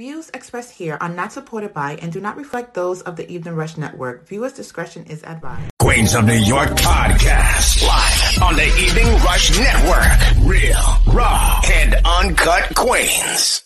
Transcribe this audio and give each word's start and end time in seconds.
Views 0.00 0.30
expressed 0.32 0.72
here 0.72 0.96
are 0.98 1.10
not 1.10 1.30
supported 1.30 1.74
by 1.74 1.96
and 1.96 2.10
do 2.10 2.22
not 2.22 2.38
reflect 2.38 2.72
those 2.72 3.02
of 3.02 3.16
the 3.16 3.30
Evening 3.30 3.54
Rush 3.54 3.76
Network. 3.76 4.26
Viewers' 4.26 4.54
discretion 4.54 5.04
is 5.04 5.22
advised. 5.24 5.70
Queens 5.78 6.14
of 6.14 6.24
New 6.24 6.32
York 6.32 6.70
podcast 6.70 7.86
live 7.86 8.42
on 8.42 8.56
the 8.56 8.64
Evening 8.78 9.04
Rush 9.22 9.50
Network. 9.58 10.48
Real, 10.48 10.80
raw, 11.12 11.60
and 11.70 11.96
uncut 12.06 12.74
Queens. 12.74 13.62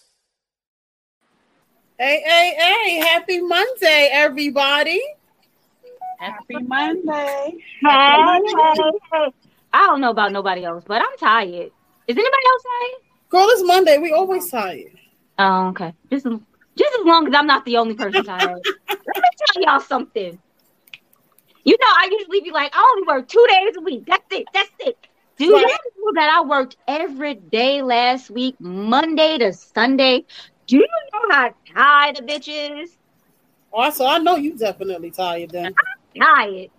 Hey, 2.01 2.21
hey, 2.27 2.55
hey, 2.59 2.97
happy 2.97 3.41
Monday, 3.41 4.09
everybody. 4.11 5.01
Happy 6.19 6.57
Monday. 6.63 7.59
Hey, 7.81 7.89
hey, 7.89 8.91
hey. 9.13 9.33
I 9.73 9.87
don't 9.87 10.01
know 10.01 10.11
about 10.11 10.33
nobody 10.33 10.65
else, 10.65 10.83
but 10.85 11.01
I'm 11.01 11.17
tired. 11.17 11.71
Is 12.09 12.17
anybody 12.17 12.47
else 12.49 12.63
tired? 12.65 13.03
Girl, 13.29 13.47
it's 13.51 13.63
Monday. 13.65 13.99
We 13.99 14.11
always 14.11 14.51
tired. 14.51 14.99
Oh, 15.39 15.69
okay. 15.69 15.93
Just, 16.11 16.25
just 16.25 16.99
as 17.01 17.05
long 17.07 17.27
as 17.29 17.35
I'm 17.35 17.47
not 17.47 17.65
the 17.65 17.77
only 17.77 17.95
person 17.95 18.25
tired. 18.25 18.63
Let 18.89 19.17
me 19.17 19.23
tell 19.53 19.63
y'all 19.63 19.81
something. 19.81 20.39
You 21.65 21.77
know, 21.81 21.89
I 21.89 22.09
usually 22.11 22.41
be 22.43 22.51
like, 22.51 22.73
I 22.75 22.93
only 22.95 23.07
work 23.07 23.29
two 23.29 23.45
days 23.51 23.75
a 23.77 23.81
week. 23.81 24.05
That's 24.07 24.25
it. 24.31 24.47
That's 24.53 24.71
it. 24.81 24.97
Do 25.37 25.53
Right. 25.53 25.63
you 25.63 26.05
know 26.05 26.13
that 26.21 26.31
I 26.31 26.47
worked 26.47 26.77
every 26.87 27.35
day 27.35 27.83
last 27.83 28.31
week, 28.31 28.55
Monday 28.61 29.39
to 29.39 29.53
Sunday? 29.53 30.25
Do 30.67 30.77
you 30.77 30.87
know 31.13 31.35
how 31.35 31.55
tired 31.75 32.17
the 32.17 32.23
bitch 32.23 32.49
is? 32.49 32.97
Oh, 33.73 33.83
also, 33.83 34.07
I 34.07 34.19
know 34.19 34.37
you 34.37 34.57
definitely 34.57 35.11
tired 35.11 35.51
then. 35.51 35.75
Tired. 36.17 36.71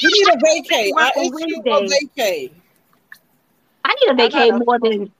You 0.00 0.10
need 0.10 0.28
a 0.28 0.36
vacay. 0.36 0.90
I 0.96 1.10
issue 1.16 1.60
a 1.70 1.80
vacay. 1.82 2.50
I 3.84 3.94
need 3.94 4.10
a 4.10 4.14
vacay 4.14 4.66
more 4.66 4.78
than 4.78 5.10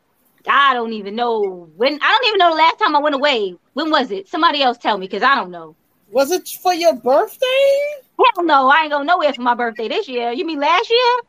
I 0.48 0.74
don't 0.74 0.92
even 0.92 1.14
know 1.14 1.68
when. 1.76 1.98
I 2.00 2.18
don't 2.18 2.28
even 2.28 2.38
know 2.38 2.50
the 2.50 2.56
last 2.56 2.78
time 2.78 2.96
I 2.96 3.00
went 3.00 3.14
away. 3.14 3.56
When 3.74 3.90
was 3.90 4.10
it? 4.10 4.28
Somebody 4.28 4.62
else 4.62 4.78
tell 4.78 4.98
me 4.98 5.06
because 5.06 5.22
I 5.22 5.34
don't 5.34 5.50
know. 5.50 5.76
Was 6.10 6.30
it 6.30 6.48
for 6.48 6.72
your 6.72 6.94
birthday? 6.94 7.80
Hell 8.18 8.44
no, 8.44 8.68
I 8.68 8.82
ain't 8.82 8.90
going 8.90 9.06
nowhere 9.06 9.32
for 9.34 9.42
my 9.42 9.54
birthday 9.54 9.88
this 9.88 10.08
year. 10.08 10.32
You 10.32 10.46
mean 10.46 10.58
last 10.58 10.90
year? 10.90 11.20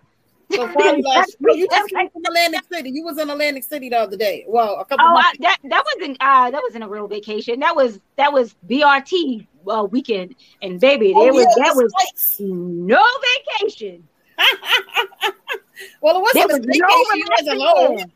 So 0.52 0.64
last 1.03 1.36
no, 1.40 1.53
you 1.53 1.67
just 1.70 1.90
came 1.90 2.09
from 2.09 2.23
Atlantic 2.25 2.62
City. 2.72 2.90
You 2.92 3.03
was 3.03 3.17
in 3.17 3.30
Atlantic 3.30 3.64
City 3.64 3.90
the 3.90 4.00
other 4.00 4.17
day. 4.17 4.45
Well, 4.47 4.80
a 4.80 4.86
couple 4.86 5.06
Oh, 5.06 5.16
I, 5.16 5.34
that 5.40 5.58
that 5.64 5.84
wasn't 5.95 6.17
uh 6.20 6.52
that 6.52 6.62
wasn't 6.64 6.84
a 6.84 6.88
real 6.88 7.08
vacation. 7.08 7.59
That 7.59 7.75
was 7.75 8.00
that 8.16 8.34
was 8.34 8.56
BRT 8.67 9.47
uh, 9.67 9.84
weekend, 9.84 10.36
and 10.62 10.80
baby, 10.80 11.14
Oh, 11.16 11.23
there 11.23 11.34
was 11.34 11.45
that 11.58 11.75
was 11.75 11.94
no 12.40 13.03
vacation. 13.59 14.08
well, 16.02 16.17
it 16.17 16.22
wasn't 16.22 16.52
a 16.52 16.58
was 16.58 16.59
no. 16.66 17.16
You 17.16 17.28
wasn't 17.30 17.58
alone. 17.58 18.12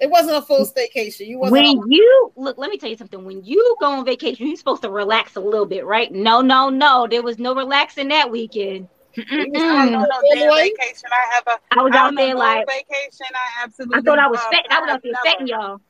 Relaxing. 0.00 0.08
It 0.08 0.10
wasn't 0.10 0.36
a 0.36 0.42
full 0.42 0.66
staycation. 0.66 1.26
You 1.28 1.38
wasn't. 1.38 1.52
When 1.52 1.64
alone. 1.64 1.90
you 1.92 2.32
look, 2.36 2.58
let 2.58 2.70
me 2.70 2.78
tell 2.78 2.90
you 2.90 2.96
something. 2.96 3.24
When 3.24 3.44
you 3.44 3.76
go 3.80 3.86
on 3.86 4.04
vacation, 4.04 4.46
you're 4.46 4.56
supposed 4.56 4.82
to 4.82 4.90
relax 4.90 5.36
a 5.36 5.40
little 5.40 5.66
bit, 5.66 5.84
right? 5.84 6.10
No, 6.12 6.40
no, 6.40 6.68
no. 6.70 7.06
There 7.08 7.22
was 7.22 7.38
no 7.38 7.54
relaxing 7.54 8.08
that 8.08 8.30
weekend. 8.30 8.88
I 9.16 9.20
Mm-mm. 9.22 9.52
don't 9.52 9.92
know 9.92 10.06
Anyway. 10.32 10.70
vacation 10.78 11.08
I 11.10 11.38
ever. 11.38 11.58
I 11.72 11.82
was 11.82 11.92
I 11.94 11.98
out 11.98 12.14
there 12.16 12.34
like 12.36 12.66
vacation. 12.68 13.26
I 13.34 13.64
absolutely. 13.64 13.98
I 13.98 14.00
thought 14.02 14.18
I 14.20 14.28
was 14.28 14.40
fat. 14.40 14.64
I 14.70 14.80
was 14.80 14.90
out 14.90 15.02
there 15.02 15.12
never- 15.24 15.46
y'all. 15.46 15.80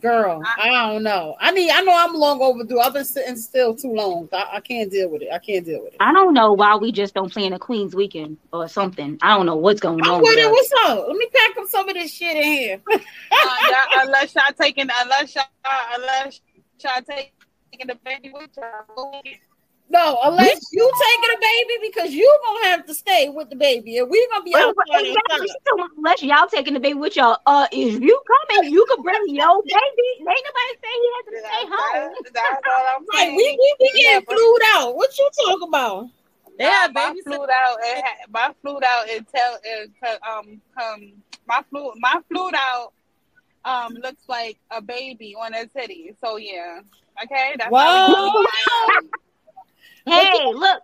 Girl, 0.00 0.42
I 0.58 0.68
don't 0.68 1.02
know. 1.02 1.36
I 1.40 1.50
need. 1.50 1.70
I 1.70 1.80
know 1.80 1.94
I'm 1.94 2.14
long 2.14 2.40
overdue. 2.40 2.78
I've 2.78 2.92
been 2.92 3.04
sitting 3.04 3.36
still 3.36 3.74
too 3.74 3.92
long. 3.92 4.28
I, 4.32 4.48
I 4.54 4.60
can't 4.60 4.90
deal 4.90 5.10
with 5.10 5.22
it. 5.22 5.28
I 5.32 5.38
can't 5.38 5.64
deal 5.64 5.82
with 5.82 5.94
it. 5.94 5.96
I 6.00 6.12
don't 6.12 6.34
know 6.34 6.52
why 6.52 6.76
we 6.76 6.92
just 6.92 7.14
don't 7.14 7.32
plan 7.32 7.52
a 7.52 7.58
Queens 7.58 7.94
weekend 7.94 8.36
or 8.52 8.68
something. 8.68 9.18
I 9.22 9.36
don't 9.36 9.46
know 9.46 9.56
what's 9.56 9.80
going 9.80 10.00
I'm 10.04 10.14
on. 10.14 10.20
with 10.20 10.30
with 10.30 10.38
it. 10.38 10.50
What's 10.50 10.72
up? 10.86 11.08
Let 11.08 11.16
me 11.16 11.26
pack 11.34 11.56
up 11.58 11.68
some 11.68 11.88
of 11.88 11.94
this 11.94 12.12
shit 12.12 12.36
in 12.36 12.42
here. 12.42 12.80
Uh, 13.30 13.54
yeah, 13.70 13.84
unless 14.02 14.34
y'all 14.34 14.44
taking, 14.58 14.88
unless 15.02 15.34
y'all, 15.34 15.44
unless 15.94 16.40
y'all 16.82 17.02
taking 17.02 17.86
the 17.86 17.94
baby 18.02 18.32
with 18.32 18.50
y'all. 18.56 19.22
No, 19.90 20.18
unless 20.22 20.60
you 20.70 20.92
taking 21.00 21.36
a 21.36 21.40
baby 21.40 21.88
because 21.90 22.12
you 22.12 22.38
gonna 22.44 22.66
have 22.68 22.86
to 22.86 22.94
stay 22.94 23.30
with 23.30 23.48
the 23.48 23.56
baby, 23.56 23.96
and 23.98 24.10
we 24.10 24.26
gonna 24.30 24.44
be 24.44 24.50
Well, 24.52 24.68
out 24.68 24.76
well, 24.76 24.86
there. 25.02 25.10
exactly. 25.10 25.48
She 25.48 25.54
told 25.66 25.80
me, 25.80 25.96
Unless 25.96 26.22
y'all 26.22 26.46
taking 26.46 26.74
the 26.74 26.80
baby 26.80 26.94
with 26.98 27.16
y'all, 27.16 27.38
uh, 27.46 27.66
if 27.72 28.00
you 28.00 28.22
coming, 28.50 28.70
you 28.70 28.84
can 28.86 29.02
bring 29.02 29.22
your 29.28 29.62
baby. 29.62 30.08
Ain't 30.18 30.26
nobody 30.26 30.74
say 30.82 30.92
he 30.92 31.08
has 31.14 31.24
to 31.24 31.38
stay 31.40 31.64
home. 31.70 32.12
That's, 32.22 32.30
that's 32.32 32.66
all 32.66 32.84
I'm 32.96 33.06
Right, 33.14 33.18
saying. 33.28 33.36
we 33.36 33.42
we, 33.58 33.74
we 33.80 33.90
Yeah, 33.94 34.10
getting 34.20 34.26
but- 34.26 34.34
flued 34.36 34.62
out. 34.74 34.94
What 34.96 35.18
you 35.18 35.30
talking 35.46 35.68
about? 35.68 36.08
Yeah, 36.58 36.88
my 36.92 37.14
flued 37.24 37.48
out. 37.50 37.76
It 37.80 38.04
ha- 38.04 38.26
my 38.30 38.54
flued 38.62 38.84
out. 38.84 39.08
It 39.08 39.26
tell 39.34 39.58
it 39.62 39.90
co- 40.02 40.18
um 40.30 40.60
um 40.84 41.12
my 41.46 41.62
flu 41.70 41.92
my 41.98 42.20
flued 42.28 42.54
out 42.56 42.92
um 43.64 43.94
looks 43.94 44.24
like 44.28 44.58
a 44.70 44.82
baby 44.82 45.34
on 45.40 45.54
a 45.54 45.66
titty. 45.66 46.14
So 46.20 46.36
yeah, 46.36 46.80
okay. 47.24 47.54
That's 47.58 47.74
how 47.74 47.94
we 47.94 48.14
Wow. 48.14 48.32
do 48.34 48.46
it. 48.98 49.04
Hey, 50.08 50.46
look, 50.46 50.80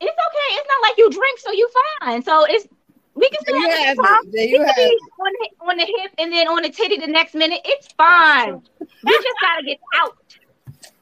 it's 0.00 0.18
okay. 0.28 0.50
It's 0.52 0.68
not 0.68 0.88
like 0.88 0.98
you 0.98 1.10
drink, 1.10 1.38
so 1.38 1.52
you 1.52 1.68
fine. 2.00 2.22
So 2.22 2.44
it's 2.48 2.66
we 3.14 3.28
can 3.30 3.40
still 3.42 3.60
have 3.60 3.70
have 3.70 3.98
a 3.98 4.02
good 4.30 4.34
it. 4.34 4.50
You 4.50 4.58
could 4.58 4.66
have 4.66 4.76
be 4.76 4.82
it. 4.82 5.00
on 5.20 5.32
the, 5.32 5.66
on 5.70 5.76
the 5.76 5.84
hip 5.84 6.12
and 6.18 6.32
then 6.32 6.48
on 6.48 6.62
the 6.62 6.68
titty 6.70 6.98
the 6.98 7.06
next 7.06 7.34
minute. 7.34 7.60
It's 7.64 7.88
fine. 7.96 8.60
We 8.80 9.12
just 9.12 9.36
gotta 9.40 9.62
get 9.64 9.78
out 10.00 10.16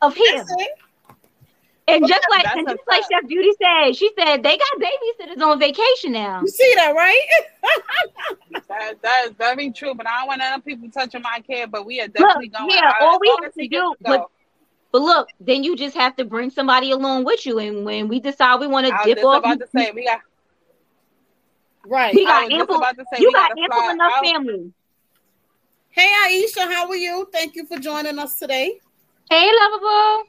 of 0.02 0.14
here. 0.14 0.44
And 1.88 2.06
just 2.06 2.24
like 2.30 2.44
That's 2.44 2.56
and 2.56 2.68
just 2.68 2.80
like 2.86 3.02
fact. 3.02 3.12
Chef 3.12 3.28
Beauty 3.28 3.50
said, 3.60 3.96
she 3.96 4.10
said 4.16 4.42
they 4.42 4.56
got 4.56 4.68
babysitters 4.78 5.42
on 5.42 5.58
vacation 5.58 6.12
now. 6.12 6.40
You 6.40 6.48
see 6.48 6.72
that, 6.76 6.94
right? 6.94 7.26
That, 8.68 9.02
that 9.02 9.26
is 9.26 9.32
very 9.32 9.70
true. 9.70 9.94
But 9.94 10.06
I 10.06 10.20
don't 10.20 10.28
want 10.28 10.40
other 10.40 10.62
people 10.62 10.88
touching 10.90 11.20
my 11.20 11.42
kid. 11.46 11.70
But 11.70 11.84
we 11.84 12.00
are 12.00 12.04
Look, 12.04 12.14
definitely 12.14 12.48
going. 12.48 12.70
yeah, 12.70 12.86
out 12.86 12.94
all 13.02 13.18
we 13.20 13.28
have 13.42 13.52
to 13.52 13.68
do, 13.68 13.68
to 13.68 13.96
but 14.00 14.16
go. 14.18 14.30
But 14.92 15.02
look, 15.02 15.28
then 15.40 15.64
you 15.64 15.74
just 15.76 15.96
have 15.96 16.14
to 16.16 16.24
bring 16.24 16.50
somebody 16.50 16.90
along 16.90 17.24
with 17.24 17.44
you. 17.46 17.58
And 17.58 17.84
when 17.84 18.08
we 18.08 18.20
decide 18.20 18.60
we 18.60 18.66
want 18.66 18.86
to 18.86 18.92
I 18.92 18.96
was 18.98 19.06
dip 19.06 19.16
just 19.18 19.26
off, 19.26 19.38
about 19.38 19.58
to 19.60 19.66
say 19.74 19.90
we 19.92 20.04
got. 20.04 20.20
Right. 21.84 22.14
we 22.14 22.24
got 22.24 22.42
was 22.42 22.50
just 22.50 22.60
ample. 22.60 22.76
about 22.76 22.96
to 22.96 23.04
say 23.12 23.20
You 23.20 23.28
we 23.28 23.32
got 23.32 23.48
gotta 23.50 23.60
ample 23.62 23.78
fly 23.80 23.92
enough 23.92 24.12
out. 24.14 24.24
family. 24.24 24.72
Hey 25.90 26.08
Aisha, 26.26 26.72
how 26.72 26.88
are 26.88 26.96
you? 26.96 27.28
Thank 27.32 27.56
you 27.56 27.66
for 27.66 27.78
joining 27.78 28.18
us 28.18 28.38
today. 28.38 28.78
Hey, 29.28 29.50
lovable. 29.60 30.24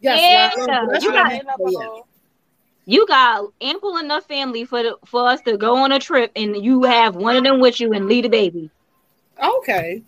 Yes, 0.00 0.20
Yeah, 0.58 0.64
well, 0.86 1.00
you 1.02 1.10
got- 1.12 1.26
I 1.26 1.42
meant 1.42 1.48
for 1.56 1.70
you. 1.70 2.02
You 2.86 3.06
got 3.06 3.44
ample 3.62 3.96
enough 3.96 4.26
family 4.28 4.64
for 4.66 4.82
the, 4.82 4.96
for 5.06 5.26
us 5.28 5.40
to 5.42 5.56
go 5.56 5.76
on 5.76 5.90
a 5.92 5.98
trip, 5.98 6.30
and 6.36 6.62
you 6.62 6.82
have 6.82 7.16
one 7.16 7.34
of 7.36 7.42
them 7.44 7.58
with 7.60 7.80
you 7.80 7.92
and 7.94 8.06
lead 8.06 8.26
a 8.26 8.28
baby. 8.28 8.70
Okay. 9.42 10.02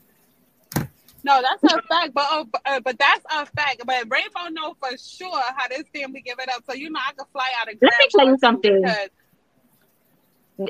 No, 1.26 1.42
that's 1.42 1.64
a 1.75 1.82
fact, 1.82 2.14
but 2.14 2.25
uh, 2.31 2.44
but, 2.44 2.62
uh, 2.64 2.81
but 2.84 2.98
that's 3.00 3.25
a 3.32 3.44
fact. 3.47 3.82
But 3.84 4.04
Rainbow 4.09 4.48
know 4.53 4.75
for 4.78 4.97
sure 4.97 5.42
how 5.56 5.66
this 5.69 5.82
family 5.92 6.20
give 6.25 6.38
it 6.38 6.48
up. 6.48 6.62
So 6.69 6.75
you 6.75 6.88
know 6.88 7.00
I 7.04 7.12
could 7.14 7.26
fly 7.32 7.50
out 7.60 7.66
of. 7.72 7.78
Let 7.82 7.92
me 7.98 8.06
tell 8.16 8.26
you 8.26 8.38
something. 8.38 8.81
because- 8.82 9.09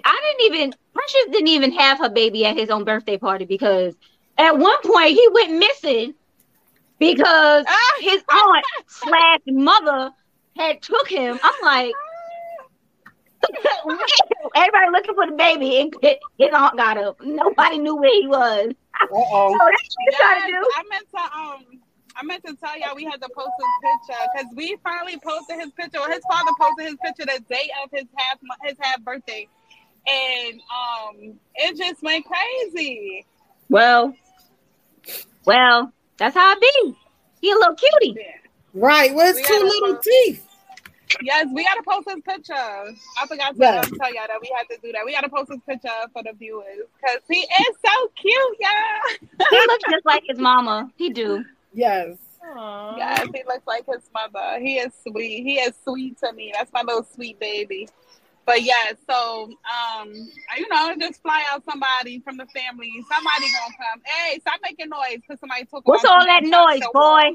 I 0.05 0.35
didn't 0.39 0.55
even 0.55 0.75
Precious 0.95 1.27
didn't 1.31 1.49
even 1.49 1.73
have 1.73 1.99
her 1.99 2.09
baby 2.09 2.47
at 2.47 2.57
his 2.57 2.71
own 2.71 2.85
birthday 2.85 3.19
party 3.19 3.45
because 3.45 3.95
at 4.39 4.57
one 4.59 4.81
point 4.83 5.11
he 5.11 5.29
went 5.33 5.59
missing 5.59 6.15
because 6.99 7.67
Ah! 7.69 7.97
his 8.01 8.25
aunt 8.29 8.65
slash 8.87 9.41
mother 9.47 10.11
had 10.57 10.81
took 10.83 11.09
him. 11.09 11.39
I'm 11.43 11.55
like, 11.63 11.95
everybody 14.57 14.91
looking 14.93 15.15
for 15.15 15.27
the 15.27 15.37
baby, 15.37 15.81
and 15.81 15.95
his 16.39 16.51
aunt 16.53 16.77
got 16.77 16.99
up. 16.99 17.21
Nobody 17.23 17.79
knew 17.79 17.97
where 17.97 18.11
he 18.11 18.27
was. 18.27 18.73
Uh 19.01 19.07
So 19.09 19.15
oh. 19.15 19.51
that's 19.51 19.61
what 19.61 19.73
you 19.73 20.13
trying 20.17 20.43
to 20.43 20.59
do. 20.59 20.71
I 20.77 20.83
meant 20.91 21.07
to 21.11 21.39
um 21.39 21.81
I 22.19 22.25
meant 22.25 22.45
to 22.47 22.57
tell 22.57 22.79
y'all 22.79 22.97
we 22.97 23.05
had 23.05 23.21
to 23.21 23.29
post 23.35 23.51
his 23.59 23.91
picture 24.09 24.23
because 24.35 24.57
we 24.57 24.77
finally 24.83 25.19
posted 25.23 25.61
his 25.61 25.71
picture. 25.73 25.99
Or 25.99 26.09
his 26.09 26.23
father 26.31 26.51
posted 26.59 26.87
his 26.87 26.97
picture 27.05 27.27
the 27.27 27.43
day 27.49 27.71
of 27.85 27.91
his 27.93 28.07
half 28.17 28.39
his 28.65 28.77
half 28.81 29.01
birthday, 29.03 29.47
and 30.07 30.55
um 30.55 31.39
it 31.57 31.77
just 31.77 32.03
went 32.03 32.25
crazy. 32.25 33.27
Well, 33.69 34.15
well, 35.45 35.93
that's 36.19 36.35
how 36.35 36.53
it 36.53 36.61
be. 36.61 36.97
He 37.41 37.51
a 37.51 37.55
little 37.55 37.75
cutie. 37.75 38.19
Yeah. 38.19 38.33
Right. 38.75 39.15
Where's 39.15 39.37
We 39.37 39.43
two 39.43 39.53
gotta 39.53 39.65
little 39.65 39.97
teeth? 39.97 40.47
Yes, 41.23 41.47
we 41.53 41.65
gotta 41.65 41.83
post 41.83 42.09
his 42.11 42.21
picture. 42.23 42.55
I 42.55 43.27
forgot 43.27 43.53
to 43.55 43.59
Yes. 43.59 43.89
tell 43.99 44.13
y'all 44.15 44.27
that 44.29 44.41
we 44.41 44.51
had 44.57 44.69
to 44.75 44.81
do 44.83 44.93
that. 44.93 45.03
We 45.05 45.13
gotta 45.13 45.29
post 45.29 45.51
his 45.51 45.61
picture 45.67 45.89
for 46.13 46.23
the 46.23 46.33
viewers 46.33 46.65
because 47.01 47.21
he 47.29 47.41
is 47.41 47.77
so 47.85 48.09
cute, 48.21 48.57
y'all. 48.61 49.29
He 49.51 49.57
looks 49.57 49.85
just 49.91 50.05
like 50.07 50.23
his 50.29 50.39
mama. 50.39 50.91
He 50.97 51.11
do. 51.11 51.45
Yes. 51.73 52.17
Aw. 52.57 52.97
Yes, 52.97 53.27
he 53.35 53.43
looks 53.47 53.67
like 53.67 53.85
his 53.87 54.09
mother. 54.15 54.61
He 54.61 54.79
is 54.79 54.93
sweet. 55.09 55.43
He 55.45 55.55
is 55.59 55.75
sweet 55.85 56.19
to 56.19 56.33
me. 56.33 56.53
That's 56.55 56.73
my 56.73 56.83
little 56.83 57.05
sweet 57.15 57.39
baby. 57.41 57.89
But 58.45 58.63
yeah, 58.63 58.93
so 59.11 59.51
um, 59.99 60.13
you 60.13 60.69
know, 60.71 60.95
just 61.01 61.21
fly 61.23 61.45
out 61.51 61.65
somebody 61.65 62.21
from 62.21 62.37
the 62.37 62.47
family. 62.47 62.93
Somebody 63.13 63.47
gonna 63.53 63.75
come. 63.77 64.01
Hey, 64.05 64.39
stop 64.41 64.61
making 64.63 64.89
noise 64.89 65.17
because 65.21 65.41
somebody 65.41 65.65
talking. 65.65 65.83
What's 65.85 66.05
all 66.05 66.25
that 66.25 66.45
noise, 66.45 66.81
boy? 66.93 67.01
off- 67.01 67.35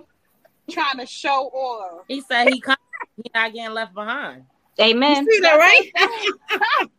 Trying 0.69 0.99
to 0.99 1.05
show 1.05 1.47
off. 1.47 2.05
He 2.07 2.21
said 2.21 2.47
he 2.47 2.61
come, 2.61 2.77
he 3.17 3.23
not 3.33 3.53
getting 3.53 3.73
left 3.73 3.93
behind. 3.93 4.45
Amen. 4.79 5.27
See 5.29 5.39
that 5.41 5.57
right? 5.57 6.89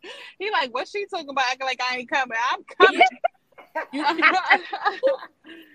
he 0.38 0.50
like, 0.50 0.72
what's 0.72 0.90
she 0.90 1.06
talking 1.06 1.28
about? 1.28 1.44
Acting 1.50 1.66
like 1.66 1.80
I 1.82 1.96
ain't 1.98 2.10
coming. 2.10 2.38
I'm 2.52 2.64
coming. 2.64 3.02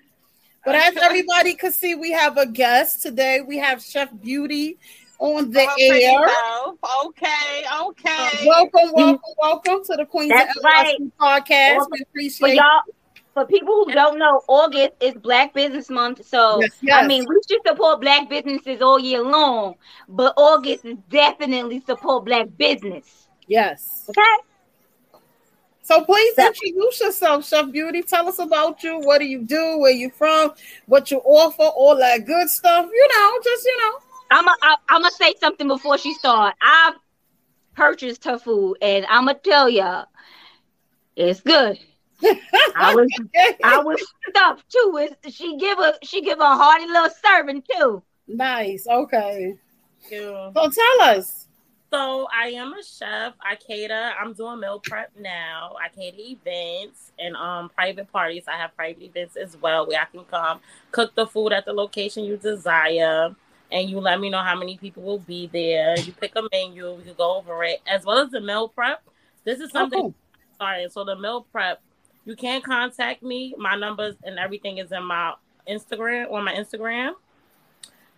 But 0.63 0.75
as 0.75 0.95
everybody 0.97 1.55
could 1.55 1.73
see, 1.73 1.95
we 1.95 2.11
have 2.11 2.38
a 2.38 2.45
guest 2.45 3.01
today. 3.01 3.41
We 3.41 3.57
have 3.57 3.81
Chef 3.81 4.09
Beauty 4.21 4.77
on 5.17 5.51
the 5.51 5.65
Come 5.65 5.75
air. 5.79 5.95
yourself. 5.95 6.75
Okay, 7.07 7.63
okay. 7.83 8.09
Uh, 8.09 8.45
welcome, 8.45 8.91
welcome, 8.93 9.33
welcome 9.39 9.83
to 9.85 9.95
the 9.97 10.05
Queens 10.05 10.29
That's 10.29 10.55
of 10.55 10.63
right. 10.63 10.97
LLC 10.99 11.11
podcast. 11.19 11.77
Welcome. 11.77 11.88
We 11.91 11.97
For 11.97 12.03
appreciate 12.03 12.55
y'all, 12.55 12.81
for 13.33 13.45
people 13.45 13.85
who 13.85 13.91
don't 13.93 14.19
know, 14.19 14.41
August 14.47 14.91
is 14.99 15.13
Black 15.15 15.53
Business 15.53 15.89
Month. 15.89 16.25
So 16.25 16.59
Yes, 16.61 16.71
yes. 16.81 17.03
I 17.03 17.07
mean, 17.07 17.25
we 17.27 17.39
should 17.49 17.61
support 17.65 18.01
Black 18.01 18.29
businesses 18.29 18.81
all 18.81 18.99
year 18.99 19.21
long, 19.23 19.75
but 20.09 20.33
August 20.37 20.85
is 20.85 20.97
definitely 21.09 21.81
support 21.85 22.25
Black 22.25 22.47
business. 22.57 23.27
Yes. 23.47 24.05
Okay. 24.09 24.21
So 25.83 26.03
please 26.05 26.35
That- 26.35 26.47
introduce 26.47 27.01
yourself, 27.01 27.47
Chef 27.47 27.71
Beauty. 27.71 28.01
Tell 28.03 28.27
us 28.27 28.39
about 28.39 28.83
you. 28.83 28.99
What 28.99 29.19
do 29.19 29.25
you 29.25 29.39
do? 29.39 29.77
Where 29.79 29.91
you 29.91 30.09
from? 30.09 30.53
What 30.85 31.09
you 31.11 31.19
offer? 31.19 31.63
All 31.63 31.95
that 31.97 32.25
good 32.25 32.49
stuff. 32.49 32.89
You 32.93 33.07
know, 33.15 33.39
just 33.43 33.65
you 33.65 33.77
know. 33.77 33.97
I'm 34.33 34.47
a, 34.47 34.55
I, 34.61 34.75
I'm 34.89 35.01
gonna 35.01 35.11
say 35.11 35.33
something 35.39 35.67
before 35.67 35.97
she 35.97 36.13
start. 36.13 36.55
I've 36.61 36.93
purchased 37.75 38.23
her 38.25 38.37
food, 38.37 38.77
and 38.81 39.05
I'm 39.09 39.25
gonna 39.25 39.39
tell 39.39 39.67
y'all, 39.69 40.05
it's 41.17 41.41
good. 41.41 41.77
I 42.75 42.91
was 42.95 43.09
I 43.63 43.79
was 43.79 44.13
stuffed 44.29 44.69
too. 44.71 44.97
It's, 45.00 45.35
she 45.35 45.57
give 45.57 45.79
a 45.79 45.94
she 46.03 46.21
give 46.21 46.39
a 46.39 46.56
hearty 46.56 46.88
little 46.88 47.09
serving 47.23 47.63
too. 47.63 48.03
nice. 48.27 48.88
Okay. 48.88 49.56
You. 50.09 50.51
So 50.56 50.69
tell 50.69 51.01
us. 51.09 51.47
So 51.94 52.27
I 52.33 52.47
am 52.50 52.73
a 52.73 52.83
chef. 52.83 53.33
I 53.41 53.56
cater. 53.56 54.12
I'm 54.19 54.33
doing 54.33 54.62
meal 54.62 54.79
prep 54.79 55.12
now. 55.19 55.75
I 55.83 55.89
cater 55.89 56.18
events 56.19 57.12
and 57.19 57.35
um 57.35 57.69
private 57.69 58.12
parties. 58.12 58.44
I 58.47 58.57
have 58.57 58.75
private 58.75 59.03
events 59.03 59.35
as 59.35 59.57
well 59.57 59.88
where 59.88 60.00
I 60.01 60.06
can 60.06 60.24
come 60.25 60.59
cook 60.91 61.13
the 61.15 61.27
food 61.27 61.51
at 61.51 61.65
the 61.65 61.74
location 61.74 62.24
you 62.24 62.38
desire. 62.38 63.35
And 63.71 63.89
you 63.89 64.00
let 64.00 64.19
me 64.19 64.29
know 64.29 64.41
how 64.41 64.57
many 64.57 64.77
people 64.77 65.03
will 65.03 65.19
be 65.19 65.47
there. 65.47 65.97
You 66.00 66.12
pick 66.13 66.33
a 66.35 66.44
menu, 66.51 66.94
we 66.94 67.03
can 67.03 67.13
go 67.13 67.38
over 67.38 67.63
it, 67.63 67.79
as 67.88 68.03
well 68.06 68.17
as 68.17 68.29
the 68.31 68.41
meal 68.41 68.67
prep. 68.67 69.01
This 69.45 69.59
is 69.62 69.71
something 69.71 70.00
Oh, 70.01 70.13
sorry. 70.57 70.89
So 70.89 71.06
the 71.06 71.15
meal 71.15 71.47
prep, 71.51 71.81
you 72.25 72.35
can 72.35 72.62
contact 72.62 73.23
me. 73.23 73.56
My 73.57 73.75
numbers 73.75 74.15
and 74.23 74.39
everything 74.39 74.77
is 74.77 74.91
in 74.91 75.03
my 75.03 75.33
Instagram 75.68 76.31
on 76.31 76.44
my 76.45 76.53
Instagram. 76.53 77.13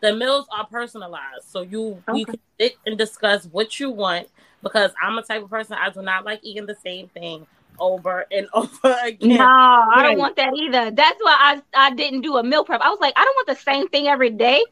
The 0.01 0.13
meals 0.13 0.47
are 0.51 0.65
personalized, 0.67 1.45
so 1.47 1.61
you 1.61 2.03
we 2.09 2.25
Okay. 2.25 2.31
can 2.33 2.39
sit 2.59 2.73
and 2.85 2.97
discuss 2.97 3.45
what 3.45 3.79
you 3.79 3.89
want. 3.89 4.27
Because 4.61 4.91
I'm 5.01 5.17
a 5.17 5.23
type 5.23 5.43
of 5.43 5.49
person 5.49 5.77
I 5.79 5.89
do 5.89 6.01
not 6.01 6.25
like 6.25 6.39
eating 6.43 6.65
the 6.65 6.75
same 6.75 7.07
thing 7.09 7.47
over 7.79 8.25
and 8.31 8.47
over 8.53 8.95
again. 9.03 9.37
No, 9.37 9.43
I 9.45 10.03
don't 10.03 10.17
want 10.17 10.35
that 10.37 10.53
either. 10.55 10.91
That's 10.91 11.17
why 11.21 11.35
I 11.39 11.61
I 11.87 11.91
didn't 11.95 12.21
do 12.21 12.37
a 12.37 12.43
meal 12.43 12.65
prep. 12.65 12.81
I 12.81 12.89
was 12.89 12.99
like, 12.99 13.13
I 13.17 13.23
don't 13.23 13.35
want 13.35 13.47
the 13.47 13.63
same 13.63 13.87
thing 13.89 14.07
every 14.07 14.29
day. 14.29 14.63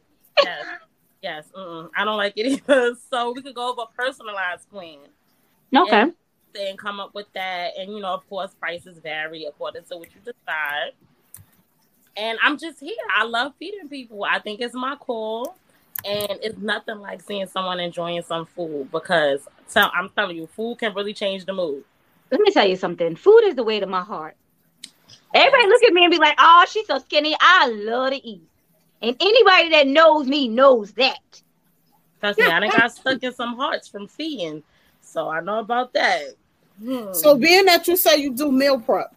Yes, 0.42 0.66
yes. 1.22 1.48
Mm-mm, 1.56 1.90
I 1.96 2.04
don't 2.04 2.16
like 2.16 2.34
it 2.36 2.46
either. 2.68 2.94
So 3.10 3.32
we 3.32 3.42
could 3.42 3.54
go 3.54 3.70
over 3.72 3.82
a 3.82 3.86
personalized 3.96 4.68
plan. 4.70 4.98
Okay. 5.74 6.02
and 6.02 6.12
come 6.76 7.00
up 7.00 7.14
with 7.14 7.32
that. 7.34 7.72
And 7.78 7.92
you 7.92 8.00
know, 8.00 8.14
of 8.14 8.28
course, 8.28 8.52
prices 8.58 8.98
vary 8.98 9.44
according 9.44 9.84
to 9.84 9.96
what 9.96 10.08
you 10.14 10.20
decide. 10.20 10.92
And 12.16 12.38
I'm 12.42 12.58
just 12.58 12.80
here. 12.80 12.94
I 13.16 13.24
love 13.24 13.52
feeding 13.58 13.88
people. 13.88 14.24
I 14.24 14.38
think 14.38 14.60
it's 14.60 14.74
my 14.74 14.96
call. 14.96 15.56
And 16.04 16.38
it's 16.42 16.58
nothing 16.58 16.98
like 16.98 17.22
seeing 17.22 17.46
someone 17.46 17.78
enjoying 17.78 18.22
some 18.22 18.44
food 18.44 18.90
because 18.90 19.46
tell, 19.70 19.90
I'm 19.94 20.08
telling 20.10 20.36
you, 20.36 20.46
food 20.48 20.78
can 20.78 20.94
really 20.94 21.14
change 21.14 21.44
the 21.44 21.52
mood. 21.52 21.84
Let 22.30 22.40
me 22.40 22.50
tell 22.50 22.66
you 22.66 22.76
something. 22.76 23.14
Food 23.14 23.44
is 23.44 23.54
the 23.54 23.62
way 23.62 23.78
to 23.78 23.86
my 23.86 24.02
heart. 24.02 24.36
Everybody 25.34 25.66
look 25.66 25.82
at 25.84 25.92
me 25.92 26.04
and 26.04 26.10
be 26.10 26.18
like, 26.18 26.34
"Oh, 26.38 26.64
she's 26.68 26.86
so 26.86 26.98
skinny." 26.98 27.36
I 27.40 27.68
love 27.68 28.10
to 28.10 28.26
eat, 28.26 28.42
and 29.00 29.16
anybody 29.20 29.70
that 29.70 29.86
knows 29.86 30.26
me 30.26 30.48
knows 30.48 30.92
that. 30.92 31.42
Trust 32.20 32.38
me, 32.38 32.46
I 32.46 32.60
done 32.60 32.70
got 32.70 32.92
stuck 32.92 33.22
in 33.22 33.32
some 33.32 33.56
hearts 33.56 33.88
from 33.88 34.08
feeding. 34.08 34.62
So 35.00 35.28
I 35.28 35.40
know 35.40 35.58
about 35.58 35.92
that. 35.92 36.34
Hmm. 36.80 37.12
So 37.12 37.36
being 37.36 37.64
that 37.66 37.86
you 37.88 37.96
say 37.96 38.16
you 38.16 38.32
do 38.32 38.50
meal 38.52 38.78
prep, 38.80 39.14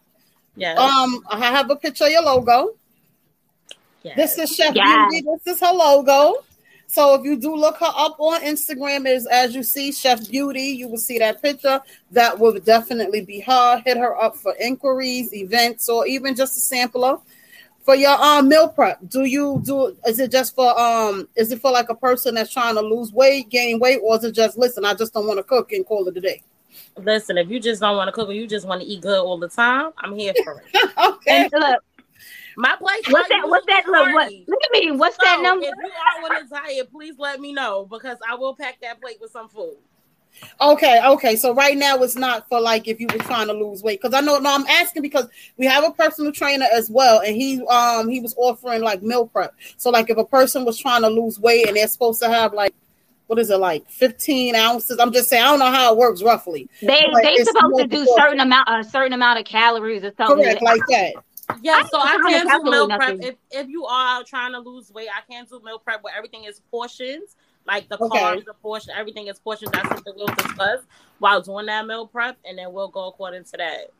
yes, 0.56 0.78
um, 0.78 1.24
I 1.30 1.38
have 1.38 1.70
a 1.70 1.76
picture 1.76 2.04
of 2.04 2.10
your 2.10 2.22
logo. 2.22 2.74
yes. 4.02 4.16
This 4.16 4.38
is 4.38 4.56
Chef 4.56 4.74
Yes. 4.74 5.10
Beauty. 5.10 5.26
This 5.44 5.54
is 5.56 5.60
her 5.60 5.72
logo. 5.72 6.44
So 6.88 7.14
if 7.14 7.24
you 7.24 7.36
do 7.36 7.54
look 7.56 7.78
her 7.78 7.92
up 7.96 8.16
on 8.20 8.42
Instagram, 8.42 9.08
is 9.08 9.26
as 9.26 9.54
you 9.54 9.64
see 9.64 9.90
Chef 9.90 10.30
Beauty, 10.30 10.62
you 10.62 10.88
will 10.88 10.98
see 10.98 11.18
that 11.18 11.42
picture. 11.42 11.80
That 12.12 12.38
will 12.38 12.58
definitely 12.60 13.24
be 13.24 13.40
her. 13.40 13.82
Hit 13.84 13.96
her 13.96 14.16
up 14.16 14.36
for 14.36 14.54
inquiries, 14.60 15.34
events, 15.34 15.88
or 15.88 16.06
even 16.06 16.36
just 16.36 16.56
a 16.56 16.60
sampler 16.60 17.18
for 17.84 17.96
your 17.96 18.12
um 18.22 18.48
meal 18.48 18.68
prep. 18.68 19.00
Do 19.08 19.24
you 19.24 19.60
do? 19.64 19.96
Is 20.06 20.20
it 20.20 20.30
just 20.30 20.54
for 20.54 20.78
um? 20.78 21.28
Is 21.34 21.50
it 21.50 21.60
for 21.60 21.72
like 21.72 21.88
a 21.88 21.94
person 21.96 22.36
that's 22.36 22.52
trying 22.52 22.76
to 22.76 22.82
lose 22.82 23.12
weight, 23.12 23.48
gain 23.48 23.80
weight, 23.80 23.98
or 24.04 24.16
is 24.16 24.22
it 24.22 24.32
just 24.36 24.56
listen? 24.56 24.84
I 24.84 24.94
just 24.94 25.12
don't 25.12 25.26
want 25.26 25.38
to 25.38 25.42
cook 25.44 25.72
and 25.72 25.84
call 25.84 26.06
it 26.06 26.16
a 26.16 26.20
day. 26.20 26.42
Listen, 26.98 27.36
if 27.36 27.50
you 27.50 27.60
just 27.60 27.80
don't 27.80 27.96
want 27.96 28.08
to 28.08 28.12
cook 28.12 28.28
or 28.28 28.32
you 28.32 28.46
just 28.46 28.66
want 28.66 28.80
to 28.80 28.86
eat 28.86 29.02
good 29.02 29.18
all 29.18 29.38
the 29.38 29.48
time, 29.48 29.92
I'm 29.98 30.16
here 30.16 30.32
for 30.44 30.62
it. 30.62 30.90
okay. 30.98 31.42
And 31.42 31.52
look, 31.52 31.82
My 32.56 32.74
place. 32.76 33.02
what's 33.10 33.28
that? 33.28 33.48
What's 33.48 33.66
that? 33.66 33.84
Look, 33.86 34.14
what? 34.14 34.32
Look 34.46 34.60
at 34.64 34.70
me. 34.72 34.90
What's 34.92 35.18
that 35.18 35.40
number? 35.42 35.66
If 35.66 35.74
you 35.76 35.90
are 36.30 36.36
on 36.36 36.44
a 36.44 36.48
diet, 36.48 36.90
please 36.90 37.14
let 37.18 37.38
me 37.40 37.52
know 37.52 37.86
because 37.90 38.18
I 38.28 38.34
will 38.34 38.54
pack 38.54 38.80
that 38.80 39.00
plate 39.00 39.18
with 39.20 39.30
some 39.30 39.48
food. 39.48 39.76
Okay, 40.60 41.00
okay. 41.04 41.36
So 41.36 41.54
right 41.54 41.76
now 41.76 41.96
it's 42.02 42.16
not 42.16 42.48
for 42.48 42.60
like 42.60 42.88
if 42.88 43.00
you 43.00 43.06
were 43.10 43.18
trying 43.18 43.46
to 43.48 43.52
lose 43.52 43.82
weight 43.82 44.00
because 44.00 44.14
I 44.14 44.20
know. 44.20 44.38
No, 44.38 44.54
I'm 44.54 44.66
asking 44.66 45.02
because 45.02 45.28
we 45.56 45.66
have 45.66 45.84
a 45.84 45.90
personal 45.92 46.32
trainer 46.32 46.66
as 46.72 46.90
well, 46.90 47.20
and 47.20 47.36
he 47.36 47.62
um 47.66 48.08
he 48.08 48.20
was 48.20 48.34
offering 48.36 48.82
like 48.82 49.02
meal 49.02 49.26
prep. 49.26 49.54
So 49.76 49.90
like 49.90 50.10
if 50.10 50.16
a 50.18 50.24
person 50.24 50.64
was 50.64 50.78
trying 50.78 51.02
to 51.02 51.08
lose 51.08 51.38
weight 51.38 51.68
and 51.68 51.76
they're 51.76 51.88
supposed 51.88 52.22
to 52.22 52.28
have 52.28 52.52
like 52.52 52.74
what 53.26 53.38
is 53.38 53.50
it 53.50 53.56
like 53.58 53.88
15 53.90 54.54
ounces? 54.54 54.98
I'm 54.98 55.12
just 55.12 55.28
saying 55.28 55.42
I 55.42 55.46
don't 55.46 55.58
know 55.58 55.70
how 55.70 55.92
it 55.92 55.98
works 55.98 56.22
roughly. 56.22 56.68
They 56.80 57.04
But 57.12 57.22
they 57.22 57.36
supposed 57.44 57.78
to 57.78 57.86
do 57.86 58.00
before- 58.00 58.16
certain 58.18 58.40
amount 58.40 58.68
a 58.68 58.84
certain 58.84 59.12
amount 59.12 59.38
of 59.40 59.44
calories 59.44 60.04
or 60.04 60.12
something. 60.16 60.44
Correct, 60.44 60.62
like 60.62 60.80
that. 60.88 61.12
Yeah, 61.62 61.74
I 61.74 61.82
so 61.88 61.98
I 62.00 62.12
don't 62.18 62.22
can 62.28 62.46
do 62.64 62.70
meal 62.70 62.88
calculate 62.88 62.98
prep. 62.98 63.18
If 63.32 63.36
if 63.52 63.68
you 63.68 63.84
are 63.86 64.24
trying 64.24 64.52
to 64.52 64.58
lose 64.58 64.90
weight, 64.92 65.08
I 65.16 65.20
can 65.30 65.44
do 65.44 65.60
meal 65.64 65.78
prep 65.78 66.02
where 66.02 66.14
everything 66.16 66.44
is 66.44 66.60
portions, 66.72 67.36
like 67.66 67.88
the 67.88 68.02
Okay. 68.02 68.18
carbs, 68.18 68.44
the 68.44 68.54
portion, 68.54 68.92
everything 68.96 69.28
is 69.28 69.38
portions. 69.38 69.70
That's 69.70 69.88
something 69.88 70.12
we'll 70.16 70.26
discuss 70.26 70.80
while 71.20 71.40
doing 71.40 71.66
that 71.66 71.86
meal 71.86 72.06
prep, 72.08 72.36
and 72.44 72.58
then 72.58 72.72
we'll 72.72 72.88
go 72.88 73.06
according 73.08 73.44
to 73.44 73.56
that. 73.58 73.90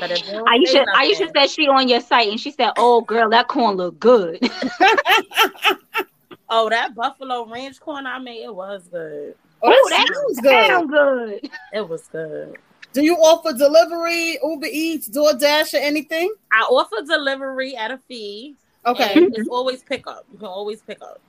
But 0.00 0.10
if 0.10 0.24
they 0.26 0.32
don't 0.32 0.48
say 0.66 0.78
Aisha, 0.80 0.84
Aisha 0.94 1.30
said 1.36 1.50
she 1.50 1.68
on 1.68 1.86
your 1.86 2.00
site 2.00 2.28
and 2.30 2.40
she 2.40 2.50
said, 2.50 2.72
"Oh, 2.78 3.02
girl, 3.02 3.28
that 3.30 3.46
corn 3.48 3.76
look 3.76 4.00
good." 4.00 4.40
"Oh, 6.56 6.68
that 6.70 6.94
buffalo 6.94 7.46
ranch 7.46 7.80
corn 7.80 8.06
I 8.06 8.18
made, 8.18 8.44
it 8.44 8.54
was 8.54 8.88
good. 8.88 9.34
Oh, 9.62 9.70
Ooh, 9.70 9.90
that 9.90 10.06
was 10.08 10.36
sounds 10.36 10.90
good. 10.90 11.40
Good. 11.42 11.50
It 11.72 11.88
was 11.88 12.06
good." 12.08 12.58
Do 12.92 13.04
you 13.04 13.16
offer 13.16 13.52
delivery, 13.52 14.38
Uber 14.42 14.68
Eats, 14.70 15.08
DoorDash, 15.08 15.74
or 15.74 15.78
anything? 15.78 16.32
I 16.52 16.60
offer 16.60 17.04
delivery 17.04 17.76
at 17.76 17.90
a 17.90 17.98
fee. 17.98 18.54
Okay. 18.86 19.14
and 19.14 19.26
it's 19.34 19.40
mm-hmm. 19.40 19.50
always 19.50 19.82
pick 19.82 20.06
up. 20.06 20.24
You 20.32 20.38
can 20.38 20.46
always 20.46 20.80
pick 20.82 21.02
up. 21.02 21.20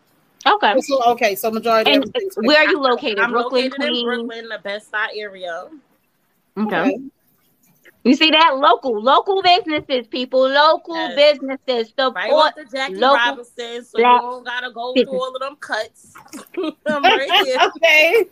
Okay. 0.45 0.73
Oh, 0.75 0.81
so, 0.81 1.03
okay, 1.13 1.33
so 1.33 1.49
majority 1.49 1.91
And 1.91 2.03
everything's 2.03 2.35
where 2.35 2.57
are 2.57 2.69
you 2.69 2.79
located? 2.79 3.17
I'm 3.17 3.31
Brooklyn, 3.31 3.63
located 3.63 3.81
in 3.81 3.87
Queens. 3.87 4.03
Brooklyn, 4.03 4.49
the 4.49 4.59
Best 4.63 4.91
Side 4.91 5.09
area. 5.15 5.67
Okay. 6.57 6.99
You 8.05 8.15
see 8.15 8.29
that 8.29 8.55
local, 8.57 9.01
local 9.01 9.41
businesses, 9.41 10.05
people, 10.07 10.47
local 10.47 10.95
Yes. 10.95 11.15
businesses 11.39 11.89
support. 11.89 12.15
Right 12.15 12.31
off 12.31 12.53
the 12.55 12.65
Jackie 12.65 12.95
local 12.95 13.15
Robinson, 13.17 13.83
so 13.83 13.97
black 13.97 14.21
you 14.21 14.27
don't 14.29 14.43
gotta 14.45 14.71
go 14.71 14.93
business. 14.93 15.09
through 15.11 15.19
all 15.21 15.35
of 15.35 15.41
them 15.41 15.55
cuts. 15.59 16.13
I'm 16.85 17.03
right 17.03 17.45
here. 17.45 17.57
Okay. 17.75 18.25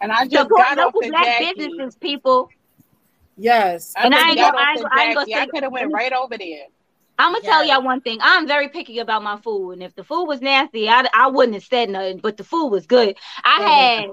And 0.00 0.10
I 0.10 0.24
just 0.26 0.48
support 0.48 0.62
got 0.62 0.78
off 0.78 0.84
local 0.86 1.00
the 1.02 1.08
black 1.10 1.24
Jackie. 1.38 1.52
businesses, 1.54 1.96
people. 1.96 2.48
Yes. 3.36 3.92
I 3.96 4.04
And 4.06 4.14
I 4.14 4.28
ain't 4.30 4.38
got 4.38 4.54
gonna- 4.54 4.64
I 4.66 4.70
ain't 4.72 4.86
I 4.90 5.04
ain't 5.04 5.14
gonna 5.14 5.26
Jackie. 5.26 5.34
I 5.34 5.46
could 5.46 5.62
have 5.64 5.72
went 5.72 5.92
right 5.92 6.12
over 6.14 6.36
there. 6.38 6.64
I'm 7.18 7.32
gonna 7.34 7.44
tell 7.44 7.62
y'all 7.62 7.82
one 7.82 8.00
thing. 8.00 8.18
I'm 8.22 8.46
very 8.48 8.68
picky 8.70 8.98
about 9.00 9.22
my 9.22 9.36
food, 9.36 9.72
and 9.72 9.82
if 9.82 9.94
the 9.94 10.02
food 10.04 10.24
was 10.24 10.40
nasty, 10.40 10.88
I, 10.88 11.06
I 11.12 11.26
wouldn't 11.26 11.52
have 11.54 11.64
said 11.64 11.90
nothing. 11.90 12.16
But 12.18 12.38
the 12.38 12.44
food 12.44 12.68
was 12.68 12.86
good. 12.86 13.16
I 13.44 13.60
had 13.62 14.10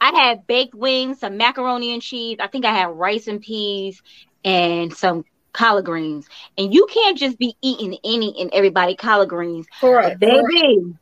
I 0.00 0.10
had 0.18 0.46
baked 0.46 0.74
wings, 0.74 1.20
some 1.20 1.36
macaroni 1.36 1.92
and 1.92 2.00
cheese. 2.00 2.38
I 2.40 2.46
think 2.46 2.64
I 2.64 2.72
had 2.72 2.86
rice 2.96 3.26
and 3.28 3.42
peas 3.42 4.02
and 4.46 4.94
some 4.94 5.24
collard 5.52 5.84
greens. 5.84 6.26
And 6.56 6.72
you 6.72 6.86
can't 6.86 7.18
just 7.18 7.38
be 7.38 7.54
eating 7.60 7.98
any 8.04 8.34
and 8.40 8.48
everybody 8.54 8.94
collard 8.96 9.28
greens. 9.28 9.66
Correct. 9.80 10.18
Baby, 10.20 10.94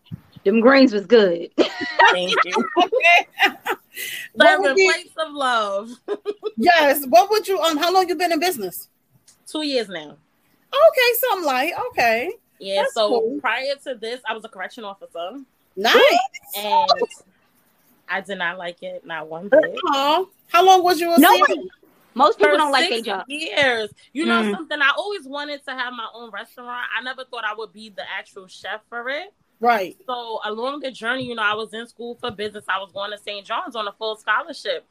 them 0.44 0.60
greens 0.60 0.92
was 0.92 1.06
good. 1.06 1.50
Thank 1.56 2.34
you. 2.44 2.70
Okay. 2.82 3.26
what 4.34 4.48
Serving 4.48 4.62
would 4.64 4.76
be, 4.76 4.90
plates 4.92 5.14
of 5.18 5.32
love. 5.32 5.90
yes. 6.56 7.04
What 7.08 7.30
would 7.30 7.46
you 7.46 7.60
um? 7.60 7.76
How 7.76 7.92
long 7.92 8.08
you 8.08 8.14
been 8.16 8.32
in 8.32 8.40
business? 8.40 8.88
Two 9.46 9.62
years 9.62 9.88
now. 9.88 10.16
Okay, 10.72 11.18
something 11.20 11.46
like 11.46 11.72
okay. 11.90 12.32
Yeah. 12.58 12.82
That's 12.82 12.94
so 12.94 13.08
cool. 13.08 13.38
prior 13.40 13.74
to 13.84 13.94
this, 13.94 14.20
I 14.28 14.32
was 14.32 14.44
a 14.44 14.48
correction 14.48 14.84
officer, 14.84 15.38
Nice. 15.76 15.94
and 16.58 16.88
I 18.08 18.20
did 18.20 18.38
not 18.38 18.58
like 18.58 18.82
it, 18.82 19.04
not 19.06 19.28
one 19.28 19.48
bit. 19.48 19.76
Aw. 19.88 20.24
How 20.48 20.64
long 20.64 20.82
was 20.82 20.98
you 21.00 21.12
a 21.12 21.18
No 21.18 21.30
CNA? 21.32 21.40
one- 21.48 21.68
Most 22.14 22.38
people 22.38 22.56
don't 22.56 22.72
like 22.72 22.88
their 22.88 22.98
six 22.98 23.06
job. 23.06 23.24
Years. 23.28 23.90
You 24.12 24.26
know 24.26 24.42
Mm. 24.42 24.50
something? 24.52 24.80
I 24.80 24.92
always 24.96 25.26
wanted 25.26 25.64
to 25.64 25.72
have 25.72 25.92
my 25.92 26.08
own 26.14 26.30
restaurant. 26.30 26.86
I 26.96 27.02
never 27.02 27.24
thought 27.24 27.44
I 27.44 27.54
would 27.54 27.72
be 27.72 27.88
the 27.90 28.02
actual 28.10 28.46
chef 28.46 28.80
for 28.88 29.08
it. 29.08 29.32
Right. 29.60 29.96
So 30.06 30.40
along 30.44 30.80
the 30.80 30.90
journey, 30.90 31.24
you 31.24 31.34
know, 31.34 31.42
I 31.42 31.54
was 31.54 31.72
in 31.72 31.86
school 31.86 32.16
for 32.20 32.30
business. 32.30 32.64
I 32.68 32.78
was 32.78 32.92
going 32.92 33.10
to 33.12 33.18
St. 33.18 33.46
John's 33.46 33.76
on 33.76 33.88
a 33.88 33.92
full 33.92 34.16
scholarship. 34.16 34.84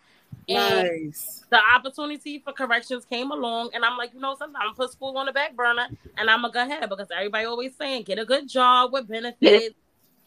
And 0.50 0.88
Nice. 0.90 1.46
the 1.50 1.60
opportunity 1.74 2.40
for 2.40 2.52
corrections 2.54 3.06
came 3.06 3.32
along, 3.32 3.70
and 3.74 3.86
I'm 3.86 3.98
like, 3.98 4.14
you 4.14 4.20
know, 4.20 4.36
sometimes 4.36 4.56
I'm 4.60 4.68
gonna 4.70 4.76
put 4.76 4.92
school 4.92 5.18
on 5.18 5.28
the 5.28 5.32
back 5.32 5.56
burner, 5.56 5.88
and 6.18 6.30
I'm 6.30 6.42
gonna 6.42 6.52
go 6.54 6.64
ahead 6.64 6.90
because 6.90 7.08
everybody 7.16 7.46
always 7.46 7.76
saying 7.78 8.04
get 8.04 8.20
a 8.20 8.26
good 8.26 8.50
job 8.50 8.92
with 8.92 9.08
benefits. 9.08 9.76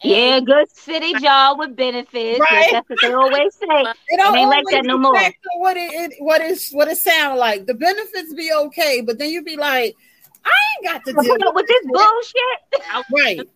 And 0.03 0.11
Yeah, 0.11 0.39
good 0.39 0.69
city 0.71 1.13
job 1.15 1.57
with 1.59 1.75
benefits. 1.75 2.39
Right. 2.39 2.69
That's 2.71 2.89
what 2.89 2.99
they 3.01 3.13
always 3.13 3.53
say. 3.55 3.65
It 4.09 4.17
don't 4.17 4.35
It 4.35 4.39
ain't 4.39 4.49
like 4.49 4.65
that 4.71 4.85
no 4.85 4.97
more. 4.97 5.13
What 5.57 5.75
it, 5.75 5.91
it 5.91 6.13
what 6.19 6.41
is 6.41 6.71
what 6.71 6.87
it 6.87 6.97
sound 6.97 7.39
like? 7.39 7.65
The 7.65 7.73
benefits 7.73 8.33
be 8.33 8.51
okay, 8.53 9.01
but 9.01 9.17
then 9.17 9.31
you 9.31 9.43
be 9.43 9.57
like, 9.57 9.95
I 10.45 10.49
ain't 10.49 10.85
got 10.85 11.05
to 11.05 11.13
To 11.13 11.21
deal 11.21 11.31
put 11.33 11.47
up 11.47 11.55
with 11.55 11.67
this 11.67 11.85
bullshit. 11.85 13.03
Right. 13.11 13.49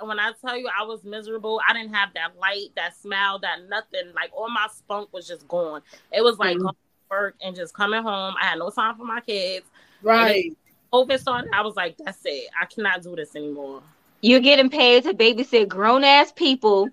when 0.00 0.18
I 0.18 0.32
tell 0.44 0.56
you 0.56 0.68
I 0.76 0.84
was 0.84 1.04
miserable, 1.04 1.60
I 1.66 1.72
didn't 1.72 1.94
have 1.94 2.12
that 2.14 2.36
light, 2.38 2.70
that 2.74 2.96
smile, 2.96 3.38
that 3.40 3.68
nothing. 3.68 4.12
Like 4.14 4.30
all 4.34 4.50
my 4.50 4.66
spunk 4.74 5.12
was 5.12 5.26
just 5.28 5.46
gone. 5.46 5.82
It 6.12 6.22
was 6.22 6.38
like 6.38 6.56
Mhm. 6.56 6.62
going 6.62 6.74
to 6.74 6.80
work 7.10 7.36
and 7.40 7.54
just 7.54 7.74
coming 7.74 8.02
home. 8.02 8.34
I 8.40 8.46
had 8.46 8.58
no 8.58 8.70
time 8.70 8.96
for 8.96 9.04
my 9.04 9.20
kids. 9.20 9.66
Right. 10.02 10.56
COVID 10.92 11.20
started. 11.20 11.50
I 11.52 11.62
was 11.62 11.76
like, 11.76 11.96
that's 11.98 12.20
it. 12.24 12.48
I 12.60 12.66
cannot 12.66 13.02
do 13.02 13.14
this 13.14 13.36
anymore. 13.36 13.82
You're 14.26 14.40
getting 14.40 14.70
paid 14.70 15.04
to 15.04 15.14
babysit 15.14 15.68
grown 15.68 16.02
ass 16.02 16.32
people, 16.32 16.88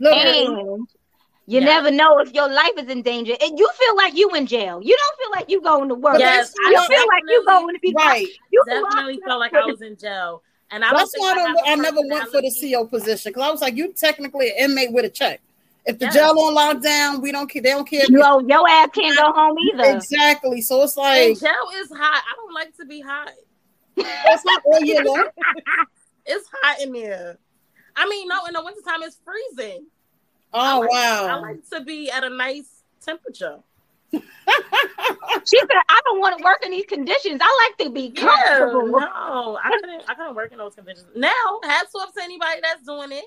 Look, 0.00 0.16
and 0.16 0.86
you 1.46 1.60
Yes. 1.60 1.64
never 1.64 1.90
know 1.90 2.18
if 2.20 2.32
your 2.32 2.48
life 2.48 2.72
is 2.78 2.88
in 2.88 3.02
danger. 3.02 3.34
And 3.40 3.58
you 3.58 3.68
feel 3.78 3.96
like 3.96 4.16
you 4.16 4.30
in 4.30 4.46
jail. 4.46 4.80
You 4.82 4.96
don't 4.96 5.18
feel 5.18 5.30
like 5.38 5.50
you 5.50 5.60
going 5.60 5.88
to 5.90 5.94
work. 5.94 6.18
Yes, 6.18 6.52
you 6.56 6.76
I 6.78 6.86
feel 6.86 7.06
like 7.08 7.22
you 7.28 7.44
going 7.46 7.74
to 7.74 7.80
be 7.80 7.92
right. 7.94 8.26
You 8.50 8.62
Definitely 8.66 9.20
felt 9.26 9.38
like 9.38 9.54
I 9.54 9.66
was 9.66 9.82
in 9.82 9.96
jail. 9.98 10.42
And 10.70 10.82
I 10.84 10.88
don't 10.90 10.98
That's 10.98 11.14
why 11.18 11.32
I, 11.32 11.34
don't, 11.34 11.58
I 11.68 11.74
never 11.76 12.00
went 12.08 12.24
for 12.30 12.40
the 12.40 12.48
personality- 12.48 12.72
CO 12.72 12.86
position 12.86 13.30
because 13.30 13.42
I 13.42 13.50
was 13.50 13.60
like, 13.60 13.76
you 13.76 13.92
technically 13.92 14.48
an 14.48 14.70
inmate 14.70 14.92
with 14.92 15.04
a 15.04 15.10
check. 15.10 15.40
If 15.84 15.98
the 16.00 16.06
Yes. 16.06 16.14
jail 16.14 16.30
on 16.40 16.54
lockdown, 16.56 17.20
we 17.22 17.30
don't 17.32 17.48
care. 17.48 17.62
They 17.62 17.70
don't 17.70 17.88
care. 17.88 18.02
if 18.02 18.08
You 18.08 18.18
your 18.48 18.68
ass 18.68 18.88
can't 18.92 19.16
go 19.16 19.30
home 19.32 19.56
either. 19.58 19.96
Exactly. 19.96 20.60
So 20.62 20.82
it's 20.82 20.96
And 20.96 21.04
like 21.04 21.38
jail 21.38 21.68
is 21.80 21.88
hot. 21.90 22.22
I 22.26 22.32
don't 22.36 22.54
like 22.54 22.74
to 22.78 22.86
be 22.86 23.00
hot. 23.02 23.30
That's 23.96 24.44
not 24.44 24.62
all 24.64 24.80
year 24.80 25.04
long. 25.04 25.28
It's 26.26 26.48
hot 26.62 26.80
in 26.80 26.92
there. 26.92 27.38
I 27.94 28.08
mean, 28.08 28.28
no, 28.28 28.44
in 28.46 28.52
the 28.54 28.62
wintertime 28.64 29.02
it's 29.02 29.18
freezing. 29.24 29.86
I 30.52 30.76
Oh 30.76 30.80
wow. 30.80 31.26
I 31.36 31.40
like 31.40 31.68
to 31.70 31.80
be 31.82 32.10
at 32.10 32.24
a 32.24 32.30
nice 32.30 32.82
temperature. 33.04 33.58
She 35.48 35.58
said, 35.58 35.68
"I 35.88 36.00
don't 36.04 36.18
want 36.20 36.38
to 36.38 36.44
work 36.44 36.64
in 36.64 36.72
these 36.72 36.86
conditions. 36.86 37.40
I 37.42 37.68
like 37.68 37.86
to 37.86 37.92
be 37.92 38.12
Yeah, 38.16 38.58
no, 38.60 39.58
I 39.62 39.70
couldn't. 39.80 40.02
I 40.08 40.14
couldn't 40.14 40.34
work 40.34 40.50
in 40.50 40.58
those 40.58 40.74
conditions. 40.74 41.06
Now, 41.14 41.30
hats 41.62 41.94
off 41.94 42.12
to 42.14 42.22
anybody 42.22 42.60
that's 42.62 42.82
doing 42.82 43.12
it, 43.12 43.24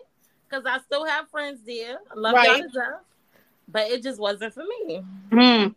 because 0.50 0.66
I 0.66 0.80
still 0.80 1.06
have 1.06 1.30
friends 1.30 1.62
there. 1.66 1.98
I 2.12 2.16
love 2.16 2.34
y'all 2.34 2.44
Right. 2.44 2.62
to 2.64 2.68
death, 2.70 3.02
but 3.70 3.90
it 3.90 4.04
just 4.04 4.20
wasn't 4.20 4.54
for 4.54 4.64
me. 4.64 5.04
Mm. 5.32 5.76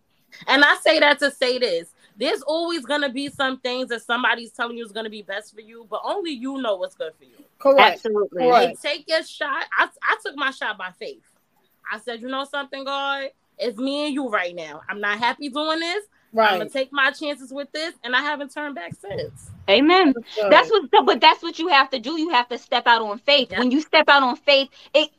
And 0.49 0.65
I 0.65 0.77
say 0.77 0.99
that 1.01 1.19
to 1.21 1.31
say 1.31 1.59
this: 1.59 1.91
there's 2.17 2.43
always 2.43 2.85
gonna 2.85 3.09
be 3.09 3.29
some 3.29 3.59
things 3.61 3.89
that 3.89 4.03
somebody's 4.03 4.53
telling 4.53 4.77
you 4.77 4.85
is 4.85 4.93
gonna 4.93 5.11
be 5.11 5.23
best 5.23 5.55
for 5.55 5.61
you, 5.61 5.87
but 5.91 6.01
only 6.05 6.33
you 6.33 6.61
know 6.61 6.77
what's 6.77 6.95
good 6.95 7.13
for 7.19 7.25
you. 7.25 7.45
Correct. 7.59 7.97
Absolutely. 7.97 8.47
Right. 8.47 8.69
And 8.71 8.81
take 8.81 9.09
your 9.09 9.23
shot. 9.23 9.65
I, 9.77 9.89
I 10.03 10.17
took 10.25 10.37
my 10.37 10.51
shot 10.51 10.79
by 10.79 10.91
faith. 10.99 11.23
I 11.91 11.99
said, 11.99 12.23
you 12.23 12.29
know 12.29 12.45
something, 12.45 12.85
God, 12.85 13.31
it's 13.59 13.79
me 13.79 14.07
and 14.07 14.15
you 14.15 14.29
right 14.29 14.55
now. 14.55 14.83
I'm 14.89 15.01
not 15.01 15.19
happy 15.19 15.49
doing 15.49 15.81
this. 15.81 16.05
Right. 16.33 16.53
I'm 16.53 16.59
gonna 16.59 16.71
take 16.71 16.93
my 16.93 17.11
chances 17.11 17.53
with 17.53 17.71
this, 17.73 17.95
and 18.05 18.17
I 18.17 18.21
haven't 18.21 18.53
turned 18.53 18.75
back 18.75 18.95
since. 18.95 19.51
Amen. 19.69 20.15
So, 20.35 20.49
That's 20.49 20.71
what, 20.71 20.91
but 21.05 21.21
that's 21.21 21.43
what 21.43 21.59
you 21.59 21.69
have 21.69 21.91
to 21.91 21.99
do. 21.99 22.19
You 22.19 22.31
have 22.31 22.49
to 22.49 22.59
step 22.59 22.87
out 22.87 23.03
on 23.03 23.19
faith. 23.19 23.49
Yeah. 23.51 23.59
When 23.59 23.71
you 23.71 23.81
step 23.81 24.09
out 24.09 24.23
on 24.23 24.37
faith, 24.37 24.69
it 24.95 25.11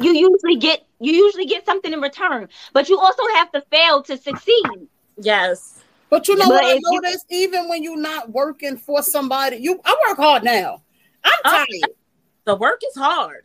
you 0.00 0.12
usually 0.12 0.56
get 0.56 0.84
you 0.98 1.12
usually 1.12 1.46
get 1.46 1.64
something 1.64 1.92
in 1.92 2.00
return. 2.00 2.48
But 2.72 2.88
you 2.88 2.98
also 2.98 3.22
have 3.34 3.52
to 3.52 3.60
fail 3.70 4.02
to 4.02 4.16
succeed. 4.16 4.88
Yes. 5.18 5.79
But 6.10 6.26
you 6.28 6.36
know 6.36 6.46
But 6.46 6.54
what 6.54 6.64
I 6.64 6.72
if 6.74 6.80
you- 6.82 7.18
Even 7.30 7.68
when 7.68 7.82
you're 7.82 7.96
not 7.96 8.30
working 8.30 8.76
for 8.76 9.02
somebody, 9.02 9.56
you 9.58 9.80
I 9.84 9.96
work 10.08 10.16
hard 10.18 10.42
now. 10.44 10.82
I'm 11.24 11.32
Oh, 11.44 11.50
tired. 11.50 11.94
The 12.44 12.56
work 12.56 12.80
is 12.86 12.96
hard, 12.96 13.44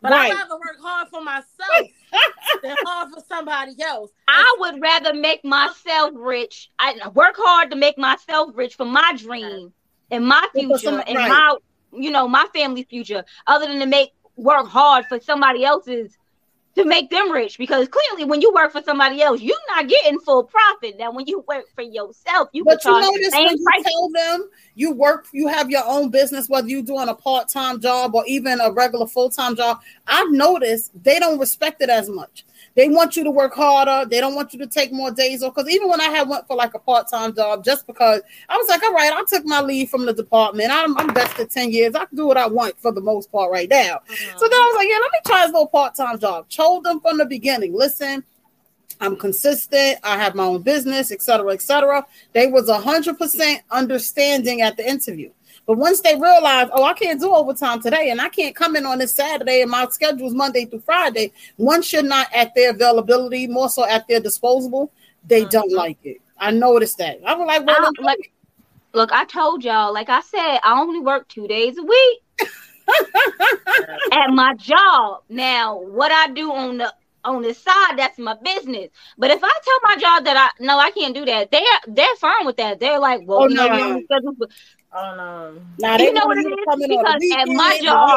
but 0.00 0.12
Right. 0.12 0.32
I'd 0.32 0.34
rather 0.36 0.54
work 0.56 0.78
hard 0.80 1.08
for 1.08 1.20
myself 1.20 1.88
than 2.62 2.76
hard 2.84 3.10
for 3.12 3.22
somebody 3.28 3.74
else. 3.82 4.10
I 4.28 4.56
would 4.60 4.80
rather 4.80 5.12
make 5.12 5.44
myself 5.44 6.12
rich. 6.14 6.70
I 6.78 6.94
work 7.14 7.34
hard 7.36 7.70
to 7.70 7.76
make 7.76 7.98
myself 7.98 8.50
rich 8.54 8.76
for 8.76 8.86
my 8.86 9.12
dream 9.16 9.72
and 10.10 10.26
my 10.26 10.46
future 10.54 10.78
some- 10.78 11.02
and 11.06 11.16
right. 11.16 11.28
my 11.28 11.56
you 11.92 12.10
know 12.10 12.28
my 12.28 12.46
family's 12.54 12.86
future, 12.86 13.24
other 13.46 13.66
than 13.66 13.80
to 13.80 13.86
make 13.86 14.12
work 14.36 14.66
hard 14.66 15.04
for 15.06 15.18
somebody 15.20 15.64
else's 15.64 16.16
to 16.76 16.84
make 16.84 17.10
them 17.10 17.32
rich. 17.32 17.58
Because 17.58 17.88
clearly, 17.88 18.24
when 18.24 18.40
you 18.40 18.52
work 18.52 18.72
for 18.72 18.82
somebody 18.82 19.22
else, 19.22 19.40
you're 19.40 19.56
not 19.74 19.88
getting 19.88 20.18
full 20.20 20.44
profit. 20.44 20.96
Now, 20.98 21.10
when 21.10 21.26
you 21.26 21.44
work 21.48 21.64
for 21.74 21.82
yourself, 21.82 22.48
you 22.52 22.64
But 22.64 22.84
you 22.84 22.92
notice 22.92 23.30
same 23.30 23.46
when 23.46 23.56
you 23.56 23.64
price. 23.64 23.82
tell 23.84 24.10
them 24.10 24.50
you 24.74 24.92
work, 24.92 25.26
you 25.32 25.48
have 25.48 25.70
your 25.70 25.84
own 25.86 26.10
business, 26.10 26.48
whether 26.48 26.68
you're 26.68 26.82
doing 26.82 27.08
a 27.08 27.14
part 27.14 27.48
time 27.48 27.80
job 27.80 28.14
or 28.14 28.24
even 28.26 28.60
a 28.60 28.70
regular 28.70 29.06
full 29.06 29.30
time 29.30 29.56
job. 29.56 29.80
I've 30.06 30.30
noticed 30.30 30.92
they 31.02 31.18
don't 31.18 31.38
respect 31.38 31.82
it 31.82 31.88
as 31.88 32.08
much. 32.08 32.44
They 32.76 32.88
want 32.88 33.16
you 33.16 33.24
to 33.24 33.30
work 33.30 33.54
harder. 33.54 34.06
They 34.08 34.20
don't 34.20 34.34
want 34.34 34.52
you 34.52 34.58
to 34.60 34.66
take 34.66 34.92
more 34.92 35.10
days 35.10 35.42
off. 35.42 35.54
Because 35.54 35.70
even 35.70 35.88
when 35.88 36.00
I 36.00 36.10
had 36.10 36.28
went 36.28 36.46
for 36.46 36.56
like 36.56 36.74
a 36.74 36.78
part 36.78 37.08
time 37.08 37.34
job, 37.34 37.64
just 37.64 37.86
because 37.86 38.20
I 38.48 38.56
was 38.56 38.68
like, 38.68 38.82
all 38.82 38.92
right, 38.92 39.12
I 39.12 39.24
took 39.26 39.46
my 39.46 39.62
leave 39.62 39.88
from 39.88 40.04
the 40.04 40.12
department. 40.12 40.70
I'm, 40.70 40.96
I'm 40.98 41.14
vested 41.14 41.50
ten 41.50 41.72
years. 41.72 41.94
I 41.94 42.04
can 42.04 42.16
do 42.16 42.26
what 42.26 42.36
I 42.36 42.46
want 42.46 42.78
for 42.78 42.92
the 42.92 43.00
most 43.00 43.32
part 43.32 43.50
right 43.50 43.68
now. 43.68 44.00
So 44.36 44.46
then 44.46 44.58
I 44.60 44.70
was 44.70 44.76
like, 44.76 44.88
yeah, 44.88 44.98
let 44.98 45.10
me 45.10 45.18
try 45.26 45.46
this 45.46 45.52
little 45.52 45.66
part 45.68 45.94
time 45.94 46.18
job. 46.18 46.48
Told 46.50 46.84
them 46.84 47.00
from 47.00 47.16
the 47.18 47.24
beginning, 47.24 47.72
listen, 47.74 48.22
I'm 49.00 49.16
consistent. 49.16 49.98
I 50.02 50.18
have 50.18 50.34
my 50.34 50.44
own 50.44 50.62
business, 50.62 51.10
et 51.10 51.22
cetera, 51.22 51.52
et 51.54 51.62
cetera. 51.62 52.06
They 52.34 52.46
was 52.46 52.70
hundred 52.70 53.18
percent 53.18 53.62
understanding 53.70 54.60
at 54.60 54.76
the 54.76 54.88
interview. 54.88 55.30
But 55.66 55.78
once 55.78 56.00
they 56.00 56.14
realize, 56.14 56.68
oh, 56.72 56.84
I 56.84 56.92
can't 56.92 57.20
do 57.20 57.32
overtime 57.32 57.82
today, 57.82 58.10
and 58.10 58.20
I 58.20 58.28
can't 58.28 58.54
come 58.54 58.76
in 58.76 58.86
on 58.86 58.98
this 58.98 59.14
Saturday, 59.14 59.62
and 59.62 59.70
my 59.70 59.86
schedule 59.88 60.28
is 60.28 60.34
Monday 60.34 60.64
through 60.64 60.80
Friday, 60.80 61.32
one 61.56 61.82
should 61.82 62.04
not 62.04 62.28
at 62.32 62.54
their 62.54 62.70
availability, 62.70 63.48
more 63.48 63.68
so 63.68 63.84
at 63.84 64.06
their 64.06 64.20
disposable. 64.20 64.92
They 65.26 65.40
mm-hmm. 65.40 65.50
don't 65.50 65.72
like 65.72 65.98
it. 66.04 66.20
I 66.38 66.52
noticed 66.52 66.98
that. 66.98 67.20
I 67.26 67.34
was 67.34 67.46
like, 67.46 67.66
well, 67.66 67.76
I 67.98 68.02
like- 68.02 68.32
Look, 68.92 69.12
I 69.12 69.26
told 69.26 69.62
y'all, 69.62 69.92
like 69.92 70.08
I 70.08 70.22
said, 70.22 70.58
I 70.64 70.80
only 70.80 71.00
work 71.00 71.28
two 71.28 71.46
days 71.46 71.76
a 71.76 71.82
week 71.82 72.22
at 74.12 74.30
my 74.30 74.54
job. 74.54 75.22
Now, 75.28 75.78
what 75.78 76.10
I 76.10 76.28
do 76.32 76.50
on 76.50 76.78
the 76.78 76.94
on 77.22 77.42
the 77.42 77.52
side, 77.52 77.98
that's 77.98 78.18
my 78.18 78.36
business. 78.42 78.88
But 79.18 79.32
if 79.32 79.40
I 79.42 79.52
tell 79.64 79.80
my 79.82 79.96
job 79.96 80.24
that 80.24 80.36
I 80.36 80.64
no, 80.64 80.78
I 80.78 80.90
can't 80.92 81.14
do 81.14 81.26
that, 81.26 81.50
they're 81.50 81.60
they're 81.88 82.16
fine 82.16 82.46
with 82.46 82.56
that. 82.56 82.80
They're 82.80 82.98
like, 82.98 83.20
well, 83.26 83.42
Oh, 83.42 83.46
know, 83.48 83.66
no. 83.66 84.46
Only 84.92 85.18
schedule 85.18 85.46
um, 85.46 85.56
for 85.56 85.56
Oh 85.56 85.56
no. 85.56 85.60
now 85.78 85.96
You 85.96 86.12
know 86.12 86.26
what 86.26 86.38
you 86.38 86.46
it 86.46 86.50
to 86.50 86.56
is? 86.62 86.68
come 86.68 86.82
in 86.82 86.88
Because 86.88 87.24
at 87.30 87.48
my 87.48 87.78
job- 87.82 88.10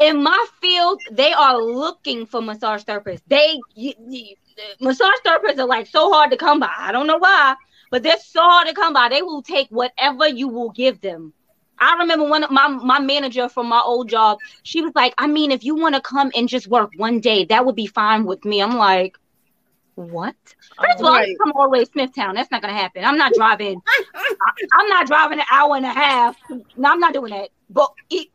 in 0.00 0.22
my 0.22 0.46
field, 0.60 1.00
they 1.10 1.32
are 1.32 1.58
looking 1.58 2.26
for 2.26 2.40
massage 2.42 2.82
therapists. 2.84 3.22
They 3.26 3.64
you, 3.74 3.92
you- 4.08 4.36
massage 4.80 5.18
therapists 5.26 5.58
are 5.58 5.66
like 5.66 5.86
so 5.86 6.10
hard 6.12 6.30
to 6.30 6.36
come 6.36 6.60
by. 6.60 6.70
I 6.78 6.92
don't 6.92 7.06
know 7.06 7.18
why, 7.18 7.56
but 7.90 8.02
they're 8.02 8.18
so 8.18 8.40
hard 8.42 8.68
to 8.68 8.74
come 8.74 8.92
by. 8.92 9.08
They 9.08 9.22
will 9.22 9.42
take 9.42 9.68
whatever 9.70 10.28
you 10.28 10.48
will 10.48 10.70
give 10.70 11.00
them. 11.00 11.32
I 11.78 11.96
remember 11.98 12.26
one 12.28 12.44
of 12.44 12.50
my 12.50 12.68
my 12.68 13.00
manager 13.00 13.48
from 13.48 13.68
my 13.68 13.80
old 13.80 14.08
job. 14.08 14.38
She 14.62 14.80
was 14.82 14.92
like, 14.94 15.14
"I 15.18 15.26
mean, 15.26 15.50
if 15.52 15.64
you 15.64 15.76
want 15.76 15.94
to 15.94 16.00
come 16.00 16.30
and 16.34 16.48
just 16.48 16.68
work 16.68 16.90
one 16.96 17.20
day, 17.20 17.44
that 17.46 17.64
would 17.66 17.76
be 17.76 17.86
fine 17.86 18.24
with 18.24 18.44
me." 18.44 18.60
I'm 18.62 18.76
like, 18.76 19.16
what? 19.98 20.36
First 20.80 21.00
of 21.00 21.06
all, 21.06 21.12
Right. 21.12 21.28
I'm 21.28 21.36
come 21.38 21.52
all 21.56 21.64
the 21.64 21.70
way 21.70 21.84
to 21.84 21.90
Smithtown. 21.90 22.34
That's 22.34 22.50
not 22.50 22.62
gonna 22.62 22.74
happen. 22.74 23.04
I'm 23.04 23.18
not 23.18 23.32
driving. 23.34 23.80
I, 24.14 24.80
am 24.80 24.88
not 24.88 25.06
driving 25.06 25.40
an 25.40 25.46
hour 25.50 25.76
and 25.76 25.84
a 25.84 25.90
half. 25.90 26.36
No, 26.76 26.90
I'm 26.92 27.00
not 27.00 27.12
doing 27.12 27.32
that. 27.32 27.50
But 27.68 27.92
it, 28.10 28.28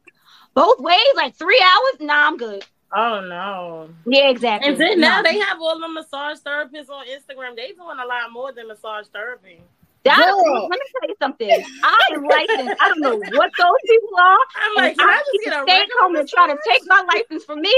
both 0.53 0.79
ways, 0.79 0.98
like 1.15 1.36
three 1.36 1.62
hours. 1.63 2.01
Nah, 2.01 2.27
I'm 2.27 2.38
good. 2.38 2.63
Oh 2.96 3.22
no. 3.22 3.89
Yeah, 4.05 4.29
exactly. 4.29 4.70
And 4.70 4.77
then 4.79 5.00
Nah. 5.00 5.08
now 5.08 5.22
they 5.24 5.39
have 5.39 5.58
all 5.60 5.79
the 5.79 5.88
massage 5.88 6.38
therapists 6.46 6.89
on 6.89 7.05
Instagram. 7.08 7.55
They 7.55 7.72
doing 7.72 7.98
a 8.03 8.05
lot 8.05 8.32
more 8.32 8.51
than 8.51 8.67
massage 8.67 9.08
therapy. 9.08 9.62
That- 10.03 10.20
let 10.20 10.70
me 10.70 10.77
tell 11.00 11.10
you 11.10 11.15
something. 11.22 11.50
I 11.82 12.00
am 12.12 12.24
licensed. 12.25 12.75
I 12.82 12.89
don't 12.89 13.00
know 13.00 13.15
what 13.15 13.51
those 13.58 13.82
people 13.88 14.10
are. 14.20 14.38
I'm 14.58 14.75
like, 14.75 14.98
can 14.98 15.10
I 15.10 15.13
just 15.17 15.32
keep 15.32 15.43
get 15.46 15.53
a 15.53 15.63
stay 15.63 15.86
home 16.01 16.15
and 16.17 16.27
try 16.27 16.48
to 16.48 16.58
take 16.67 16.82
my 16.88 17.03
license 17.13 17.46
from 17.46 17.62
me. 17.62 17.74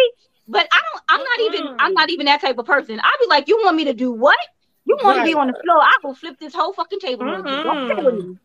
But 0.48 0.68
I 0.72 0.82
don't. 0.92 1.04
I'm 1.10 1.24
not 1.24 1.40
even. 1.40 1.76
I'm 1.80 1.94
not 1.94 2.10
even 2.10 2.26
that 2.28 2.42
type 2.42 2.58
of 2.58 2.66
person. 2.66 3.00
I'd 3.00 3.18
be 3.20 3.28
like, 3.28 3.48
you 3.48 3.60
want 3.64 3.76
me 3.76 3.86
to 3.86 3.94
do 3.94 4.12
what? 4.12 4.38
You 4.86 4.98
want 5.04 5.18
to 5.18 5.24
be 5.24 5.34
on 5.34 5.48
the 5.48 5.54
floor? 5.64 5.82
I 5.82 5.98
will 6.04 6.14
flip 6.14 6.38
this 6.40 6.54
whole 6.54 6.72
fucking 6.72 7.00
table. 7.00 7.28
on 7.28 7.46
you. 7.48 7.64
Don't 7.64 7.92
play 7.92 8.04
with 8.04 8.26
me. 8.26 8.38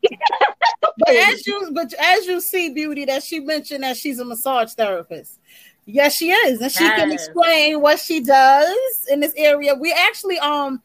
But 0.81 1.15
as 1.15 1.45
you 1.45 1.71
but 1.73 1.93
as 1.93 2.25
you 2.25 2.41
see, 2.41 2.73
beauty, 2.73 3.05
that 3.05 3.23
she 3.23 3.39
mentioned 3.39 3.83
that 3.83 3.97
she's 3.97 4.19
a 4.19 4.25
massage 4.25 4.73
therapist. 4.73 5.39
Yes, 5.85 6.15
she 6.15 6.31
is, 6.31 6.61
and 6.61 6.71
she 6.71 6.83
can 6.89 7.11
explain 7.11 7.81
what 7.81 7.99
she 7.99 8.19
does 8.19 9.07
in 9.11 9.19
this 9.19 9.33
area. 9.35 9.75
We 9.75 9.93
actually 9.93 10.39
um 10.39 10.81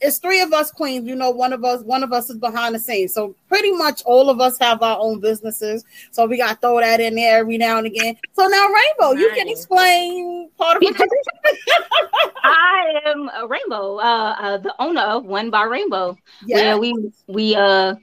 it's 0.00 0.18
three 0.18 0.40
of 0.42 0.52
us 0.52 0.70
queens. 0.70 1.08
You 1.08 1.14
know, 1.16 1.30
one 1.30 1.52
of 1.52 1.64
us, 1.64 1.82
one 1.82 2.02
of 2.02 2.12
us 2.12 2.28
is 2.28 2.36
behind 2.38 2.74
the 2.74 2.78
scenes. 2.78 3.14
So 3.14 3.34
pretty 3.48 3.72
much 3.72 4.02
all 4.04 4.28
of 4.28 4.40
us 4.40 4.58
have 4.58 4.82
our 4.82 4.98
own 5.00 5.20
businesses. 5.20 5.84
So 6.10 6.26
we 6.26 6.36
gotta 6.36 6.56
throw 6.56 6.80
that 6.80 7.00
in 7.00 7.14
there 7.14 7.38
every 7.38 7.56
now 7.58 7.78
and 7.78 7.86
again. 7.86 8.16
So 8.34 8.46
now, 8.46 8.68
Rainbow, 8.68 9.18
you 9.18 9.30
can 9.34 9.48
explain 9.48 10.50
part 10.58 10.76
of 10.76 10.82
me. 10.82 10.92
I 12.44 13.00
am 13.06 13.30
a 13.34 13.46
Rainbow, 13.46 13.96
uh, 13.98 14.36
uh, 14.38 14.58
the 14.58 14.74
owner 14.78 15.00
of 15.02 15.24
One 15.24 15.50
by 15.50 15.64
Rainbow. 15.64 16.16
yeah. 16.46 16.76
We 16.76 16.92
we 17.26 17.54
uh, 17.54 17.94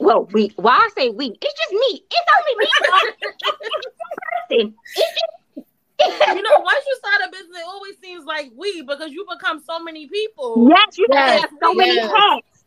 well, 0.00 0.24
we 0.32 0.52
why 0.56 0.72
I 0.76 0.88
say 0.96 1.10
we? 1.10 1.26
It's 1.40 1.60
just 1.60 1.72
me. 1.72 2.04
It's 2.10 2.30
only 4.50 4.64
me. 4.64 4.74
It's 4.96 4.96
just- 4.96 5.43
You 6.00 6.42
know, 6.42 6.60
once 6.60 6.84
you 6.88 6.96
start 6.96 7.28
a 7.28 7.30
business, 7.30 7.58
it 7.58 7.66
always 7.66 7.98
seems 7.98 8.24
like 8.24 8.52
we 8.56 8.82
because 8.82 9.12
you 9.12 9.26
become 9.30 9.60
so 9.60 9.78
many 9.80 10.06
people. 10.08 10.74
Yes, 10.74 10.98
you 10.98 11.06
Yes, 11.08 11.42
have 11.42 11.50
so 11.62 11.74
many 11.74 11.98
yes. 11.98 12.12
hats. 12.14 12.64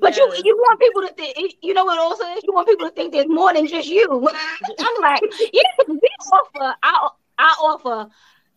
But 0.00 0.16
Yes. 0.16 0.18
you 0.18 0.32
you 0.44 0.56
want 0.56 0.80
people 0.80 1.02
to 1.02 1.12
think 1.14 1.54
you 1.62 1.74
know 1.74 1.84
what 1.84 1.98
also 1.98 2.24
is 2.36 2.42
you 2.44 2.52
want 2.52 2.68
people 2.68 2.86
to 2.88 2.92
think 2.94 3.12
there's 3.12 3.28
more 3.28 3.52
than 3.52 3.66
just 3.66 3.88
you. 3.88 4.06
I'm 4.80 5.02
like, 5.02 5.22
yeah, 5.52 5.62
we 5.88 6.08
offer 6.32 6.74
I 6.82 7.08
I 7.38 7.54
offer 7.60 8.10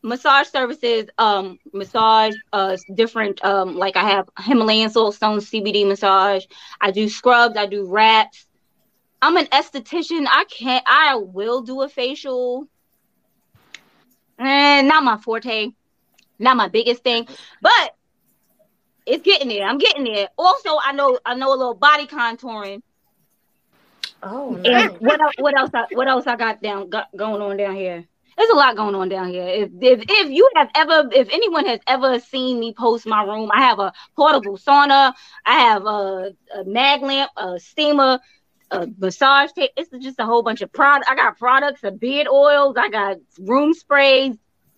massage 0.03 0.47
services, 0.47 1.07
um, 1.17 1.59
massage, 1.73 2.35
uh 2.53 2.77
different 2.93 3.43
um 3.43 3.75
like 3.75 3.95
I 3.97 4.09
have 4.09 4.29
Himalayan 4.39 4.89
salt 4.89 5.15
stone 5.15 5.39
CBD 5.41 5.85
massage, 5.85 6.45
I 6.81 6.91
do 6.91 7.09
scrubs, 7.09 7.57
I 7.57 7.65
do 7.67 7.85
wraps. 7.87 8.47
I'm 9.21 9.37
an 9.37 9.45
esthetician. 9.47 10.25
I 10.29 10.45
can't 10.49 10.83
I 10.87 11.15
will 11.15 11.61
do 11.61 11.81
a 11.81 11.89
facial. 11.89 12.67
And 14.37 14.87
not 14.87 15.03
my 15.03 15.17
forte, 15.17 15.71
not 16.39 16.57
my 16.57 16.67
biggest 16.67 17.03
thing, 17.03 17.27
but 17.61 17.95
it's 19.05 19.23
getting 19.23 19.49
there. 19.49 19.65
I'm 19.67 19.77
getting 19.77 20.03
there. 20.03 20.29
Also, 20.37 20.69
I 20.83 20.91
know 20.93 21.17
I 21.25 21.35
know 21.35 21.49
a 21.53 21.57
little 21.57 21.75
body 21.75 22.07
contouring. 22.07 22.81
Oh, 24.23 24.59
And 24.65 24.91
what 24.99 25.21
else? 25.21 25.33
What 25.37 25.57
else? 25.57 25.71
I, 25.73 25.85
what 25.91 26.07
else 26.07 26.27
I 26.27 26.35
got 26.35 26.61
down 26.61 26.89
got 26.89 27.07
going 27.15 27.41
on 27.41 27.57
down 27.57 27.75
here? 27.75 28.05
There's 28.37 28.49
a 28.49 28.55
lot 28.55 28.75
going 28.75 28.95
on 28.95 29.09
down 29.09 29.29
here. 29.29 29.47
If, 29.47 29.69
if 29.81 30.03
if 30.09 30.29
you 30.31 30.49
have 30.55 30.69
ever, 30.75 31.09
if 31.13 31.29
anyone 31.31 31.65
has 31.65 31.79
ever 31.87 32.19
seen 32.19 32.59
me 32.59 32.73
post 32.73 33.05
my 33.05 33.23
room, 33.23 33.49
I 33.53 33.61
have 33.61 33.79
a 33.79 33.93
portable 34.15 34.57
sauna. 34.57 35.13
I 35.45 35.53
have 35.59 35.85
a, 35.85 36.31
a 36.55 36.63
mag 36.65 37.01
lamp, 37.01 37.31
a 37.37 37.59
steamer, 37.59 38.19
a 38.71 38.87
massage 38.97 39.51
tape. 39.53 39.71
It's 39.77 39.89
just 40.03 40.19
a 40.19 40.25
whole 40.25 40.43
bunch 40.43 40.61
of 40.61 40.71
product. 40.71 41.09
I 41.09 41.15
got 41.15 41.37
products, 41.37 41.83
a 41.83 41.91
beard 41.91 42.27
oils. 42.27 42.75
I 42.77 42.89
got 42.89 43.17
room 43.39 43.73
sprays. 43.73 44.35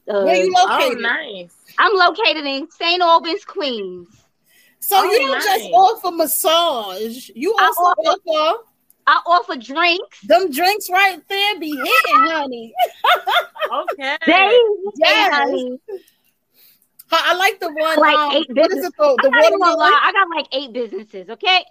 Uh, 0.09 0.23
Where 0.23 0.35
you 0.43 0.53
Oh, 0.57 0.65
located? 0.69 1.01
nice. 1.01 1.53
I'm 1.77 1.93
located 1.95 2.45
in 2.45 2.69
St. 2.71 3.01
Albans, 3.01 3.43
Queens. 3.45 4.07
So 4.79 4.95
Oh, 4.97 5.03
you 5.03 5.19
don't 5.19 5.41
just 5.41 5.63
nice. 5.63 5.73
offer 5.73 6.11
massage, 6.11 7.29
you 7.35 7.53
I 7.59 7.65
also 7.65 7.81
offer- 7.81 8.21
offer 8.29 8.63
I 9.09 9.21
offer 9.25 9.55
drinks. 9.55 10.19
them 10.27 10.51
drinks 10.51 10.89
right 10.89 11.21
there 11.29 11.59
be 11.59 11.69
hitting, 11.71 12.15
honey. 12.29 12.73
Okay. 13.73 14.17
They, 14.25 14.59
Yes. 14.97 15.33
honey. 15.33 15.79
I 17.11 17.21
I 17.31 17.35
like 17.35 17.59
the 17.61 17.69
one. 17.71 17.97
Like 17.99 18.15
um, 18.17 18.31
eight 18.33 18.47
what 18.49 18.71
is 18.71 18.75
business- 18.75 18.87
it? 18.87 18.95
The 18.97 19.03
I'm 19.03 19.31
not 19.31 19.45
even 19.45 19.59
gonna 19.59 19.77
watermelon. 19.77 19.79
lie, 19.79 19.99
I 20.03 20.11
got 20.11 20.27
like 20.35 20.47
eight 20.51 20.73
businesses, 20.73 21.29
okay? 21.29 21.65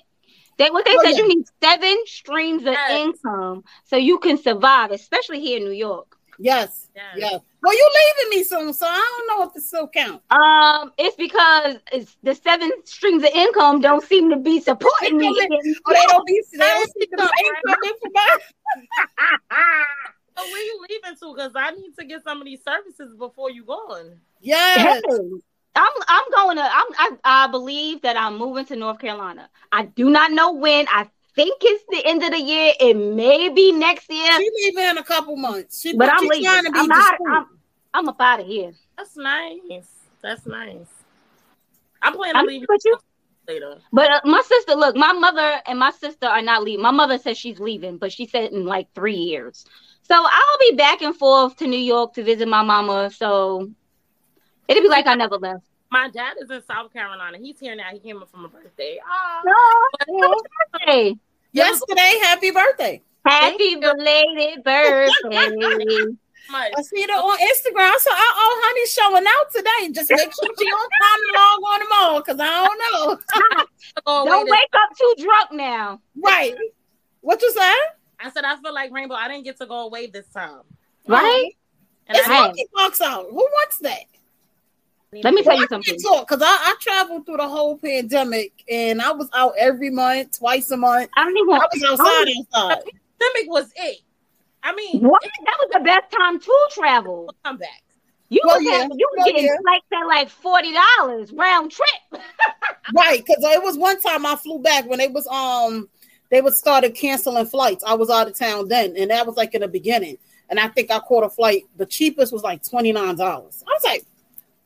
They 0.58 0.70
what 0.70 0.84
they 0.84 0.96
Oh, 0.96 1.02
said 1.02 1.10
yeah. 1.12 1.16
you 1.18 1.28
need 1.28 1.44
seven 1.62 1.96
streams 2.06 2.62
of 2.62 2.72
Yes. 2.72 2.90
income 3.00 3.64
so 3.84 3.96
you 3.96 4.18
can 4.18 4.38
survive, 4.38 4.90
especially 4.90 5.40
here 5.40 5.58
in 5.58 5.64
New 5.64 5.70
York. 5.72 6.16
Yes, 6.38 6.88
Yes. 6.94 7.14
yes. 7.16 7.40
Well, 7.62 7.72
you 7.74 7.90
leaving 7.98 8.38
me 8.38 8.44
soon, 8.44 8.72
so 8.74 8.86
I 8.86 9.24
don't 9.26 9.26
know 9.38 9.48
if 9.48 9.56
it 9.56 9.62
still 9.62 9.88
counts. 9.88 10.22
Um, 10.30 10.92
it's 10.98 11.16
because 11.16 11.78
it's 11.90 12.16
the 12.22 12.34
seven 12.34 12.70
streams 12.84 13.22
of 13.24 13.30
income 13.34 13.80
don't 13.80 14.04
seem 14.04 14.30
to 14.30 14.36
be 14.36 14.60
supporting 14.60 15.16
me. 15.16 15.28
Or 15.28 15.34
they 15.94 16.06
don't 16.06 16.26
be. 16.26 16.42
They 16.52 16.58
don't 16.58 16.92
see 16.92 17.08
the 17.10 17.30
income 17.44 17.76
So 20.36 20.42
where 20.52 20.62
you 20.64 20.86
leaving 20.88 21.16
to? 21.18 21.34
Because 21.34 21.52
I 21.56 21.70
need 21.70 21.94
to 21.98 22.04
get 22.04 22.22
some 22.22 22.38
of 22.40 22.44
these 22.44 22.62
services 22.62 23.14
before 23.18 23.50
you 23.50 23.64
going. 23.64 24.20
Yes. 24.40 25.02
I'm 25.76 25.92
I'm 26.08 26.24
going 26.32 26.56
to 26.56 26.62
I'm 26.62 26.86
I, 26.98 27.10
I 27.24 27.46
believe 27.48 28.02
that 28.02 28.16
I'm 28.16 28.38
moving 28.38 28.64
to 28.66 28.76
North 28.76 28.98
Carolina. 28.98 29.48
I 29.72 29.84
do 29.86 30.10
not 30.10 30.32
know 30.32 30.52
when. 30.52 30.86
I 30.88 31.08
think 31.34 31.58
it's 31.62 31.84
the 31.90 32.04
end 32.04 32.22
of 32.24 32.30
the 32.30 32.40
year. 32.40 32.72
It 32.80 32.94
may 32.94 33.50
be 33.50 33.70
next 33.72 34.10
year, 34.10 34.32
She 34.38 34.50
leaving 34.64 34.84
in 34.90 34.98
a 34.98 35.04
couple 35.04 35.36
months. 35.36 35.82
She, 35.82 35.94
but 35.94 36.08
I'm 36.10 36.20
she's 36.20 36.30
leaving. 36.30 36.46
trying 36.46 36.64
to 36.64 36.72
be 36.72 36.80
I'm 36.80 36.88
not. 36.88 36.98
discreet. 36.98 37.28
I'm, 37.28 37.46
I'm 37.94 38.08
up 38.08 38.20
out 38.20 38.40
of 38.40 38.46
here. 38.46 38.72
That's 38.96 39.16
nice. 39.16 39.60
That's 40.22 40.46
nice. 40.46 40.86
I'm 42.02 42.14
planning 42.14 42.36
I'm 42.36 42.46
to 42.46 42.50
leave 42.52 42.66
with 42.68 42.82
you. 42.84 42.98
later. 43.48 43.78
But 43.92 44.10
uh, 44.10 44.20
my 44.24 44.42
sister, 44.42 44.74
look, 44.74 44.96
my 44.96 45.12
mother 45.12 45.60
and 45.66 45.78
my 45.78 45.90
sister 45.90 46.26
are 46.26 46.42
not 46.42 46.62
leaving. 46.62 46.82
My 46.82 46.90
mother 46.90 47.18
says 47.18 47.36
she's 47.38 47.60
leaving, 47.60 47.98
but 47.98 48.12
she 48.12 48.26
said 48.26 48.52
in 48.52 48.64
like 48.64 48.88
three 48.94 49.14
years. 49.16 49.64
So 50.02 50.14
I'll 50.14 50.58
be 50.70 50.76
back 50.76 51.02
and 51.02 51.14
forth 51.14 51.56
to 51.56 51.66
New 51.66 51.78
York 51.78 52.14
to 52.14 52.22
visit 52.24 52.48
my 52.48 52.62
mama. 52.62 53.10
So 53.10 53.70
it'll 54.68 54.82
be 54.82 54.88
like 54.88 55.06
I 55.06 55.14
never 55.14 55.36
left. 55.36 55.65
My 55.90 56.08
dad 56.10 56.34
is 56.40 56.50
in 56.50 56.62
South 56.64 56.92
Carolina. 56.92 57.38
He's 57.38 57.58
here 57.60 57.74
now. 57.76 57.90
He 57.92 57.98
came 58.00 58.20
up 58.20 58.28
for 58.30 58.38
my 58.38 58.48
birthday. 58.48 58.98
Ah. 59.06 59.40
No, 60.08 60.34
hey, 60.86 61.16
Yesterday, 61.52 62.18
happy 62.22 62.50
birthday. 62.50 63.02
happy 63.24 63.76
belated 63.76 64.62
birthday. 64.64 65.50
Much. 66.48 66.72
I 66.78 66.82
see 66.82 67.00
it 67.00 67.10
on 67.10 67.38
Instagram. 67.38 67.98
So, 67.98 68.10
uh 68.12 68.14
oh, 68.16 68.62
honey's 68.64 68.92
showing 68.92 69.24
out 69.26 69.52
today. 69.52 69.92
Just 69.92 70.10
make 70.10 70.20
sure 70.20 70.54
she 70.56 70.66
on 70.66 70.88
time 71.02 71.20
to 71.26 71.38
log 71.38 71.72
on 71.72 71.80
tomorrow 71.80 72.20
because 72.20 72.38
I 72.40 72.66
don't 72.66 72.78
know. 73.58 73.64
Oh, 74.06 74.24
Don't 74.26 74.44
wait, 74.44 74.50
wake 74.50 74.68
up 74.74 74.90
too 74.96 75.14
drunk 75.24 75.52
now. 75.52 76.00
right. 76.22 76.54
What 77.20 77.40
you 77.42 77.50
say? 77.52 77.72
I 78.20 78.30
said 78.30 78.44
I 78.44 78.56
feel 78.56 78.74
like 78.74 78.92
Rainbow. 78.92 79.14
I 79.14 79.26
didn't 79.28 79.44
get 79.44 79.56
to 79.58 79.66
go 79.66 79.86
away 79.86 80.06
this 80.08 80.26
time. 80.28 80.60
Right? 81.08 81.50
And 82.06 82.16
It's 82.18 82.28
I, 82.28 82.30
Right. 82.48 82.54
monkeypox 82.54 83.00
out. 83.00 83.26
Who 83.30 83.36
wants 83.36 83.78
that? 83.78 84.04
Let 85.22 85.34
me 85.34 85.42
tell 85.42 85.56
you 85.56 85.64
I 85.64 85.66
something. 85.66 85.82
can't 85.94 86.02
talk 86.02 86.28
because 86.28 86.42
I, 86.42 86.46
I 86.46 86.74
traveled 86.80 87.26
through 87.26 87.38
the 87.38 87.48
whole 87.48 87.78
pandemic 87.78 88.52
and 88.70 89.00
I 89.02 89.12
was 89.12 89.28
out 89.34 89.52
every 89.58 89.90
month, 89.90 90.38
twice 90.38 90.70
a 90.70 90.76
month. 90.76 91.10
I 91.16 91.24
don't 91.24 91.36
even 91.36 91.54
I 91.54 91.58
want 91.58 91.70
was 91.74 91.84
outside 91.84 92.28
inside. 92.28 92.82
pandemic 93.18 93.50
was 93.50 93.70
it. 93.76 93.98
I 94.62 94.74
mean, 94.74 95.00
what? 95.02 95.22
That 95.22 95.56
was 95.60 95.70
the 95.72 95.80
best 95.80 96.10
time 96.10 96.40
to 96.40 96.68
travel. 96.72 97.24
we'll 97.26 97.36
come 97.44 97.56
back. 97.58 97.82
You 98.28 98.40
Well, 98.44 98.56
was, 98.56 98.64
yeah. 98.64 98.82
you 98.82 98.88
was 99.12 99.14
Well, 99.18 99.26
getting 99.26 99.44
yeah. 99.44 99.56
flights 99.62 99.86
at 99.92 100.06
like 100.08 100.28
forty 100.28 100.72
dollars 100.98 101.32
round 101.32 101.70
trip. 101.70 102.22
Right, 102.94 103.18
because 103.24 103.42
it 103.42 103.62
was 103.62 103.76
one 103.76 104.00
time 104.00 104.24
I 104.24 104.36
flew 104.36 104.60
back 104.60 104.86
when 104.88 104.98
they 105.00 105.08
was 105.08 105.26
um 105.26 105.88
they 106.30 106.40
was 106.40 106.58
started 106.58 106.94
canceling 106.94 107.46
flights. 107.46 107.82
I 107.84 107.94
was 107.94 108.10
out 108.10 108.28
of 108.28 108.36
town 108.38 108.68
then, 108.68 108.96
and 108.96 109.10
that 109.10 109.26
was 109.26 109.36
like 109.36 109.54
in 109.54 109.60
the 109.62 109.68
beginning. 109.68 110.18
And 110.50 110.58
I 110.60 110.68
think 110.68 110.90
I 110.92 111.00
caught 111.00 111.24
a 111.24 111.28
flight. 111.30 111.64
The 111.76 111.86
cheapest 111.86 112.32
was 112.32 112.42
like 112.42 112.62
twenty 112.68 112.92
nine 112.92 113.16
dollars. 113.16 113.62
I 113.66 113.70
was 113.72 113.84
like, 113.84 114.04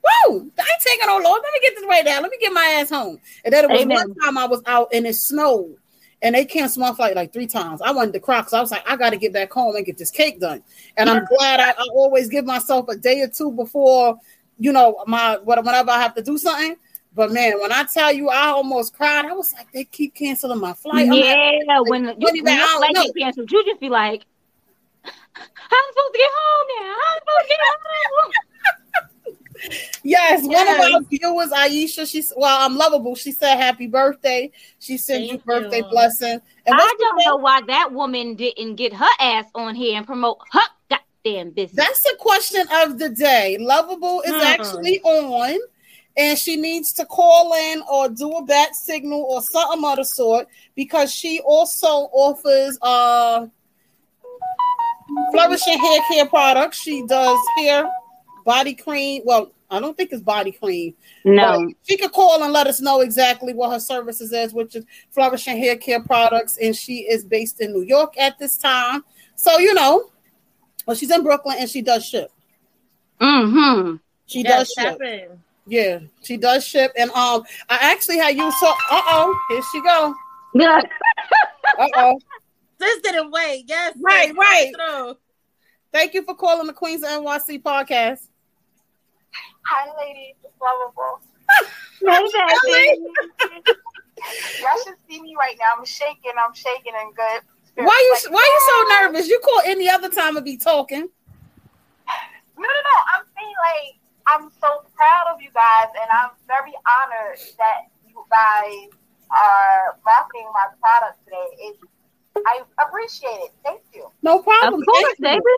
"Whoa, 0.03 0.37
I 0.37 0.37
ain't 0.39 0.83
taking 0.85 1.07
no 1.07 1.17
load. 1.17 1.41
Let 1.43 1.53
me 1.53 1.61
get 1.63 1.75
this 1.77 1.85
right 1.87 2.05
down. 2.05 2.23
Let 2.23 2.31
me 2.31 2.39
get 2.41 2.53
my 2.53 2.79
ass 2.81 2.91
home." 2.91 3.19
And 3.45 3.53
then 3.53 3.65
it 3.65 3.71
was 3.71 3.83
Amen. 3.83 3.97
one 3.97 4.15
time 4.15 4.39
I 4.39 4.47
was 4.47 4.63
out 4.67 4.89
and 4.93 5.07
it 5.07 5.15
snowed, 5.15 5.77
and 6.23 6.35
they 6.35 6.45
canceled 6.45 6.87
my 6.87 6.95
flight 6.95 7.17
like 7.17 7.33
three 7.33 7.47
times. 7.47 7.81
I 7.83 7.93
wanted 7.93 8.13
to 8.15 8.21
cry 8.21 8.41
because 8.41 8.53
I 8.53 8.61
was 8.61 8.71
like, 8.71 8.89
"I 8.89 8.97
got 8.97 9.11
to 9.11 9.17
get 9.17 9.33
back 9.33 9.53
home 9.53 9.77
and 9.77 9.87
get 9.87 9.99
this 9.99 10.11
cake 10.11 10.41
done." 10.41 10.63
And 10.97 11.09
I'm 11.09 11.25
glad 11.27 11.61
I, 11.61 11.71
I 11.71 11.87
always 11.95 12.29
give 12.29 12.45
myself 12.45 12.89
a 12.89 12.97
day 12.97 13.21
or 13.23 13.29
two 13.29 13.53
before, 13.53 14.19
you 14.59 14.73
know, 14.73 15.03
my 15.07 15.39
whenever 15.39 15.91
I 15.91 16.01
have 16.01 16.15
to 16.15 16.23
do 16.23 16.39
something. 16.39 16.77
But 17.15 17.33
man, 17.33 17.61
when 17.61 17.73
I 17.73 17.85
tell 17.85 18.13
you, 18.13 18.29
I 18.29 18.49
almost 18.49 18.95
cried. 18.95 19.25
I 19.25 19.33
was 19.33 19.53
like, 19.53 19.73
they 19.73 19.85
keep 19.85 20.15
canceling 20.15 20.61
my 20.61 20.75
flight. 20.75 21.09
I'm 21.11 21.19
like, 21.19 21.25
yeah, 21.67 21.81
when 21.81 22.05
you, 22.05 22.11
what 22.11 22.33
when 22.33 22.35
you? 22.35 22.45
I 22.47 22.57
your 22.57 22.79
flight 22.79 22.95
get 22.95 23.13
canceled, 23.19 23.51
you 23.51 23.65
just 23.65 23.81
be 23.81 23.89
like, 23.89 24.25
"How 25.03 25.11
am 25.11 25.45
I 25.73 25.91
supposed 25.91 26.13
to 26.13 26.19
get 26.19 26.31
home 26.33 26.67
now? 26.79 26.95
How 26.95 27.15
am 27.15 27.21
supposed 27.21 27.43
to 27.43 27.49
get 27.49 27.59
home?" 27.61 28.50
Yes, 30.03 30.43
one 30.45 30.69
of 30.69 30.79
our 30.79 31.01
viewers, 31.03 31.51
Aisha, 31.51 32.11
she's 32.11 32.33
well, 32.37 32.67
I'm 32.67 32.77
lovable. 32.77 33.15
She 33.15 33.33
said 33.33 33.57
happy 33.57 33.87
birthday. 33.87 34.51
She 34.79 34.97
sent 34.97 35.25
you 35.25 35.39
birthday 35.39 35.79
you. 35.79 35.89
blessing. 35.91 36.41
And 36.67 36.81
I 36.81 36.95
don't 36.99 37.25
know 37.25 37.37
why 37.37 37.61
that 37.67 37.93
woman 37.93 38.35
didn't 38.35 38.77
get 38.77 38.93
her 38.93 39.09
ass 39.19 39.47
on 39.55 39.75
here 39.75 39.97
and 39.97 40.07
promote 40.07 40.39
her 40.53 40.61
goddamn 40.89 41.51
business. 41.51 41.77
That's 41.77 42.03
the 42.03 42.17
question 42.19 42.67
of 42.73 42.99
the 42.99 43.11
day. 43.11 43.59
Lovable 43.61 44.23
is 44.23 44.35
Hmm. 44.35 44.43
actually 44.43 45.01
on, 45.03 45.59
and 46.17 46.39
she 46.39 46.57
needs 46.57 46.93
to 46.95 47.05
call 47.05 47.55
in 47.55 47.83
or 47.91 48.09
do 48.09 48.31
a 48.33 48.45
bat 48.45 48.75
signal 48.75 49.23
or 49.23 49.43
something 49.43 49.85
of 49.85 49.97
the 49.97 50.05
sort 50.05 50.49
because 50.75 51.13
she 51.13 51.41
also 51.41 52.09
offers 52.13 52.79
uh 52.83 53.47
flourishing 55.33 55.79
hair 55.79 56.01
care 56.11 56.27
products. 56.27 56.81
She 56.81 57.05
does 57.07 57.39
hair, 57.59 57.91
body 58.55 58.75
cream. 58.75 59.23
Well, 59.25 59.53
I 59.71 59.79
don't 59.81 59.97
think 59.97 60.11
it's 60.13 60.23
body 60.23 60.51
cream. 60.53 60.95
no. 61.25 61.67
But 61.67 61.77
she 61.87 61.97
could 61.97 62.13
call 62.13 62.43
and 62.43 62.53
let 62.53 62.67
us 62.67 62.81
know 62.81 63.01
exactly 63.01 63.53
what 63.55 63.71
her 63.73 63.79
services 63.81 64.33
is, 64.33 64.53
which 64.53 64.75
is 64.77 64.85
flourishing 65.11 65.57
hair 65.59 65.77
care 65.77 66.03
products, 66.03 66.59
and 66.61 66.75
she 66.75 66.97
is 67.15 67.25
based 67.25 67.61
in 67.61 67.73
New 67.73 67.83
York 67.83 68.19
at 68.19 68.39
this 68.39 68.57
time. 68.59 69.05
So 69.37 69.59
you 69.59 69.73
know, 69.75 70.11
well, 70.87 70.97
she's 70.97 71.11
in 71.11 71.23
Brooklyn 71.23 71.57
and 71.61 71.71
she 71.71 71.83
does 71.83 72.05
ship. 72.05 72.31
Mm-hmm. 73.21 73.97
She 74.27 74.43
Yes, 74.43 74.51
does 74.59 74.69
ship. 74.73 75.01
happen. 75.01 75.43
Yeah, 75.67 75.99
she 76.23 76.37
does 76.37 76.67
ship. 76.67 76.91
And 76.97 77.11
um, 77.13 77.45
I 77.69 77.79
actually 77.93 78.19
had 78.19 78.35
you 78.37 78.51
so. 78.61 78.69
Uh 78.91 79.03
oh, 79.15 79.39
here 79.51 79.63
she 79.73 79.81
go. 79.83 80.15
Yeah. 80.53 80.81
Uh 81.79 81.87
oh. 81.97 82.19
This 82.79 83.01
didn't 83.03 83.31
wait. 83.31 83.67
Yes. 83.69 83.95
Right, 84.01 84.35
right. 84.37 84.73
through. 84.75 85.17
Thank 85.93 86.15
you 86.15 86.23
for 86.25 86.35
calling 86.35 86.67
the 86.67 86.73
Queens 86.73 87.05
NYC 87.05 87.63
podcast. 87.63 88.27
Hi, 89.71 89.87
ladies. 90.03 90.35
It's 90.43 90.55
lovable. 90.61 91.23
Hey, 92.03 92.27
baby. 92.67 92.97
Y'all 94.59 94.81
should 94.85 94.97
see 95.07 95.21
me 95.23 95.37
right 95.39 95.55
now. 95.61 95.79
I'm 95.79 95.85
shaking. 95.85 96.33
I'm 96.43 96.55
shaking 96.55 96.93
and 96.99 97.15
good. 97.15 97.41
Why 97.77 97.85
you 97.85 98.13
Like, 98.15 98.33
Why 98.33 98.43
you 98.43 98.61
so 98.67 98.77
nervous? 99.07 99.29
You 99.29 99.39
call 99.39 99.61
any 99.65 99.89
other 99.89 100.09
time 100.09 100.35
to 100.35 100.41
be 100.41 100.57
talking. 100.57 101.03
No, 102.57 102.67
no, 102.67 102.81
no. 102.89 102.97
I'm 103.15 103.25
saying 103.37 103.55
like 103.63 104.01
I'm 104.27 104.51
so 104.61 104.83
proud 104.97 105.27
of 105.35 105.41
you 105.43 105.51
guys, 105.55 105.93
and 106.01 106.09
I'm 106.11 106.31
very 106.49 106.73
honored 106.89 107.39
that 107.59 107.93
you 108.09 108.25
guys 108.31 108.89
are 109.31 109.99
marketing 110.05 110.49
my 110.53 110.67
product 110.81 111.23
today. 111.25 111.49
It, 111.61 111.77
I 112.47 112.63
appreciate 112.83 113.29
it. 113.45 113.53
Thank 113.63 113.83
you. 113.95 114.09
No 114.23 114.39
Of 114.39 114.45
problem. 114.45 114.83
course, 114.85 115.03
Thank 115.05 115.19
you. 115.19 115.25
baby. 115.25 115.55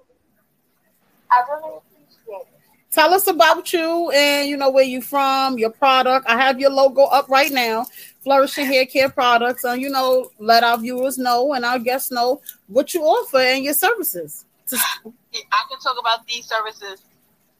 I 1.30 1.42
really 1.48 1.78
appreciate 1.78 2.50
it. 2.52 2.61
Tell 2.92 3.14
us 3.14 3.26
about 3.26 3.72
you 3.72 4.10
and 4.10 4.48
you 4.48 4.56
know 4.56 4.70
where 4.70 4.84
you're 4.84 5.00
from, 5.00 5.58
your 5.58 5.70
product. 5.70 6.28
I 6.28 6.36
have 6.36 6.60
your 6.60 6.70
logo 6.70 7.04
up 7.04 7.28
right 7.28 7.50
now. 7.50 7.86
Flourishing 8.22 8.66
Hair 8.66 8.86
Care 8.86 9.08
Products, 9.10 9.64
and 9.64 9.82
you 9.82 9.90
know, 9.90 10.30
let 10.38 10.62
our 10.62 10.78
viewers 10.78 11.18
know 11.18 11.54
and 11.54 11.64
our 11.64 11.78
guests 11.78 12.12
know 12.12 12.40
what 12.68 12.94
you 12.94 13.02
offer 13.02 13.38
and 13.38 13.64
your 13.64 13.74
services. 13.74 14.44
I 14.72 14.78
can 15.68 15.80
talk 15.82 15.96
about 15.98 16.24
these 16.28 16.44
services 16.44 17.02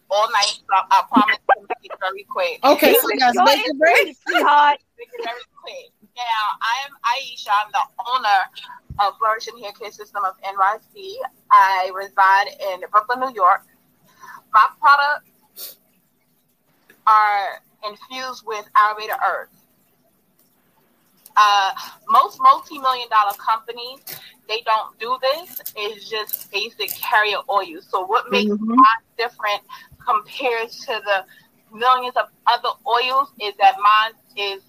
all 0.08 0.30
night. 0.30 0.60
So 0.60 0.86
I 0.90 1.02
promise 1.10 1.36
to 1.36 1.60
make 1.62 1.90
it 1.90 1.98
very 1.98 2.24
quick. 2.24 2.60
Okay, 2.62 2.94
so 2.94 3.08
guys, 3.18 3.34
make 3.44 3.66
it 3.66 3.74
sweet, 3.74 4.16
sweetheart. 4.28 4.78
Make 4.98 5.08
it 5.14 5.24
very 5.24 5.40
quick. 5.60 5.90
Now, 6.14 6.22
I 6.60 6.86
am 6.86 6.92
Aisha. 7.02 7.48
I'm 7.64 7.72
the 7.72 7.84
owner 8.12 9.08
of 9.08 9.18
Flourishing 9.18 9.58
Hair 9.58 9.72
Care 9.72 9.90
System 9.90 10.22
of 10.24 10.34
NYC. 10.42 11.14
I 11.50 11.90
reside 11.94 12.48
in 12.72 12.84
Brooklyn, 12.90 13.20
New 13.20 13.34
York. 13.34 13.64
My 14.52 14.68
products 14.80 15.78
are 17.06 17.62
infused 17.88 18.44
with 18.46 18.64
Ayurveda 18.76 19.16
herbs. 19.26 19.56
Uh, 21.34 21.70
most 22.10 22.38
multi-million 22.40 23.08
dollar 23.08 23.34
companies, 23.38 24.00
they 24.48 24.62
don't 24.66 24.98
do 25.00 25.16
this. 25.22 25.62
It's 25.74 26.08
just 26.08 26.52
basic 26.52 26.90
carrier 26.90 27.38
oil. 27.50 27.80
So 27.88 28.04
what 28.04 28.30
makes 28.30 28.50
mine 28.60 28.78
different 29.16 29.62
compared 30.04 30.68
to 30.68 31.00
the 31.04 31.24
millions 31.74 32.16
of 32.16 32.26
other 32.46 32.68
oils 32.86 33.30
is 33.40 33.54
that 33.58 33.76
mine 33.80 34.12
is 34.36 34.62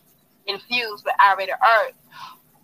infused 0.46 1.04
with 1.04 1.14
Ayurveda 1.20 1.56
herbs. 1.60 1.98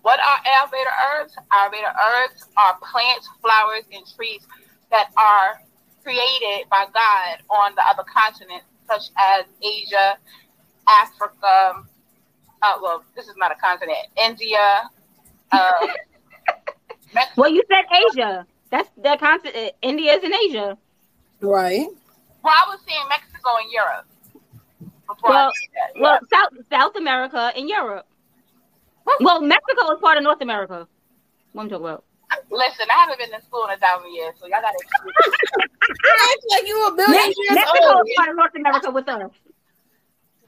What 0.01 0.19
are 0.21 0.37
Ayurveda 0.45 1.19
herbs? 1.19 1.35
Ayurveda 1.51 1.93
herbs 1.93 2.45
are 2.55 2.77
plants, 2.77 3.27
flowers, 3.41 3.83
and 3.91 4.05
trees 4.15 4.47
that 4.91 5.11
are 5.17 5.61
created 6.03 6.69
by 6.69 6.85
God 6.93 7.43
on 7.49 7.75
the 7.75 7.83
other 7.87 8.03
continents, 8.03 8.65
such 8.87 9.09
as 9.17 9.45
Asia, 9.61 10.17
Africa. 10.87 11.83
Uh, 12.61 12.73
well, 12.81 13.03
this 13.15 13.27
is 13.27 13.35
not 13.37 13.51
a 13.51 13.55
continent. 13.55 14.07
India. 14.17 14.89
Uh, 15.51 15.87
Mexico. 17.13 17.33
Well, 17.41 17.49
you 17.49 17.63
said 17.67 17.85
Asia. 17.91 18.45
That's 18.69 18.89
the 19.01 19.17
continent. 19.19 19.73
India 19.81 20.13
is 20.13 20.23
in 20.23 20.33
Asia. 20.33 20.77
Right. 21.41 21.87
Well, 22.43 22.53
I 22.53 22.65
was 22.67 22.79
saying 22.87 23.03
Mexico 23.09 23.49
and 23.61 23.71
Europe. 23.71 24.05
Well, 25.23 25.51
did 25.61 25.69
that, 25.73 25.91
yeah. 25.95 26.01
Well, 26.01 26.19
South 26.31 26.49
South 26.71 26.95
America 26.95 27.51
and 27.55 27.67
Europe. 27.67 28.05
Well, 29.19 29.41
Mexico 29.41 29.91
is 29.93 29.99
part 30.01 30.17
of 30.17 30.23
North 30.23 30.41
America. 30.41 30.87
What 31.53 31.63
I'm 31.63 31.69
talking 31.69 31.85
about. 31.85 32.03
Listen, 32.51 32.85
I 32.91 32.93
haven't 32.93 33.17
been 33.17 33.31
to 33.31 33.43
school 33.43 33.65
in 33.65 33.71
a 33.71 33.77
thousand 33.77 34.13
years, 34.13 34.35
so 34.39 34.45
y'all 34.45 34.61
gotta 34.61 34.77
excuse 34.83 35.13
me. 35.57 35.63
You 35.63 35.78
act 36.05 36.45
like 36.49 36.67
you 36.67 36.87
a 36.87 36.95
million 36.95 37.33
years 37.37 37.55
Mexico 37.55 37.97
old. 37.97 38.07
is 38.07 38.15
part 38.15 38.29
of 38.29 38.35
North 38.35 38.55
America 38.55 38.91
with 38.91 39.07
us. 39.07 39.31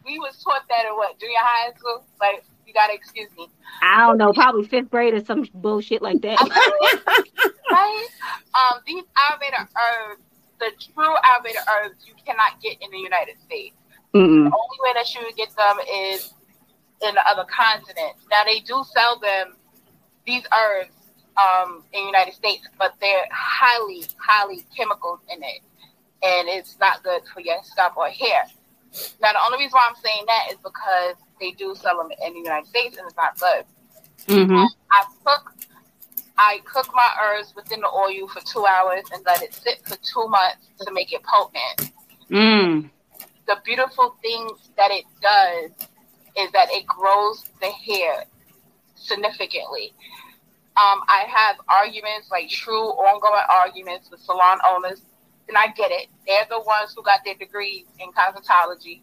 We 0.05 0.17
was 0.19 0.41
taught 0.43 0.63
that 0.69 0.85
in 0.85 0.95
what 0.95 1.19
junior 1.19 1.37
high 1.39 1.71
school. 1.77 2.03
Like 2.19 2.43
you 2.65 2.73
gotta 2.73 2.93
excuse 2.93 3.29
me, 3.37 3.47
I 3.81 4.07
don't 4.07 4.17
know, 4.17 4.33
probably 4.33 4.65
fifth 4.67 4.89
grade 4.89 5.13
or 5.13 5.23
some 5.23 5.47
bullshit 5.53 6.01
like 6.01 6.21
that. 6.21 6.39
right? 7.71 8.07
Um, 8.53 8.81
these 8.85 9.03
Ayurveda 9.03 9.67
herbs, 9.75 10.21
the 10.59 10.71
true 10.93 11.03
Ayurveda 11.05 11.61
herbs, 11.69 12.05
you 12.07 12.13
cannot 12.25 12.61
get 12.61 12.77
in 12.81 12.89
the 12.91 12.97
United 12.97 13.35
States. 13.45 13.75
Mm-mm. 14.13 14.49
The 14.49 14.55
only 14.55 14.79
way 14.81 14.93
that 14.93 15.13
you 15.13 15.21
would 15.23 15.35
get 15.35 15.55
them 15.55 15.77
is 15.89 16.33
in 17.01 17.15
the 17.15 17.27
other 17.27 17.45
continents. 17.45 18.25
Now 18.29 18.43
they 18.43 18.59
do 18.59 18.83
sell 18.93 19.19
them 19.19 19.55
these 20.25 20.43
herbs 20.53 21.00
um, 21.37 21.83
in 21.93 22.01
the 22.01 22.07
United 22.07 22.33
States, 22.33 22.67
but 22.77 22.93
they're 22.99 23.25
highly, 23.31 24.05
highly 24.17 24.65
chemicals 24.75 25.19
in 25.33 25.41
it, 25.43 25.61
and 26.23 26.49
it's 26.49 26.77
not 26.79 27.03
good 27.03 27.21
for 27.33 27.41
your 27.41 27.57
scalp 27.63 27.97
or 27.97 28.07
hair. 28.07 28.43
Now 29.21 29.31
the 29.31 29.39
only 29.45 29.59
reason 29.59 29.71
why 29.73 29.87
I'm 29.89 30.01
saying 30.01 30.25
that 30.27 30.47
is 30.51 30.57
because 30.57 31.15
they 31.39 31.51
do 31.51 31.75
sell 31.75 31.97
them 31.97 32.09
in 32.25 32.33
the 32.33 32.39
United 32.39 32.67
States, 32.67 32.97
and 32.97 33.07
it's 33.07 33.15
not 33.15 33.39
good. 33.39 33.65
Mm-hmm. 34.27 34.65
I 34.91 35.05
cook 35.25 35.53
I 36.37 36.59
cook 36.65 36.87
my 36.93 37.09
herbs 37.21 37.53
within 37.55 37.81
the 37.81 37.87
oil 37.87 38.27
for 38.27 38.41
two 38.41 38.65
hours 38.65 39.03
and 39.13 39.23
let 39.25 39.41
it 39.41 39.53
sit 39.53 39.81
for 39.85 39.95
two 39.97 40.27
months 40.27 40.67
to 40.81 40.91
make 40.91 41.13
it 41.13 41.21
potent. 41.23 41.91
Mm. 42.29 42.89
The 43.47 43.57
beautiful 43.63 44.15
thing 44.21 44.49
that 44.77 44.89
it 44.91 45.05
does 45.21 45.87
is 46.37 46.51
that 46.51 46.69
it 46.71 46.87
grows 46.87 47.45
the 47.59 47.67
hair 47.67 48.25
significantly. 48.95 49.93
Um, 50.81 51.01
I 51.07 51.25
have 51.27 51.57
arguments, 51.69 52.31
like 52.31 52.49
true 52.49 52.89
ongoing 52.97 53.43
arguments 53.49 54.09
with 54.09 54.19
salon 54.21 54.57
owners, 54.67 55.01
and 55.47 55.57
I 55.57 55.67
get 55.67 55.91
it. 55.91 56.07
They're 56.25 56.47
the 56.49 56.59
ones 56.61 56.93
who 56.95 57.03
got 57.03 57.19
their 57.23 57.35
degrees 57.35 57.85
in 57.99 58.09
cosmetology, 58.13 59.01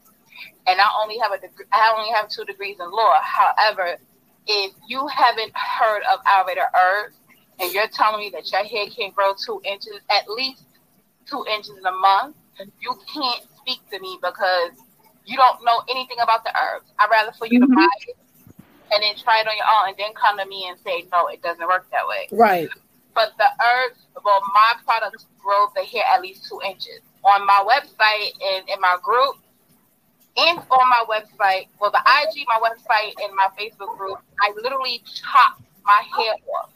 and 0.66 0.80
I 0.80 0.88
only 1.00 1.18
have 1.18 1.32
a 1.32 1.38
degree. 1.38 1.66
I 1.72 1.94
only 1.96 2.10
have 2.12 2.28
two 2.28 2.44
degrees 2.44 2.78
in 2.80 2.90
law. 2.90 3.14
However, 3.22 3.96
if 4.46 4.72
you 4.88 5.06
haven't 5.06 5.52
heard 5.56 6.02
of 6.12 6.20
Ayurveda 6.24 6.66
herbs, 6.74 7.16
and 7.60 7.72
you're 7.72 7.88
telling 7.88 8.20
me 8.20 8.30
that 8.30 8.50
your 8.50 8.64
hair 8.64 8.86
can 8.90 9.12
grow 9.12 9.32
two 9.34 9.60
inches, 9.64 10.00
at 10.10 10.28
least 10.28 10.64
two 11.26 11.44
inches 11.52 11.76
in 11.78 11.86
a 11.86 11.92
month, 11.92 12.36
you 12.80 12.94
can't 13.12 13.42
speak 13.58 13.78
to 13.90 14.00
me 14.00 14.18
because 14.20 14.72
you 15.26 15.36
don't 15.36 15.62
know 15.64 15.82
anything 15.90 16.16
about 16.22 16.42
the 16.42 16.50
herbs. 16.58 16.90
I'd 16.98 17.10
rather 17.10 17.32
for 17.32 17.46
you 17.46 17.60
Mhm. 17.60 17.68
to 17.68 17.74
buy 17.74 17.88
it 18.08 18.16
and 18.92 19.03
then 19.03 19.16
try 19.16 19.40
it 19.40 19.46
on 19.46 19.57
your 19.57 19.66
own, 19.66 19.88
and 19.88 19.96
then 19.98 20.14
come 20.14 20.38
to 20.38 20.46
me 20.46 20.66
and 20.68 20.79
say, 20.81 21.07
no, 21.12 21.27
it 21.29 21.42
doesn't 21.42 21.66
work 21.66 21.87
that 21.90 22.07
way. 22.07 22.29
Right. 22.33 22.68
But 23.14 23.33
the 23.38 23.44
herbs, 23.44 24.07
well, 24.24 24.40
my 24.55 24.74
products 24.85 25.27
grow 25.38 25.66
the 25.74 25.85
hair 25.85 26.05
at 26.14 26.22
least 26.22 26.46
two 26.48 26.61
inches. 26.64 27.01
On 27.24 27.46
my 27.46 27.64
website 27.66 28.33
and 28.40 28.68
in 28.68 28.81
my 28.81 28.96
group, 29.03 29.37
and 30.37 30.59
on 30.59 30.88
my 30.88 31.05
website, 31.09 31.66
well, 31.81 31.90
the 31.90 31.98
IG, 31.98 32.46
my 32.46 32.61
website, 32.62 33.12
and 33.24 33.35
my 33.35 33.48
Facebook 33.59 33.96
group, 33.98 34.18
I 34.40 34.53
literally 34.55 35.03
chopped 35.05 35.62
my 35.85 36.03
hair 36.16 36.35
off, 36.55 36.70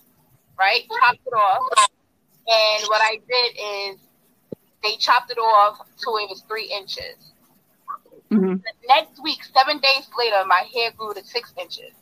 right? 0.58 0.82
Chopped 1.00 1.20
it 1.24 1.32
off. 1.32 1.62
And 2.48 2.88
what 2.88 3.00
I 3.02 3.20
did 3.28 3.92
is 3.94 4.00
they 4.82 4.96
chopped 4.96 5.30
it 5.30 5.38
off 5.38 5.78
till 6.02 6.16
it 6.16 6.28
was 6.28 6.42
three 6.48 6.66
inches. 6.76 7.32
Mm-hmm. 8.32 8.54
The 8.54 8.72
next 8.88 9.22
week, 9.22 9.44
seven 9.54 9.78
days 9.78 10.08
later, 10.18 10.44
my 10.46 10.64
hair 10.74 10.90
grew 10.96 11.14
to 11.14 11.22
six 11.24 11.52
inches. 11.60 11.92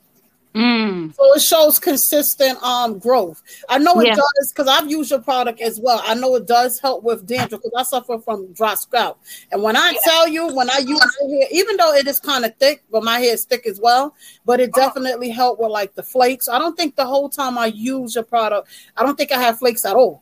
Mm. 0.54 1.14
So 1.14 1.34
it 1.34 1.42
shows 1.42 1.78
consistent 1.78 2.60
um 2.60 2.98
growth. 2.98 3.40
I 3.68 3.78
know 3.78 4.00
it 4.00 4.06
Yeah. 4.06 4.16
does 4.16 4.50
because 4.52 4.66
I've 4.66 4.90
used 4.90 5.10
your 5.10 5.20
product 5.20 5.60
as 5.60 5.78
well. 5.78 6.02
I 6.04 6.14
know 6.14 6.34
it 6.34 6.46
does 6.48 6.80
help 6.80 7.04
with 7.04 7.24
dandruff 7.24 7.62
because 7.62 7.72
I 7.76 7.82
suffer 7.84 8.18
from 8.18 8.52
dry 8.52 8.74
scalp. 8.74 9.20
And 9.52 9.62
when 9.62 9.76
I 9.76 9.94
tell 10.02 10.26
you, 10.26 10.48
when 10.48 10.68
I 10.68 10.78
use 10.78 11.16
it 11.20 11.28
here, 11.28 11.46
even 11.52 11.76
though 11.76 11.94
it 11.94 12.08
is 12.08 12.18
kind 12.18 12.44
of 12.44 12.56
thick, 12.56 12.82
but 12.90 13.04
my 13.04 13.20
hair 13.20 13.34
is 13.34 13.44
thick 13.44 13.64
as 13.64 13.80
well, 13.80 14.12
but 14.44 14.58
it 14.58 14.72
definitely 14.74 15.30
helped 15.30 15.60
with 15.60 15.70
like 15.70 15.94
the 15.94 16.02
flakes. 16.02 16.48
I 16.48 16.58
don't 16.58 16.76
think 16.76 16.96
the 16.96 17.06
whole 17.06 17.28
time 17.28 17.56
I 17.56 17.66
use 17.66 18.16
your 18.16 18.24
product, 18.24 18.68
I 18.96 19.04
don't 19.04 19.16
think 19.16 19.30
I 19.30 19.40
have 19.40 19.58
flakes 19.60 19.84
at 19.84 19.94
all. 19.94 20.20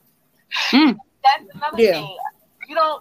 That's 0.73 0.95
another 1.55 1.83
Yeah. 1.83 1.93
thing. 1.93 2.17
You 2.69 2.75
know, 2.75 3.01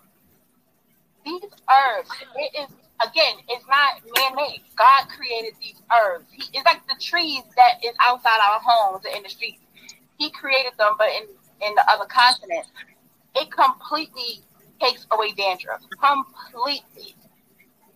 these 1.25 1.41
herbs, 1.43 2.09
it 2.37 2.51
is 2.63 2.69
again, 3.05 3.35
it's 3.49 3.65
not 3.67 4.01
man-made. 4.15 4.61
God 4.75 5.07
created 5.09 5.53
these 5.61 5.81
herbs. 5.91 6.25
He, 6.31 6.43
it's 6.53 6.65
like 6.65 6.85
the 6.87 6.95
trees 6.99 7.43
that 7.55 7.83
is 7.83 7.93
outside 8.01 8.39
our 8.39 8.59
homes 8.63 9.05
and 9.05 9.17
in 9.17 9.23
the 9.23 9.29
streets. 9.29 9.59
He 10.17 10.31
created 10.31 10.73
them, 10.77 10.93
but 10.97 11.09
in 11.09 11.23
in 11.61 11.73
the 11.75 11.83
other 11.89 12.05
continents, 12.05 12.69
it 13.35 13.51
completely 13.51 14.41
takes 14.81 15.05
away 15.11 15.31
dandruff. 15.33 15.81
Completely, 16.01 17.15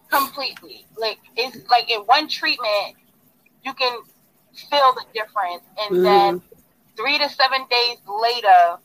completely. 0.10 0.86
Like 0.98 1.20
it's 1.36 1.68
like 1.70 1.90
in 1.90 2.02
one 2.02 2.28
treatment, 2.28 2.96
you 3.64 3.74
can 3.74 4.02
feel 4.70 4.94
the 4.94 5.06
difference, 5.14 5.64
and 5.80 6.06
then 6.06 6.40
mm-hmm. 6.40 6.60
three 6.98 7.18
to 7.18 7.30
seven 7.30 7.66
days 7.70 7.98
later, 8.08 8.78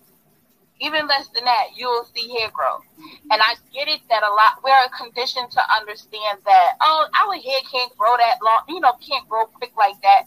even 0.80 1.06
less 1.06 1.28
than 1.28 1.44
that, 1.44 1.68
you 1.76 1.86
will 1.86 2.06
see 2.14 2.28
hair 2.38 2.50
growth. 2.52 2.84
And 3.30 3.40
I 3.42 3.54
get 3.72 3.88
it 3.88 4.00
that 4.10 4.22
a 4.22 4.30
lot 4.30 4.62
we're 4.62 4.88
conditioned 4.96 5.50
to 5.52 5.60
understand 5.74 6.38
that 6.44 6.76
oh, 6.82 7.06
our 7.14 7.34
hair 7.34 7.60
can't 7.70 7.96
grow 7.96 8.16
that 8.16 8.38
long, 8.44 8.62
you 8.68 8.80
know, 8.80 8.92
can't 8.94 9.28
grow 9.28 9.46
quick 9.46 9.72
like 9.76 10.00
that. 10.02 10.24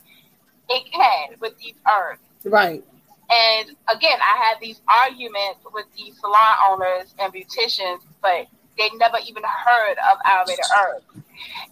It 0.69 0.91
can 0.91 1.39
with 1.39 1.57
these 1.57 1.75
herbs. 1.91 2.21
Right. 2.43 2.83
And 3.31 3.69
again, 3.95 4.17
I 4.21 4.43
had 4.43 4.59
these 4.59 4.81
arguments 4.87 5.59
with 5.71 5.85
these 5.95 6.17
salon 6.19 6.55
owners 6.69 7.13
and 7.19 7.31
beauticians, 7.31 7.99
but 8.21 8.47
they 8.79 8.89
never 8.97 9.17
even 9.27 9.43
heard 9.43 9.97
of 10.09 10.17
Ayurveda 10.25 10.65
herbs. 10.81 11.05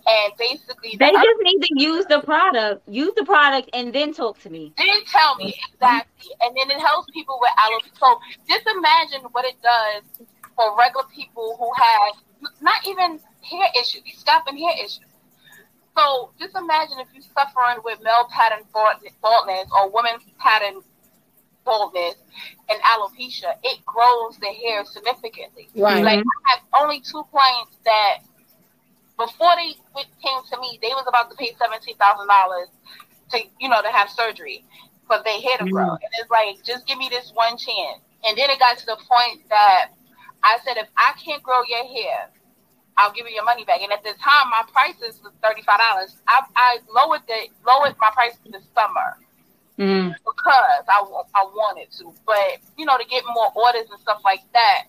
And 0.06 0.34
basically, 0.38 0.92
the 0.92 0.98
They 0.98 1.12
just 1.12 1.40
need 1.42 1.62
to 1.62 1.74
use 1.82 2.06
the 2.06 2.20
product. 2.20 2.88
Use 2.88 3.14
the 3.16 3.26
product 3.26 3.70
and 3.74 3.92
then 3.92 4.14
talk 4.14 4.40
to 4.42 4.50
me. 4.50 4.74
didn't 4.78 5.08
tell 5.08 5.36
me 5.36 5.52
mm-hmm. 5.52 5.74
exactly, 5.74 6.32
and 6.42 6.56
then 6.56 6.70
it 6.70 6.80
helps 6.80 7.10
people 7.12 7.40
with 7.42 7.52
alopecia. 7.58 7.98
So 8.00 8.20
just 8.48 8.68
imagine 8.68 9.28
what 9.32 9.46
it 9.46 9.56
does 9.64 10.28
for 10.56 10.78
regular 10.78 11.06
people 11.14 11.56
who 11.60 11.72
have 11.76 12.14
not 12.62 12.86
even 12.88 13.20
hair 13.42 13.68
issues, 13.80 14.04
scalp 14.18 14.44
and 14.48 14.60
hair 14.60 14.74
issues. 14.80 15.08
So 15.98 16.32
just 16.40 16.56
imagine 16.56 17.00
if 17.00 17.08
you're 17.14 17.26
suffering 17.34 17.80
with 17.84 18.00
male 18.04 18.28
pattern 18.30 18.64
baldness 18.72 19.68
or 19.76 19.90
women 19.92 20.20
pattern 20.38 20.82
baldness 21.68 22.16
and 22.70 22.80
alopecia, 22.82 23.60
it 23.64 23.86
grows 23.86 24.40
the 24.40 24.48
hair 24.48 24.86
significantly. 24.86 25.68
Right. 25.76 26.04
Like 26.04 26.20
mm-hmm. 26.20 26.46
I 26.48 26.56
have 26.56 26.64
only 26.82 27.02
two 27.02 27.24
clients 27.30 27.76
that 27.84 28.24
before 29.20 29.52
they 29.60 29.76
came 30.24 30.40
to 30.50 30.62
me, 30.62 30.80
they 30.82 30.96
was 30.96 31.06
about 31.08 31.30
to 31.30 31.36
pay 31.36 31.54
seventeen 31.60 31.98
thousand 31.98 32.28
dollars 32.28 32.70
to 33.32 33.44
you 33.60 33.68
know 33.68 33.82
to 33.82 33.90
have 33.90 34.10
surgery 34.10 34.64
for 35.06 35.18
their 35.24 35.40
hair 35.40 35.58
to 35.60 35.68
grow. 35.70 35.86
Mm-hmm. 35.86 36.04
And 36.08 36.12
it's 36.20 36.32
like, 36.32 36.64
just 36.64 36.88
give 36.88 36.98
me 36.98 37.10
this 37.10 37.32
one 37.34 37.58
chance. 37.58 38.00
And 38.26 38.38
then 38.38 38.50
it 38.50 38.60
got 38.60 38.78
to 38.78 38.86
the 38.86 38.98
point 38.98 39.48
that 39.50 39.92
I 40.44 40.60
said, 40.66 40.78
if 40.78 40.88
I 40.98 41.14
can't 41.24 41.42
grow 41.42 41.62
your 41.68 41.86
hair, 41.86 42.30
I'll 42.98 43.14
give 43.14 43.28
you 43.28 43.34
your 43.34 43.46
money 43.46 43.64
back. 43.64 43.82
And 43.82 43.92
at 43.92 44.04
the 44.04 44.14
time, 44.20 44.50
my 44.50 44.64
prices 44.72 45.22
was 45.24 45.32
thirty 45.44 45.62
five 45.64 45.80
dollars. 45.80 46.18
I, 46.28 46.44
I 46.56 46.80
lowered 46.90 47.22
the 47.28 47.48
lowered 47.66 47.96
my 48.00 48.10
price 48.14 48.38
this 48.46 48.64
summer 48.74 49.18
Mm. 49.78 50.16
because 50.26 50.84
I, 50.90 51.06
I 51.36 51.44
wanted 51.54 51.92
to, 52.00 52.12
but 52.26 52.58
you 52.78 52.86
know, 52.86 52.98
to 52.98 53.06
get 53.06 53.24
more 53.32 53.52
orders 53.56 53.86
and 53.92 54.00
stuff 54.00 54.22
like 54.26 54.42
that. 54.54 54.86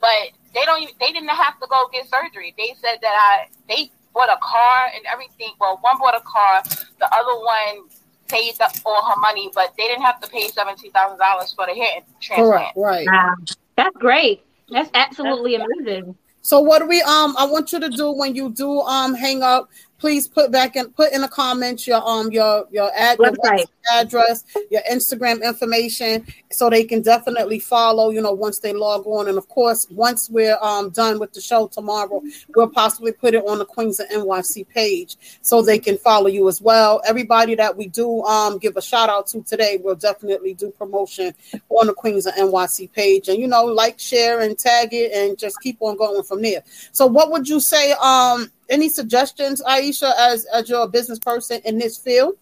But 0.00 0.32
they 0.54 0.64
don't 0.64 0.82
even, 0.82 0.94
they 0.98 1.12
didn't 1.12 1.28
have 1.28 1.60
to 1.60 1.66
go 1.68 1.88
get 1.92 2.08
surgery. 2.08 2.54
They 2.56 2.74
said 2.80 2.98
that 3.02 3.12
I 3.12 3.48
they 3.68 3.90
bought 4.14 4.30
a 4.30 4.38
car 4.40 4.90
and 4.94 5.04
everything. 5.12 5.52
Well, 5.60 5.78
one 5.82 5.98
bought 5.98 6.16
a 6.16 6.22
car, 6.24 6.62
the 6.98 7.14
other 7.14 7.38
one 7.38 7.90
paid 8.28 8.54
the, 8.56 8.80
all 8.86 9.04
her 9.10 9.20
money, 9.20 9.50
but 9.54 9.74
they 9.76 9.88
didn't 9.88 10.02
have 10.02 10.20
to 10.20 10.28
pay 10.28 10.48
seventeen 10.48 10.92
thousand 10.92 11.18
dollars 11.18 11.52
for 11.52 11.66
the 11.66 11.74
hair 11.74 12.00
transplant. 12.20 12.74
Correct. 12.74 12.76
Right. 12.76 13.06
Wow. 13.06 13.34
That's 13.76 13.96
great. 13.96 14.42
That's 14.70 14.90
absolutely 14.94 15.56
amazing. 15.56 16.16
So 16.42 16.60
what 16.60 16.78
do 16.78 16.86
we 16.86 17.02
um 17.02 17.34
I 17.38 17.44
want 17.44 17.72
you 17.72 17.80
to 17.80 17.90
do 17.90 18.12
when 18.12 18.34
you 18.34 18.50
do 18.50 18.80
um 18.80 19.14
hang 19.14 19.42
up, 19.42 19.68
please 19.98 20.26
put 20.26 20.50
back 20.50 20.76
and 20.76 20.94
put 20.94 21.12
in 21.12 21.20
the 21.20 21.28
comments 21.28 21.86
your 21.86 22.06
um 22.08 22.30
your 22.32 22.66
your 22.70 22.90
ad 22.96 23.18
your 23.18 23.32
Website. 23.32 23.66
Address, 23.92 24.44
your 24.70 24.82
Instagram 24.90 25.42
information, 25.42 26.26
so 26.50 26.70
they 26.70 26.84
can 26.84 27.02
definitely 27.02 27.58
follow, 27.58 28.10
you 28.10 28.20
know, 28.20 28.32
once 28.32 28.58
they 28.58 28.72
log 28.72 29.06
on. 29.06 29.28
And 29.28 29.38
of 29.38 29.48
course, 29.48 29.86
once 29.90 30.28
we're 30.30 30.58
um 30.62 30.90
done 30.90 31.18
with 31.18 31.32
the 31.32 31.40
show 31.40 31.66
tomorrow, 31.68 32.22
we'll 32.54 32.68
possibly 32.68 33.12
put 33.12 33.34
it 33.34 33.44
on 33.46 33.58
the 33.58 33.64
Queens 33.64 34.00
of 34.00 34.08
NYC 34.08 34.68
page 34.68 35.16
so 35.42 35.62
they 35.62 35.78
can 35.78 35.96
follow 35.98 36.28
you 36.28 36.48
as 36.48 36.60
well. 36.60 37.00
Everybody 37.06 37.54
that 37.56 37.76
we 37.76 37.88
do 37.88 38.22
um 38.24 38.58
give 38.58 38.76
a 38.76 38.82
shout 38.82 39.08
out 39.08 39.26
to 39.28 39.42
today, 39.42 39.78
we'll 39.82 39.94
definitely 39.96 40.54
do 40.54 40.70
promotion 40.70 41.34
on 41.68 41.86
the 41.86 41.94
Queens 41.94 42.26
of 42.26 42.34
NYC 42.34 42.92
page. 42.92 43.28
And 43.28 43.38
you 43.38 43.48
know, 43.48 43.64
like, 43.64 43.98
share, 43.98 44.40
and 44.40 44.58
tag 44.58 44.88
it 44.92 45.12
and 45.12 45.38
just 45.38 45.60
keep 45.60 45.76
on 45.80 45.96
going 45.96 46.22
from 46.22 46.42
there. 46.42 46.62
So 46.92 47.06
what 47.06 47.30
would 47.30 47.48
you 47.48 47.60
say? 47.60 47.94
Um 48.00 48.50
any 48.70 48.88
suggestions, 48.88 49.60
Aisha, 49.62 50.12
as 50.16 50.46
as 50.46 50.68
you're 50.68 50.82
a 50.84 50.88
business 50.88 51.18
person 51.18 51.60
in 51.64 51.78
this 51.78 51.98
field? 51.98 52.36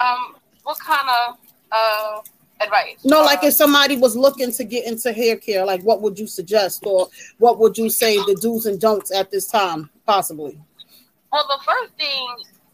Um, 0.00 0.36
what 0.64 0.78
kind 0.78 1.08
of 1.08 1.38
uh 1.72 2.20
advice? 2.60 3.04
No, 3.04 3.22
like 3.22 3.42
if 3.44 3.54
somebody 3.54 3.96
was 3.96 4.16
looking 4.16 4.52
to 4.52 4.64
get 4.64 4.86
into 4.86 5.12
hair 5.12 5.36
care, 5.36 5.64
like 5.64 5.82
what 5.82 6.02
would 6.02 6.18
you 6.18 6.26
suggest, 6.26 6.84
or 6.86 7.08
what 7.38 7.58
would 7.58 7.76
you 7.78 7.90
say 7.90 8.16
the 8.16 8.36
do's 8.40 8.66
and 8.66 8.80
don'ts 8.80 9.12
at 9.12 9.30
this 9.30 9.46
time, 9.46 9.90
possibly? 10.06 10.58
Well, 11.32 11.46
the 11.48 11.64
first 11.64 11.94
thing, 11.94 12.26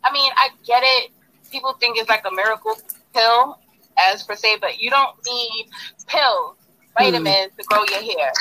I 0.02 0.12
mean, 0.12 0.30
I 0.36 0.48
get 0.64 0.82
it. 0.82 1.10
People 1.50 1.74
think 1.74 1.98
it's 1.98 2.08
like 2.08 2.24
a 2.26 2.34
miracle 2.34 2.76
pill, 3.14 3.58
as 3.98 4.22
per 4.22 4.34
se, 4.34 4.58
but 4.60 4.78
you 4.78 4.90
don't 4.90 5.16
need 5.26 5.68
pills, 6.06 6.56
vitamins 6.98 7.52
to 7.56 7.64
grow 7.64 7.84
your 7.84 8.02
hair. 8.02 8.32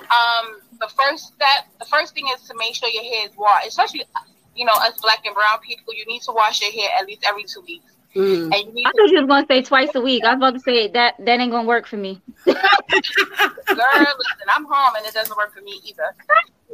Um, 0.00 0.60
the 0.78 0.88
first 0.88 1.34
step, 1.34 1.66
the 1.78 1.86
first 1.86 2.14
thing 2.14 2.26
is 2.34 2.42
to 2.48 2.54
make 2.56 2.74
sure 2.74 2.88
your 2.88 3.02
hair 3.02 3.28
is 3.28 3.36
washed, 3.36 3.66
especially 3.66 4.04
you 4.54 4.64
know 4.64 4.72
us 4.76 5.00
black 5.00 5.24
and 5.24 5.34
brown 5.34 5.58
people. 5.66 5.94
You 5.94 6.06
need 6.06 6.22
to 6.22 6.32
wash 6.32 6.60
your 6.60 6.70
hair 6.70 6.90
at 6.98 7.06
least 7.06 7.22
every 7.26 7.44
two 7.44 7.62
weeks, 7.62 7.92
Mm. 8.16 8.44
and 8.44 8.78
you 8.78 8.84
I 8.86 8.90
to 8.90 8.96
thought 8.96 9.10
you 9.10 9.20
was 9.20 9.26
gonna 9.28 9.46
say 9.46 9.62
twice 9.62 9.94
a 9.94 10.00
week. 10.00 10.24
I 10.24 10.34
was 10.34 10.38
about 10.38 10.54
to 10.54 10.60
say 10.60 10.88
that 10.88 11.14
that 11.18 11.40
ain't 11.40 11.50
gonna 11.50 11.68
work 11.68 11.86
for 11.86 11.96
me. 11.96 12.22
girl, 12.44 12.54
listen, 12.56 14.46
I'm 14.48 14.64
home 14.64 14.94
and 14.96 15.04
it 15.04 15.12
doesn't 15.12 15.36
work 15.36 15.52
for 15.52 15.60
me 15.60 15.80
either. 15.84 16.14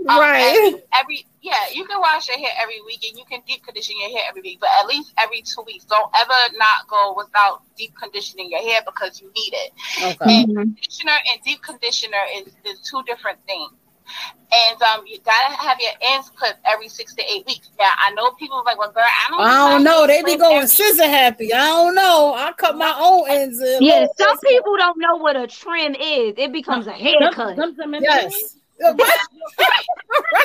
Um, 0.09 0.19
Right. 0.19 0.57
Every, 0.57 0.83
every 1.01 1.27
yeah, 1.43 1.65
you 1.73 1.85
can 1.85 2.01
wash 2.01 2.29
your 2.29 2.39
hair 2.39 2.51
every 2.61 2.81
week 2.87 3.05
and 3.09 3.19
you 3.19 3.25
can 3.25 3.41
deep 3.47 3.65
condition 3.65 3.97
your 4.01 4.11
hair 4.11 4.27
every 4.29 4.43
week, 4.43 4.59
but 4.61 4.71
at 4.81 4.87
least 4.87 5.13
every 5.19 5.43
two 5.43 5.63
weeks. 5.67 5.85
Don't 5.85 6.11
ever 6.17 6.57
not 6.57 6.87
go 6.89 7.15
without 7.17 7.63
deep 7.77 7.93
conditioning 8.01 8.51
your 8.51 8.63
hair 8.63 8.81
because 8.87 9.21
you 9.21 9.29
need 9.35 9.53
it. 9.53 9.73
Okay. 10.03 10.43
And 10.43 10.57
conditioner 10.57 11.19
and 11.33 11.43
deep 11.45 11.63
conditioner 11.63 12.23
is, 12.37 12.55
is 12.65 12.81
two 12.89 13.03
different 13.05 13.39
things. 13.47 13.73
And 14.55 14.83
um, 14.83 15.07
you 15.07 15.19
gotta 15.25 15.55
have 15.57 15.79
your 15.81 15.93
ends 16.03 16.31
clipped 16.31 16.59
every 16.67 16.89
six 16.89 17.15
to 17.15 17.23
eight 17.23 17.47
weeks. 17.47 17.71
Now 17.79 17.91
I 18.07 18.13
know 18.13 18.33
people 18.33 18.59
are 18.59 18.65
like, 18.65 18.79
well, 18.79 18.93
girl, 18.93 19.03
I 19.05 19.31
don't. 19.31 19.41
I 19.41 19.71
don't 19.73 19.85
know. 19.85 20.07
They 20.07 20.23
be 20.23 20.37
going 20.37 20.57
every- 20.57 20.69
scissor 20.69 21.07
happy. 21.07 21.55
I 21.55 21.67
don't 21.69 21.95
know. 21.95 22.35
I 22.37 22.53
cut 22.53 22.77
my 22.77 22.95
own 22.99 23.25
ends 23.31 23.61
in. 23.61 23.83
Yeah, 23.83 24.07
some 24.19 24.39
people 24.41 24.77
don't 24.77 24.99
know 24.99 25.17
what 25.17 25.37
a 25.37 25.47
trim 25.47 25.95
is. 25.95 26.35
It 26.37 26.53
becomes 26.53 26.87
a 26.87 26.93
haircut. 26.93 27.57
Some, 27.57 27.75
some 27.77 27.95
Yes. 27.95 28.57
Uh, 28.83 28.95
right. 28.95 29.19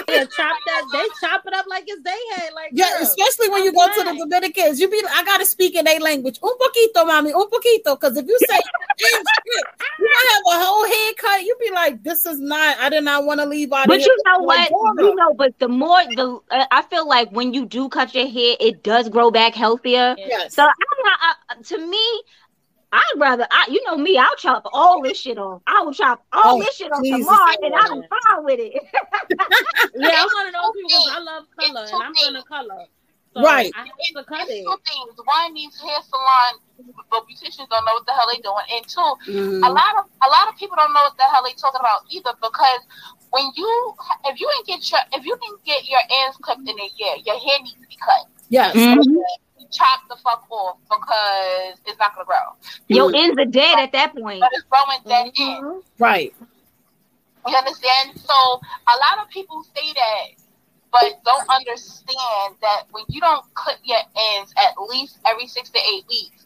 They 0.08 0.26
chop 0.38 0.58
that. 0.66 0.84
They 0.94 1.06
chop 1.22 1.46
it 1.46 1.54
up 1.54 1.66
like 1.68 1.84
it's 1.88 2.02
they 2.04 2.12
head. 2.36 2.54
Like 2.54 2.72
Yeah, 2.72 2.90
girl, 2.92 3.04
especially 3.04 3.50
when 3.50 3.64
you 3.64 3.74
go 3.74 3.88
to 3.88 4.04
the 4.04 4.18
Dominicans, 4.18 4.80
you 4.80 4.90
be 4.90 5.02
I 5.10 5.24
gotta 5.24 5.46
speak 5.46 5.76
in 5.76 5.86
their 5.86 6.00
language. 6.00 6.40
Un 6.44 6.58
poquito, 6.58 7.06
mommy, 7.06 7.34
un 7.34 7.50
poquito. 7.50 8.00
Because 8.00 8.18
if 8.18 8.26
you 8.28 8.38
say 8.48 8.56
you 9.00 10.10
might 10.16 10.28
have 10.34 10.60
a 10.60 10.66
whole 10.66 10.86
haircut, 10.86 11.44
you 11.44 11.56
be 11.60 11.72
like, 11.72 12.04
"This 12.04 12.26
is 12.26 12.40
not. 12.40 12.78
I 12.80 12.90
did 12.90 13.04
not 13.04 13.26
want 13.26 13.40
to 13.40 13.46
leave 13.46 13.72
out." 13.74 13.86
of 13.86 13.88
But 13.88 14.00
here 14.00 14.08
you 14.08 14.24
know 14.26 14.44
what? 14.44 14.70
Dora. 14.70 15.10
You 15.10 15.16
know, 15.16 15.34
but 15.34 15.58
the 15.60 15.68
more 15.68 16.04
the 16.16 16.40
uh, 16.52 16.66
I 16.72 16.82
feel 16.84 17.08
like 17.08 17.32
when 17.32 17.54
you 17.54 17.66
do 17.66 17.90
cut 17.90 18.14
your 18.16 18.28
hair, 18.28 18.56
it 18.60 18.84
does 18.84 19.10
grow 19.10 19.32
back 19.32 19.56
healthier. 19.56 20.16
Yes. 20.18 20.56
So 20.56 20.64
I'm 20.64 20.70
not. 21.04 21.20
I, 21.22 21.62
to 21.64 21.88
me, 21.88 22.24
I'd 22.92 23.14
rather. 23.18 23.46
I, 23.52 23.68
you 23.70 23.84
know 23.86 23.98
me. 23.98 24.18
I'll 24.18 24.36
chop 24.38 24.66
all 24.72 25.02
this 25.02 25.20
shit 25.20 25.38
off. 25.38 25.62
I 25.68 25.82
will 25.82 25.94
chop 25.94 26.24
all 26.32 26.56
Oh, 26.56 26.60
this 26.60 26.76
shit 26.76 26.92
off 26.92 27.04
Jesus. 27.04 27.20
tomorrow, 27.20 27.54
and 27.64 27.76
I'm 27.76 28.04
fine 28.08 28.44
with 28.46 28.60
it. 28.60 28.74
Yeah, 30.00 30.24
I'm 30.24 30.28
one 30.30 30.48
of 30.48 30.54
those 30.54 30.74
people 30.76 30.90
'cause 30.92 31.10
I 31.12 31.20
love 31.20 31.44
color 31.58 31.86
and 31.92 32.04
I'm 32.04 32.14
gonna 32.14 32.44
color. 32.44 32.86
So 33.34 33.42
Right. 33.42 33.72
I 33.76 33.80
have 33.80 33.90
to 34.16 34.24
cut 34.24 34.42
It's 34.48 34.52
it. 34.52 34.64
two 34.64 34.78
things. 34.86 35.20
One, 35.26 35.54
these 35.54 35.80
hair 35.80 36.00
salon 36.04 36.62
but 37.10 37.26
beauticians 37.28 37.68
don't 37.70 37.84
know 37.86 37.94
what 37.94 38.06
the 38.06 38.14
hell 38.14 38.28
they're 38.32 38.42
doing, 38.42 38.66
and 38.72 38.88
two, 38.88 39.02
Mhm. 39.32 39.68
a 39.68 39.72
lot 39.72 39.98
of 39.98 40.06
a 40.22 40.30
lot 40.30 40.48
of 40.50 40.56
people 40.58 40.76
don't 40.78 40.94
know 40.94 41.02
what 41.04 41.18
the 41.18 41.24
hell 41.24 41.44
they're 41.44 41.54
talking 41.54 41.80
about 41.80 42.02
either. 42.10 42.34
Because 42.42 42.82
when 43.32 43.52
you, 43.56 43.96
if 44.26 44.40
you 44.40 44.48
didn't 44.50 44.68
get 44.68 44.92
your, 44.92 45.02
if 45.14 45.26
you 45.26 45.36
didn't 45.42 45.64
get 45.66 45.90
your 45.90 46.02
ends 46.10 46.38
clipped 46.38 46.68
in 46.68 46.80
a 46.80 46.90
year, 46.96 47.16
your 47.26 47.40
hair 47.40 47.60
needs 47.62 47.74
to 47.82 47.88
be 47.88 47.98
cut. 47.98 48.26
Yes. 48.50 48.76
Mhm. 48.76 49.06
Chop 49.72 50.02
the 50.10 50.16
fuck 50.24 50.46
off 50.50 50.78
because 50.90 51.80
it's 51.86 52.00
not 52.00 52.14
gonna 52.16 52.26
grow. 52.26 52.56
Your 52.88 53.14
ends 53.16 53.38
are 53.40 53.46
dead 53.46 53.80
at 53.80 53.92
that 53.94 54.16
point. 54.16 54.42
But 54.42 54.50
it's 54.54 54.66
growing 54.70 55.00
dead 55.06 55.34
Mm-hmm. 55.38 55.66
ends. 55.68 55.86
Right. 56.00 56.34
You 57.48 57.56
understand? 57.56 58.20
So 58.20 58.34
a 58.34 58.96
lot 59.00 59.24
of 59.24 59.30
people 59.30 59.64
say 59.76 59.94
that, 59.94 60.26
but 60.92 61.24
don't 61.24 61.48
understand 61.50 62.56
that 62.62 62.84
when 62.92 63.04
you 63.08 63.22
don't 63.22 63.44
cut 63.56 63.78
your 63.84 63.98
ends 64.36 64.54
at 64.58 64.74
least 64.90 65.18
every 65.26 65.48
six 65.48 65.70
to 65.70 65.80
eight 65.80 66.04
weeks, 66.10 66.46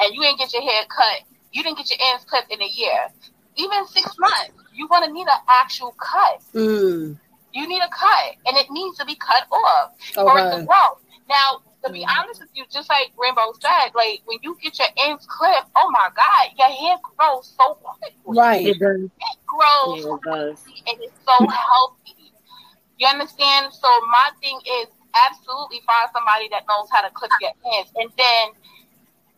and 0.00 0.14
you 0.14 0.22
ain't 0.24 0.38
get 0.38 0.52
your 0.52 0.62
hair 0.62 0.82
cut, 0.94 1.22
you 1.52 1.62
didn't 1.62 1.78
get 1.78 1.90
your 1.90 1.98
ends 2.10 2.24
clipped 2.24 2.52
in 2.52 2.60
a 2.60 2.66
year, 2.66 3.08
even 3.56 3.86
six 3.86 4.14
months, 4.18 4.52
you're 4.74 4.88
gonna 4.88 5.10
need 5.12 5.26
an 5.26 5.40
actual 5.48 5.92
cut. 5.98 6.40
Mm. 6.54 7.16
You 7.52 7.68
need 7.68 7.80
a 7.82 7.88
cut, 7.88 8.34
and 8.46 8.56
it 8.56 8.66
needs 8.70 8.98
to 8.98 9.04
be 9.06 9.14
cut 9.14 9.44
off 9.50 9.92
for 10.14 10.38
it 10.38 10.42
Okay. 10.42 10.60
to 10.60 10.66
grow. 10.66 10.98
Now, 11.28 11.60
to 11.84 11.92
be 11.92 12.06
honest 12.08 12.40
with 12.40 12.50
you, 12.54 12.64
just 12.70 12.88
like 12.88 13.12
Rainbow 13.18 13.52
said, 13.60 13.90
like 13.94 14.22
when 14.24 14.38
you 14.42 14.56
get 14.62 14.78
your 14.78 14.88
ends 15.04 15.26
clipped, 15.28 15.70
oh 15.76 15.90
my 15.90 16.08
God, 16.14 16.50
your 16.58 16.68
hair 16.68 16.96
grows 17.16 17.52
so 17.58 17.74
quickly. 17.74 18.14
Right. 18.24 18.66
It 18.66 18.78
does. 18.78 19.00
It 19.02 19.38
grows 19.46 20.04
Yeah, 20.04 20.14
it 20.14 20.22
does. 20.22 20.64
and 20.86 20.96
it's 21.00 21.18
so 21.26 21.46
healthy. 21.46 22.32
You 22.98 23.06
understand? 23.08 23.72
So 23.72 23.88
my 24.06 24.30
thing 24.40 24.58
is 24.80 24.88
absolutely 25.28 25.80
find 25.86 26.08
somebody 26.12 26.48
that 26.50 26.64
knows 26.68 26.88
how 26.90 27.02
to 27.02 27.10
clip 27.10 27.30
your 27.40 27.50
ends, 27.74 27.90
and 27.96 28.10
then 28.16 28.48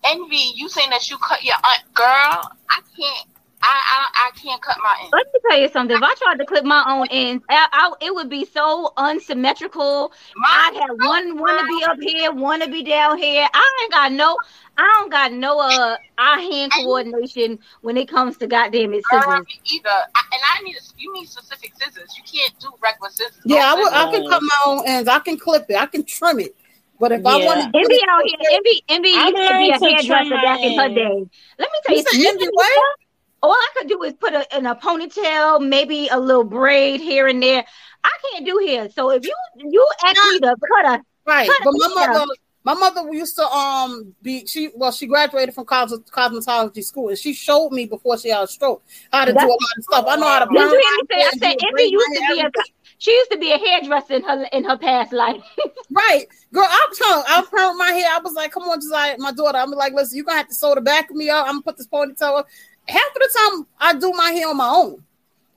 envy 0.04 0.52
you 0.54 0.68
saying 0.68 0.90
that 0.90 1.08
you 1.08 1.16
cut 1.18 1.42
your 1.42 1.56
aunt, 1.56 1.82
girl. 1.94 2.50
I 2.70 2.80
can't. 2.96 3.28
I, 3.64 3.80
I 3.96 4.28
I 4.28 4.30
can't 4.38 4.60
cut 4.60 4.76
my 4.82 4.94
ends. 5.00 5.12
Let 5.12 5.26
me 5.32 5.40
tell 5.48 5.58
you 5.58 5.68
something. 5.70 5.96
If 5.96 6.02
I 6.02 6.14
tried 6.16 6.38
to 6.38 6.44
clip 6.44 6.64
my 6.64 6.84
own 6.86 7.06
ends, 7.10 7.42
I, 7.48 7.66
I, 7.72 7.92
it 8.02 8.14
would 8.14 8.28
be 8.28 8.44
so 8.44 8.92
unsymmetrical. 8.98 10.12
I'd 10.46 10.74
have 10.80 10.96
one 10.98 11.38
one 11.38 11.58
to 11.58 11.66
be 11.66 11.84
up 11.84 11.96
here, 12.00 12.32
one 12.32 12.60
to 12.60 12.68
be 12.68 12.82
down 12.82 13.16
here. 13.16 13.48
I 13.52 13.78
ain't 13.82 13.92
got 13.92 14.12
no, 14.12 14.36
I 14.76 14.82
don't 14.82 15.10
got 15.10 15.32
no 15.32 15.60
uh 15.60 15.96
eye 16.18 16.40
hand 16.40 16.72
coordination 16.72 17.58
when 17.80 17.96
it 17.96 18.06
comes 18.08 18.36
to 18.38 18.46
goddamn 18.46 18.92
it 18.92 19.04
scissors. 19.10 19.26
me 19.46 19.60
either. 19.72 19.88
I, 19.88 20.22
and 20.32 20.42
I 20.44 20.62
need 20.62 20.76
a, 20.76 20.80
you 20.98 21.12
need 21.14 21.26
specific 21.26 21.72
scissors. 21.80 22.14
You 22.18 22.22
can't 22.22 22.58
do 22.60 22.68
regular 22.82 23.10
scissors. 23.10 23.40
Yeah, 23.46 23.72
I 23.72 23.76
Those 23.76 23.84
would. 23.84 23.92
I 23.94 24.10
can 24.10 24.28
cut 24.28 24.42
my 24.42 24.58
own 24.66 24.82
ends. 24.86 25.08
I 25.08 25.18
can 25.20 25.38
clip 25.38 25.66
it. 25.70 25.76
I 25.76 25.86
can 25.86 26.04
trim 26.04 26.40
it. 26.40 26.54
But 27.00 27.10
if 27.12 27.26
I 27.26 27.36
want 27.44 27.60
to, 27.60 27.78
Envy 27.78 27.98
out 28.08 28.22
here, 28.24 28.36
Envy, 28.52 28.84
Envy 28.88 29.08
used 29.08 29.36
to 29.36 29.58
be 29.58 29.68
a 29.68 29.72
learned 29.72 29.82
hairdresser 29.82 30.30
back 30.30 30.62
in 30.62 30.78
her 30.78 30.88
day. 30.88 31.26
Let 31.58 31.68
me 31.72 31.80
tell 31.84 31.96
You 31.96 32.02
you, 32.02 32.04
said 32.08 32.28
Envy 32.28 32.48
what? 32.52 32.96
All 33.44 33.52
I 33.52 33.68
could 33.76 33.88
do 33.88 34.02
is 34.04 34.14
put 34.14 34.32
a, 34.32 34.46
in 34.56 34.64
a 34.64 34.74
ponytail, 34.74 35.66
maybe 35.68 36.08
a 36.08 36.18
little 36.18 36.44
braid 36.44 37.00
here 37.02 37.26
and 37.28 37.42
there. 37.42 37.62
I 38.02 38.10
can't 38.32 38.46
do 38.46 38.56
hair. 38.66 38.88
So 38.88 39.10
if 39.10 39.22
you 39.24 39.34
you 39.58 39.86
ask 40.02 40.16
me 40.32 40.38
to 40.40 40.56
cut 40.74 40.86
a 40.86 41.02
right. 41.26 41.46
cut 41.46 41.58
But 41.62 41.70
a 41.70 41.78
my 41.78 42.06
mother, 42.06 42.26
my 42.64 42.74
mother 42.74 43.12
used 43.12 43.36
to 43.36 43.42
um 43.46 44.14
be 44.22 44.46
she 44.46 44.70
well 44.74 44.92
she 44.92 45.06
graduated 45.06 45.54
from 45.54 45.66
cos- 45.66 45.92
cosmetology 46.10 46.82
school 46.82 47.10
and 47.10 47.18
she 47.18 47.34
showed 47.34 47.70
me 47.70 47.84
before 47.84 48.16
she 48.16 48.30
had 48.30 48.44
a 48.44 48.46
stroke 48.46 48.82
how 49.12 49.26
to 49.26 49.32
do 49.32 49.36
a 49.36 49.40
That's- 49.40 49.50
lot 49.50 49.78
of 49.78 49.84
stuff. 49.84 50.04
I 50.08 50.16
know 50.16 50.26
how 50.26 50.38
to. 50.38 50.46
Did 50.46 50.58
you 50.58 50.68
hear 50.68 50.78
me 50.78 51.06
say? 51.10 51.20
I 51.20 51.30
said 51.38 51.78
a 51.78 51.90
used 51.90 52.14
to 52.14 52.34
be 52.34 52.40
a 52.40 52.50
she 52.96 53.10
used 53.12 53.30
to 53.32 53.38
be 53.38 53.52
a 53.52 53.58
hairdresser 53.58 54.14
in 54.14 54.22
her 54.22 54.46
in 54.52 54.64
her 54.64 54.78
past 54.78 55.12
life. 55.12 55.42
Right, 55.90 56.26
girl. 56.52 56.66
I'm 56.68 56.94
telling. 56.94 57.24
I 57.28 57.44
perm 57.48 57.78
my 57.78 57.92
hair. 57.92 58.08
I 58.10 58.18
was 58.18 58.32
like, 58.32 58.50
"Come 58.50 58.64
on, 58.64 58.78
just 58.78 58.90
like 58.90 59.16
my 59.18 59.30
daughter." 59.30 59.58
I'm 59.58 59.70
like, 59.70 59.92
"Listen, 59.92 60.16
you're 60.16 60.24
gonna 60.24 60.38
have 60.38 60.48
to 60.48 60.54
sew 60.54 60.74
the 60.74 60.80
back 60.80 61.08
of 61.10 61.14
me 61.14 61.28
up. 61.30 61.44
I'm 61.46 61.52
gonna 61.52 61.62
put 61.62 61.76
this 61.76 61.86
ponytail 61.86 62.38
up." 62.40 62.48
Half 62.88 63.08
of 63.08 63.14
the 63.14 63.38
time, 63.38 63.66
I 63.78 63.94
do 63.94 64.12
my 64.12 64.30
hair 64.30 64.48
on 64.48 64.56
my 64.56 64.68
own. 64.68 65.02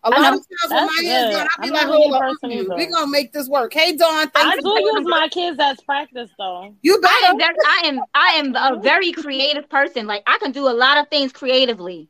A 0.03 0.09
lot 0.09 0.33
of 0.33 0.39
times 0.39 0.71
when 0.71 0.85
my 0.85 1.01
hair's 1.03 1.23
good. 1.25 1.31
done, 1.33 1.47
I 1.57 1.61
be 1.61 1.67
I'm 1.67 1.73
like, 1.73 1.87
not 1.87 1.91
really 1.91 2.01
"Hold 2.03 2.13
up, 2.13 2.21
person 2.21 2.49
mm, 2.49 2.53
either. 2.63 2.75
we 2.77 2.85
gonna 2.85 3.07
make 3.11 3.33
this 3.33 3.49
work." 3.49 3.73
Hey, 3.73 3.95
Dawn, 3.95 4.29
thank 4.29 4.53
I 4.53 4.55
you. 4.55 4.61
do 4.61 4.69
use 4.69 5.07
my 5.07 5.27
kids 5.27 5.59
as 5.59 5.81
practice 5.81 6.29
though. 6.37 6.73
You 6.81 7.01
I 7.03 7.21
better. 7.21 7.31
am 7.33 7.37
very, 7.37 7.55
I 7.65 7.81
am 7.85 7.99
I 8.13 8.27
am 8.37 8.55
a 8.55 8.79
very 8.81 9.11
creative 9.11 9.69
person. 9.69 10.07
Like 10.07 10.23
I 10.25 10.37
can 10.37 10.51
do 10.51 10.67
a 10.67 10.71
lot 10.71 10.97
of 10.97 11.09
things 11.09 11.33
creatively. 11.33 12.09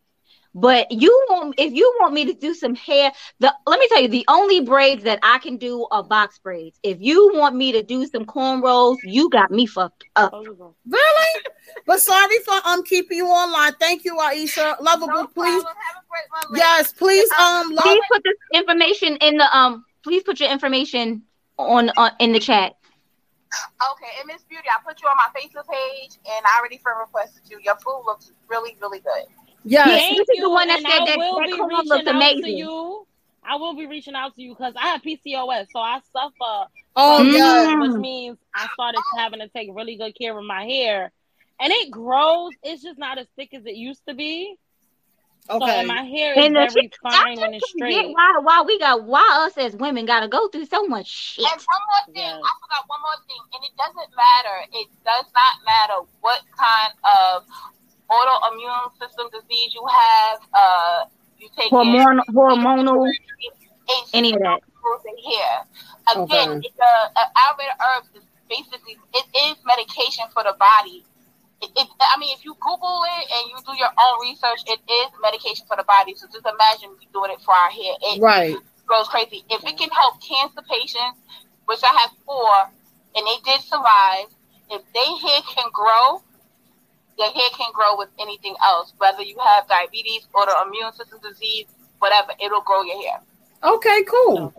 But 0.53 0.91
you 0.91 1.09
want 1.29 1.55
if 1.57 1.73
you 1.73 1.95
want 1.99 2.13
me 2.13 2.25
to 2.25 2.33
do 2.33 2.53
some 2.53 2.73
hair, 2.75 3.11
the 3.39 3.53
let 3.65 3.79
me 3.79 3.87
tell 3.89 4.01
you, 4.01 4.07
the 4.07 4.25
only 4.27 4.61
braids 4.61 5.03
that 5.03 5.19
I 5.23 5.39
can 5.39 5.57
do 5.57 5.87
are 5.91 6.03
box 6.03 6.39
braids. 6.39 6.79
If 6.83 6.97
you 6.99 7.31
want 7.35 7.55
me 7.55 7.71
to 7.73 7.83
do 7.83 8.05
some 8.07 8.25
cornrows, 8.25 8.97
you 9.03 9.29
got 9.29 9.51
me 9.51 9.65
fucked 9.65 10.03
up. 10.15 10.33
You 10.33 10.55
go. 10.55 10.75
Really? 10.87 11.43
But 11.87 12.01
sorry 12.01 12.37
for 12.45 12.53
um 12.65 12.83
keeping 12.83 13.17
you 13.17 13.27
online. 13.27 13.73
Thank 13.79 14.03
you, 14.05 14.15
Aisha. 14.17 14.79
Lovable, 14.81 15.07
No 15.21 15.27
please. 15.27 15.63
Have 15.63 16.03
a 16.03 16.49
great 16.49 16.59
Yes, 16.59 16.91
please. 16.93 17.31
Um, 17.31 17.71
love. 17.71 17.83
Please 17.85 18.01
put 18.11 18.23
this 18.23 18.33
information 18.53 19.15
in 19.17 19.37
the 19.37 19.57
um. 19.57 19.85
Please 20.03 20.21
put 20.23 20.39
your 20.39 20.49
information 20.51 21.23
on, 21.57 21.89
on 21.97 22.11
in 22.19 22.31
the 22.33 22.39
chat. 22.39 22.73
Okay, 23.91 24.11
and 24.19 24.27
Miss 24.27 24.43
Beauty, 24.43 24.67
I 24.69 24.81
put 24.85 25.01
you 25.01 25.07
on 25.07 25.15
my 25.15 25.29
Facebook 25.39 25.67
page, 25.71 26.11
and 26.29 26.45
I 26.45 26.59
already 26.59 26.77
friend 26.77 26.99
requested 26.99 27.43
you. 27.49 27.59
Your 27.63 27.75
food 27.77 28.03
looks 28.05 28.31
really, 28.49 28.75
really 28.81 28.99
good. 28.99 29.23
Yes. 29.63 29.85
Thank 29.87 30.17
this 30.17 30.21
is 30.21 30.27
the 30.27 30.41
you, 30.43 30.49
one 30.49 30.67
that 30.67 30.79
and 30.79 30.87
said 30.87 31.01
I 31.01 31.05
that- 31.05 31.17
will 31.17 31.39
that 31.39 31.45
be 31.47 31.57
corn 31.57 31.69
reaching 31.69 31.87
looks 31.89 31.91
out 31.91 32.03
to 32.03 32.15
amazing. 32.15 32.57
you. 32.57 33.07
I 33.49 33.55
will 33.55 33.75
be 33.75 33.85
reaching 33.85 34.13
out 34.15 34.35
to 34.35 34.41
you 34.41 34.53
because 34.53 34.73
I 34.77 34.87
have 34.89 35.01
PCOS, 35.01 35.67
so 35.71 35.79
I 35.79 35.99
suffer 36.11 36.67
Oh 36.97 37.17
from 37.19 37.27
yeah. 37.33 37.79
which 37.79 37.93
means 37.93 38.37
I 38.53 38.67
started 38.73 39.01
having 39.17 39.39
to 39.39 39.47
take 39.47 39.69
really 39.73 39.95
good 39.95 40.17
care 40.19 40.37
of 40.37 40.43
my 40.43 40.65
hair, 40.65 41.11
and 41.59 41.71
it 41.73 41.91
grows. 41.91 42.51
It's 42.63 42.83
just 42.83 42.97
not 42.99 43.17
as 43.17 43.27
thick 43.35 43.53
as 43.53 43.65
it 43.65 43.75
used 43.75 44.01
to 44.07 44.13
be. 44.13 44.55
So 45.47 45.55
Okay. 45.63 45.79
and 45.79 45.87
my 45.87 46.03
hair 46.03 46.33
is 46.37 46.45
And 46.45 46.55
the 46.55 46.59
very 46.59 46.69
shit, 46.91 46.95
I 47.05 47.23
fine 47.23 47.39
when 47.39 47.53
it's 47.53 47.69
straight. 47.69 48.11
why 48.13 48.39
why 48.43 48.61
we 48.63 48.77
got 48.79 49.03
why 49.03 49.45
us 49.47 49.57
as 49.57 49.73
women 49.77 50.05
got 50.05 50.19
to 50.19 50.27
go 50.27 50.49
through 50.49 50.65
so 50.65 50.85
much 50.87 51.07
shit. 51.07 51.45
And 51.45 51.55
one 51.61 51.81
more 51.87 52.13
thing, 52.13 52.23
Yes. 52.35 52.41
I 52.43 52.51
forgot 52.61 52.83
one 52.87 52.99
more 53.01 53.19
thing, 53.27 53.41
and 53.55 53.63
it 53.63 53.71
doesn't 53.77 54.11
matter. 54.15 54.57
It 54.73 54.87
does 55.05 55.25
not 55.33 55.53
matter 55.65 55.99
what 56.19 56.41
kind 56.59 56.93
of 57.15 57.45
autoimmune 58.09 58.91
system 58.99 59.27
disease 59.31 59.73
you 59.73 59.85
have. 59.87 60.39
Uh, 60.53 61.05
you 61.39 61.47
take 61.55 61.71
Hormon- 61.71 62.19
hormonal, 62.33 63.09
any 64.13 64.33
of 64.33 64.39
that. 64.41 64.59
in 65.05 65.17
here. 65.17 65.63
Again, 66.11 66.49
Okay. 66.59 66.69
the 66.77 66.83
uh, 66.83 67.25
Ayurveda 67.37 67.75
herbs 67.87 68.09
is 68.15 68.23
basically 68.49 68.97
it 69.13 69.25
is 69.47 69.55
medication 69.65 70.25
for 70.33 70.43
the 70.43 70.55
body. 70.59 71.05
It, 71.61 71.71
it, 71.75 71.87
I 71.99 72.19
mean, 72.19 72.35
if 72.37 72.45
you 72.45 72.53
Google 72.61 73.01
it 73.17 73.25
and 73.33 73.49
you 73.49 73.57
do 73.65 73.73
your 73.77 73.89
own 73.89 74.21
research, 74.21 74.61
it 74.67 74.79
is 74.85 75.07
medication 75.21 75.65
for 75.67 75.75
the 75.75 75.83
body. 75.83 76.13
So 76.15 76.27
just 76.31 76.45
imagine 76.45 76.93
we 76.99 77.07
doing 77.11 77.31
it 77.31 77.41
for 77.41 77.53
our 77.53 77.69
hair. 77.71 77.95
It 78.13 78.21
Right. 78.21 78.55
goes 78.87 79.07
crazy. 79.07 79.43
If 79.49 79.65
it 79.65 79.77
can 79.77 79.89
help 79.89 80.21
cancer 80.21 80.61
patients, 80.69 81.17
which 81.65 81.81
I 81.83 81.93
have 81.97 82.11
four, 82.25 82.69
and 83.15 83.25
they 83.25 83.37
did 83.43 83.61
survive, 83.61 84.29
if 84.69 84.81
their 84.93 85.13
hair 85.17 85.41
can 85.49 85.69
grow, 85.73 86.21
their 87.17 87.31
hair 87.31 87.49
can 87.57 87.71
grow 87.73 87.97
with 87.97 88.09
anything 88.19 88.55
else. 88.63 88.93
Whether 88.97 89.23
you 89.23 89.37
have 89.39 89.67
diabetes, 89.67 90.27
autoimmune 90.33 90.93
system 90.93 91.19
disease, 91.23 91.65
whatever, 91.99 92.33
it'll 92.39 92.61
grow 92.61 92.83
your 92.83 93.01
hair. 93.01 93.19
Okay. 93.63 94.03
Cool. 94.03 94.53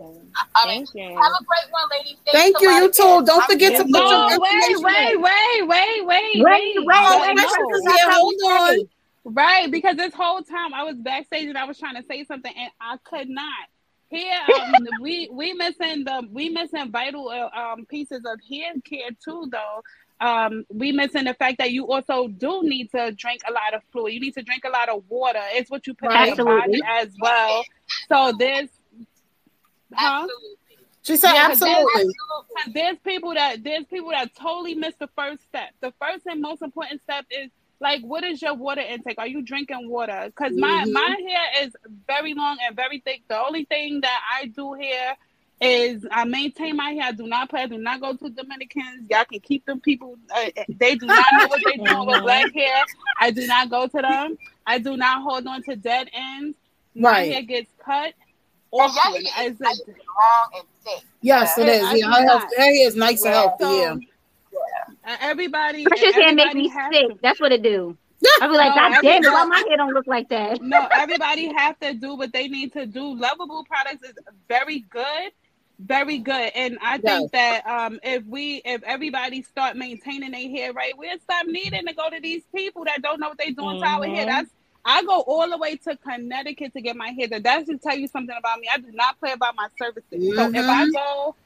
I 0.55 0.67
mean, 0.67 0.85
Thank 0.85 0.95
you. 0.95 1.17
have 1.21 1.31
a 1.39 1.43
great 1.43 1.71
one, 1.71 1.89
ladies. 1.91 2.17
Thank 2.31 2.61
you. 2.61 2.69
You 2.69 2.91
too. 2.91 3.25
Don't 3.25 3.43
forget 3.45 3.75
to 3.77 3.83
put 3.83 3.89
your 3.91 4.03
No, 4.03 4.37
wait, 4.39 4.69
information. 4.71 4.83
wait, 4.83 5.19
wait, 5.19 5.67
wait, 5.67 5.67
wait, 5.67 6.05
Wait, 6.07 6.43
wait. 6.43 6.43
wait, 6.45 6.85
wait, 6.85 7.35
Precious 7.35 7.57
no. 7.57 7.75
is 7.75 7.83
That's 7.85 7.97
here. 8.01 8.09
how 8.11 8.19
Hold 8.19 8.35
on. 8.43 8.77
Right, 9.25 9.69
because 9.69 9.95
this 9.97 10.13
whole 10.13 10.41
time 10.41 10.73
I 10.73 10.83
was 10.83 10.95
backstage 10.95 11.47
and 11.49 11.57
I 11.57 11.65
was 11.65 11.77
trying 11.77 11.95
to 11.95 12.03
say 12.07 12.23
something 12.25 12.53
and 12.55 12.71
I 12.81 12.97
could 13.03 13.29
not. 13.29 13.67
Here, 14.09 14.39
um, 14.63 14.87
we 15.01 15.29
we 15.31 15.53
missing 15.53 16.03
the 16.03 16.27
we 16.31 16.49
missing 16.49 16.89
vital 16.91 17.29
uh, 17.29 17.49
um 17.57 17.85
pieces 17.85 18.21
of 18.25 18.39
hair 18.49 18.73
care 18.83 19.09
too, 19.23 19.47
though. 19.51 19.83
Um, 20.21 20.65
we 20.69 20.91
missing 20.91 21.25
the 21.25 21.33
fact 21.33 21.59
that 21.59 21.71
you 21.71 21.87
also 21.91 22.27
do 22.27 22.61
need 22.63 22.91
to 22.91 23.11
drink 23.11 23.41
a 23.47 23.51
lot 23.53 23.73
of 23.73 23.81
fluid. 23.91 24.13
You 24.13 24.19
need 24.19 24.33
to 24.33 24.41
drink 24.41 24.63
a 24.65 24.69
lot 24.69 24.89
of 24.89 25.03
water. 25.09 25.39
It's 25.53 25.69
what 25.69 25.85
you 25.87 25.93
put 25.93 26.11
in 26.11 26.35
your 26.35 26.45
body 26.45 26.81
as 26.87 27.09
well. 27.21 27.63
So 28.09 28.33
there's, 28.37 28.67
huh? 29.93 30.21
Absolutely. 30.23 30.55
She 31.03 31.15
said 31.17 31.33
Yeah, 31.33 31.47
'cause 31.47 31.59
there's- 31.59 31.85
absolutely. 31.95 32.13
there's 32.73 32.97
people 32.99 33.33
that 33.33 33.63
there's 33.63 33.85
people 33.85 34.09
that 34.11 34.35
totally 34.35 34.75
miss 34.75 34.95
the 34.95 35.07
first 35.15 35.41
step. 35.43 35.69
The 35.79 35.91
first 35.99 36.25
and 36.25 36.41
most 36.41 36.61
important 36.61 37.01
step 37.01 37.25
is 37.31 37.49
like 37.79 38.01
what 38.01 38.23
is 38.25 38.41
your 38.41 38.53
water 38.53 38.81
intake? 38.81 39.17
Are 39.17 39.27
you 39.27 39.41
drinking 39.41 39.89
water? 39.89 40.23
Because 40.25 40.53
my 40.57 40.83
Mhm. 40.85 40.91
my 40.91 41.15
hair 41.27 41.63
is 41.65 41.75
very 42.05 42.33
long 42.33 42.57
and 42.65 42.75
very 42.75 42.99
thick. 42.99 43.21
The 43.29 43.39
only 43.39 43.63
thing 43.65 44.01
that 44.01 44.21
I 44.39 44.47
do 44.47 44.73
here 44.73 45.15
is 45.61 46.05
I 46.11 46.25
maintain 46.25 46.75
my 46.75 46.91
hair. 46.91 47.03
I 47.05 47.11
do 47.13 47.27
not 47.27 47.49
play. 47.49 47.61
I 47.63 47.67
do 47.67 47.77
not 47.77 48.01
go 48.01 48.13
to 48.15 48.29
Dominicans. 48.29 49.09
Y'all 49.09 49.25
can 49.25 49.39
keep 49.39 49.65
them 49.65 49.79
people. 49.79 50.17
Uh, 50.33 50.49
they 50.67 50.95
do 50.95 51.05
not 51.05 51.25
know 51.33 51.47
what 51.47 51.61
they're 51.63 51.73
doing 51.85 52.07
with 52.07 52.21
black 52.21 52.53
hair. 52.53 52.83
I 53.19 53.31
do 53.31 53.47
not 53.47 53.69
go 53.69 53.87
to 53.87 54.01
them. 54.01 54.37
I 54.65 54.77
do 54.79 54.95
not 54.97 55.21
hold 55.23 55.47
on 55.47 55.63
to 55.63 55.75
dead 55.77 56.09
ends. 56.13 56.57
My 56.95 57.09
Right. 57.11 57.31
hair 57.31 57.41
gets 57.43 57.71
cut. 57.83 58.13
And 58.71 58.79
y'all 58.79 58.89
Often. 58.89 59.25
hair 59.25 59.45
As 59.47 59.51
is 59.53 59.59
a- 59.59 59.63
nice 59.63 59.81
long 59.87 60.49
and 60.55 60.63
thick. 60.83 61.03
Yes, 61.21 61.57
it 61.57 61.67
Yeah, 61.67 61.73
is. 61.73 61.83
I 61.83 61.93
Yeah, 61.95 62.05
do 62.05 62.11
her, 62.11 62.27
health, 62.27 62.43
not. 62.43 62.57
hair 62.57 62.87
is 62.87 62.95
nice 62.95 63.23
and 63.25 63.33
healthy. 63.33 63.65
Yeah. 63.65 63.95
Uh, 65.05 65.17
everybody, 65.21 65.85
Precious 65.85 66.13
hair 66.15 66.33
make 66.33 66.53
me 66.53 66.69
sick. 66.69 66.91
to- 66.91 67.19
That's 67.21 67.39
what 67.39 67.51
it 67.51 67.63
do. 67.63 67.97
I 68.41 68.47
be 68.47 68.53
like, 68.57 68.75
No, 68.75 68.81
God 68.81 69.01
damn 69.01 69.03
it, 69.03 69.03
why 69.03 69.15
everybody- 69.15 69.49
my 69.49 69.63
hair 69.69 69.77
don't 69.77 69.93
look 69.93 70.07
like 70.07 70.27
that? 70.29 70.61
no, 70.61 70.87
everybody 70.91 71.51
have 71.53 71.79
to 71.79 71.93
do 71.93 72.15
what 72.15 72.33
they 72.33 72.47
need 72.49 72.73
to 72.73 72.85
do. 72.85 73.15
Lovable 73.15 73.63
products 73.65 74.03
is 74.07 74.13
very 74.47 74.79
good. 74.89 75.31
very 75.81 76.17
good. 76.17 76.51
And 76.55 76.77
I 76.81 76.95
Yes. 76.95 77.01
think 77.03 77.31
that 77.31 77.65
um, 77.65 78.01
if 78.03 78.25
we, 78.25 78.61
if 78.65 78.83
everybody 78.83 79.41
start 79.41 79.77
maintaining 79.77 80.31
their 80.31 80.49
hair 80.49 80.73
right, 80.73 80.91
we'll 80.97 81.17
stop 81.19 81.45
needing 81.47 81.85
to 81.87 81.93
go 81.93 82.09
to 82.09 82.19
these 82.19 82.43
people 82.53 82.83
that 82.83 83.01
don't 83.01 83.17
know 83.21 83.29
what 83.29 83.37
they're 83.37 83.51
doing 83.51 83.79
to 83.79 83.87
our 83.87 84.03
hair. 84.03 84.25
Mhm. 84.25 84.27
That's 84.27 84.49
I 84.89 85.03
go 85.03 85.21
all 85.21 85.49
the 85.49 85.57
way 85.59 85.77
to 85.77 85.97
Connecticut 85.97 86.73
to 86.73 86.81
get 86.81 86.97
my 86.97 87.09
hair 87.09 87.27
done. 87.27 87.43
That 87.43 87.65
should 87.67 87.81
tell 87.83 87.97
you 87.97 88.07
something 88.07 88.35
about 88.37 88.59
me. 88.59 88.69
I 88.73 88.79
do 88.79 88.91
not 88.93 89.19
play 89.19 89.33
about 89.33 89.55
my 89.55 89.67
services. 89.77 90.23
So 90.35 90.49
if 90.53 90.67
I 90.67 90.87
Mhm. 90.87 90.93
go, 90.93 91.37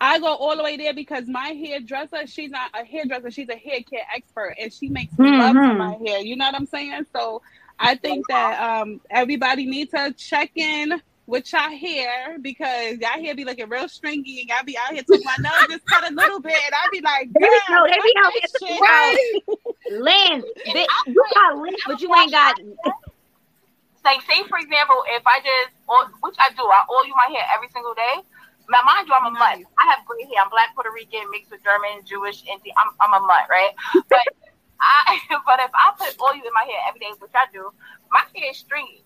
I 0.00 0.20
go 0.20 0.34
all 0.34 0.56
the 0.56 0.62
way 0.62 0.76
there 0.76 0.94
because 0.94 1.28
my 1.28 1.48
hairdresser, 1.50 2.26
she's 2.26 2.50
not 2.50 2.70
a 2.74 2.84
hairdresser, 2.84 3.32
she's 3.32 3.50
a 3.50 3.56
hair 3.56 3.80
care 3.82 4.06
expert, 4.14 4.56
and 4.60 4.72
she 4.72 4.90
makes 4.90 5.14
love 5.18 5.62
to 5.64 5.74
my 5.74 5.96
hair. 6.06 6.20
You 6.20 6.36
know 6.36 6.46
what 6.46 6.54
I'm 6.54 6.66
saying? 6.66 7.06
So 7.14 7.42
I 7.80 7.96
think 7.96 8.28
that 8.28 8.60
um, 8.82 9.00
everybody 9.10 9.66
needs 9.66 9.92
to 9.92 10.14
check 10.16 10.52
in 10.56 11.00
with 11.26 11.50
y'all 11.52 11.70
hair 11.70 12.36
because 12.40 12.98
y'all 12.98 13.20
hair 13.20 13.34
be 13.34 13.44
looking 13.44 13.68
real 13.68 13.88
stringy 13.88 14.40
and 14.40 14.48
y'all 14.48 14.64
be 14.64 14.76
out 14.76 14.92
here 14.92 15.02
taking 15.02 15.24
my 15.24 15.36
nose 15.40 15.66
just 15.68 15.86
cut 15.86 16.10
a 16.10 16.14
little 16.14 16.40
bit 16.40 16.52
and 16.52 16.74
I 16.74 16.88
be 16.92 17.00
like, 17.00 17.32
They 17.32 17.40
be, 17.40 17.46
"Girl, 17.46 17.60
no, 17.70 17.86
they 17.86 17.92
be 17.92 18.14
cut 18.14 18.26
out 18.26 18.32
that 18.32 18.50
here 18.60 18.68
shit 18.68 18.80
right. 18.80 19.42
Lens, 19.90 20.44
bitch, 20.68 20.86
you 21.06 21.24
got 21.34 21.58
lens, 21.58 21.76
but 21.86 22.00
you 22.00 22.14
ain't 22.14 22.30
got. 22.32 22.56
like 24.04 24.20
say 24.22 24.44
for 24.48 24.58
example, 24.58 25.00
if 25.16 25.22
I 25.26 25.40
just 25.40 25.76
oil, 25.88 26.08
which 26.20 26.36
I 26.38 26.50
do, 26.50 26.62
I 26.62 26.84
oil 26.92 27.08
my 27.16 27.32
hair 27.32 27.44
every 27.54 27.68
single 27.68 27.94
day. 27.94 28.20
Now 28.68 28.80
mind 28.84 29.08
you, 29.08 29.12
I'm 29.12 29.28
a 29.28 29.30
mutt. 29.30 29.60
I 29.76 29.84
have 29.92 30.04
gray 30.08 30.24
hair. 30.24 30.40
I'm 30.44 30.48
black 30.48 30.74
Puerto 30.74 30.88
Rican 30.92 31.28
mixed 31.30 31.50
with 31.50 31.62
German, 31.64 32.04
Jewish, 32.04 32.44
and 32.48 32.60
I'm 32.76 32.92
I'm 33.00 33.12
a 33.12 33.20
mutt, 33.24 33.48
right? 33.48 33.72
But 34.08 34.24
I 34.80 35.20
but 35.46 35.60
if 35.60 35.72
I 35.72 35.92
put 35.96 36.16
oil 36.20 36.36
in 36.36 36.52
my 36.52 36.64
hair 36.64 36.80
every 36.88 37.00
day, 37.00 37.12
which 37.18 37.32
I 37.34 37.48
do, 37.52 37.72
my 38.12 38.24
hair 38.36 38.50
is 38.50 38.58
stringy. 38.58 39.04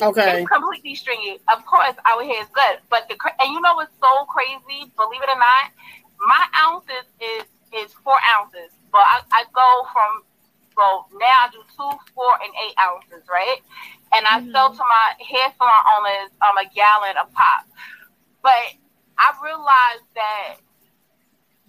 Okay. 0.00 0.42
It's 0.42 0.48
completely 0.48 0.94
stringy. 0.94 1.38
Of 1.52 1.64
course, 1.66 1.94
our 2.06 2.22
hair 2.22 2.42
is 2.42 2.48
good, 2.52 2.78
but 2.90 3.08
the 3.08 3.16
and 3.40 3.52
you 3.52 3.60
know 3.60 3.74
what's 3.74 3.92
so 4.00 4.24
crazy? 4.26 4.90
Believe 4.96 5.22
it 5.22 5.28
or 5.28 5.38
not, 5.38 5.72
my 6.26 6.44
ounces 6.54 7.06
is 7.20 7.44
is 7.74 7.92
four 8.04 8.16
ounces, 8.38 8.70
but 8.92 9.02
I, 9.02 9.20
I 9.32 9.44
go 9.52 9.86
from 9.92 10.22
so 10.76 11.06
now 11.18 11.26
I 11.26 11.48
do 11.50 11.58
two, 11.74 11.90
four, 12.14 12.32
and 12.42 12.52
eight 12.66 12.74
ounces, 12.78 13.26
right? 13.28 13.58
And 14.14 14.24
I 14.26 14.38
sell 14.52 14.70
to 14.72 14.78
my 14.78 15.06
hair 15.18 15.52
salon 15.58 15.82
owners 15.98 16.30
um 16.46 16.56
a 16.58 16.66
gallon 16.74 17.16
a 17.18 17.26
pop. 17.34 17.66
But 18.42 18.78
I 19.18 19.34
realized 19.42 20.06
that 20.14 20.56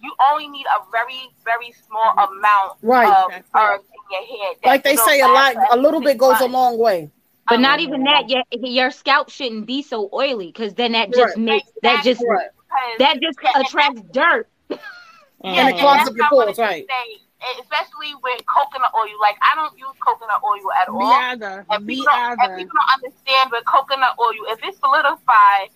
you 0.00 0.14
only 0.32 0.48
need 0.48 0.66
a 0.66 0.90
very, 0.90 1.28
very 1.44 1.72
small 1.86 2.12
amount 2.12 2.78
Right. 2.82 3.06
of 3.08 3.30
That's 3.30 3.48
herbs 3.54 3.84
in 3.92 4.00
your 4.10 4.38
hair. 4.38 4.54
Like 4.64 4.82
they 4.82 4.96
say, 4.96 5.20
a 5.20 5.26
lot, 5.28 5.56
a 5.70 5.76
little 5.76 6.00
bit 6.00 6.16
goes 6.16 6.40
a 6.40 6.46
long 6.46 6.78
way. 6.78 7.10
But 7.50 7.56
Um, 7.56 7.62
not 7.62 7.80
even 7.80 8.04
that. 8.04 8.30
Your 8.30 8.42
your 8.52 8.90
scalp 8.90 9.28
shouldn't 9.28 9.66
be 9.66 9.82
so 9.82 10.08
oily 10.14 10.46
because 10.46 10.72
then 10.74 10.92
that 10.92 11.12
just 11.12 11.36
Right. 11.36 11.44
makes 11.44 11.70
that 11.82 12.02
just 12.04 12.22
Right. 12.26 12.48
that 13.00 13.20
just 13.20 13.38
attracts 13.56 14.00
dirt. 14.12 14.48
And 15.42 15.70
it 15.70 15.78
clogs 15.80 15.98
that's 16.00 16.10
up 16.10 16.16
your 16.16 16.26
I 16.26 16.28
pores, 16.28 16.56
to 16.56 16.62
right. 16.62 16.86
say, 16.86 17.16
especially 17.62 18.14
with 18.22 18.42
coconut 18.46 18.92
oil. 18.94 19.08
Like 19.20 19.36
I 19.40 19.54
don't 19.56 19.72
use 19.78 19.88
coconut 20.06 20.42
oil 20.44 20.70
at 20.78 20.92
Me 20.92 20.98
all. 21.00 21.12
either. 21.12 21.64
And 21.70 21.86
Me 21.86 21.94
people, 21.96 22.12
don't, 22.12 22.38
and 22.42 22.56
people 22.58 22.76
don't 22.78 23.04
understand 23.04 23.50
with 23.50 23.64
coconut 23.64 24.16
oil, 24.20 24.32
if 24.48 24.58
it's 24.62 24.78
solidified 24.78 25.70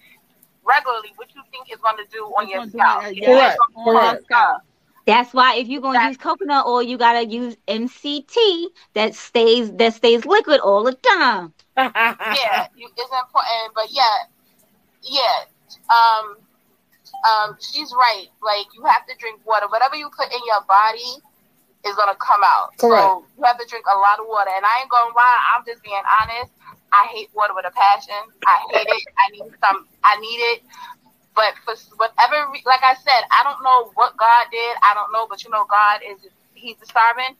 regularly, 0.65 1.15
what 1.17 1.35
you 1.35 1.41
think 1.51 1.73
is 1.73 1.79
going 1.79 1.97
to 1.97 2.05
do 2.13 2.25
on 2.39 2.47
your 2.49 2.67
scalp? 2.67 3.05
yeah. 3.15 3.25
Correct, 3.27 3.59
gonna 3.59 3.73
do 3.75 3.81
on 3.81 3.95
your 3.95 4.03
correct. 4.03 4.25
scalp. 4.25 4.63
That's 5.07 5.33
why 5.33 5.55
if 5.57 5.69
you're 5.69 5.81
gonna 5.81 5.99
That- 5.99 6.09
use 6.09 6.19
coconut 6.19 6.67
oil, 6.67 6.83
you 6.83 6.99
gotta 6.99 7.25
use 7.25 7.57
MCT 7.67 8.69
that 8.93 9.15
stays 9.15 9.73
that 9.73 9.95
stays 9.95 10.27
liquid 10.27 10.61
all 10.61 10.83
the 10.85 10.93
time. 10.93 11.54
Yeah, 11.77 12.67
you, 12.77 12.89
it's 12.97 13.13
important. 13.13 13.75
But 13.75 13.91
yeah, 13.91 14.29
yeah. 15.03 15.45
Um, 15.91 16.37
um, 17.25 17.57
she's 17.61 17.93
right. 17.93 18.27
Like 18.43 18.67
you 18.75 18.85
have 18.85 19.07
to 19.07 19.15
drink 19.19 19.41
water. 19.47 19.67
Whatever 19.69 19.97
you 19.97 20.11
put 20.17 20.33
in 20.33 20.41
your 20.47 20.63
body 20.67 21.21
is 21.87 21.95
gonna 21.97 22.17
come 22.17 22.43
out. 22.45 22.77
Correct. 22.79 23.03
So 23.03 23.25
you 23.37 23.45
have 23.45 23.59
to 23.59 23.67
drink 23.69 23.85
a 23.87 23.99
lot 23.99 24.21
of 24.21 24.27
water. 24.27 24.51
And 24.55 24.65
I 24.65 24.81
ain't 24.83 24.91
gonna 24.91 25.15
lie. 25.15 25.41
I'm 25.57 25.65
just 25.65 25.83
being 25.83 26.05
honest. 26.21 26.53
I 26.93 27.07
hate 27.11 27.29
water 27.35 27.55
with 27.55 27.67
a 27.67 27.75
passion. 27.75 28.23
I 28.47 28.57
hate 28.71 28.87
it. 28.87 29.05
I 29.19 29.27
need 29.33 29.51
some. 29.61 29.87
I 30.05 30.21
need 30.21 30.41
it. 30.55 30.63
But 31.35 31.55
for 31.67 31.75
whatever, 31.99 32.47
like 32.65 32.85
I 32.87 32.95
said, 32.95 33.27
I 33.35 33.43
don't 33.43 33.63
know 33.63 33.91
what 33.95 34.17
God 34.17 34.47
did. 34.53 34.77
I 34.83 34.95
don't 34.95 35.11
know, 35.13 35.27
but 35.29 35.43
you 35.43 35.51
know, 35.51 35.67
God 35.69 36.01
is 36.07 36.31
He's 36.55 36.77
disarming. 36.77 37.35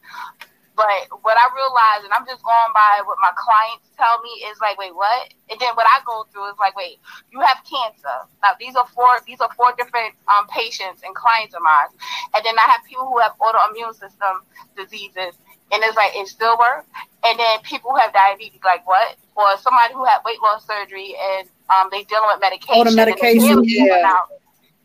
But 0.75 1.07
what 1.23 1.39
I 1.39 1.47
realized, 1.55 2.03
and 2.03 2.11
I'm 2.11 2.27
just 2.27 2.43
going 2.43 2.71
by 2.75 2.99
what 3.07 3.15
my 3.23 3.31
clients 3.39 3.87
tell 3.95 4.19
me, 4.19 4.43
is 4.51 4.59
like, 4.59 4.75
wait, 4.77 4.91
what? 4.91 5.31
And 5.47 5.55
then 5.59 5.71
what 5.79 5.87
I 5.87 6.03
go 6.03 6.27
through 6.31 6.51
is 6.51 6.59
like, 6.59 6.75
wait, 6.75 6.99
you 7.31 7.39
have 7.39 7.63
cancer. 7.63 8.27
Now 8.43 8.59
these 8.59 8.75
are 8.75 8.85
four, 8.91 9.07
these 9.25 9.39
are 9.39 9.49
four 9.55 9.71
different 9.79 10.19
um, 10.27 10.47
patients 10.51 11.01
and 11.07 11.15
clients 11.15 11.55
of 11.55 11.63
mine. 11.63 11.95
And 12.35 12.43
then 12.43 12.59
I 12.59 12.67
have 12.67 12.83
people 12.83 13.07
who 13.07 13.23
have 13.23 13.39
autoimmune 13.39 13.95
system 13.95 14.43
diseases, 14.75 15.39
and 15.71 15.79
it's 15.79 15.95
like 15.95 16.11
it 16.13 16.27
still 16.27 16.59
works. 16.59 16.91
And 17.23 17.39
then 17.39 17.63
people 17.63 17.95
who 17.95 17.97
have 17.97 18.11
diabetes, 18.11 18.59
like 18.63 18.85
what? 18.85 19.15
Or 19.39 19.55
somebody 19.63 19.95
who 19.95 20.03
had 20.03 20.19
weight 20.27 20.43
loss 20.43 20.67
surgery 20.67 21.15
and 21.15 21.47
um, 21.71 21.87
they 21.89 22.03
dealing 22.03 22.29
with 22.29 22.43
medication. 22.43 22.75
Oh, 22.75 22.83
the 22.83 22.95
medication, 22.95 23.63
yeah. 23.63 24.19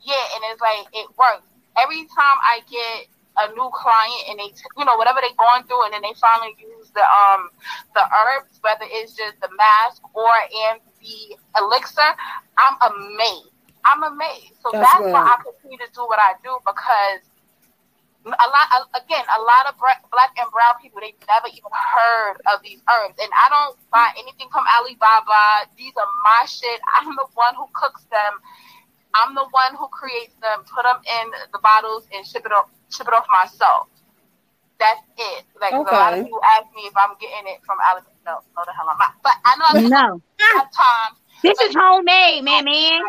Yeah, 0.06 0.34
and 0.38 0.40
it's 0.48 0.62
like 0.62 0.86
it 0.94 1.10
works. 1.18 1.44
Every 1.76 2.06
time 2.08 2.38
I 2.40 2.60
get 2.70 3.10
a 3.40 3.52
new 3.56 3.70
client 3.72 4.22
and 4.28 4.38
they, 4.38 4.52
you 4.76 4.84
know, 4.84 4.96
whatever 4.96 5.20
they're 5.20 5.36
going 5.38 5.64
through, 5.64 5.84
and 5.88 5.94
then 5.94 6.02
they 6.02 6.14
finally 6.20 6.54
use 6.60 6.90
the 6.92 7.04
um 7.04 7.50
the 7.94 8.04
herbs, 8.04 8.60
whether 8.60 8.84
it's 8.86 9.16
just 9.16 9.40
the 9.40 9.48
mask 9.56 10.02
or 10.14 10.32
and 10.70 10.80
the 11.00 11.36
elixir, 11.58 12.10
I'm 12.58 12.76
amazed. 12.92 13.56
I'm 13.84 14.04
amazed. 14.04 14.60
So 14.60 14.68
That's 14.72 14.84
that's, 14.84 15.08
why. 15.08 15.24
I 15.24 15.40
continue 15.40 15.80
to 15.80 15.88
do 15.96 16.04
what 16.04 16.20
I 16.20 16.36
do 16.44 16.52
because 16.64 17.24
a 18.26 18.48
lot 18.52 18.68
again 18.92 19.24
a 19.32 19.40
lot 19.40 19.64
of 19.64 19.74
black 20.12 20.32
and 20.36 20.50
brown 20.52 20.76
people 20.82 21.00
they've 21.00 21.16
never 21.24 21.48
even 21.48 21.72
heard 21.72 22.36
of 22.52 22.60
these 22.62 22.80
herbs 22.84 23.16
and 23.16 23.32
i 23.32 23.48
don't 23.48 23.80
buy 23.88 24.12
anything 24.20 24.44
from 24.52 24.64
alibaba 24.76 25.64
these 25.78 25.96
are 25.96 26.10
my 26.20 26.44
shit 26.44 26.80
i'm 27.00 27.16
the 27.16 27.26
one 27.32 27.54
who 27.56 27.64
cooks 27.72 28.04
them 28.12 28.36
i'm 29.16 29.34
the 29.34 29.46
one 29.56 29.72
who 29.72 29.88
creates 29.88 30.36
them 30.44 30.60
put 30.68 30.84
them 30.84 31.00
in 31.00 31.26
the 31.52 31.58
bottles 31.64 32.04
and 32.12 32.26
ship 32.26 32.44
it 32.44 32.52
off 32.52 32.68
ship 32.90 33.06
it 33.08 33.14
off 33.14 33.26
myself 33.30 33.88
that's 34.78 35.00
it 35.18 35.44
like 35.60 35.72
'cause 35.72 35.86
a 35.90 35.94
lot 35.94 36.12
of 36.14 36.24
people 36.24 36.40
ask 36.56 36.66
me 36.74 36.82
if 36.82 36.94
i'm 36.96 37.14
getting 37.20 37.52
it 37.52 37.60
from 37.64 37.78
alibaba 37.88 38.10
no 38.26 38.40
no 38.56 38.62
the 38.66 38.72
hell 38.72 38.86
i'm 38.90 38.98
not 38.98 39.14
but 39.22 39.32
i 39.44 39.56
know 39.56 39.64
i'm 39.68 39.88
No, 39.88 40.22
have 40.54 40.70
time 40.72 41.16
this 41.42 41.58
is 41.60 41.74
homemade, 41.74 42.44
man, 42.44 42.64
man. 42.66 43.00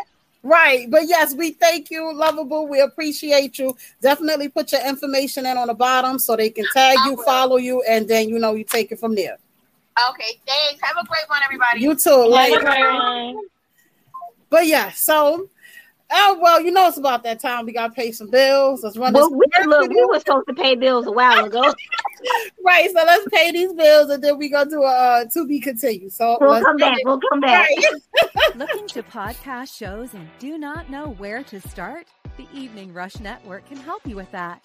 Right. 0.42 0.90
But 0.90 1.02
yes, 1.06 1.34
we 1.34 1.50
thank 1.52 1.90
you, 1.90 2.12
lovable. 2.14 2.66
We 2.66 2.80
appreciate 2.80 3.58
you. 3.58 3.76
Definitely 4.00 4.48
put 4.48 4.72
your 4.72 4.84
information 4.86 5.44
in 5.44 5.58
on 5.58 5.68
the 5.68 5.74
bottom 5.74 6.18
so 6.18 6.34
they 6.34 6.48
can 6.48 6.66
tag 6.72 6.98
I 7.00 7.04
you, 7.10 7.16
will. 7.16 7.24
follow 7.24 7.58
you, 7.58 7.82
and 7.82 8.08
then 8.08 8.28
you 8.30 8.38
know 8.38 8.54
you 8.54 8.64
take 8.64 8.90
it 8.90 8.98
from 8.98 9.14
there. 9.14 9.36
okay 10.08 10.40
thanks 10.46 10.80
have 10.82 10.96
a 10.96 11.06
great 11.06 11.28
one 11.28 11.40
everybody 11.44 11.80
You 11.82 11.94
too. 11.94 12.26
Like, 12.26 12.54
Bye. 12.62 13.34
but 14.48 14.66
yeah, 14.66 14.90
so 14.92 15.48
oh 16.12 16.38
well, 16.40 16.60
you 16.60 16.70
know 16.70 16.88
it's 16.88 16.98
about 16.98 17.22
that 17.24 17.40
time. 17.40 17.66
We 17.66 17.72
gotta 17.72 17.92
pay 17.92 18.12
some 18.12 18.30
bills. 18.30 18.82
Let's 18.82 18.96
run 18.96 19.12
Well, 19.12 19.30
this 19.30 19.38
we, 19.38 19.66
look, 19.66 19.90
we 19.90 20.04
were 20.04 20.18
supposed 20.18 20.48
to 20.48 20.54
pay 20.54 20.74
bills 20.74 21.06
a 21.06 21.12
while 21.12 21.44
ago. 21.44 21.62
right. 22.64 22.90
So 22.90 23.02
let's 23.04 23.26
pay 23.32 23.50
these 23.52 23.72
bills 23.72 24.10
and 24.10 24.22
then 24.22 24.38
we 24.38 24.48
gonna 24.48 24.70
do 24.70 24.82
a 24.82 24.86
uh, 24.86 25.24
to 25.32 25.46
be 25.46 25.60
continued. 25.60 26.12
So 26.12 26.38
We'll 26.40 26.50
let's 26.50 26.64
come 26.64 26.76
back. 26.76 26.98
We'll 27.04 27.20
come 27.30 27.40
back. 27.40 27.68
Right. 27.68 28.56
Looking 28.56 28.86
to 28.88 29.02
podcast 29.02 29.76
shows 29.76 30.14
and 30.14 30.28
do 30.38 30.58
not 30.58 30.90
know 30.90 31.10
where 31.18 31.42
to 31.44 31.60
start? 31.60 32.06
The 32.36 32.46
Evening 32.54 32.92
Rush 32.92 33.18
Network 33.20 33.66
can 33.66 33.76
help 33.76 34.06
you 34.06 34.16
with 34.16 34.30
that. 34.32 34.64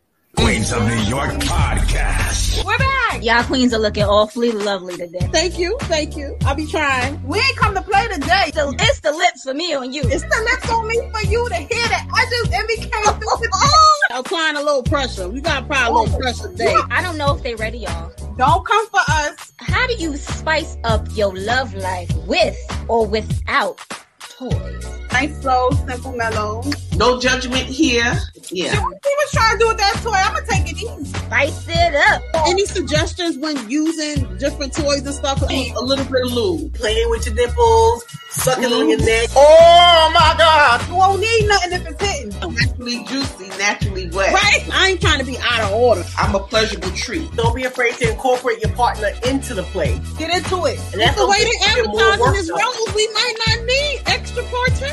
Queens 0.41 0.73
of 0.73 0.83
New 0.87 0.95
York 1.03 1.29
podcast. 1.33 2.65
We're 2.65 2.75
back. 2.75 3.23
Y'all 3.23 3.43
queens 3.43 3.75
are 3.75 3.79
looking 3.79 4.05
awfully 4.05 4.51
lovely 4.51 4.97
today. 4.97 5.29
Thank 5.31 5.59
you. 5.59 5.77
Thank 5.81 6.17
you. 6.17 6.35
I'll 6.45 6.55
be 6.55 6.65
trying. 6.65 7.21
We 7.21 7.37
ain't 7.37 7.57
come 7.57 7.75
to 7.75 7.81
play 7.83 8.07
today. 8.07 8.49
So 8.55 8.73
it's 8.79 9.01
the 9.01 9.11
lips 9.11 9.43
for 9.43 9.53
me 9.53 9.75
on 9.75 9.93
you. 9.93 10.01
It's 10.03 10.23
the 10.23 10.49
lips 10.51 10.71
on 10.71 10.87
me 10.87 10.99
for 11.11 11.21
you 11.27 11.47
to 11.47 11.55
hear 11.55 11.87
that. 11.89 12.07
I 12.11 12.25
just 12.25 12.53
and 12.53 12.67
we 12.67 12.77
came 12.77 12.89
through 12.89 13.39
with 13.39 13.51
oh. 13.53 13.97
Applying 14.09 14.55
a 14.55 14.63
little 14.63 14.81
pressure. 14.81 15.29
We 15.29 15.41
gotta 15.41 15.63
apply 15.63 15.85
a 15.85 15.91
little 15.91 16.15
oh. 16.15 16.19
pressure 16.19 16.49
today. 16.49 16.75
I 16.89 17.03
don't 17.03 17.19
know 17.19 17.35
if 17.35 17.43
they 17.43 17.53
ready, 17.53 17.77
y'all. 17.77 18.11
Don't 18.35 18.65
come 18.65 18.87
for 18.87 19.01
us. 19.07 19.53
How 19.57 19.85
do 19.85 19.93
you 19.93 20.17
spice 20.17 20.75
up 20.83 21.05
your 21.11 21.37
love 21.37 21.75
life 21.75 22.11
with 22.25 22.57
or 22.89 23.05
without 23.05 23.79
toys? 24.19 25.00
Nice, 25.13 25.41
slow, 25.41 25.69
simple, 25.87 26.13
mellow. 26.13 26.63
No 26.95 27.19
judgment 27.19 27.65
here. 27.65 28.17
Yeah. 28.51 28.71
He 28.73 28.79
was 28.79 29.31
trying 29.31 29.53
to 29.53 29.59
do 29.59 29.67
with 29.67 29.77
that 29.77 29.99
toy. 30.03 30.11
I'm 30.11 30.33
gonna 30.33 30.45
take 30.45 30.71
it 30.71 30.77
easy. 30.77 31.05
Spice 31.13 31.67
it 31.67 31.95
up. 31.95 32.21
Any 32.47 32.65
suggestions 32.65 33.37
when 33.37 33.69
using 33.69 34.37
different 34.37 34.73
toys 34.73 35.05
and 35.05 35.13
stuff? 35.13 35.41
A 35.41 35.45
little 35.45 36.05
bit 36.05 36.25
of 36.25 36.33
lube. 36.33 36.73
Playing 36.73 37.09
with 37.09 37.25
your 37.25 37.35
nipples, 37.35 38.05
sucking 38.29 38.71
on 38.71 38.89
your 38.89 38.99
neck. 38.99 39.29
Oh 39.35 40.11
my 40.13 40.35
God. 40.37 40.87
You 40.89 40.95
won't 40.95 41.21
need 41.21 41.47
nothing 41.47 41.73
if 41.73 41.87
it's 41.87 42.03
hitting. 42.03 42.53
Naturally 42.53 43.03
juicy, 43.05 43.47
naturally 43.57 44.09
wet. 44.09 44.33
Right? 44.33 44.67
I 44.73 44.89
ain't 44.89 45.01
trying 45.01 45.19
to 45.19 45.25
be 45.25 45.37
out 45.39 45.61
of 45.61 45.71
order. 45.73 46.03
I'm 46.17 46.35
a 46.35 46.39
pleasurable 46.39 46.91
treat. 46.91 47.31
Don't 47.35 47.55
be 47.55 47.63
afraid 47.63 47.95
to 47.95 48.11
incorporate 48.11 48.61
your 48.61 48.73
partner 48.73 49.11
into 49.25 49.53
the 49.53 49.63
play. 49.63 49.99
Get 50.17 50.29
into 50.35 50.65
it. 50.65 50.79
And 50.91 51.01
that's 51.01 51.15
the 51.17 51.27
way 51.27 51.37
gonna 51.39 51.49
they 51.49 51.65
give 51.65 51.77
you 51.77 51.87
more 51.87 52.01
advertising 52.01 52.33
this 52.33 52.47
done. 52.47 52.59
rose, 52.59 52.95
we 52.95 53.07
might 53.13 53.33
not 53.47 53.65
need 53.65 54.01
extra 54.07 54.43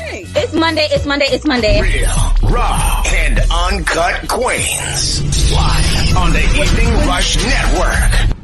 party. 0.09 0.25
It's 0.35 0.53
Monday. 0.53 0.87
It's 0.91 1.05
Monday. 1.05 1.25
It's 1.29 1.45
Monday. 1.45 1.81
Real, 1.81 2.51
raw, 2.51 3.03
and 3.05 3.39
uncut 3.51 4.27
queens. 4.27 5.51
Live 5.51 6.17
on 6.17 6.33
the 6.33 6.43
Evening 6.61 7.07
Rush 7.07 7.37
Network. 7.37 8.35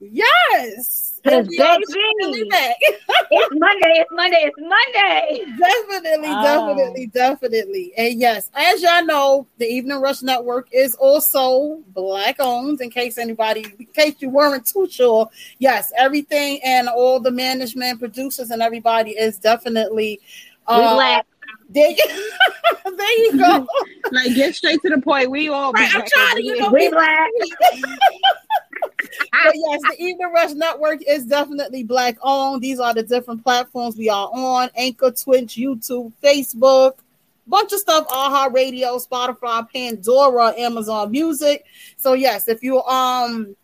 Yes. 0.00 1.07
Cause 1.24 1.32
And 1.32 1.48
we 1.48 1.58
are 1.58 1.76
baby, 1.78 1.84
definitely 2.20 2.48
back. 2.48 2.76
it's 3.30 3.54
Monday. 3.54 3.94
It's 3.96 4.10
Monday. 4.12 4.42
It's 4.44 4.56
Monday. 4.58 5.44
definitely, 5.58 6.28
Oh. 6.30 6.42
definitely, 6.68 7.06
definitely. 7.06 7.92
And 7.96 8.20
yes, 8.20 8.50
as 8.54 8.82
y'all 8.82 9.04
know, 9.04 9.46
the 9.58 9.66
Evening 9.66 10.00
Rush 10.00 10.22
Network 10.22 10.68
is 10.72 10.94
also 10.94 11.80
black 11.88 12.36
owned. 12.38 12.80
In 12.80 12.90
case 12.90 13.18
anybody, 13.18 13.66
in 13.78 13.86
case 13.86 14.14
you 14.20 14.30
weren't 14.30 14.66
too 14.66 14.88
sure, 14.90 15.28
yes, 15.58 15.92
everything 15.96 16.60
and 16.64 16.88
all 16.88 17.20
the 17.20 17.30
management, 17.32 17.98
producers, 17.98 18.50
and 18.50 18.62
everybody 18.62 19.10
is 19.12 19.38
definitely. 19.38 20.20
We 20.68 20.74
uh, 20.74 20.94
black. 20.94 21.26
There 21.70 21.90
you, 21.90 21.96
there 22.96 23.18
you 23.24 23.38
go. 23.38 23.66
Like, 24.12 24.34
get 24.34 24.54
straight 24.54 24.80
to 24.82 24.90
the 24.90 25.00
point. 25.00 25.30
We 25.30 25.48
all 25.48 25.72
Right, 25.72 25.94
I'm 25.94 26.02
trying 26.06 26.36
to, 26.36 26.42
you 26.44 26.56
know, 26.60 26.70
We 26.70 26.88
be- 26.88 26.92
black. 26.94 27.28
but 28.98 29.54
yes, 29.54 29.80
the 29.90 29.96
Evening 29.98 30.32
Rush 30.32 30.52
Network 30.52 31.00
is 31.06 31.26
definitely 31.26 31.84
black 31.84 32.16
owned. 32.22 32.62
These 32.62 32.80
are 32.80 32.94
the 32.94 33.02
different 33.02 33.42
platforms 33.44 33.96
we 33.96 34.08
are 34.08 34.28
on: 34.32 34.70
Anchor, 34.74 35.10
Twitch, 35.10 35.54
YouTube, 35.56 36.12
Facebook, 36.22 36.94
bunch 37.46 37.72
of 37.72 37.78
stuff. 37.78 38.08
iHeartRadio, 38.08 39.06
Spotify, 39.06 39.66
Pandora, 39.72 40.54
Amazon 40.58 41.10
Music. 41.10 41.64
So 41.96 42.14
yes, 42.14 42.48
if 42.48 42.62
you 42.62 42.82
um 42.82 43.56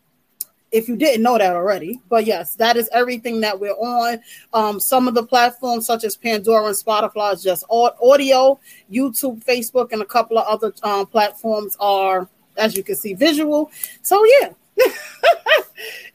if 0.74 0.89
you 0.89 0.97
didn't 0.97 1.22
know 1.22 1.39
that 1.39 1.55
already, 1.55 2.01
but 2.09 2.26
yes, 2.26 2.57
that 2.57 2.76
is 2.76 2.89
everything 2.93 3.41
that 3.43 3.61
we're 3.61 3.70
on. 3.70 4.18
Um, 4.53 4.80
some 4.80 5.07
of 5.07 5.14
the 5.14 5.22
platforms 5.22 5.87
such 5.87 6.03
as 6.03 6.16
Pandora 6.16 6.66
and 6.66 6.74
Spotify 6.74 7.32
is 7.32 7.45
just 7.45 7.64
audio. 7.70 8.59
YouTube, 8.91 9.45
Facebook, 9.45 9.93
and 9.93 10.03
a 10.03 10.05
couple 10.05 10.37
of 10.37 10.45
other 10.47 10.74
um, 10.82 11.07
platforms 11.07 11.76
are, 11.78 12.28
as 12.57 12.76
you 12.76 12.82
can 12.82 12.97
see, 12.97 13.14
visual. 13.14 13.70
So 14.03 14.24
yeah. 14.41 14.51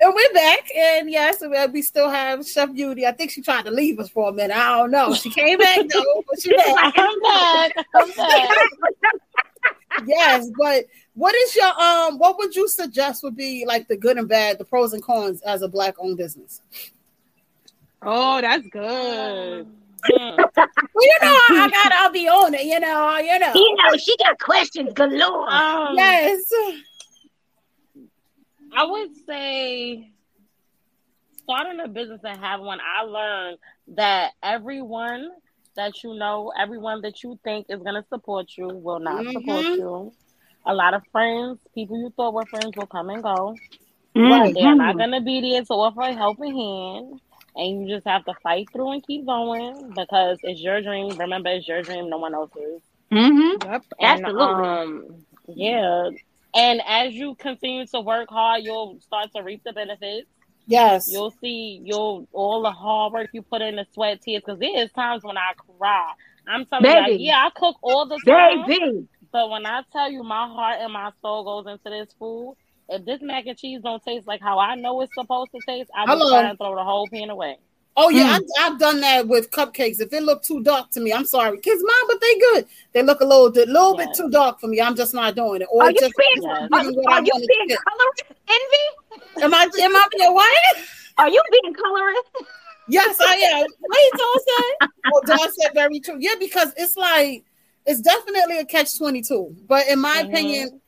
and 0.01 0.13
we're 0.13 0.33
back, 0.33 0.67
and 0.75 1.09
yes, 1.09 1.41
we- 1.41 1.67
we 1.71 1.81
still 1.81 2.09
have 2.09 2.45
Chef 2.47 2.73
Beauty. 2.73 3.05
I 3.05 3.11
think 3.11 3.31
she 3.31 3.41
tried 3.41 3.65
to 3.65 3.71
leave 3.71 3.99
us 3.99 4.09
for 4.09 4.29
a 4.29 4.33
minute. 4.33 4.55
I 4.55 4.77
don't 4.77 4.91
know. 4.91 5.13
She 5.13 5.29
came 5.29 5.57
back 5.57 5.79
though, 5.87 6.23
but 6.29 6.41
she 6.41 6.55
back. 6.55 6.93
I'm 6.97 7.19
back. 7.21 7.71
I'm 7.95 8.11
back. 8.17 8.57
yes, 10.05 10.49
but 10.57 10.85
what 11.13 11.35
is 11.35 11.55
your 11.55 11.81
um? 11.81 12.17
What 12.17 12.37
would 12.37 12.55
you 12.55 12.67
suggest 12.67 13.23
would 13.23 13.35
be 13.35 13.65
like 13.65 13.87
the 13.87 13.97
good 13.97 14.17
and 14.17 14.27
bad, 14.27 14.57
the 14.57 14.65
pros 14.65 14.93
and 14.93 15.01
cons 15.03 15.41
as 15.41 15.61
a 15.61 15.67
black-owned 15.67 16.17
business? 16.17 16.61
Oh, 18.01 18.39
that's 18.41 18.65
good. 18.67 19.67
Mm. 20.09 20.37
Well, 20.37 21.05
you 21.05 21.17
know, 21.21 21.37
I 21.49 21.69
got. 21.71 21.91
I'll 21.91 22.11
be 22.11 22.27
on 22.29 22.53
it. 22.53 22.63
You 22.63 22.79
know, 22.79 23.17
you 23.17 23.37
know. 23.39 23.51
You 23.53 23.75
know, 23.75 23.97
she 23.97 24.15
got 24.17 24.39
questions 24.39 24.93
galore. 24.93 25.49
Um, 25.53 25.95
Yes. 25.95 26.41
I 28.75 28.85
would 28.85 29.09
say 29.25 30.11
starting 31.43 31.79
a 31.79 31.87
business 31.87 32.21
and 32.23 32.39
have 32.39 32.61
one, 32.61 32.79
I 32.79 33.03
learned 33.03 33.57
that 33.95 34.31
everyone 34.43 35.31
that 35.75 36.03
you 36.03 36.13
know, 36.13 36.51
everyone 36.59 37.01
that 37.01 37.23
you 37.23 37.39
think 37.43 37.67
is 37.69 37.79
going 37.81 37.95
to 37.95 38.05
support 38.09 38.47
you 38.57 38.67
will 38.67 38.99
not 38.99 39.25
support 39.31 39.65
Mhm. 39.65 39.77
you. 39.77 40.13
A 40.65 40.73
lot 40.73 40.93
of 40.93 41.03
friends, 41.11 41.59
people 41.73 41.97
you 41.97 42.09
thought 42.09 42.33
were 42.33 42.45
friends, 42.45 42.75
will 42.75 42.85
come 42.87 43.09
and 43.09 43.23
go. 43.23 43.55
Mhm. 44.15 44.53
They're 44.53 44.75
not 44.75 44.97
going 44.97 45.11
to 45.11 45.21
be 45.21 45.39
there 45.41 45.63
to 45.63 45.73
offer 45.73 46.01
a 46.01 46.13
helping 46.13 46.57
hand. 46.57 47.21
And 47.55 47.81
you 47.81 47.95
just 47.95 48.07
have 48.07 48.25
to 48.25 48.33
fight 48.43 48.69
through 48.71 48.91
and 48.91 49.05
keep 49.05 49.25
going 49.25 49.93
because 49.95 50.39
it's 50.43 50.61
your 50.61 50.81
dream. 50.81 51.17
Remember, 51.17 51.49
it's 51.49 51.67
your 51.67 51.81
dream, 51.81 52.09
no 52.09 52.17
one 52.17 52.33
else's. 52.35 52.81
Mhm. 53.11 53.63
Yep. 53.63 53.83
And, 53.99 54.25
Absolutely. 54.25 54.63
um, 54.63 55.25
yeah. 55.47 56.09
And 56.55 56.81
as 56.87 57.13
you 57.13 57.35
continue 57.35 57.85
to 57.87 58.01
work 58.01 58.29
hard, 58.29 58.63
you'll 58.63 58.99
start 59.01 59.31
to 59.35 59.43
reap 59.43 59.63
the 59.63 59.73
benefits. 59.73 60.27
Yes. 60.65 61.09
You'll 61.11 61.33
see 61.41 61.81
you'll 61.83 62.27
all 62.31 62.61
the 62.61 62.71
hard 62.71 63.13
work 63.13 63.29
you 63.33 63.41
put 63.41 63.61
in, 63.61 63.75
the 63.75 63.85
sweat, 63.93 64.21
tears. 64.21 64.43
Because 64.45 64.59
there 64.59 64.83
is 64.83 64.91
times 64.91 65.23
when 65.23 65.37
I 65.37 65.53
cry. 65.77 66.11
I'm 66.47 66.65
telling 66.65 66.85
you, 66.85 66.97
like, 66.97 67.19
yeah, 67.19 67.45
I 67.45 67.49
cook 67.55 67.77
all 67.81 68.07
the 68.07 68.19
time. 68.25 68.65
Baby. 68.65 69.07
But 69.31 69.49
when 69.49 69.65
I 69.65 69.83
tell 69.91 70.11
you, 70.11 70.23
my 70.23 70.47
heart 70.47 70.77
and 70.79 70.93
my 70.93 71.11
soul 71.21 71.43
goes 71.43 71.71
into 71.71 71.89
this 71.89 72.13
food. 72.17 72.55
If 72.87 73.05
this 73.05 73.21
mac 73.21 73.45
and 73.45 73.57
cheese 73.57 73.81
don't 73.83 74.03
taste 74.03 74.25
like 74.25 74.41
how 74.41 74.57
I 74.57 74.75
know 74.75 75.01
it's 75.01 75.13
supposed 75.13 75.51
to 75.51 75.59
taste, 75.67 75.91
I'm 75.95 76.07
Hello. 76.07 76.29
try 76.29 76.49
and 76.49 76.57
throw 76.57 76.75
the 76.75 76.83
whole 76.83 77.07
pan 77.07 77.29
away. 77.29 77.57
Oh 77.97 78.09
yeah, 78.09 78.37
I, 78.37 78.39
I've 78.61 78.79
done 78.79 79.01
that 79.01 79.27
with 79.27 79.51
cupcakes. 79.51 79.99
If 79.99 80.13
it 80.13 80.23
look 80.23 80.41
too 80.41 80.61
dark 80.63 80.89
to 80.91 81.01
me, 81.01 81.11
I'm 81.11 81.25
sorry, 81.25 81.59
kids, 81.59 81.83
mom, 81.83 82.07
but 82.07 82.21
they 82.21 82.39
good. 82.39 82.65
They 82.93 83.03
look 83.03 83.19
a 83.19 83.25
little, 83.25 83.47
a 83.47 83.65
little 83.65 83.95
bit 83.97 84.09
too 84.15 84.29
dark 84.29 84.59
for 84.61 84.67
me. 84.67 84.79
I'm 84.79 84.95
just 84.95 85.13
not 85.13 85.35
doing 85.35 85.61
it. 85.61 85.67
Or 85.71 85.83
Are 85.83 85.91
you 85.91 85.99
just 85.99 86.15
being, 86.15 86.29
Yes. 86.41 86.69
are, 86.71 86.79
giving 86.79 87.03
are 87.09 87.19
you 87.21 87.31
being 87.33 87.67
to 87.67 87.67
get. 87.67 87.79
colorist, 87.83 88.23
Envy? 88.47 89.43
Am 89.43 89.53
I? 89.53 89.63
Am 89.63 89.95
I 89.95 90.07
being 90.17 90.33
what? 90.33 90.57
Are 91.17 91.29
you 91.29 91.41
being 91.51 91.73
colorist? 91.73 92.29
Yes, 92.87 93.17
I 93.19 93.35
am. 93.35 93.67
Wait, 93.89 94.11
don't 94.17 94.41
say. 94.47 94.87
Oh, 95.13 95.21
Dawn 95.25 95.51
said 95.51 95.71
very 95.73 95.99
true. 95.99 96.17
Yeah, 96.19 96.35
because 96.39 96.73
it's 96.77 96.95
like 96.95 97.43
it's 97.85 97.99
definitely 98.01 98.59
a 98.59 98.65
catch 98.65 98.97
twenty 98.97 99.21
two. 99.21 99.55
But 99.67 99.87
in 99.87 99.99
my 99.99 100.21
Mhm. 100.23 100.27
opinion, 100.27 100.81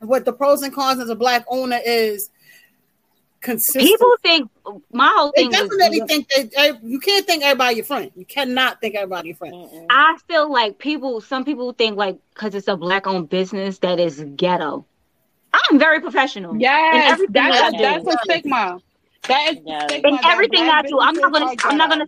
what 0.00 0.24
the 0.24 0.32
pros 0.32 0.62
and 0.62 0.74
cons 0.74 1.00
as 1.00 1.08
a 1.08 1.14
black 1.14 1.44
owner 1.48 1.80
is 1.84 2.30
consistent. 3.40 3.86
People 3.86 4.14
think 4.22 4.50
my 4.92 5.12
whole 5.16 5.32
they 5.34 5.42
thing 5.42 5.50
was 5.50 5.60
definitely 5.60 6.00
think 6.00 6.28
that 6.28 6.80
you 6.82 7.00
can't 7.00 7.26
think 7.26 7.42
everybody 7.42 7.76
your 7.76 7.84
friend. 7.84 8.10
You 8.14 8.24
cannot 8.24 8.80
think 8.80 8.94
everybody 8.94 9.28
your 9.28 9.36
friend. 9.36 9.54
Mm-mm. 9.54 9.86
I 9.90 10.16
feel 10.28 10.50
like 10.50 10.78
people, 10.78 11.20
some 11.20 11.44
people 11.44 11.72
think 11.72 11.96
like 11.96 12.18
because 12.34 12.54
it's 12.54 12.68
a 12.68 12.76
black 12.76 13.06
owned 13.06 13.28
business 13.28 13.78
that 13.78 13.98
is 13.98 14.24
ghetto. 14.36 14.86
I'm 15.52 15.78
very 15.78 16.00
professional. 16.00 16.54
in 16.54 16.60
Yes, 16.60 17.12
everything 17.12 17.32
that's 17.32 17.58
that 17.58 17.74
I 17.74 17.76
do. 17.98 18.04
that's 18.04 18.06
a 18.06 18.24
stigma. 18.24 18.80
That 19.28 19.52
is 19.52 19.58
Yes. 19.64 19.84
stigma 19.90 20.08
in 20.08 20.18
everything 20.24 20.62
I 20.62 20.82
do. 20.82 21.00
I'm 21.00 21.14
not 21.14 21.32
gonna. 21.32 21.54
I'm 21.64 21.76
not 21.76 21.90
gonna. 21.90 22.06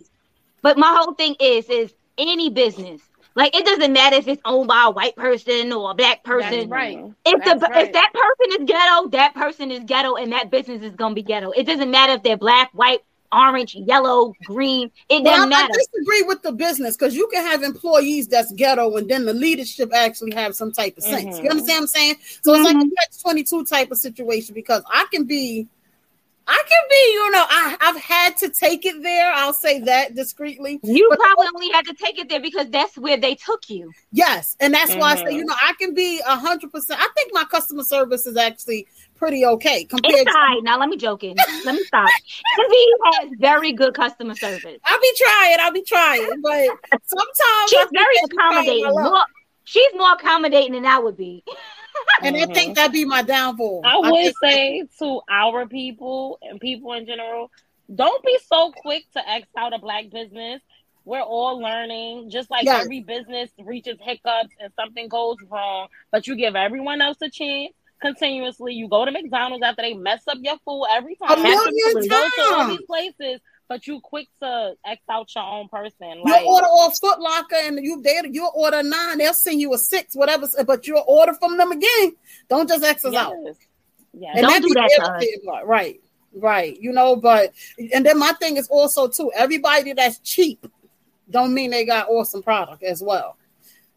But 0.61 0.77
my 0.77 0.95
whole 0.97 1.13
thing 1.13 1.35
is 1.39 1.69
is 1.69 1.93
any 2.17 2.49
business. 2.49 3.01
Like 3.35 3.55
it 3.55 3.65
doesn't 3.65 3.91
matter 3.91 4.15
if 4.17 4.27
it's 4.27 4.41
owned 4.45 4.67
by 4.67 4.85
a 4.87 4.91
white 4.91 5.15
person 5.15 5.73
or 5.73 5.91
a 5.91 5.93
black 5.93 6.23
person. 6.23 6.51
That's 6.51 6.67
right. 6.67 6.99
If 7.25 7.43
That's 7.43 7.61
the 7.61 7.67
right. 7.67 7.87
if 7.87 7.93
that 7.93 8.11
person 8.13 8.61
is 8.61 8.67
ghetto, 8.69 9.09
that 9.09 9.33
person 9.33 9.71
is 9.71 9.83
ghetto, 9.85 10.15
and 10.15 10.31
that 10.33 10.51
business 10.51 10.83
is 10.83 10.95
gonna 10.95 11.15
be 11.15 11.23
ghetto. 11.23 11.51
It 11.51 11.63
doesn't 11.63 11.89
matter 11.89 12.13
if 12.13 12.23
they're 12.23 12.37
black, 12.37 12.69
white, 12.73 12.99
orange, 13.31 13.75
yellow, 13.75 14.33
green. 14.45 14.91
It 15.09 15.23
But 15.23 15.29
I, 15.29 15.35
doesn't 15.37 15.49
matter. 15.49 15.73
I 15.73 15.77
disagree 15.77 16.21
with 16.23 16.41
the 16.43 16.51
business 16.51 16.95
because 16.95 17.15
you 17.15 17.27
can 17.33 17.43
have 17.43 17.63
employees 17.63 18.27
that's 18.27 18.51
ghetto 18.51 18.95
and 18.97 19.09
then 19.09 19.25
the 19.25 19.33
leadership 19.33 19.91
actually 19.93 20.35
have 20.35 20.55
some 20.55 20.71
type 20.71 20.97
of 20.97 21.03
sense. 21.03 21.39
Mhm. 21.39 21.43
You 21.43 21.49
understand 21.49 21.77
what 21.77 21.81
I'm 21.81 21.87
saying? 21.87 22.15
So 22.43 22.53
it's 22.53 22.65
like 22.65 22.75
a 22.75 22.79
catch 22.79 23.21
22 23.21 23.65
type 23.65 23.91
of 23.91 23.97
situation 23.97 24.53
because 24.53 24.83
I 24.91 25.05
can 25.11 25.23
be, 25.23 25.67
I 26.45 26.61
can 26.67 26.83
be, 26.89 27.13
you 27.13 27.31
know, 27.31 27.45
I, 27.49 27.77
I've 27.79 28.01
had 28.01 28.37
to 28.37 28.49
take 28.49 28.85
it 28.85 29.01
there. 29.01 29.31
I'll 29.31 29.53
say 29.53 29.79
that 29.81 30.13
discreetly. 30.13 30.79
You 30.83 31.07
But- 31.09 31.19
probably 31.19 31.47
only 31.55 31.69
had 31.71 31.85
to 31.85 31.93
take 31.93 32.19
it 32.19 32.27
there 32.29 32.41
because 32.41 32.69
that's 32.69 32.97
where 32.97 33.15
they 33.17 33.35
took 33.35 33.69
you. 33.69 33.91
Yes. 34.11 34.57
And 34.59 34.73
that's 34.73 34.93
why 34.95 35.11
I 35.13 35.15
say, 35.15 35.23
Mhm. 35.25 35.33
you 35.35 35.45
know, 35.45 35.55
I 35.61 35.73
can 35.79 35.93
be 35.93 36.19
a 36.27 36.35
hundred 36.35 36.71
percent. 36.71 36.99
I 37.01 37.07
think 37.15 37.31
my 37.33 37.45
customer 37.45 37.83
service 37.83 38.25
is 38.27 38.35
actually 38.35 38.87
pretty 39.15 39.45
okay 39.45 39.85
compared 39.85 40.13
It's 40.15 40.31
to 40.33 40.37
right. 40.37 40.59
Now 40.63 40.77
let 40.77 40.89
me 40.89 40.97
joking. 40.97 41.37
Let 41.63 41.75
me 41.75 41.83
stop. 41.85 42.09
Envy 42.59 42.85
has 43.05 43.29
very 43.39 43.71
good 43.71 43.93
customer 43.93 44.35
service. 44.35 44.79
I'll 44.83 44.99
be 44.99 45.13
trying, 45.17 45.57
I'll 45.61 45.71
be 45.71 45.83
trying, 45.83 46.41
but 46.41 46.67
sometimes 47.05 47.69
She's 47.69 47.87
very 47.93 48.05
they 48.15 48.27
be 48.29 48.35
trying 48.35 48.51
accommodating. 48.57 48.91
More, 48.91 49.25
she's 49.63 49.93
more 49.95 50.11
accommodating 50.13 50.73
than 50.73 50.85
I 50.85 50.99
would 50.99 51.15
be. 51.15 51.43
and 52.23 52.35
I 52.35 52.45
think 52.45 52.57
mm-hmm. 52.57 52.73
that'd 52.73 52.91
be 52.91 53.05
my 53.05 53.21
downfall. 53.21 53.81
I 53.85 53.97
would 53.97 54.33
say 54.41 54.83
to 54.99 55.21
our 55.29 55.67
people 55.67 56.39
and 56.41 56.59
people 56.59 56.93
in 56.93 57.05
general, 57.05 57.51
don't 57.93 58.23
be 58.23 58.37
so 58.47 58.71
quick 58.71 59.05
to 59.13 59.29
X 59.29 59.47
out 59.57 59.73
a 59.73 59.79
black 59.79 60.09
business. 60.09 60.61
We're 61.05 61.21
all 61.21 61.59
learning, 61.59 62.29
just 62.29 62.49
like 62.49 62.63
Yes. 62.63 62.83
every 62.83 63.01
business 63.01 63.49
reaches 63.59 63.97
hiccups 64.01 64.55
and 64.59 64.71
something 64.79 65.09
goes 65.09 65.37
wrong, 65.49 65.87
but 66.11 66.27
you 66.27 66.35
give 66.35 66.55
everyone 66.55 67.01
else 67.01 67.17
a 67.21 67.29
chance 67.29 67.73
continuously. 68.01 68.73
You 68.73 68.87
go 68.87 69.03
to 69.03 69.11
McDonald's 69.11 69.63
after 69.63 69.81
they 69.81 69.93
mess 69.95 70.23
up 70.27 70.37
your 70.41 70.57
food 70.65 70.85
every 70.91 71.15
time. 71.15 71.39
A 71.39 71.43
million 71.43 72.09
to 72.09 72.15
all 72.15 72.57
times. 72.57 72.77
these 72.77 72.85
places 72.87 73.41
but 73.73 73.87
you 73.87 73.99
quick 74.01 74.27
to 74.39 74.75
X 74.85 75.01
out 75.09 75.33
your 75.33 75.43
own 75.43 75.67
person. 75.67 76.19
You 76.19 76.23
Like, 76.23 76.45
order 76.45 76.67
off 76.67 76.95
Foot 76.99 77.19
Locker 77.19 77.55
and 77.55 77.83
you 77.83 78.03
they 78.03 78.21
you 78.29 78.47
order 78.53 78.83
nine, 78.83 79.17
they'll 79.17 79.33
send 79.33 79.59
you 79.59 79.73
a 79.73 79.79
six, 79.79 80.15
whatever. 80.15 80.47
But 80.63 80.85
you'll 80.85 81.03
order 81.07 81.33
from 81.33 81.57
them 81.57 81.71
again. 81.71 82.15
Don't 82.49 82.69
just 82.69 82.83
X 82.83 83.03
us 83.03 83.13
yes. 83.13 83.25
out. 83.25 83.33
Yes. 84.13 84.33
And 84.37 84.45
Don't 84.45 84.61
be 84.61 84.67
do 84.67 84.73
that 84.75 84.91
to 84.95 85.51
us. 85.51 85.65
Right, 85.65 85.99
right. 86.35 86.79
You 86.79 86.91
know, 86.91 87.15
but 87.15 87.53
and 87.91 88.05
then 88.05 88.19
my 88.19 88.33
thing 88.33 88.57
is 88.57 88.67
also 88.67 89.07
too, 89.07 89.31
everybody 89.35 89.93
that's 89.93 90.19
cheap 90.19 90.67
don't 91.27 91.55
mean 91.55 91.71
they 91.71 91.83
got 91.83 92.09
awesome 92.09 92.43
product 92.43 92.83
as 92.83 93.01
well. 93.01 93.37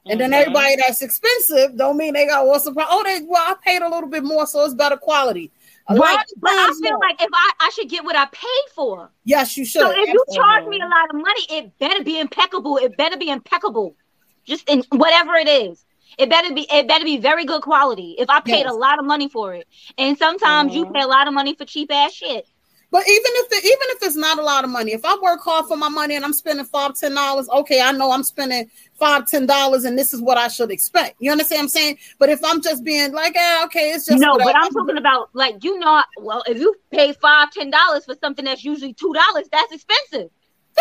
And 0.07 0.19
then 0.19 0.31
Mhm. 0.31 0.41
everybody 0.41 0.77
that's 0.77 1.03
expensive 1.03 1.77
don't 1.77 1.99
mean 1.99 2.15
they 2.15 2.27
got 2.27 2.47
awesome 2.47 2.73
product. 2.73 2.95
Oh, 2.95 3.03
they 3.05 3.27
well, 3.27 3.43
I 3.47 3.57
paid 3.63 3.83
a 3.83 3.91
little 3.91 4.09
bit 4.09 4.25
more, 4.25 4.47
so 4.47 4.65
it's 4.65 4.73
better 4.73 4.97
quality. 4.97 5.53
Right, 5.89 6.19
of 6.19 6.41
but 6.41 6.51
I 6.51 6.75
feel 6.83 6.99
like 7.01 7.23
if 7.23 7.31
I, 7.33 7.53
I 7.61 7.71
should 7.75 7.89
get 7.89 8.05
what 8.05 8.17
I 8.17 8.27
paid 8.27 8.73
for. 8.75 9.11
yes, 9.25 9.57
you 9.57 9.65
should. 9.65 9.83
So 9.83 9.91
if 9.93 10.09
you 10.09 10.25
charge 10.35 10.67
me 10.67 10.81
a 10.81 10.87
lot 10.89 11.11
of 11.11 11.17
money, 11.17 11.47
it 11.51 11.79
better 11.79 12.03
be 12.03 12.19
impeccable. 12.19 12.77
It 12.79 12.97
better 12.97 13.17
be 13.17 13.31
impeccable. 13.31 13.97
Just 14.45 14.69
in 14.69 14.83
whatever 14.91 15.35
it 15.35 15.49
is. 15.49 15.85
It 16.19 16.31
better 16.31 16.53
be 16.55 16.67
it 16.73 16.89
better 16.89 17.05
be 17.05 17.19
very 17.19 17.45
good 17.45 17.63
quality. 17.63 18.15
If 18.19 18.31
I 18.31 18.41
paid 18.41 18.65
Yes. 18.65 18.73
a 18.73 18.75
lot 18.75 18.99
of 18.99 19.05
money 19.05 19.29
for 19.29 19.55
it. 19.55 19.67
And 19.99 20.17
sometimes 20.19 20.75
you 20.75 20.87
Mhm. 20.87 20.95
pay 20.95 21.03
a 21.03 21.07
lot 21.07 21.29
of 21.29 21.35
money 21.35 21.55
for 21.55 21.65
cheap 21.65 21.93
ass 21.93 22.13
shit. 22.15 22.47
But 22.91 23.03
even 23.09 23.33
if 23.35 23.53
even 23.65 23.89
if 23.91 24.03
it's 24.03 24.17
not 24.17 24.39
a 24.39 24.43
lot 24.43 24.65
of 24.65 24.71
money, 24.71 24.93
if 24.93 25.05
I 25.05 25.17
work 25.21 25.41
hard 25.43 25.67
for 25.67 25.77
my 25.77 25.89
money 25.89 26.15
and 26.15 26.25
I'm 26.25 26.33
spending 26.33 26.65
five 26.65 26.95
ten 26.95 27.15
dollars, 27.15 27.49
okay, 27.49 27.81
I 27.81 27.93
know 27.93 28.13
I'm 28.13 28.23
spending 28.23 28.71
five 28.99 29.29
ten 29.29 29.47
dollars, 29.47 29.85
and 29.85 29.99
this 29.99 30.13
is 30.13 30.21
what 30.21 30.39
I 30.39 30.49
should 30.49 30.71
expect. 30.71 31.17
You 31.21 31.31
understand 31.31 31.59
what 31.59 31.63
I'm 31.65 31.69
saying? 31.69 31.99
But 32.19 32.29
if 32.29 32.45
I'm 32.45 32.61
just 32.63 32.85
being 32.85 33.13
like, 33.13 33.37
eh, 33.37 33.63
okay, 33.65 33.91
it's 33.91 34.07
just 34.07 34.21
no, 34.21 34.37
but 34.37 34.47
whatever. 34.47 34.65
I'm 34.65 34.73
talking 34.73 34.99
about 34.99 35.31
like 35.33 35.63
you 35.65 35.79
know 35.79 36.03
well 36.19 36.43
if 36.47 36.59
you 36.59 36.75
pay 36.91 37.13
five, 37.13 37.51
ten 37.51 37.71
dollars 37.71 38.05
for 38.05 38.15
something 38.21 38.45
that's 38.45 38.65
usually 38.65 38.95
two 38.95 39.13
dollars, 39.13 39.49
that's 39.51 39.73
expensive. 39.73 40.31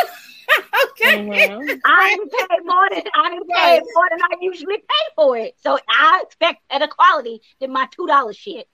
okay. 0.91 1.17
Mhm. 1.17 1.81
I 1.85 2.09
didn't 2.15 2.31
pay 2.31 2.57
more 2.63 2.89
than 2.91 3.03
I 3.15 3.29
didn't 3.29 3.49
pay 3.49 3.81
more 3.93 4.07
than 4.09 4.19
I 4.21 4.35
usually 4.41 4.77
pay 4.77 5.13
for 5.15 5.37
it. 5.37 5.55
So 5.61 5.79
I 5.87 6.21
expect 6.25 6.67
better 6.69 6.87
quality 6.87 7.41
than 7.59 7.71
my 7.71 7.87
two 7.91 8.07
dollar 8.07 8.33
shit. 8.33 8.67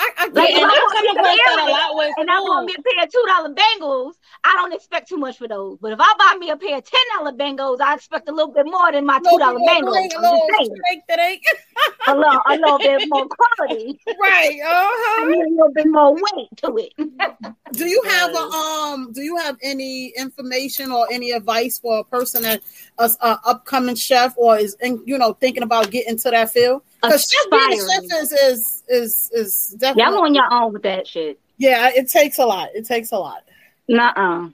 I, 0.00 0.10
I 0.16 0.28
Like, 0.28 0.54
And 0.54 0.64
I 0.64 0.68
I 0.68 0.72
want 0.80 0.92
come 0.94 1.04
me 1.04 1.10
across 1.12 1.36
that 1.36 1.58
a 1.60 1.70
lot 1.70 1.96
with 1.96 2.14
and 2.18 2.30
I 2.30 2.40
want 2.40 2.66
me 2.66 2.74
a 2.78 2.82
pair 2.82 3.04
of 3.04 3.12
two 3.12 3.24
dollar 3.28 3.52
bangles, 3.54 4.18
I 4.44 4.52
don't 4.54 4.72
expect 4.72 5.08
too 5.08 5.18
much 5.18 5.36
for 5.36 5.46
those. 5.46 5.78
But 5.80 5.92
if 5.92 5.98
I 6.00 6.12
buy 6.18 6.38
me 6.38 6.50
a 6.50 6.56
pair 6.56 6.78
of 6.78 6.84
ten 6.84 7.00
dollar 7.16 7.32
bangles, 7.32 7.80
I 7.80 7.94
expect 7.94 8.28
a 8.28 8.32
little 8.32 8.52
bit 8.52 8.64
more 8.66 8.90
than 8.92 9.04
my 9.04 9.18
two 9.18 9.38
dollar 9.38 9.60
bangles. 9.66 9.96
I'm 9.96 10.10
A 10.18 10.22
little 10.22 10.48
saying, 10.58 10.72
straight 10.86 11.02
that 11.08 11.18
ain't 11.20 11.42
a 12.08 12.14
little, 12.16 12.40
a 12.48 12.54
little 12.56 12.78
bit 12.78 13.02
more 13.08 13.26
quality, 13.58 14.00
right. 14.20 14.58
I 14.64 14.72
Uh-huh. 14.72 15.26
need 15.26 15.44
a 15.44 15.50
little 15.50 15.72
bit 15.74 15.86
more 15.88 16.14
weight 16.14 16.48
to 16.58 16.76
it. 16.78 16.92
Do 17.72 17.86
you 17.86 18.02
have 18.08 18.34
a 18.34 18.38
um? 18.38 19.12
Do 19.12 19.20
you 19.22 19.36
have 19.36 19.56
any 19.62 20.08
information 20.16 20.90
or 20.90 21.06
any 21.12 21.30
advice 21.32 21.78
for 21.78 21.98
a 22.00 22.04
person 22.04 22.42
that 22.42 22.62
a, 22.98 23.10
a 23.20 23.38
upcoming 23.44 23.94
chef 23.94 24.34
or 24.36 24.58
is 24.58 24.76
in, 24.80 25.02
you 25.06 25.16
know 25.18 25.34
thinking 25.34 25.62
about 25.62 25.90
getting 25.90 26.18
to 26.18 26.30
that 26.30 26.50
field? 26.50 26.82
Because 27.02 27.30
chef 27.30 27.50
being 27.50 27.62
a 27.72 27.76
chef 27.76 28.02
Aspiring. 28.04 28.22
is 28.22 28.32
is 28.32 28.82
is 28.88 29.30
is 29.32 29.66
definitely 29.78 30.12
Y'all 30.14 30.22
on 30.24 30.34
your 30.34 30.52
own 30.52 30.72
with 30.72 30.82
that 30.82 31.06
shit. 31.06 31.38
yeah. 31.58 31.90
It 31.94 32.08
takes 32.08 32.38
a 32.38 32.44
lot. 32.46 32.68
It 32.74 32.86
takes 32.86 33.12
a 33.12 33.18
lot. 33.18 33.42
Nuh-uh. 33.88 34.48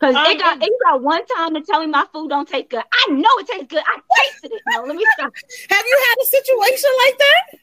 Cause 0.00 0.14
Um, 0.14 0.26
it 0.26 0.38
got 0.38 0.62
it 0.62 0.72
got 0.84 1.02
one 1.02 1.24
time 1.36 1.52
to 1.54 1.60
tell 1.60 1.80
me 1.80 1.86
my 1.86 2.06
food 2.12 2.30
don't 2.30 2.48
taste 2.48 2.70
good. 2.70 2.82
I 2.90 3.10
know 3.12 3.28
it 3.38 3.46
tastes 3.48 3.66
good. 3.68 3.82
I 3.86 3.98
tasted 4.18 4.52
it. 4.52 4.62
No, 4.68 4.82
let 4.84 4.96
me 4.96 5.04
stop. 5.14 5.30
Have 5.70 5.84
you 5.86 5.98
had 6.08 6.22
a 6.22 6.26
situation 6.26 6.90
like 7.04 7.18
that? 7.18 7.58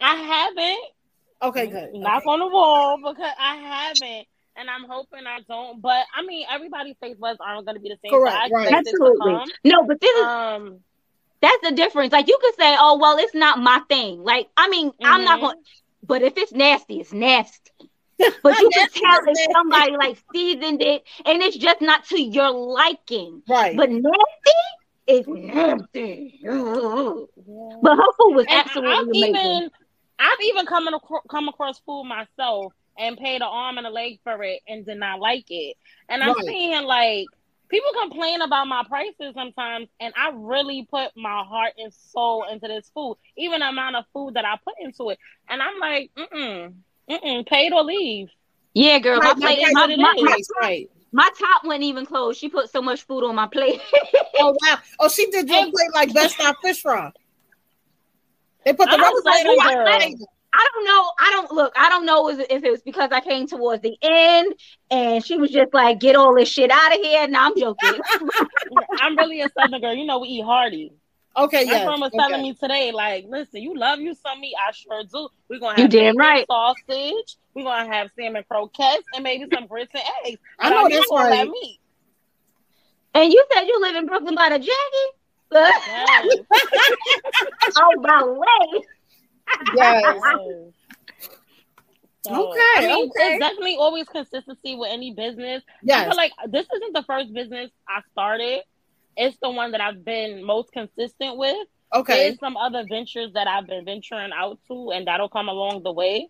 I 0.00 0.14
haven't. 0.16 0.84
Okay, 1.42 1.66
good. 1.66 1.92
Knock 1.94 2.24
on 2.26 2.38
the 2.38 2.46
wall 2.46 2.96
because 2.98 3.32
I 3.38 3.56
haven't. 3.56 4.26
And 4.56 4.68
I'm 4.70 4.84
hoping 4.88 5.26
I 5.26 5.40
don't. 5.48 5.80
But 5.82 6.04
I 6.16 6.22
mean, 6.24 6.46
everybody's 6.50 6.96
taste 7.02 7.20
buds 7.20 7.38
aren't 7.44 7.66
going 7.66 7.76
to 7.76 7.80
be 7.82 7.88
the 7.88 7.96
same. 8.02 8.10
so 8.12 8.18
Correct, 8.18 8.36
I 8.36 8.48
right. 8.50 8.62
expect 8.64 8.86
it 8.88 8.90
to 8.92 8.96
Absolutely. 9.06 9.52
No, 9.64 9.84
but 9.86 10.00
this 10.00 10.14
is 10.16 10.24
Um, 10.24 10.80
that's 11.42 11.62
the 11.68 11.72
difference. 11.74 12.12
Like 12.12 12.28
you 12.28 12.38
could 12.42 12.54
say, 12.56 12.76
oh 12.78 12.98
well, 13.00 13.18
it's 13.18 13.34
not 13.34 13.58
my 13.60 13.80
thing. 13.88 14.22
Like 14.24 14.48
I 14.56 14.68
mean, 14.70 14.92
I'm 15.04 15.24
not 15.24 15.40
Mhm. 15.40 15.42
going. 15.42 15.56
But 16.04 16.22
if 16.22 16.38
it's 16.38 16.52
nasty, 16.52 17.00
it's 17.00 17.12
nasty. 17.12 17.70
But 18.42 18.60
you 18.60 18.70
can 18.74 18.88
Nasty 18.88 19.02
tell 19.02 19.20
if 19.28 19.40
nasty. 19.56 19.56
somebody 19.56 19.96
like 19.96 20.18
seasoned 20.34 20.82
it, 20.82 21.02
and 21.26 21.42
it's 21.42 21.56
just 21.56 21.80
not 21.82 22.04
to 22.06 22.20
your 22.20 22.50
liking. 22.50 23.42
Right. 23.48 23.74
But 23.74 23.90
nasty 23.90 24.60
is 25.06 25.26
nasty. 25.28 26.40
Ugh. 26.48 27.26
But 27.82 27.96
her 27.96 28.12
food 28.18 28.34
was 28.34 28.46
and 28.48 28.64
absolutely 28.64 28.86
I've 28.86 29.12
amazing. 29.12 29.62
even 29.62 29.70
I've 30.18 30.40
even 30.44 30.66
come 30.66 30.88
acro- 30.88 31.22
come 31.30 31.48
across 31.48 31.78
food 31.80 32.04
myself 32.04 32.72
and 32.98 33.16
paid 33.16 33.36
an 33.42 33.48
arm 33.50 33.78
and 33.78 33.86
a 33.86 33.90
leg 33.90 34.20
for 34.22 34.42
it 34.42 34.60
and 34.66 34.84
did 34.84 34.98
not 34.98 35.20
like 35.20 35.46
it. 35.48 35.76
And 36.08 36.22
I'm 36.22 36.34
Right. 36.34 36.46
seeing 36.46 36.84
like 36.84 37.30
people 37.72 37.90
complain 38.02 38.42
about 38.42 38.68
my 38.68 38.84
prices 38.86 39.34
sometimes, 39.34 39.88
and 39.98 40.12
I 40.16 40.30
really 40.34 40.86
put 40.88 41.10
my 41.16 41.42
heart 41.42 41.72
and 41.78 41.92
soul 41.92 42.44
into 42.52 42.68
this 42.68 42.90
food, 42.94 43.16
even 43.36 43.60
the 43.60 43.68
amount 43.68 43.96
of 43.96 44.04
food 44.12 44.34
that 44.34 44.44
I 44.44 44.56
put 44.62 44.74
into 44.78 45.10
it. 45.10 45.18
And 45.48 45.62
I'm 45.62 45.78
like, 45.80 46.10
mm 46.16 46.28
mm, 46.30 46.74
mm 47.10 47.24
mm, 47.24 47.46
paid 47.46 47.72
or 47.72 47.82
leave. 47.82 48.28
Yeah, 48.74 48.98
girl, 49.00 49.18
my 49.20 49.32
Right, 49.32 49.36
plate, 49.38 49.62
right, 49.62 49.74
my, 49.74 49.80
what 49.82 49.90
it 49.90 49.98
my, 49.98 50.14
my, 50.20 50.36
right. 50.60 50.90
my 51.12 51.30
top 51.38 51.64
wasn't 51.64 51.84
even 51.84 52.06
closed. 52.06 52.38
She 52.38 52.48
put 52.48 52.70
so 52.70 52.82
much 52.82 53.02
food 53.04 53.24
on 53.24 53.34
my 53.34 53.46
plate. 53.46 53.80
Oh 54.38 54.56
wow. 54.62 54.78
Oh, 54.98 55.08
she 55.08 55.30
did 55.30 55.48
your 55.48 55.64
plate 55.70 55.92
like 55.94 56.12
best 56.14 56.34
style 56.34 56.56
fish 56.62 56.80
fry. 56.80 57.12
They 58.64 58.72
put 58.72 58.88
the 58.88 58.92
I'm 58.92 59.00
rubber 59.00 59.22
like, 59.24 59.44
band 59.44 59.48
on 59.48 59.56
my 59.56 59.74
plate. 59.84 60.18
I 60.54 60.68
don't 60.74 60.84
know. 60.84 61.10
I 61.18 61.30
don't 61.30 61.52
look. 61.52 61.72
I 61.76 61.88
don't 61.88 62.04
know 62.06 62.28
if 62.28 62.38
if 62.50 62.62
it 62.64 62.70
was 62.70 62.82
because 62.82 63.10
I 63.12 63.20
came 63.20 63.46
towards 63.46 63.82
the 63.82 63.96
end 64.02 64.54
and 64.90 65.24
she 65.24 65.36
was 65.38 65.50
just 65.50 65.72
like, 65.72 65.98
"Get 66.00 66.14
all 66.16 66.34
this 66.34 66.48
shit 66.48 66.70
out 66.70 66.94
of 66.94 67.00
here." 67.00 67.26
No, 67.28 67.40
I'm 67.40 67.56
joking. 67.58 68.00
I'm 69.00 69.16
really 69.16 69.40
a 69.40 69.48
southern 69.58 69.80
girl. 69.80 69.94
You 69.94 70.04
know, 70.06 70.18
we 70.20 70.28
eat 70.28 70.44
hearty. 70.44 70.92
Okay, 71.34 71.64
My 71.64 71.72
yeah. 71.72 71.84
friend 71.86 72.00
was 72.02 72.08
okay. 72.12 72.18
telling 72.18 72.42
me 72.42 72.52
today, 72.52 72.92
like, 72.92 73.24
listen, 73.26 73.62
you 73.62 73.74
love 73.74 74.00
you 74.00 74.14
some 74.14 74.38
meat. 74.40 74.54
I 74.68 74.72
sure 74.72 75.02
do. 75.10 75.28
We're 75.48 75.60
gonna 75.60 75.78
You 75.78 75.82
have 75.84 75.90
damn 75.90 76.16
right. 76.18 76.46
sausage. 76.46 77.36
We're 77.54 77.64
gonna 77.64 77.90
have 77.90 78.10
salmon 78.18 78.44
croquettes 78.46 79.04
and 79.14 79.24
maybe 79.24 79.46
some 79.54 79.66
grits 79.66 79.94
and 79.94 80.02
eggs. 80.26 80.38
I 80.58 80.68
know 80.68 80.84
I'm 80.84 80.90
that's 80.90 81.06
eating 81.06 81.30
that 81.30 81.48
meat. 81.48 81.78
and 83.14 83.32
you 83.32 83.42
said 83.52 83.62
you 83.64 83.80
live 83.80 83.96
in 83.96 84.06
Brooklyn 84.06 84.34
by 84.34 84.50
the 84.50 84.58
Jackie. 84.58 85.10
Yes. 85.52 86.26
oh, 87.78 88.02
by 88.02 88.20
the 88.24 88.32
way. 88.32 88.82
Yes. 89.74 90.02
Yes. 90.04 90.74
So, 92.24 92.50
Okay, 92.50 92.60
I 92.76 92.86
mean, 92.86 93.10
okay. 93.10 93.32
it's 93.34 93.40
definitely 93.40 93.76
always 93.76 94.06
consistency 94.08 94.76
with 94.76 94.90
any 94.92 95.12
business. 95.12 95.62
I 95.66 95.72
Yes. 95.82 96.16
like 96.16 96.32
this 96.48 96.66
isn't 96.76 96.92
the 96.92 97.02
first 97.02 97.32
business 97.32 97.70
I 97.88 98.00
started. 98.12 98.62
It's 99.16 99.36
the 99.42 99.50
one 99.50 99.72
that 99.72 99.80
I've 99.80 100.04
been 100.04 100.44
most 100.44 100.70
consistent 100.72 101.36
with. 101.36 101.66
Okay. 101.94 102.28
There's 102.28 102.38
some 102.38 102.56
other 102.56 102.84
ventures 102.88 103.32
that 103.34 103.48
I've 103.48 103.66
been 103.66 103.84
venturing 103.84 104.30
out 104.32 104.58
to, 104.68 104.92
and 104.92 105.06
that'll 105.06 105.28
come 105.28 105.48
along 105.48 105.82
the 105.82 105.92
way. 105.92 106.28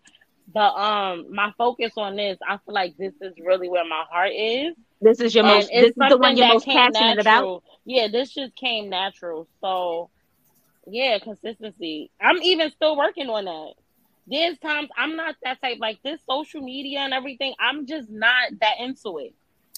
But 0.51 0.73
um, 0.75 1.27
my 1.33 1.53
focus 1.57 1.93
on 1.95 2.15
this, 2.15 2.37
I 2.47 2.57
feel 2.65 2.73
like 2.73 2.97
this 2.97 3.13
is 3.21 3.33
really 3.39 3.69
where 3.69 3.85
my 3.85 4.03
heart 4.09 4.31
is. 4.35 4.75
This 4.99 5.19
is 5.19 5.33
your 5.33 5.45
And 5.45 5.55
most. 5.55 5.69
This 5.71 5.89
is 5.91 5.93
the 6.09 6.17
one 6.17 6.35
you're 6.37 6.47
most 6.47 6.65
came 6.65 6.75
passionate 6.75 7.19
about. 7.19 7.63
Yeah, 7.85 8.07
this 8.07 8.33
just 8.33 8.55
came 8.55 8.89
natural. 8.89 9.47
So, 9.61 10.09
yeah, 10.87 11.19
consistency. 11.19 12.11
I'm 12.21 12.41
even 12.41 12.71
still 12.71 12.97
working 12.97 13.29
on 13.29 13.45
that. 13.45 13.73
There's 14.25 14.57
times 14.59 14.89
I'm 14.97 15.15
not 15.15 15.35
that 15.43 15.61
type. 15.61 15.77
Like 15.79 16.01
this 16.03 16.19
social 16.29 16.61
media 16.61 16.99
and 16.99 17.13
everything, 17.13 17.53
I'm 17.59 17.85
just 17.85 18.09
not 18.09 18.51
that 18.61 18.79
into 18.79 19.17
it. 19.19 19.33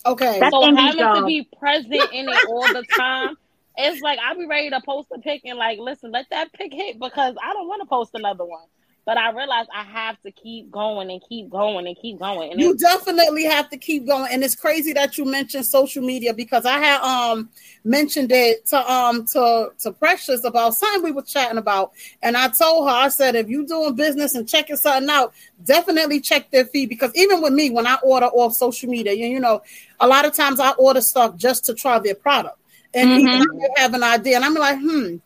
Okay. 0.06 0.40
That's 0.40 0.54
so 0.54 0.64
Amy's 0.64 0.96
having 0.96 1.22
to 1.22 1.26
be 1.26 1.50
present 1.60 2.12
in 2.12 2.30
it 2.30 2.46
all 2.48 2.68
the 2.68 2.86
time, 2.96 3.38
it's 3.78 4.02
like 4.02 4.20
I'll 4.20 4.38
be 4.38 4.46
ready 4.46 4.70
to 4.70 4.82
post 4.86 5.10
a 5.14 5.20
pic 5.20 5.42
and 5.46 5.58
like, 5.58 5.80
listen, 5.80 6.12
let 6.12 6.30
that 6.30 6.54
pic 6.54 6.74
hit 6.74 7.00
because 7.00 7.36
I 7.42 7.54
don't 7.54 7.68
want 7.68 7.82
to 7.82 7.88
post 7.88 8.12
another 8.14 8.46
one. 8.46 8.66
But 9.06 9.18
I 9.18 9.32
realize 9.32 9.68
I 9.74 9.84
have 9.84 10.20
to 10.22 10.32
keep 10.32 10.72
going 10.72 11.12
and 11.12 11.22
keep 11.30 11.50
going 11.50 11.86
and 11.86 11.96
keep 12.02 12.18
going. 12.18 12.52
And 12.52 12.60
you 12.60 12.76
definitely 12.76 13.44
have 13.44 13.70
to 13.70 13.78
keep 13.78 14.08
going. 14.08 14.32
And 14.32 14.44
it's 14.44 14.56
crazy 14.56 14.94
that 14.94 15.18
you 15.18 15.26
mentioned 15.26 15.66
social 15.68 16.04
media 16.04 16.34
because 16.34 16.66
i 16.66 16.80
had 16.80 17.02
um 17.02 17.50
mentioned 17.84 18.32
it 18.32 18.66
to 18.68 18.92
um 18.92 19.26
to 19.28 19.72
to 19.80 19.92
precious 19.92 20.44
about 20.44 20.74
something 20.74 21.04
we 21.04 21.12
were 21.12 21.22
chatting 21.22 21.60
about. 21.60 21.92
And 22.24 22.36
i 22.36 22.48
told 22.48 22.90
her 22.90 22.96
i 22.96 23.10
said 23.10 23.36
if 23.36 23.48
you 23.48 23.68
doing 23.68 23.94
business 23.96 24.34
and 24.34 24.48
checking 24.48 24.76
something 24.76 25.10
out 25.10 25.34
definitely 25.64 26.20
check 26.20 26.50
their 26.50 26.66
feed. 26.66 26.90
Because 26.90 27.12
even 27.16 27.42
with 27.42 27.54
me 27.54 27.70
when 27.70 27.86
i 27.86 27.98
order 28.04 28.28
off 28.28 28.54
social 28.54 28.90
media 28.90 29.14
you, 29.14 29.28
you 29.28 29.40
know 29.40 29.62
a 30.00 30.08
lot 30.08 30.26
of 30.26 30.34
times 30.34 30.60
i 30.60 30.72
order 30.72 31.02
stuff 31.02 31.36
just 31.36 31.66
to 31.66 31.74
try 31.76 32.00
their 32.00 32.16
product. 32.16 32.58
And 32.94 33.10
Mhm. 33.12 33.26
even 33.26 33.42
I 33.78 33.82
have 33.82 33.94
an 33.94 34.04
idea 34.04 34.38
and 34.38 34.46
i'm 34.46 34.56
like 34.56 34.80
hmm 34.80 35.18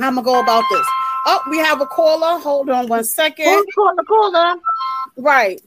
i'm 0.00 0.14
gonna 0.14 0.22
go 0.22 0.40
about 0.40 0.64
this 0.70 0.86
oh 1.28 1.40
we 1.50 1.58
have 1.58 1.80
a 1.80 1.86
caller 1.86 2.40
hold 2.40 2.70
on 2.70 2.88
one 2.88 3.04
second 3.04 3.44
Who's 3.46 3.66
caller, 3.74 4.04
caller? 4.04 4.60
Right. 5.16 5.60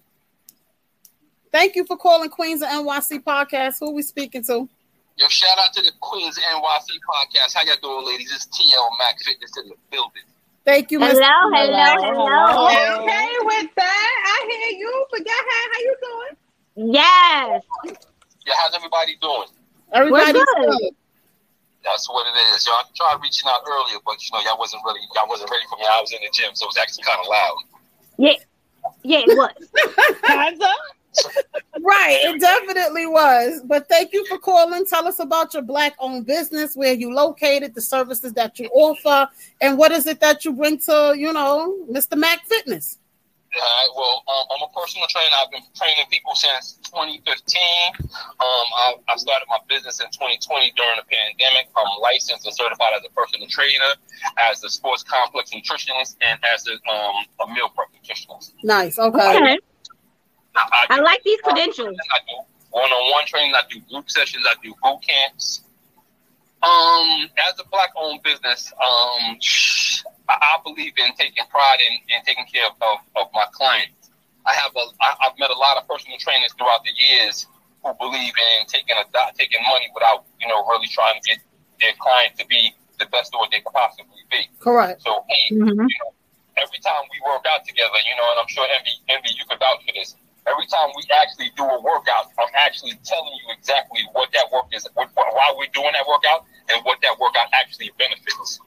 Thank 1.51 1.75
you 1.75 1.85
for 1.85 1.97
calling 1.97 2.29
Queens 2.29 2.61
of 2.61 2.69
NYC 2.69 3.23
podcast. 3.23 3.75
Who 3.81 3.91
we 3.91 4.01
speaking 4.03 4.43
to? 4.45 4.69
Yo, 5.17 5.27
shout 5.27 5.57
out 5.59 5.73
to 5.73 5.81
the 5.81 5.91
Queens 5.99 6.39
NYC 6.39 6.87
podcast. 7.05 7.53
How 7.53 7.63
y'all 7.63 7.75
doing, 7.81 8.07
ladies? 8.07 8.31
It's 8.33 8.47
TL 8.47 8.89
Max 8.97 9.25
Fitness 9.25 9.51
in 9.61 9.69
the 9.69 9.75
building. 9.91 10.23
Thank 10.63 10.91
you, 10.91 10.99
Hello, 10.99 11.13
Mr. 11.13 11.25
hello, 11.53 12.13
hello. 12.13 13.03
Okay 13.03 13.27
with 13.41 13.75
that. 13.75 14.23
I 14.25 14.69
hear 14.69 14.79
you, 14.79 15.05
but 15.11 15.25
go 15.25 15.31
ahead. 15.31 15.69
How 15.73 15.79
you 15.79 15.95
doing? 16.01 16.93
Yes. 16.93 17.63
Yeah, 18.47 18.53
how's 18.57 18.75
everybody 18.75 19.17
doing? 19.21 19.47
Everybody's 19.91 20.33
good. 20.33 20.69
good. 20.69 20.95
That's 21.83 22.07
what 22.09 22.27
it 22.27 22.37
is. 22.53 22.65
Y'all 22.67 22.85
tried 22.95 23.21
reaching 23.21 23.49
out 23.49 23.61
earlier, 23.67 23.97
but 24.05 24.21
you 24.21 24.29
know, 24.33 24.41
y'all 24.45 24.59
wasn't 24.59 24.81
really 24.85 25.01
y'all 25.15 25.27
wasn't 25.27 25.49
ready 25.49 25.65
for 25.69 25.77
me. 25.77 25.85
I 25.89 26.01
was 26.01 26.11
in 26.11 26.19
the 26.21 26.29
gym, 26.33 26.53
so 26.53 26.65
it 26.65 26.69
was 26.69 26.77
actually 26.77 27.03
kind 27.03 27.19
of 27.19 27.27
loud. 27.27 27.57
Yeah, 28.17 28.33
yeah, 29.03 29.23
it 29.27 29.37
was. 29.37 30.67
Right, 31.83 32.19
it 32.21 32.39
definitely 32.39 33.05
was. 33.07 33.61
But 33.65 33.89
thank 33.89 34.13
you 34.13 34.25
for 34.27 34.37
calling. 34.37 34.85
Tell 34.85 35.07
us 35.07 35.19
about 35.19 35.53
your 35.53 35.63
black 35.63 35.95
owned 35.99 36.25
business, 36.25 36.75
where 36.75 36.93
you 36.93 37.13
located, 37.13 37.73
the 37.73 37.81
services 37.81 38.33
that 38.33 38.59
you 38.59 38.69
offer, 38.73 39.27
and 39.59 39.77
what 39.77 39.91
is 39.91 40.05
it 40.05 40.19
that 40.19 40.45
you 40.45 40.53
bring 40.53 40.77
to, 40.79 41.13
you 41.17 41.33
know, 41.33 41.75
Mr. 41.89 42.17
Mac 42.17 42.45
Fitness. 42.45 42.99
All 43.53 43.59
right. 43.59 43.89
Well, 43.95 44.23
um, 44.31 44.45
I'm 44.55 44.63
a 44.63 44.71
personal 44.71 45.07
trainer. 45.07 45.35
I've 45.43 45.51
been 45.51 45.63
training 45.75 46.05
people 46.09 46.33
since 46.35 46.79
2015. 46.87 47.27
Um, 47.99 48.17
I, 48.39 48.95
I 49.09 49.15
started 49.17 49.45
my 49.49 49.59
business 49.67 49.99
in 49.99 50.07
2020 50.07 50.71
during 50.77 50.95
the 50.95 51.03
pandemic. 51.03 51.67
I'm 51.75 51.99
licensed 52.01 52.45
and 52.45 52.55
certified 52.55 52.93
as 52.95 53.03
a 53.03 53.11
personal 53.11 53.47
trainer, 53.47 53.91
as 54.49 54.63
a 54.63 54.69
sports 54.69 55.03
complex 55.03 55.51
nutritionist, 55.51 56.15
and 56.21 56.39
as 56.53 56.65
a, 56.67 56.73
um, 56.89 57.25
a 57.43 57.53
meal 57.53 57.67
prep 57.75 57.89
nutritionist. 57.91 58.53
Nice. 58.63 58.97
Okay. 58.97 59.19
Okay. 59.19 59.59
I, 60.55 60.85
I 60.89 61.01
like 61.01 61.21
these 61.23 61.39
credentials. 61.41 61.97
I 62.11 62.19
do 62.27 62.35
one-on-one 62.71 63.25
training. 63.25 63.53
I 63.55 63.63
do 63.69 63.81
group 63.89 64.09
sessions. 64.09 64.45
I 64.47 64.55
do 64.63 64.73
boot 64.81 65.01
camps. 65.01 65.63
Um, 66.63 67.27
as 67.49 67.59
a 67.59 67.67
black-owned 67.69 68.21
business, 68.23 68.71
um, 68.81 69.37
I, 70.29 70.35
I 70.35 70.53
believe 70.63 70.93
in 70.97 71.13
taking 71.15 71.45
pride 71.49 71.79
in, 71.81 71.93
in 72.13 72.19
taking 72.25 72.45
care 72.45 72.67
of, 72.67 72.75
of, 72.81 72.97
of 73.15 73.27
my 73.33 73.45
clients. 73.53 74.09
I 74.45 74.53
have 74.57 74.73
a, 74.73 74.85
I, 75.01 75.09
I've 75.27 75.37
met 75.37 75.49
a 75.49 75.57
lot 75.57 75.77
of 75.77 75.87
personal 75.87 76.17
trainers 76.17 76.53
throughout 76.57 76.81
the 76.83 76.93
years 76.97 77.45
who 77.83 77.93
believe 77.97 78.33
in 78.33 78.67
taking 78.67 78.95
a 78.97 79.05
taking 79.37 79.61
money 79.69 79.89
without 79.93 80.25
you 80.39 80.47
know 80.47 80.65
really 80.65 80.87
trying 80.87 81.17
to 81.21 81.23
get 81.29 81.39
their 81.79 81.93
client 81.97 82.37
to 82.37 82.45
be 82.45 82.73
the 82.99 83.05
best 83.09 83.33
what 83.33 83.49
they 83.49 83.61
could 83.61 83.73
possibly 83.73 84.21
be. 84.29 84.45
Correct. 84.59 85.01
So 85.01 85.25
hey, 85.29 85.55
Mhm. 85.57 85.77
you 85.77 85.97
know, 86.01 86.13
every 86.57 86.79
time 86.79 87.05
we 87.09 87.17
work 87.25 87.45
out 87.49 87.65
together, 87.65 87.97
you 88.05 88.15
know, 88.17 88.27
and 88.31 88.39
I'm 88.41 88.47
sure 88.49 88.65
Envy, 88.65 88.93
Envy, 89.09 89.33
you 89.37 89.45
can 89.45 89.57
vouch 89.57 89.81
for 89.85 89.93
this. 89.93 90.15
Every 90.47 90.65
time 90.65 90.89
we 90.97 91.05
actually 91.13 91.51
do 91.55 91.63
a 91.65 91.79
workout, 91.81 92.33
I'm 92.37 92.49
actually 92.55 92.97
telling 93.05 93.29
you 93.29 93.53
exactly 93.53 94.01
what 94.13 94.31
that 94.33 94.49
work 94.51 94.65
is, 94.73 94.87
what, 94.93 95.09
why 95.13 95.53
we're 95.55 95.69
doing 95.73 95.93
that 95.93 96.05
workout, 96.07 96.45
and 96.69 96.83
what 96.83 96.99
that 97.01 97.17
workout 97.19 97.45
actually 97.53 97.91
benefits. 97.97 98.59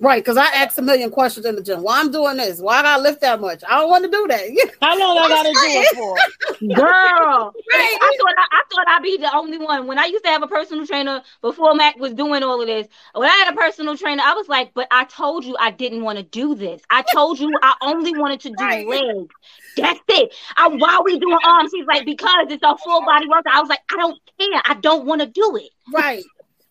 Right, 0.00 0.22
because 0.22 0.36
I 0.36 0.46
asked 0.46 0.78
a 0.78 0.82
million 0.82 1.10
questions 1.10 1.46
in 1.46 1.54
the 1.54 1.62
gym. 1.62 1.82
Why 1.82 2.00
I'm 2.00 2.10
doing 2.10 2.36
this? 2.36 2.60
Why 2.60 2.78
I 2.78 2.82
gotta 2.82 3.02
lift 3.02 3.20
that 3.20 3.40
much? 3.40 3.62
I 3.68 3.78
don't 3.80 3.90
want 3.90 4.04
to 4.04 4.10
do 4.10 4.26
that. 4.28 4.74
How 4.82 4.98
long 4.98 5.16
I 5.18 5.28
gotta 5.28 5.52
do 5.52 5.58
it 5.60 5.88
for? 5.94 6.16
Girl, 6.74 7.54
I 7.72 8.16
thought 8.18 8.34
I, 8.38 8.46
I 8.52 8.62
thought 8.72 8.88
I'd 8.88 9.02
be 9.02 9.16
the 9.18 9.34
only 9.36 9.58
one. 9.58 9.86
When 9.86 9.98
I 9.98 10.06
used 10.06 10.24
to 10.24 10.30
have 10.30 10.42
a 10.42 10.46
personal 10.46 10.86
trainer 10.86 11.22
before 11.42 11.74
Mac 11.74 11.96
was 11.96 12.12
doing 12.14 12.42
all 12.42 12.60
of 12.60 12.66
this, 12.66 12.86
when 13.12 13.28
I 13.28 13.32
had 13.32 13.52
a 13.52 13.56
personal 13.56 13.96
trainer, 13.96 14.22
I 14.24 14.34
was 14.34 14.48
like, 14.48 14.72
"But 14.74 14.88
I 14.90 15.04
told 15.04 15.44
you 15.44 15.56
I 15.58 15.70
didn't 15.70 16.02
want 16.02 16.18
to 16.18 16.24
do 16.24 16.54
this. 16.54 16.82
I 16.90 17.02
told 17.02 17.38
you 17.38 17.50
I 17.62 17.74
only 17.82 18.16
wanted 18.16 18.40
to 18.40 18.50
do 18.50 18.64
Right. 18.64 18.86
legs. 18.86 19.34
That's 19.76 20.00
it. 20.08 20.34
I, 20.56 20.68
why 20.68 20.94
are 20.96 21.04
we 21.04 21.18
doing 21.18 21.38
arms?" 21.44 21.70
He's 21.72 21.86
like, 21.86 22.04
"Because 22.04 22.46
it's 22.50 22.62
a 22.62 22.76
full 22.78 23.00
body 23.02 23.28
workout." 23.28 23.54
I 23.54 23.60
was 23.60 23.68
like, 23.68 23.82
"I 23.92 23.96
don't 23.96 24.18
care. 24.38 24.62
I 24.64 24.74
don't 24.74 25.06
want 25.06 25.20
to 25.20 25.26
do 25.26 25.56
it." 25.56 25.70
Right. 25.92 26.24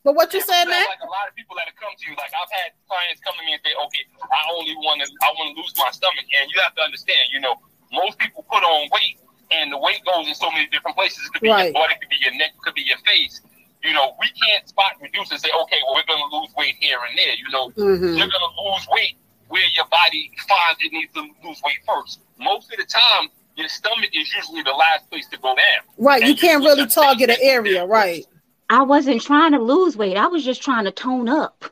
But 0.04 0.16
what 0.20 0.34
you 0.36 0.43
saying, 0.43 0.68
man? 0.68 0.84
Like 0.84 0.99
a 0.99 1.08
lot 1.08 1.32
of 1.32 1.36
people 1.36 1.56
that 1.56 1.64
have 1.72 1.80
come 1.80 1.95
to 1.95 2.04
you, 2.04 2.16
like 2.20 2.32
I've 2.36 2.51
had 2.51 2.76
clients 2.91 3.24
come 3.24 3.39
to 3.39 3.43
me 3.47 3.56
and 3.56 3.64
say, 3.64 3.72
"Okay, 3.72 4.04
I 4.20 4.41
only 4.51 4.76
want 4.84 4.99
to, 4.99 5.08
I 5.24 5.32
want 5.32 5.56
to 5.56 5.56
lose 5.56 5.72
my 5.80 5.88
stomach," 5.95 6.28
and 6.28 6.51
you 6.51 6.60
have 6.60 6.76
to 6.76 6.84
understand, 6.84 7.24
you 7.32 7.39
know, 7.39 7.56
most 7.95 8.20
people 8.20 8.43
put 8.51 8.68
on 8.68 8.91
weight, 8.91 9.16
and 9.51 9.72
the 9.72 9.80
weight 9.80 10.04
goes 10.04 10.28
in 10.28 10.36
so 10.36 10.51
many 10.51 10.68
different 10.68 10.99
places. 10.99 11.24
It 11.24 11.32
could 11.32 11.41
be 11.47 11.49
Right. 11.56 11.72
your 11.72 11.80
butt, 11.80 11.91
it 11.95 12.04
could 12.04 12.12
be 12.12 12.20
your 12.20 12.36
neck, 12.36 12.51
it 12.51 12.62
could 12.68 12.76
be 12.76 12.84
your 12.84 12.99
face. 13.08 13.39
You 13.80 13.95
know, 13.95 14.16
we 14.20 14.28
can't 14.43 14.68
spot 14.68 14.99
reduce 14.99 15.32
and 15.32 15.39
say, 15.39 15.49
"Okay, 15.56 15.80
well, 15.88 15.95
we're 15.95 16.08
going 16.08 16.20
to 16.20 16.32
lose 16.36 16.51
weight 16.60 16.76
here 16.84 16.99
and 16.99 17.18
there." 17.18 17.36
You 17.39 17.47
know, 17.56 17.70
Mhm. 17.72 18.20
you're 18.20 18.28
going 18.28 18.43
to 18.43 18.54
lose 18.60 18.84
weight 18.91 19.16
where 19.47 19.68
your 19.72 19.86
body 19.88 20.32
finds 20.51 20.84
it 20.84 20.91
needs 20.91 21.14
to 21.14 21.24
lose 21.47 21.62
weight 21.64 21.80
first. 21.88 22.20
Most 22.38 22.72
of 22.72 22.78
the 22.78 22.86
time, 22.86 23.32
your 23.56 23.70
stomach 23.70 24.10
is 24.12 24.34
usually 24.36 24.64
the 24.64 24.72
last 24.74 25.08
place 25.10 25.28
to 25.30 25.38
go 25.38 25.56
down. 25.56 25.84
Right, 25.97 26.24
you 26.24 26.36
can't 26.36 26.64
really 26.64 26.88
target 26.88 27.30
an 27.30 27.38
area, 27.39 27.86
right? 27.86 28.26
I 28.74 28.82
wasn't 28.82 29.21
trying 29.21 29.51
to 29.51 29.59
lose 29.59 29.95
weight. 29.95 30.17
I 30.17 30.26
was 30.26 30.43
just 30.43 30.63
trying 30.63 30.86
to 30.86 30.91
tone 30.91 31.30
up. 31.30 31.65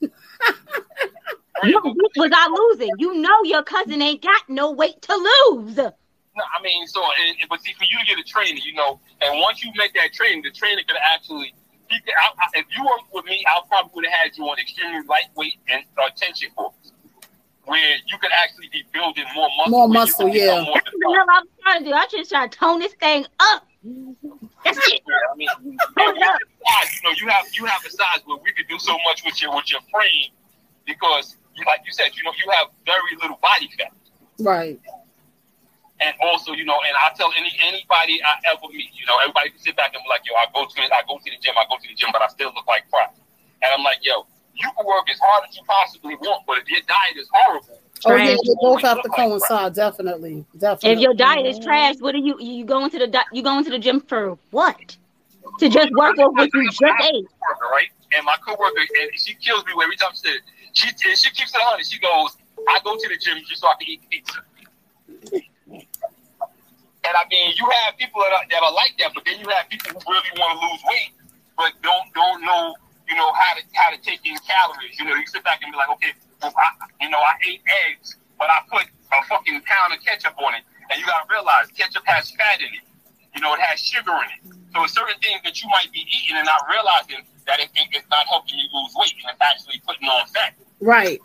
No, 1.62 1.80
what 1.80 2.12
was 2.16 2.30
I 2.34 2.48
losing? 2.48 2.90
You 2.98 3.14
know 3.14 3.42
your 3.44 3.62
cousin 3.62 4.02
ain't 4.02 4.20
got 4.20 4.42
no 4.48 4.72
weight 4.72 5.00
to 5.02 5.14
lose. 5.14 5.76
No, 5.76 5.92
I 6.36 6.62
mean, 6.62 6.86
so, 6.88 7.00
and, 7.00 7.48
but 7.48 7.62
see, 7.62 7.72
for 7.72 7.84
you 7.84 7.98
to 8.00 8.04
get 8.04 8.18
a 8.18 8.24
trainer, 8.24 8.58
you 8.62 8.74
know, 8.74 9.00
and 9.22 9.40
once 9.40 9.64
you 9.64 9.70
make 9.76 9.94
that 9.94 10.12
training, 10.12 10.42
the 10.42 10.50
trainer 10.50 10.82
could 10.86 10.96
actually, 11.14 11.54
he 11.88 12.00
could, 12.00 12.12
I, 12.20 12.26
I, 12.36 12.58
if 12.58 12.66
you 12.76 12.84
worked 12.84 13.14
with 13.14 13.24
me, 13.24 13.42
I 13.48 13.60
probably 13.68 13.92
would 13.94 14.04
have 14.04 14.12
had 14.12 14.36
you 14.36 14.44
on 14.44 14.58
extremely 14.58 15.06
lightweight 15.06 15.54
and 15.68 15.84
uh, 15.96 16.10
tension 16.16 16.50
force, 16.54 16.74
where 17.64 17.96
you 18.08 18.18
could 18.18 18.32
actually 18.32 18.68
be 18.70 18.84
building 18.92 19.24
more 19.34 19.48
muscle. 19.56 19.70
More 19.70 19.88
muscle, 19.88 20.28
yeah. 20.28 20.64
more 20.64 20.74
That's 20.74 20.92
what 20.92 21.00
the 21.00 21.14
hell 21.14 21.26
I'm 21.30 21.44
trying 21.62 21.84
to 21.84 21.88
do. 21.88 21.94
I 21.94 22.06
just 22.10 22.30
try 22.30 22.46
to 22.46 22.58
tone 22.58 22.80
this 22.80 22.92
thing 22.94 23.24
up. 23.38 23.66
I 24.64 25.36
mean, 25.36 25.48
you 27.18 27.28
have 27.28 27.46
you 27.52 27.64
have 27.66 27.84
a 27.84 27.90
size 27.90 28.20
where 28.24 28.38
we 28.42 28.52
could 28.52 28.68
do 28.68 28.78
so 28.78 28.96
much 29.04 29.24
with 29.24 29.40
your 29.42 29.54
with 29.54 29.70
your 29.70 29.80
frame 29.92 30.32
because, 30.86 31.36
you, 31.54 31.64
like 31.66 31.80
you 31.86 31.92
said, 31.92 32.10
you 32.16 32.22
know, 32.24 32.32
you 32.44 32.50
have 32.52 32.68
very 32.84 33.16
little 33.20 33.38
body 33.40 33.68
fat. 33.78 33.92
Right. 34.40 34.80
And 36.00 36.14
also, 36.20 36.52
you 36.52 36.64
know, 36.64 36.76
and 36.86 36.96
I 36.96 37.14
tell 37.14 37.32
any 37.36 37.52
anybody 37.62 38.20
I 38.22 38.52
ever 38.52 38.66
meet, 38.72 38.90
you 38.98 39.06
know, 39.06 39.16
everybody 39.22 39.50
can 39.50 39.60
sit 39.60 39.76
back 39.76 39.94
and 39.94 40.02
be 40.02 40.08
like, 40.08 40.22
yo, 40.26 40.34
I 40.34 40.46
go 40.52 40.66
to 40.66 40.74
I 40.80 41.02
go 41.06 41.18
to 41.18 41.28
the 41.30 41.38
gym, 41.40 41.54
I 41.56 41.64
go 41.68 41.76
to 41.76 41.88
the 41.88 41.94
gym, 41.94 42.10
but 42.12 42.22
I 42.22 42.28
still 42.28 42.52
look 42.54 42.66
like 42.66 42.90
crap. 42.90 43.14
And 43.62 43.70
I'm 43.72 43.84
like, 43.84 44.02
yo, 44.02 44.26
you 44.54 44.68
can 44.76 44.86
work 44.86 45.08
as 45.10 45.18
hard 45.20 45.48
as 45.48 45.56
you 45.56 45.62
possibly 45.64 46.16
want, 46.16 46.44
but 46.46 46.58
if 46.58 46.68
your 46.68 46.80
diet 46.86 47.16
is 47.16 47.28
horrible, 47.32 47.80
Oh 48.06 48.10
yeah, 48.10 48.16
Right. 48.16 48.38
they 48.44 48.54
both 48.60 48.82
have 48.82 49.02
to 49.02 49.08
coincide. 49.08 49.74
Definitely, 49.74 50.44
definitely. 50.58 50.90
If 50.92 50.98
your 51.00 51.14
diet 51.14 51.46
is 51.46 51.58
trash, 51.58 51.94
what 52.00 52.14
are 52.14 52.18
you 52.18 52.36
you 52.40 52.64
going 52.64 52.90
to 52.90 52.98
the 52.98 53.06
di- 53.06 53.24
you 53.32 53.42
going 53.42 53.64
to 53.64 53.70
the 53.70 53.78
gym 53.78 54.00
for 54.00 54.36
what? 54.50 54.96
To 55.60 55.68
just 55.68 55.90
work 55.92 56.18
off 56.18 56.32
what 56.34 56.50
you 56.52 56.68
just 56.70 56.82
ate. 56.82 57.26
right? 57.72 57.88
And 58.16 58.24
my 58.26 58.36
coworker, 58.46 58.80
and 59.00 59.10
she 59.16 59.34
kills 59.34 59.64
me 59.66 59.72
every 59.82 59.96
time 59.96 60.10
she 60.12 60.28
says. 60.28 60.40
She 60.72 60.88
and 60.88 61.16
she 61.18 61.30
keeps 61.30 61.54
it 61.54 61.58
on. 61.60 61.82
She 61.84 61.98
goes, 62.00 62.36
I 62.68 62.80
go 62.84 62.96
to 62.96 63.08
the 63.08 63.16
gym 63.16 63.38
just 63.48 63.60
so 63.60 63.68
I 63.68 63.74
can 63.78 63.88
eat 63.88 64.02
pizza. 64.10 64.40
And 67.04 67.12
I 67.12 67.24
mean, 67.30 67.52
you 67.56 67.68
have 67.84 67.96
people 67.96 68.22
that 68.22 68.32
are, 68.32 68.44
that 68.50 68.62
are 68.62 68.72
like 68.72 68.94
that, 68.98 69.12
but 69.14 69.24
then 69.24 69.38
you 69.38 69.48
have 69.50 69.68
people 69.68 69.92
who 69.92 70.12
really 70.12 70.32
want 70.40 70.58
to 70.58 70.66
lose 70.66 70.80
weight, 70.88 71.12
but 71.56 71.72
don't 71.82 72.12
don't 72.14 72.40
know, 72.42 72.74
you 73.08 73.14
know, 73.14 73.30
how 73.32 73.54
to 73.54 73.62
how 73.74 73.90
to 73.94 73.98
take 74.00 74.20
in 74.24 74.36
calories. 74.40 74.98
You 74.98 75.04
know, 75.06 75.14
you 75.14 75.26
sit 75.26 75.44
back 75.44 75.60
and 75.62 75.70
be 75.72 75.76
like, 75.78 75.90
okay, 75.90 76.12
I, 76.52 76.68
you 77.00 77.10
know, 77.10 77.18
I 77.18 77.34
ate 77.48 77.62
eggs, 77.88 78.16
but 78.38 78.48
I 78.50 78.60
put 78.70 78.84
a 78.84 79.20
fucking 79.28 79.62
pound 79.62 79.94
of 79.94 80.04
ketchup 80.04 80.34
on 80.38 80.54
it, 80.54 80.62
and 80.90 81.00
you 81.00 81.06
gotta 81.06 81.26
realize 81.30 81.68
ketchup 81.76 82.04
has 82.06 82.30
fat 82.32 82.60
in 82.60 82.68
it. 82.74 82.84
You 83.34 83.40
know, 83.40 83.54
it 83.54 83.60
has 83.60 83.80
sugar 83.80 84.12
in 84.12 84.28
it. 84.36 84.56
So 84.74 84.84
it's 84.84 84.92
certain 84.94 85.18
things 85.22 85.40
that 85.44 85.62
you 85.62 85.68
might 85.70 85.90
be 85.92 86.02
eating 86.06 86.36
and 86.36 86.46
not 86.46 86.62
realizing 86.70 87.24
that 87.46 87.60
it, 87.60 87.70
it- 87.74 87.88
it's 87.92 88.08
not 88.10 88.26
helping 88.26 88.58
you 88.58 88.66
lose 88.72 88.92
weight 88.96 89.14
and 89.22 89.30
it's 89.32 89.40
actually 89.42 89.80
putting 89.86 90.08
on 90.08 90.26
fat. 90.28 90.54
right. 90.80 91.20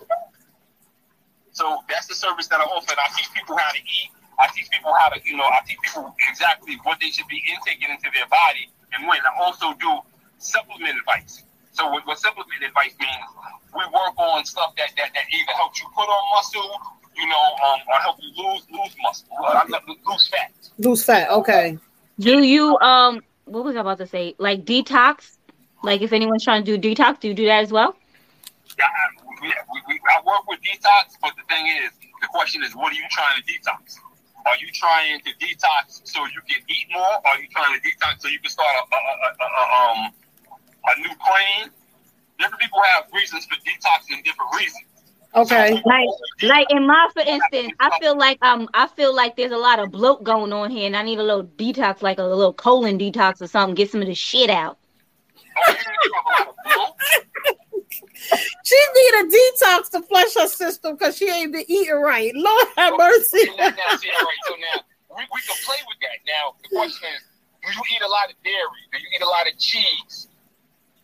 So 1.52 1.80
that's 1.90 2.08
the 2.08 2.16
service 2.16 2.48
that 2.48 2.62
I 2.62 2.64
offer. 2.64 2.92
And 2.92 3.00
I 3.00 3.08
teach 3.18 3.28
people 3.34 3.58
how 3.58 3.72
to 3.72 3.78
eat. 3.80 4.10
I 4.40 4.48
teach 4.56 4.70
people 4.70 4.94
how 4.96 5.10
to, 5.10 5.20
you 5.26 5.36
know, 5.36 5.44
I 5.44 5.60
teach 5.68 5.78
people 5.84 6.16
exactly 6.30 6.78
what 6.84 7.00
they 7.02 7.10
should 7.10 7.28
be 7.28 7.44
intaking 7.50 7.90
into 7.90 8.08
their 8.14 8.28
body 8.28 8.70
and 8.94 9.08
when. 9.08 9.20
I 9.20 9.44
also 9.44 9.74
do 9.74 10.00
supplement 10.38 10.98
advice. 10.98 11.44
So 11.80 11.88
what, 11.90 12.06
what 12.06 12.20
supplement 12.20 12.62
advice 12.62 12.94
means, 13.00 13.26
we 13.74 13.84
work 13.86 14.18
on 14.20 14.44
stuff 14.44 14.76
that, 14.76 14.90
that, 14.98 15.12
that 15.16 15.24
either 15.32 15.52
helps 15.56 15.80
you 15.80 15.88
put 15.96 16.02
on 16.04 16.36
muscle, 16.36 16.72
you 17.16 17.26
know, 17.26 17.46
um, 17.66 17.80
or 17.88 18.00
help 18.02 18.18
you 18.20 18.32
lose 18.36 18.68
lose 18.70 18.94
muscle, 19.02 19.28
uh, 19.48 19.64
not 19.70 19.84
lose 19.88 20.28
fat. 20.28 20.52
Lose 20.78 21.06
fat. 21.06 21.30
Okay. 21.30 21.78
Do 22.20 22.44
you 22.44 22.78
um 22.80 23.22
what 23.46 23.64
was 23.64 23.78
I 23.78 23.80
about 23.80 24.00
to 24.00 24.08
say? 24.08 24.36
Like 24.40 24.66
detox? 24.66 25.38
Like 25.82 26.02
if 26.02 26.12
anyone's 26.12 26.44
trying 26.44 26.66
to 26.66 26.78
do 26.78 26.96
detox, 26.96 27.22
do 27.22 27.30
you 27.30 27.34
do 27.34 27.46
that 27.46 27.64
as 27.64 27.72
well? 27.72 27.96
Yeah, 28.78 28.84
I- 28.86 29.24
we, 29.42 29.48
we, 29.48 29.80
we, 29.88 30.00
I 30.04 30.20
work 30.26 30.46
with 30.50 30.60
detox, 30.60 31.16
but 31.22 31.32
the 31.38 31.44
thing 31.48 31.66
is, 31.82 31.92
the 32.20 32.28
question 32.28 32.62
is, 32.62 32.76
what 32.76 32.92
are 32.92 32.96
you 32.96 33.06
trying 33.10 33.38
to 33.40 33.44
detox? 33.48 33.96
Are 34.46 34.58
you 34.60 34.68
trying 34.74 35.22
to 35.22 35.32
detox 35.40 36.02
so 36.04 36.26
you 36.26 36.42
can 36.46 36.60
eat 36.68 36.88
more? 36.92 37.08
Or 37.08 37.28
are 37.28 37.40
you 37.40 37.48
trying 37.48 37.72
to 37.72 37.80
detox 37.80 38.20
so 38.20 38.28
you 38.28 38.40
can 38.40 38.50
start 38.52 38.68
a, 38.68 38.96
a, 38.96 39.00
a, 39.00 39.30
a, 39.32 39.48
a, 39.48 40.04
um, 40.04 40.12
a 40.86 41.00
new 41.00 41.10
plane? 41.10 41.72
Different 42.38 42.62
people 42.62 42.80
have 42.94 43.06
reasons 43.14 43.46
for 43.46 43.56
detoxing 43.56 44.24
different 44.24 44.54
reasons. 44.56 44.86
Okay. 45.36 45.82
Like 45.86 46.10
like 46.42 46.68
in 46.72 46.88
my 46.88 47.10
for 47.14 47.22
instance, 47.22 47.74
I 47.80 47.98
feel 48.00 48.18
like 48.18 48.40
um 48.42 48.68
I 48.74 48.88
feel 48.88 49.16
like 49.16 49.36
there's 49.36 49.52
a 49.52 49.58
lot 49.58 49.80
of 49.80 49.92
bloat 49.92 50.24
going 50.24 50.52
on 50.52 50.72
here 50.72 50.88
and 50.88 50.96
I 50.96 51.04
need 51.04 51.20
a 51.20 51.24
little 51.24 51.44
detox, 51.44 52.02
like 52.02 52.18
a 52.18 52.24
little 52.24 52.54
colon 52.54 52.98
detox 52.98 53.42
or 53.42 53.48
something, 53.48 53.76
get 53.76 53.92
some 53.92 54.02
of 54.02 54.08
the 54.08 54.16
shit 54.16 54.50
out. 54.50 54.78
She 58.64 58.78
need 58.96 59.14
a 59.14 59.24
detox 59.26 59.90
to 59.92 60.02
flush 60.04 60.36
her 60.36 60.48
system 60.48 60.96
because 60.96 61.18
she 61.18 61.30
ain't 61.30 61.52
been 61.52 61.66
eating 61.68 61.96
right. 61.96 62.32
Lord 62.36 62.68
have 62.78 62.94
mercy. 62.98 63.50
Now, 63.58 63.70
now, 63.70 63.98
see, 63.98 64.10
all 64.10 64.26
right, 64.26 64.44
so 64.48 64.54
now 64.56 64.82
we, 65.16 65.24
we 65.34 65.42
can 65.42 65.56
play 65.66 65.78
with 65.88 65.98
that. 66.02 66.20
Now, 66.26 66.54
the 66.62 66.70
question 66.76 67.10
is, 67.16 67.24
do 67.64 67.68
do 67.68 67.74
you 67.76 67.96
eat 67.96 68.02
a 68.02 68.08
lot 68.08 68.30
of 68.30 68.36
dairy? 68.44 68.82
Do 68.92 69.00
you 69.00 69.08
eat 69.16 69.22
a 69.22 69.28
lot 69.28 69.48
of 69.48 69.58
cheese? 69.58 70.29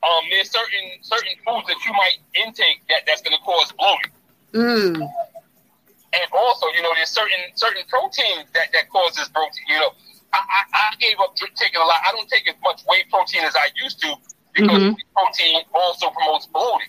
Um, 0.05 0.23
there's 0.29 0.51
certain 0.51 0.85
certain 1.01 1.33
foods 1.45 1.67
that 1.67 1.77
you 1.85 1.91
might 1.93 2.17
intake 2.35 2.81
that, 2.89 3.01
that's 3.07 3.21
going 3.21 3.35
to 3.35 3.43
cause 3.43 3.71
bloating. 3.73 4.11
Mm. 4.53 4.95
And 5.01 6.27
also, 6.33 6.67
you 6.75 6.81
know, 6.83 6.91
there's 6.95 7.09
certain 7.09 7.41
certain 7.55 7.83
proteins 7.89 8.47
that, 8.53 8.71
that 8.73 8.89
causes 8.89 9.27
protein. 9.29 9.65
You 9.67 9.79
know, 9.79 9.89
I, 10.33 10.37
I, 10.39 10.61
I 10.73 10.95
gave 10.99 11.19
up 11.19 11.35
taking 11.35 11.81
a 11.81 11.85
lot. 11.85 11.97
I 12.07 12.11
don't 12.11 12.29
take 12.29 12.47
as 12.47 12.55
much 12.63 12.81
whey 12.87 13.03
protein 13.09 13.43
as 13.43 13.55
I 13.55 13.69
used 13.81 13.99
to 14.01 14.13
because 14.53 14.79
Mhm. 14.81 14.93
whey 14.95 15.03
protein 15.15 15.61
also 15.73 16.09
promotes 16.11 16.45
bloating. 16.47 16.87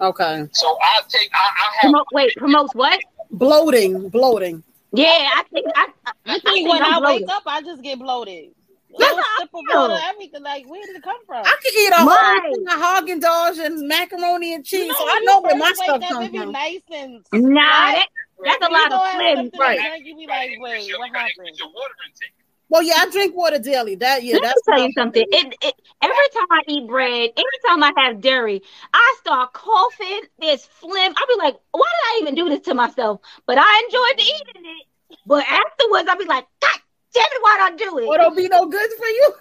Okay. 0.00 0.48
So 0.52 0.76
I 0.82 1.00
take 1.08 1.30
I, 1.34 1.38
I 1.38 1.76
have 1.80 1.80
Promote, 1.90 2.06
wait, 2.12 2.36
promotes 2.36 2.74
what? 2.74 3.00
Bloating, 3.30 4.08
bloating. 4.10 4.62
Yeah, 4.92 5.06
I 5.08 5.42
think 5.50 5.66
I. 5.74 5.86
I, 6.04 6.12
I 6.26 6.32
think 6.38 6.42
think 6.42 6.68
when 6.68 6.82
I'm 6.82 6.94
I 6.94 6.96
wake 7.00 7.20
bloated. 7.26 7.30
up, 7.30 7.42
I 7.46 7.62
just 7.62 7.82
get 7.82 7.98
bloated. 7.98 8.50
A 8.94 8.98
That's 8.98 9.10
little 9.10 9.24
how 9.24 9.38
sip 9.40 9.50
of 9.54 9.60
I 9.68 9.72
feel. 9.72 9.80
water, 9.88 10.00
everything. 10.04 10.42
Like, 10.42 10.68
where 10.68 10.86
did 10.86 10.96
it 10.96 11.02
come 11.02 11.24
from? 11.26 11.44
I 11.46 11.56
could 11.62 11.74
eat 11.74 11.92
a 11.92 11.96
whole 11.96 12.06
Right. 12.08 12.42
thing 12.52 12.66
of 12.68 12.80
Haagen 12.80 13.20
Dazs 13.20 13.64
and 13.64 13.88
macaroni 13.88 14.54
and 14.54 14.64
cheese, 14.64 14.86
You 14.86 14.94
so 14.94 15.04
I 15.08 15.20
know 15.24 15.40
where 15.40 15.56
my 15.56 15.68
first 15.68 15.80
wake 15.80 15.88
stuff 15.88 16.02
up, 16.02 16.08
comes 16.10 16.28
be 16.30 16.38
from. 16.38 16.52
nice 16.52 16.82
and 16.92 17.24
Nah, 17.32 17.60
that, 17.62 18.06
that's 18.44 18.66
a 18.66 18.70
lot 18.70 18.92
of 18.92 19.00
have 19.00 19.14
slim. 19.14 19.50
Right. 19.58 19.78
drink, 19.80 20.06
you 20.06 20.16
be 20.16 20.26
like, 20.26 20.50
wait, 20.58 20.92
what 20.98 21.10
happened? 21.14 21.58
your 21.58 21.68
water 21.72 21.94
intake. 22.06 22.32
Well, 22.68 22.82
yeah, 22.82 22.94
I 22.98 23.10
drink 23.10 23.36
water 23.36 23.58
daily. 23.58 23.96
That 23.96 24.22
yeah, 24.24 24.34
Let 24.34 24.42
me 24.42 24.48
that's 24.48 24.62
tell 24.62 24.78
you 24.80 24.92
something. 24.92 25.26
It, 25.30 25.54
it 25.62 25.74
every 26.00 26.28
time 26.34 26.46
I 26.50 26.62
eat 26.68 26.86
bread, 26.86 27.30
every 27.36 27.58
time 27.68 27.82
I 27.82 27.92
have 27.98 28.20
dairy, 28.22 28.62
I 28.94 29.16
start 29.20 29.52
coughing. 29.52 30.22
There's 30.38 30.64
phlegm. 30.64 31.12
I'll 31.16 31.26
be 31.26 31.34
like, 31.38 31.56
why 31.72 31.82
did 31.82 32.06
I 32.06 32.18
even 32.22 32.34
do 32.34 32.48
this 32.48 32.60
to 32.66 32.74
myself? 32.74 33.20
But 33.46 33.58
I 33.58 33.82
enjoyed 33.84 34.26
mm-hmm. 34.26 34.50
eating 34.50 34.70
it. 34.80 34.86
But 35.26 35.44
afterwards, 35.46 36.08
I'll 36.08 36.16
be 36.16 36.24
like, 36.24 36.46
God 36.62 36.78
damn 37.12 37.24
it, 37.24 37.42
why'd 37.42 37.72
I 37.72 37.76
do 37.76 37.98
it? 37.98 38.06
Well, 38.06 38.20
it'll 38.20 38.34
be 38.34 38.48
no 38.48 38.66
good 38.66 38.90
for 38.98 39.06
you. 39.06 39.34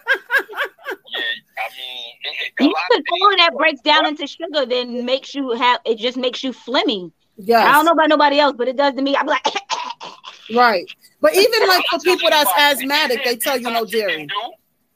Yeah, 1.12 1.20
I 1.58 1.70
mean, 1.78 2.14
it, 2.24 2.38
it, 2.40 2.54
a 2.60 2.64
You 2.64 2.74
put 2.90 3.34
of 3.34 3.38
that 3.40 3.52
breaks 3.58 3.82
down 3.82 4.06
into 4.06 4.28
sugar, 4.28 4.66
then 4.66 5.06
makes 5.06 5.36
you 5.36 5.52
have 5.52 5.80
it 5.86 5.98
just 5.98 6.18
makes 6.18 6.44
you 6.44 6.52
phlegmy. 6.52 7.12
Yes. 7.38 7.68
I 7.68 7.74
don't 7.74 7.86
know 7.86 7.92
about 7.92 8.10
nobody 8.10 8.40
else, 8.40 8.56
but 8.58 8.68
it 8.68 8.78
does 8.78 8.94
to 8.96 9.02
me. 9.02 9.16
I'm 9.16 9.26
like, 9.26 9.46
Right. 10.56 10.90
But 11.20 11.36
even 11.36 11.68
like 11.68 11.84
for 11.90 12.00
people 12.00 12.30
that's 12.30 12.52
asthmatic, 12.58 13.24
they 13.24 13.36
tell 13.36 13.58
you 13.58 13.72
no 13.72 13.86
dairy. 13.86 14.28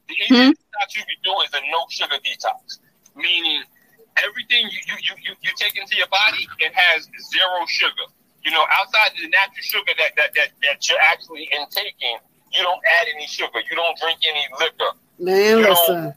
The 0.08 0.16
hmm? 0.28 0.34
easiest 0.34 0.62
detox 0.62 0.96
you 0.96 1.04
can 1.04 1.20
do 1.24 1.32
is 1.42 1.54
a 1.54 1.62
no 1.72 1.86
sugar 1.90 2.16
detox, 2.24 2.80
meaning 3.16 3.64
everything 4.24 4.70
you, 4.70 4.80
you, 4.88 4.96
you, 5.02 5.14
you, 5.24 5.36
you 5.42 5.52
take 5.56 5.78
into 5.78 5.96
your 5.98 6.08
body, 6.08 6.48
it 6.60 6.74
has 6.74 7.08
zero 7.32 7.66
sugar. 7.68 8.08
You 8.44 8.52
know, 8.52 8.66
outside 8.80 9.18
the 9.20 9.28
natural 9.30 9.62
sugar 9.62 9.92
that, 9.98 10.12
that, 10.18 10.30
that, 10.36 10.50
that 10.62 10.90
you're 10.90 11.00
actually 11.02 11.50
intaking, 11.52 12.18
you 12.56 12.64
don't 12.64 12.82
add 13.02 13.08
any 13.16 13.28
sugar. 13.28 13.60
You 13.70 13.76
don't 13.76 13.98
drink 14.00 14.20
any 14.28 14.46
liquor. 14.60 14.92
Man, 15.20 15.58
You 15.58 15.64
know, 15.64 15.70
listen. 15.70 16.14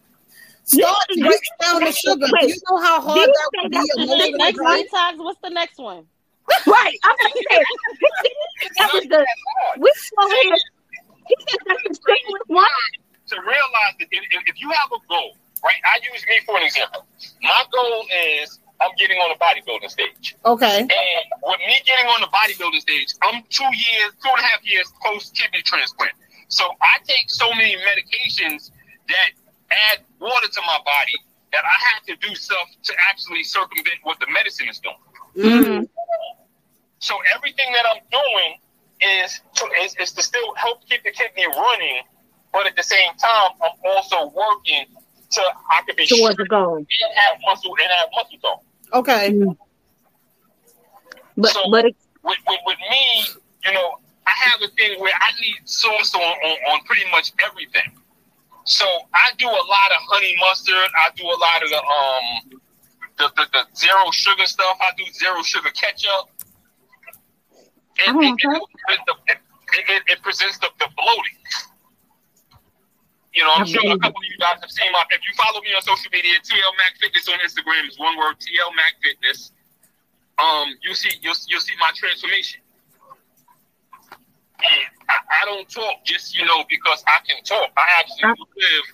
Starch 0.65 0.97
You- 1.11 1.25
breaks 1.25 1.49
down 1.61 1.81
the 1.81 1.93
sugar. 1.93 2.27
Do 2.27 2.47
you 2.49 2.57
know 2.71 2.77
how 2.79 3.01
hard 3.01 3.29
that 3.29 3.51
would 3.63 3.71
be? 3.71 3.77
that's 3.79 3.95
the? 3.97 4.35
Next 4.39 4.59
Right. 4.59 4.87
detox, 4.93 5.17
what's 5.19 5.41
the 5.43 5.51
next 5.51 5.79
one? 5.79 6.07
right. 6.67 6.99
I'm 7.05 7.15
about 7.21 7.33
to 7.33 7.45
say, 7.51 7.65
that 8.79 8.93
was 8.93 9.03
the 9.05 9.27
we 9.79 9.91
over 10.25 10.35
here. 10.43 10.57
He 11.27 11.37
said 11.49 11.59
that's 11.67 11.99
the 11.99 12.41
one. 12.47 12.67
to 13.29 13.37
realize 13.41 13.95
that 14.01 14.09
if, 14.11 14.23
if- 14.31 14.43
if 14.49 14.61
you 14.61 14.71
have 14.71 14.89
a 14.93 14.99
goal, 15.09 15.37
right? 15.65 15.81
I 15.85 16.01
use 16.13 16.25
me 16.29 16.41
for 16.47 16.57
an 16.57 16.63
example. 16.65 17.05
My 17.43 17.65
goal 17.73 18.07
is 18.41 18.59
I'm 18.81 18.93
getting 18.97 19.19
on 19.19 19.29
the 19.31 19.37
bodybuilding 19.45 19.91
stage. 19.91 20.37
Okay. 20.45 20.79
And 20.81 20.89
with 21.43 21.59
me 21.67 21.81
getting 21.85 22.07
on 22.07 22.21
the 22.21 22.29
bodybuilding 22.29 22.81
stage, 22.81 23.09
I'm 23.23 23.43
two 23.51 23.65
years, 23.75 24.13
two 24.23 24.31
and 24.31 24.39
a 24.39 24.43
half 24.43 24.65
years 24.65 24.91
post 25.05 25.35
kidney 25.35 25.63
transplant. 25.63 26.13
So 26.49 26.65
I 26.81 26.99
take 27.07 27.29
so 27.31 27.51
many 27.51 27.77
medications 27.77 28.71
that 29.09 29.31
add 29.71 29.99
water 30.21 30.49
to 30.49 30.61
my 30.67 30.79
body 30.85 31.13
that 31.53 31.63
I 31.65 31.77
have 31.95 32.03
to 32.07 32.17
do 32.29 32.35
stuff 32.35 32.69
to 32.85 32.95
actually 33.11 33.43
circumvent 33.43 33.97
what 34.03 34.19
the 34.21 34.27
medicine 34.33 34.69
is 34.69 34.79
doing. 34.81 34.97
Mm-hmm. 35.37 35.85
So 37.01 37.15
everything 37.35 37.67
that 37.73 37.85
I'm 37.91 38.03
doing 38.11 38.57
is 39.23 39.41
to 39.57 39.65
is, 39.83 39.95
is 39.97 40.13
to 40.13 40.23
still 40.23 40.55
help 40.57 40.87
keep 40.89 41.03
the 41.05 41.11
kidney 41.11 41.47
running, 41.47 42.03
but 42.53 42.67
at 42.67 42.77
the 42.77 42.83
same 42.83 43.13
time, 43.15 43.51
I'm 43.63 43.79
also 43.97 44.29
working 44.35 44.87
to 45.31 45.41
I 45.71 45.83
can 45.87 45.95
be 45.97 46.07
Towards 46.07 46.35
strong 46.35 46.35
the 46.37 46.47
goal. 46.47 46.77
and 46.77 46.87
have 47.15 47.39
muscle 47.47 47.75
and 47.83 47.93
have 47.93 48.09
muscle 48.15 48.39
tone. 48.43 49.01
Okay. 49.01 49.55
But 51.37 51.51
So- 51.51 51.71
but 51.71 51.85
it, 51.85 51.97
With, 52.25 52.39
with 52.49 52.61
with 52.67 52.79
me, 52.91 53.25
you 53.65 53.73
know, 53.73 53.89
I 53.93 54.08
have 54.39 54.63
a 54.63 54.69
thing 54.75 55.01
where 55.01 55.13
I 55.15 55.31
need 55.41 55.57
sauce 55.65 56.15
on, 56.15 56.23
on, 56.23 56.57
on 56.73 56.81
pretty 56.85 57.05
much 57.11 57.33
everything. 57.45 57.93
So 58.65 58.85
I 59.15 59.33
do 59.39 59.47
a 59.47 59.65
lot 59.65 59.89
of 59.97 60.01
honey 60.13 60.37
mustard. 60.41 60.75
I 60.77 61.11
do 61.17 61.25
a 61.25 61.39
lot 61.39 61.63
of 61.63 61.69
the 61.71 61.81
um 61.81 62.61
the, 63.19 63.27
the, 63.35 63.45
the 63.53 63.63
zero 63.77 64.11
sugar 64.13 64.47
stuff. 64.47 64.79
I 64.81 64.91
do 64.97 65.05
zero 65.13 65.43
sugar 65.43 65.71
ketchup. 65.71 66.31
It, 67.99 68.15
Oh, 68.15 68.21
it, 68.21 68.31
okay. 68.31 68.63
it, 68.95 69.01
it, 69.27 69.39
it, 69.89 70.03
it 70.07 70.23
presents 70.23 70.59
the, 70.59 70.69
the 70.79 70.87
bloating. 70.95 71.39
You 73.35 73.43
know, 73.45 73.53
I'm 73.55 73.63
I 73.63 73.67
sure 73.67 73.83
a 73.83 73.99
couple 73.99 74.19
of 74.19 74.29
you 74.31 74.39
guys 74.39 74.59
have 74.61 74.71
seen 74.71 74.91
my. 74.93 75.03
If 75.11 75.23
you 75.27 75.35
follow 75.35 75.61
me 75.63 75.75
on 75.75 75.83
social 75.83 76.11
media, 76.13 76.39
TL 76.43 76.73
Mac 76.79 76.95
Fitness 77.01 77.29
on 77.29 77.39
Instagram 77.43 77.89
is 77.89 77.99
one 77.99 78.17
word. 78.19 78.37
TL 78.39 78.71
Mac 78.75 78.95
Fitness. 79.03 79.53
Um, 80.39 80.75
you 80.83 80.95
see, 80.95 81.11
you'll 81.21 81.35
you'll 81.49 81.61
see 81.61 81.75
my 81.81 81.91
transformation. 81.95 82.61
And 84.61 84.81
I, 85.09 85.43
I 85.43 85.45
don't 85.47 85.69
talk 85.69 86.05
just 86.05 86.37
you 86.37 86.45
know 86.45 86.65
because 86.69 87.03
I 87.07 87.19
can 87.27 87.43
talk. 87.45 87.71
I 87.77 87.87
actually 88.01 88.29
live 88.29 88.85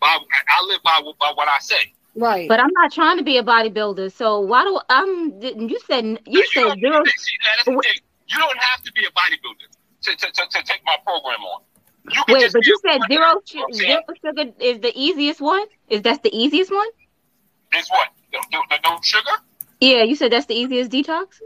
by. 0.00 0.18
I 0.18 0.64
live 0.66 0.82
by 0.82 1.00
by 1.20 1.32
what 1.34 1.48
I 1.48 1.58
say. 1.60 1.92
Right. 2.16 2.48
but 2.48 2.60
I'm 2.60 2.70
not 2.74 2.92
trying 2.92 3.18
to 3.18 3.24
be 3.24 3.38
a 3.38 3.42
bodybuilder. 3.42 4.12
So 4.12 4.40
why 4.40 4.64
do 4.64 4.80
I'm? 4.88 5.40
Didn't 5.40 5.68
you 5.68 5.80
said 5.86 6.04
you 6.04 6.18
You 6.26 6.46
said 6.52 6.62
don't, 6.62 6.80
zero? 6.80 7.02
see, 7.16 7.32
that's 7.44 7.64
the 7.64 7.72
thing. 7.82 8.00
You 8.28 8.38
don't 8.38 8.58
have 8.58 8.82
to 8.82 8.92
be 8.92 9.04
a 9.04 9.10
bodybuilder 9.10 9.68
to, 10.02 10.16
to, 10.16 10.32
to, 10.32 10.42
to 10.48 10.62
take 10.64 10.80
my 10.84 10.96
program 11.04 11.40
on. 11.42 11.62
You 12.10 12.22
can 12.26 12.34
Wait, 12.34 12.52
but 12.52 12.66
you 12.66 12.78
said 12.82 13.00
runner. 13.00 13.06
zero 13.08 13.18
You 13.18 13.20
know 13.20 13.34
what 13.34 13.48
su- 13.48 13.64
I'm 13.66 13.72
zero 13.72 14.00
sugar 14.24 14.52
is 14.60 14.80
the 14.80 14.92
easiest 14.94 15.40
one. 15.40 15.66
Is 15.88 16.02
that 16.02 16.22
the 16.22 16.36
easiest 16.36 16.70
one? 16.72 16.88
Is 17.76 17.88
what? 17.90 18.08
The, 18.32 18.38
the, 18.50 18.58
the 18.70 18.78
no 18.88 18.98
sugar? 19.02 19.30
Yeah, 19.80 20.02
you 20.02 20.14
said 20.16 20.32
that's 20.32 20.46
the 20.46 20.54
easiest 20.54 20.90
detox. 20.92 21.40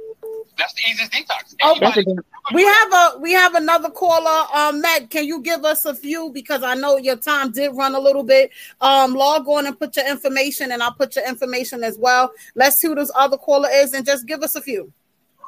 That's 0.59 0.75
the 0.75 0.83
easiest 0.91 1.13
detox. 1.13 1.55
Oh, 1.63 1.77
That's 1.81 1.97
Anybody, 1.97 2.17
damn- 2.17 2.55
We 2.55 2.65
have 2.65 2.93
a 2.93 3.19
we 3.21 3.33
have 3.33 3.55
another 3.55 3.91
caller. 3.91 4.47
Um, 4.53 4.81
Matt, 4.81 5.09
can 5.11 5.25
you 5.25 5.41
give 5.41 5.65
us 5.65 5.85
a 5.85 5.95
few 5.95 6.31
because 6.33 6.63
I 6.65 6.75
know 6.75 6.97
your 6.97 7.17
time 7.17 7.53
did 7.53 7.71
run 7.77 7.95
a 7.95 8.01
little 8.01 8.25
bit. 8.25 8.51
Um, 8.81 9.15
log 9.15 9.47
on 9.49 9.67
and 9.67 9.79
put 9.79 9.97
your 9.97 10.09
information, 10.09 10.73
and 10.73 10.83
I'll 10.83 10.93
put 10.95 11.15
your 11.17 11.27
information 11.29 11.85
as 11.85 11.97
well. 11.99 12.33
Let's 12.57 12.77
see 12.77 12.89
who 12.89 12.95
this 12.97 13.13
other 13.15 13.37
caller 13.37 13.69
is, 13.73 13.93
and 13.95 14.05
just 14.05 14.27
give 14.27 14.43
us 14.43 14.57
a 14.57 14.61
few. 14.61 14.93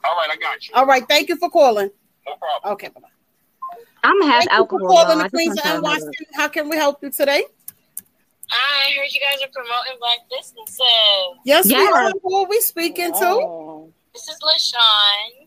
all 0.05 0.17
right, 0.17 0.31
I 0.31 0.37
got 0.37 0.69
you. 0.69 0.75
All 0.75 0.87
right, 0.87 1.03
thank 1.09 1.29
you 1.29 1.37
for 1.37 1.51
calling. 1.51 1.91
No 2.27 2.35
problem. 2.37 2.73
Okay, 2.75 2.89
bye. 2.89 3.01
I'm 4.05 4.23
half 4.23 4.45
Thank 4.45 4.45
you 4.45 4.49
for 4.49 4.55
alcohol. 4.55 4.89
calling 4.89 5.09
y'all. 5.09 5.19
the 5.19 5.25
I 5.25 5.29
Queens 5.29 5.59
of 5.59 5.65
y'all 5.65 5.75
to 5.77 5.83
know 5.83 5.89
NYC. 6.07 6.11
How 6.35 6.49
can 6.49 6.69
we 6.69 6.77
help 6.77 7.03
you 7.03 7.11
today? 7.11 7.45
I 8.53 8.93
heard 8.97 9.13
you 9.13 9.21
guys 9.21 9.43
are 9.43 9.51
promoting 9.53 9.99
black 10.01 10.19
businesses. 10.31 11.39
Yes, 11.45 11.67
we 11.67 11.75
are. 11.77 12.11
Who 12.23 12.37
are 12.37 12.47
we 12.49 12.61
speaking 12.61 13.13
to? 13.13 13.93
This 14.13 14.29
is 14.29 14.39
LaShawn. 14.43 15.47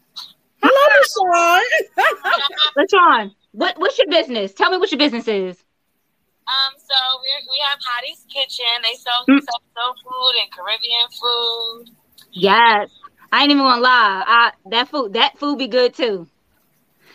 Hello, 0.63 0.87
Sean. 1.13 1.63
LaShawn, 2.77 3.31
what 3.51 3.77
what's 3.77 3.97
your 3.97 4.07
business? 4.09 4.53
Tell 4.53 4.71
me 4.71 4.77
what 4.77 4.91
your 4.91 4.99
business 4.99 5.27
is. 5.27 5.63
Um, 6.47 6.73
so 6.77 6.95
we 7.21 7.27
we 7.51 7.57
have 7.69 7.79
Hottie's 7.83 8.25
Kitchen. 8.31 8.65
They 8.83 8.95
sell, 8.95 9.23
Mm. 9.29 9.39
sell 9.43 9.61
soul 9.75 9.93
food 10.03 10.33
and 10.41 10.51
Caribbean 10.51 11.09
food. 11.19 11.95
Yes, 12.31 12.89
I 13.31 13.41
ain't 13.43 13.51
even 13.51 13.63
gonna 13.63 13.81
lie. 13.81 14.23
I 14.25 14.51
that 14.71 14.89
food 14.89 15.13
that 15.13 15.37
food 15.37 15.57
be 15.57 15.67
good 15.67 15.93
too. 15.93 16.27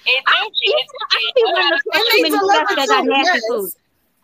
It 0.07 0.25
I, 0.27 0.49
do 0.49 0.53
you 0.63 0.77
it's 0.77 0.93
know, 0.93 1.07
I 1.13 1.33
be 1.35 1.45
wanting 1.45 1.79
to 1.79 1.83
And 1.93 1.93
cook 1.93 2.09
they 2.09 2.11
too 2.11 2.23
many 2.23 2.39
deliver 2.39 2.67
stuff 2.67 2.77
that 2.77 2.89
got 2.89 3.05
nasty 3.07 3.41
yes. 3.41 3.43
food. 3.49 3.73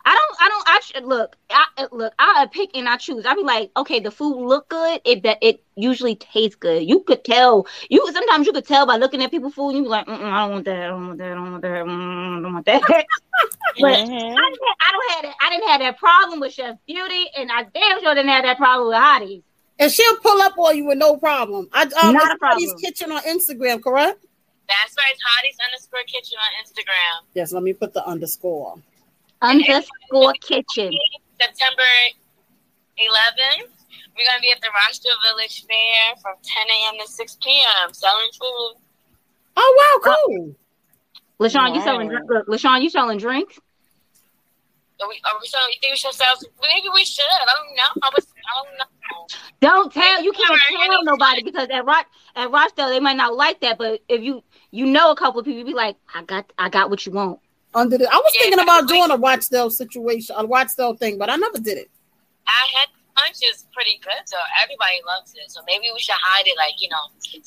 I 0.07 0.13
don't. 0.13 0.37
I 0.39 0.47
don't. 0.49 0.67
I 0.67 0.79
sh- 0.83 1.03
look. 1.03 1.35
I 1.49 1.65
uh, 1.77 1.87
look. 1.91 2.13
I 2.19 2.47
pick 2.51 2.69
and 2.75 2.87
I 2.87 2.97
choose. 2.97 3.25
I 3.25 3.33
be 3.33 3.41
like, 3.41 3.71
okay, 3.75 3.99
the 3.99 4.11
food 4.11 4.45
look 4.45 4.69
good. 4.69 5.01
It 5.03 5.23
that 5.23 5.39
it 5.41 5.63
usually 5.75 6.15
tastes 6.15 6.55
good. 6.55 6.83
You 6.87 6.99
could 6.99 7.23
tell. 7.23 7.65
You 7.89 8.07
sometimes 8.13 8.45
you 8.45 8.53
could 8.53 8.67
tell 8.67 8.85
by 8.85 8.97
looking 8.97 9.23
at 9.23 9.31
people's 9.31 9.55
food. 9.55 9.69
And 9.69 9.77
you 9.79 9.83
be 9.83 9.89
like, 9.89 10.07
I 10.07 10.15
don't 10.41 10.51
want 10.51 10.65
that. 10.65 10.83
I 10.83 10.87
don't 10.87 11.07
want 11.07 11.17
that. 11.17 11.31
I 11.31 11.33
don't 11.33 11.51
want 11.51 11.61
that. 11.63 11.71
I 11.71 11.77
don't 11.79 12.53
want 12.53 12.65
that. 12.67 12.81
but 12.87 12.99
I, 13.99 14.05
Mhm. 14.05 14.07
didn't 14.07 14.37
have, 14.37 14.77
I 14.79 14.91
don't 14.91 15.11
have 15.11 15.23
that. 15.23 15.35
I 15.41 15.49
didn't 15.49 15.67
have 15.69 15.79
that 15.81 15.97
problem 15.97 16.39
with 16.39 16.53
Chef 16.53 16.75
Beauty, 16.85 17.25
and 17.35 17.51
I 17.51 17.63
damn 17.63 17.99
sure 18.01 18.13
didn't 18.13 18.29
have 18.29 18.43
that 18.43 18.57
problem 18.57 18.89
with 18.89 18.97
Hottie's. 18.97 19.41
And 19.79 19.91
she'll 19.91 20.17
pull 20.17 20.39
up 20.43 20.53
on 20.57 20.77
you 20.77 20.85
with 20.85 20.99
no 20.99 21.17
problem. 21.17 21.67
I 21.73 21.81
um, 21.81 22.13
Not 22.13 22.31
a 22.31 22.35
it's 22.35 22.43
Hottie's 22.43 22.69
problem. 22.69 22.77
Kitchen 22.79 23.11
on 23.11 23.21
Instagram, 23.23 23.83
correct? 23.83 24.23
That's 24.67 24.95
right, 24.97 25.11
it's 25.11 25.21
Hottie's 25.25 25.57
underscore 25.65 25.99
kitchen 26.07 26.37
on 26.39 26.63
Instagram. 26.63 27.25
Yes. 27.33 27.51
Let 27.53 27.63
me 27.63 27.73
put 27.73 27.93
the 27.93 28.05
underscore. 28.05 28.75
Underscore 29.45 30.33
kitchen. 30.41 30.91
September 31.39 31.83
11th, 32.97 33.69
we're 34.17 34.25
gonna 34.25 34.41
be 34.41 34.51
at 34.51 34.61
the 34.61 34.69
Rochdale 34.73 35.13
Village 35.23 35.65
Fair 35.65 36.15
from 36.21 36.33
10 36.41 36.67
a.m. 36.67 37.05
to 37.05 37.11
6 37.11 37.37
p.m. 37.43 37.93
selling 37.93 38.29
food. 38.39 38.73
Oh 39.57 40.01
wow, 40.03 40.15
cool. 40.27 40.55
LaShawn, 41.39 41.69
you 41.73 41.79
Wow. 41.79 41.83
selling 41.85 42.07
drink? 42.09 42.23
Look, 42.29 42.47
LaShawn, 42.47 42.81
you 42.81 42.89
selling 42.89 43.17
drinks? 43.19 43.59
Are 45.01 45.09
we, 45.09 45.19
are 45.25 45.33
we 45.41 45.47
so 45.47 45.57
you 45.67 45.75
think 45.81 45.91
we 45.91 45.97
should 45.97 46.13
sell? 46.13 46.35
Maybe 46.61 46.87
we 46.93 47.03
should. 47.03 47.25
I 47.29 47.45
don't 47.45 47.75
know. 47.75 48.01
I 48.01 48.09
was. 48.15 48.25
I 48.25 48.63
don't 48.63 48.77
know. 48.77 48.85
Don't 49.59 49.93
tell. 49.93 50.23
You 50.23 50.31
can't 50.31 50.59
tell 50.69 51.03
nobody 51.03 51.43
because 51.43 51.67
at 51.69 51.85
Rock 51.85 52.07
at 52.35 52.49
Rochdale 52.49 52.89
they 52.89 52.99
might 53.01 53.17
not 53.17 53.35
like 53.35 53.59
that. 53.59 53.77
But 53.77 54.01
if 54.07 54.21
you 54.23 54.41
you 54.71 54.85
know 54.85 55.11
a 55.11 55.15
couple 55.15 55.41
of 55.41 55.45
people, 55.45 55.59
you 55.59 55.65
be 55.65 55.73
like, 55.73 55.97
I 56.13 56.23
got 56.23 56.51
I 56.57 56.69
got 56.69 56.89
what 56.89 57.05
you 57.05 57.11
want. 57.11 57.39
Under 57.75 57.97
the, 57.97 58.07
I 58.09 58.15
was 58.15 58.31
thinking 58.39 58.59
about 58.59 58.87
doing 58.87 59.11
a 59.11 59.17
Watchdale 59.17 59.69
situation, 59.69 60.35
a 60.39 60.45
Watchdale 60.45 60.95
thing, 60.95 61.17
but 61.17 61.29
I 61.29 61.35
never 61.35 61.59
did 61.59 61.77
it. 61.77 61.89
I 62.47 62.65
had 62.79 62.87
punch 63.15 63.37
is 63.53 63.65
pretty 63.73 63.99
good, 64.01 64.21
so 64.25 64.37
everybody 64.63 65.01
loves 65.05 65.33
it. 65.35 65.51
So 65.51 65.61
maybe 65.67 65.85
we 65.93 65.99
should 65.99 66.15
hide 66.21 66.47
it, 66.47 66.55
like 66.57 66.81
you 66.81 66.87
know. 66.89 66.97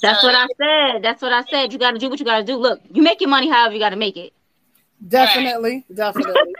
That's 0.02 0.20
sell 0.20 0.30
what. 0.30 0.34
I 0.34 0.92
said. 0.92 1.02
That's 1.02 1.22
what 1.22 1.32
I 1.32 1.44
said. 1.44 1.72
You 1.72 1.78
got 1.78 1.92
to 1.92 1.98
do 1.98 2.10
what 2.10 2.18
you 2.20 2.26
got 2.26 2.38
to 2.40 2.44
do. 2.44 2.56
Look, 2.56 2.80
you 2.92 3.02
make 3.02 3.20
your 3.20 3.30
money 3.30 3.48
however 3.50 3.72
you 3.74 3.80
got 3.80 3.90
to 3.90 3.96
make 3.96 4.16
it. 4.16 4.32
Definitely, 5.08 5.84
definitely. 5.94 6.32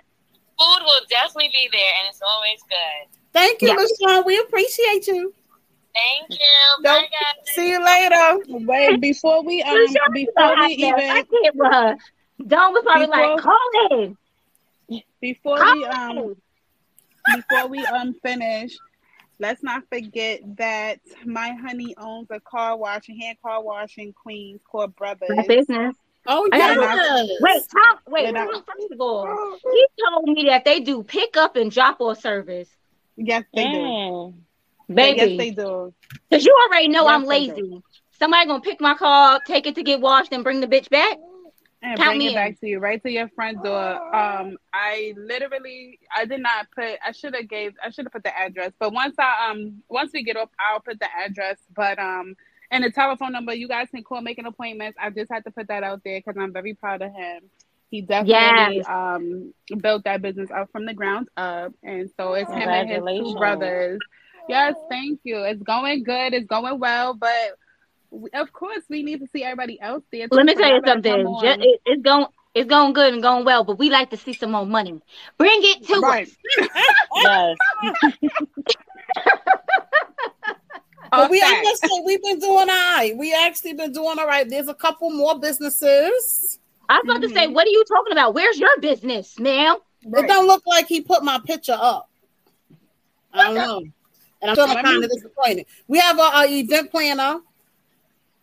Food 0.59 0.83
will 0.83 1.01
definitely 1.11 1.51
be 1.53 1.69
there, 1.71 1.93
and 2.01 2.09
it's 2.09 2.21
always 2.27 2.61
good. 2.69 3.19
Thank 3.33 3.63
you, 3.63 3.69
Yeah. 3.69 3.75
Miss 3.75 3.93
Sean. 4.01 4.25
We 4.25 4.39
appreciate 4.39 5.07
you. 5.07 5.33
Thank 5.95 6.31
you. 6.41 6.85
Bye, 6.85 7.01
guys. 7.11 7.55
See 7.55 7.71
you 7.71 7.85
later. 7.85 8.39
Wait, 8.49 9.01
before 9.01 9.43
we 9.43 9.63
um 9.63 9.75
You 9.77 9.89
sure 9.89 10.11
before 10.13 10.33
I 10.43 10.67
we 10.69 10.77
can't- 10.77 11.01
I 11.01 11.25
even 11.45 11.99
can't 12.39 12.49
with 12.49 12.49
her. 12.51 12.57
Dawn 12.57 12.73
was 12.73 12.83
probably 12.85 13.07
like, 13.07 13.37
Before- 13.37 13.53
call 13.53 13.99
in. 14.01 14.17
before 15.21 15.57
Call 15.59 15.75
we 15.75 15.85
um 15.85 16.37
before 17.35 17.69
we 17.69 17.85
um 17.87 18.15
finish, 18.23 18.77
let's 19.39 19.63
not 19.63 19.83
forget 19.93 20.41
that 20.57 21.01
my 21.27 21.53
honey 21.53 21.95
owns 21.99 22.29
a 22.31 22.41
car 22.41 22.77
wash 22.77 23.09
and 23.09 23.21
hand 23.21 23.37
car 23.43 23.63
wash 23.63 23.99
in 23.99 24.13
Queens 24.13 24.61
called 24.71 24.95
Brothers. 24.97 25.29
My 25.31 25.47
business. 25.47 25.95
Oh 26.27 26.49
gotta- 26.51 27.27
Wait, 27.41 27.63
Tom, 27.71 27.99
wait, 28.09 28.35
I- 28.37 28.47
first 28.47 28.93
of 28.93 29.01
all, 29.01 29.59
he 29.73 29.87
told 30.07 30.29
me 30.29 30.45
that 30.49 30.65
they 30.65 30.81
do 30.81 31.03
pick 31.03 31.37
up 31.37 31.57
and 31.57 31.71
drop 31.71 32.01
off 32.01 32.21
service. 32.21 32.69
Yes, 33.17 33.45
they 33.55 33.65
do. 33.65 33.79
Mm. 33.79 34.35
Baby. 34.93 35.19
Yes, 35.19 35.39
they 35.39 35.51
do. 35.51 35.93
Because 36.31 36.45
you 36.47 36.57
already 36.67 36.89
know 36.89 37.05
Yes, 37.05 37.13
I'm 37.13 37.25
lazy. 37.25 37.83
Somebody 38.19 38.47
gonna 38.47 38.61
pick 38.61 38.81
my 38.81 38.95
car 38.95 39.41
take 39.47 39.67
it 39.67 39.75
to 39.77 39.83
get 39.83 40.01
washed, 40.01 40.33
and 40.33 40.43
bring 40.45 40.61
the 40.61 40.67
bitch 40.67 40.89
back. 40.91 41.19
And 41.83 41.97
Count 41.97 42.09
bring 42.11 42.19
me 42.19 42.27
it 42.27 42.31
in. 42.31 42.35
back 42.35 42.61
to 42.61 42.67
you, 42.67 42.79
right 42.81 43.03
to 43.03 43.11
your 43.11 43.29
front 43.29 43.63
door. 43.63 44.15
Um, 44.15 44.57
I 44.73 45.15
literally, 45.17 46.01
I 46.15 46.25
did 46.25 46.41
not 46.41 46.67
put. 46.75 46.99
I 47.05 47.13
should 47.13 47.35
have 47.35 47.49
gave. 47.49 47.75
I 47.85 47.91
should 47.91 48.05
have 48.07 48.13
put 48.13 48.25
the 48.25 48.37
address. 48.37 48.73
But 48.81 48.93
once 48.93 49.15
I 49.19 49.51
um, 49.51 49.83
once 49.89 50.11
we 50.13 50.25
get 50.25 50.37
up, 50.37 50.51
I'll 50.59 50.81
put 50.81 50.99
the 50.99 51.07
address. 51.25 51.59
But 51.75 51.99
um, 51.99 52.35
and 52.71 52.83
the 52.85 52.91
telephone 52.91 53.33
number. 53.33 53.55
You 53.55 53.69
guys 53.69 53.89
can 53.91 54.03
call, 54.03 54.21
making 54.23 54.47
appointments. 54.47 54.99
I 55.01 55.11
just 55.11 55.31
had 55.31 55.45
to 55.45 55.51
put 55.53 55.69
that 55.69 55.85
out 55.85 56.03
there 56.05 56.19
because 56.19 56.37
I'm 56.41 56.53
very 56.53 56.75
proud 56.75 57.01
of 57.03 57.13
him. 57.13 57.43
He 57.91 58.03
definitely 58.03 58.79
Yes. 58.79 58.87
um 58.89 59.55
built 59.81 60.05
that 60.05 60.21
business 60.21 60.51
up 60.51 60.71
from 60.73 60.85
the 60.85 60.95
ground 60.95 61.29
up, 61.37 61.73
and 61.85 62.11
so 62.17 62.35
it's 62.35 62.51
him 62.51 62.69
and 62.69 62.91
his 62.91 63.03
two 63.05 63.35
brothers. 63.39 64.01
Yes, 64.49 64.75
thank 64.91 65.21
you. 65.25 65.39
It's 65.45 65.63
going 65.63 66.03
good. 66.03 66.35
It's 66.35 66.47
going 66.47 66.81
well, 66.81 67.15
but. 67.15 67.31
We- 68.11 68.31
Of 68.31 68.53
course, 68.53 68.83
we 68.89 69.03
need 69.03 69.21
to 69.21 69.27
see 69.29 69.43
everybody 69.45 69.81
else 69.81 70.03
there. 70.13 70.29
Let 70.31 70.47
me 70.47 70.55
tell 70.55 70.75
you 70.75 70.83
something. 70.87 71.13
come 71.25 71.41
Ju- 71.41 71.47
on. 71.49 71.63
it- 71.63 71.81
it's 71.87 72.03
going 72.03 72.27
it's 72.55 72.69
going 72.69 72.93
good 72.93 73.13
and 73.13 73.23
going 73.23 73.45
well, 73.45 73.63
but 73.63 73.79
we 73.79 73.89
like 73.91 74.11
to 74.11 74.17
see 74.17 74.33
some 74.33 74.51
more 74.53 74.67
money. 74.67 75.01
Bring 75.37 75.61
it 75.63 75.87
to 75.87 76.01
Right. 76.01 76.29
us. 77.27 77.57
But 81.11 81.31
we, 81.31 81.41
I 81.41 81.47
Okay. 81.47 81.63
must 81.63 81.81
say, 81.83 81.89
we've 82.05 82.23
been 82.23 82.39
doing 82.39 82.59
all 82.59 82.67
right. 82.67 83.17
We 83.17 83.35
actually 83.35 83.73
been 83.73 83.93
doing 83.93 84.19
all 84.19 84.27
right. 84.27 84.47
There's 84.49 84.69
a 84.69 84.75
couple 84.75 85.11
more 85.11 85.39
businesses. 85.39 86.59
I 86.89 86.97
was 86.97 87.03
about 87.05 87.23
to 87.23 87.29
say, 87.31 87.45
mm-hmm. 87.47 87.55
what 87.55 87.67
are 87.67 87.71
you 87.71 87.83
talking 87.89 88.13
about? 88.13 88.35
Where's 88.35 88.59
your 88.59 88.79
business, 88.81 89.39
ma'am? 89.39 89.77
It 90.03 90.27
don't 90.29 90.47
look 90.47 90.67
like 90.67 90.87
he 90.87 91.01
put 91.01 91.23
my 91.25 91.39
picture 91.45 91.77
up. 91.79 92.11
I 93.33 93.45
don't 93.45 93.55
know. 93.67 93.83
And 94.43 94.51
I'm 94.51 94.55
feeling 94.57 94.85
kind 94.85 95.03
of 95.03 95.11
disappointed. 95.11 95.67
We 95.87 95.99
have 95.99 96.19
a, 96.19 96.23
a 96.23 96.45
event 96.47 96.91
planner, 96.91 97.41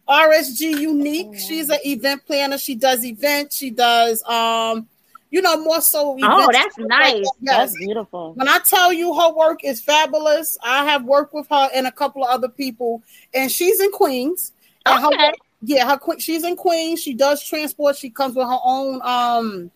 RSG 0.07 0.79
Unique. 0.79 1.37
She's 1.37 1.69
an 1.69 1.79
event 1.85 2.25
planner. 2.25 2.57
She 2.57 2.75
does 2.75 3.03
events. 3.03 3.55
She 3.55 3.71
does, 3.71 4.23
um, 4.23 4.87
you 5.31 5.41
know, 5.41 5.59
more 5.63 5.81
so. 5.81 6.17
Oh, 6.21 6.49
that's 6.51 6.73
stuff 6.73 6.87
like 6.87 6.87
nice. 6.87 7.13
that. 7.13 7.31
Yes. 7.41 7.57
That's 7.57 7.77
beautiful. 7.77 8.33
When 8.33 8.47
I 8.47 8.59
tell 8.59 8.93
you 8.93 9.13
her 9.13 9.33
work 9.33 9.63
is 9.63 9.81
fabulous, 9.81 10.57
I 10.63 10.85
have 10.85 11.03
worked 11.05 11.33
with 11.33 11.47
her 11.49 11.69
and 11.73 11.87
a 11.87 11.91
couple 11.91 12.23
of 12.23 12.29
other 12.29 12.49
people, 12.49 13.01
and 13.33 13.51
she's 13.51 13.79
in 13.81 13.91
Queens. 13.91 14.51
And 14.85 15.01
her 15.01 15.07
Okay. 15.07 15.33
yeah, 15.63 15.89
her 15.89 15.99
she's 16.19 16.43
in 16.43 16.55
Queens. 16.55 17.01
She 17.01 17.13
does 17.13 17.43
transport. 17.43 17.97
She 17.97 18.09
comes 18.11 18.35
with 18.35 18.47
her 18.47 18.59
own 18.63 19.01
um 19.03 19.71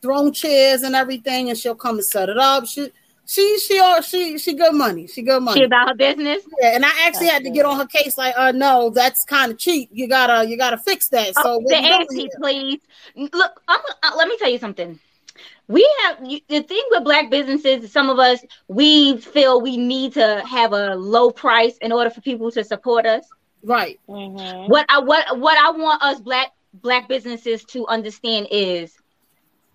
throne 0.00 0.32
chairs 0.32 0.82
and 0.82 0.94
everything, 0.94 1.50
and 1.50 1.58
she'll 1.58 1.74
come 1.74 1.96
and 1.96 2.04
set 2.04 2.28
it 2.28 2.38
up. 2.38 2.66
She 2.66 2.90
she 3.30 3.58
she 3.60 3.80
she 4.02 4.38
she 4.38 4.54
good 4.54 4.74
money. 4.74 5.06
She 5.06 5.22
good 5.22 5.40
money. 5.40 5.60
She 5.60 5.64
about 5.64 5.88
her 5.88 5.94
business. 5.94 6.42
yeah, 6.60 6.74
and 6.74 6.84
I 6.84 6.90
actually 7.06 7.28
had 7.28 7.44
to 7.44 7.50
get 7.50 7.64
on 7.64 7.76
her 7.78 7.86
case. 7.86 8.18
Like, 8.18 8.34
uh, 8.36 8.50
no, 8.50 8.90
that's 8.90 9.24
kind 9.24 9.52
of 9.52 9.58
cheap. 9.58 9.88
You 9.92 10.08
gotta 10.08 10.48
you 10.48 10.56
gotta 10.56 10.78
fix 10.78 11.08
that. 11.10 11.36
So 11.36 11.42
Oh, 11.44 11.58
what 11.58 11.68
the 11.68 11.76
you 11.80 12.06
doing 12.08 12.30
please. 12.38 12.80
Look, 13.32 13.62
I'm, 13.68 13.80
uh, 14.02 14.16
let 14.16 14.26
me 14.26 14.36
tell 14.36 14.50
you 14.50 14.58
something. 14.58 14.98
We 15.68 15.88
have 16.02 16.18
you, 16.24 16.40
the 16.48 16.62
thing 16.64 16.82
with 16.90 17.04
black 17.04 17.30
businesses. 17.30 17.84
is 17.84 17.92
Some 17.92 18.10
of 18.10 18.18
us 18.18 18.40
we 18.66 19.18
feel 19.18 19.60
we 19.60 19.76
need 19.76 20.14
to 20.14 20.42
have 20.44 20.72
a 20.72 20.96
low 20.96 21.30
price 21.30 21.76
in 21.78 21.92
order 21.92 22.10
for 22.10 22.20
people 22.22 22.50
to 22.50 22.64
support 22.64 23.06
us. 23.06 23.24
right. 23.62 24.00
Mm-hmm. 24.08 24.72
What 24.72 24.86
I 24.88 24.98
what 24.98 25.38
what 25.38 25.56
I 25.56 25.70
want 25.70 26.02
us 26.02 26.20
black 26.20 26.50
black 26.74 27.06
businesses 27.06 27.64
to 27.66 27.86
understand 27.86 28.48
is 28.50 28.99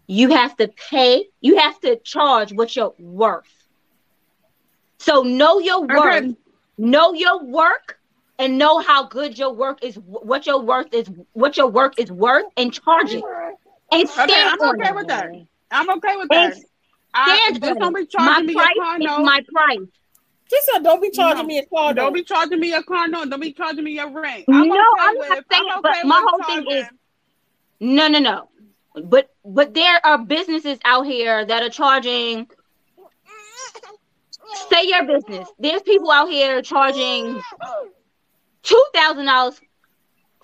you 0.07 0.29
have 0.31 0.55
to 0.57 0.67
pay, 0.67 1.25
you 1.41 1.57
have 1.57 1.79
to 1.81 1.97
charge 2.03 2.51
what 2.53 2.75
you're 2.75 2.93
worth. 2.97 3.47
So 4.99 5.23
know 5.23 5.59
your 5.59 5.81
worth, 5.81 6.25
Okay. 6.25 6.35
know 6.77 7.13
your 7.13 7.43
work, 7.43 7.99
and 8.37 8.57
know 8.57 8.79
how 8.79 9.07
good 9.07 9.37
your 9.37 9.53
work 9.53 9.83
is, 9.83 9.95
what 9.95 10.45
your 10.45 10.61
worth 10.61 10.93
is, 10.93 11.09
what 11.33 11.57
your 11.57 11.67
work 11.67 11.99
is 11.99 12.11
worth, 12.11 12.45
and 12.57 12.73
charge 12.73 13.13
it. 13.13 13.23
And 13.91 14.07
stand 14.09 14.29
Okay, 14.29 14.41
I'm 14.43 14.63
okay 14.71 14.91
it. 14.91 14.95
with 14.95 15.07
that. 15.07 15.29
I'm 15.71 15.89
okay 15.89 16.15
with 16.17 16.31
And 16.31 16.53
that. 16.53 16.57
I, 17.13 17.39
stand 17.39 17.63
just 17.63 17.79
on 17.79 17.79
don't 17.79 17.95
be 17.95 18.05
charging 18.05 18.45
My 18.45 18.45
me 18.45 18.53
price 18.53 18.67
a 18.67 18.67
car 18.67 18.99
is 18.99 19.09
note. 19.09 19.25
my 19.25 19.39
price. 19.53 19.89
She 20.49 20.57
said, 20.61 20.83
"Don't 20.83 21.01
be 21.01 21.09
charging 21.11 21.45
No. 21.45 21.47
me 21.47 21.57
a 21.59 21.65
car. 21.65 21.93
Don't 21.93 22.13
be 22.13 22.23
charging 22.23 22.59
me 22.59 22.73
a 22.73 22.83
car 22.83 23.07
note. 23.07 23.29
Don't 23.29 23.39
be 23.39 23.53
charging 23.53 23.83
me 23.83 23.93
your 23.93 24.09
rent. 24.11 24.45
I'm 24.51 24.71
okay 24.71 24.81
I'm 24.99 25.13
with, 25.13 25.29
not 25.29 25.45
saying, 25.51 25.65
I'm 25.73 25.79
but 25.81 25.95
okay 25.95 26.03
my 26.03 26.21
with 26.21 26.25
whole 26.25 26.43
thing 26.43 26.65
is 26.69 26.87
no, 27.79 28.07
no, 28.07 28.19
no. 28.19 28.49
But 29.03 29.29
but 29.43 29.73
there 29.73 29.99
are 30.05 30.17
businesses 30.17 30.79
out 30.85 31.05
here 31.05 31.45
that 31.45 31.61
are 31.63 31.69
charging. 31.69 32.47
Say 34.69 34.87
your 34.87 35.03
business. 35.05 35.49
There's 35.59 35.81
people 35.81 36.11
out 36.11 36.29
here 36.29 36.61
charging 36.61 37.41
two 38.63 38.83
thousand 38.93 39.25
dollars 39.25 39.59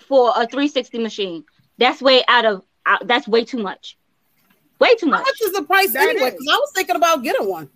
for 0.00 0.30
a 0.30 0.46
360 0.46 0.98
machine. 0.98 1.44
That's 1.78 2.02
way 2.02 2.22
out 2.28 2.44
of. 2.44 2.62
out- 2.84 3.06
That's 3.06 3.26
way 3.28 3.44
too 3.44 3.58
much. 3.62 3.96
Way 4.80 4.94
too 4.96 5.06
much. 5.06 5.18
How 5.18 5.24
much. 5.24 5.26
much 5.26 5.40
is 5.48 5.52
the 5.52 5.62
price 5.62 5.92
That 5.92 6.08
anyway? 6.08 6.28
is. 6.28 6.32
Because 6.32 6.48
I 6.50 6.56
was 6.56 6.72
thinking 6.74 6.96
about 6.96 7.22
getting 7.22 7.48
one. 7.48 7.70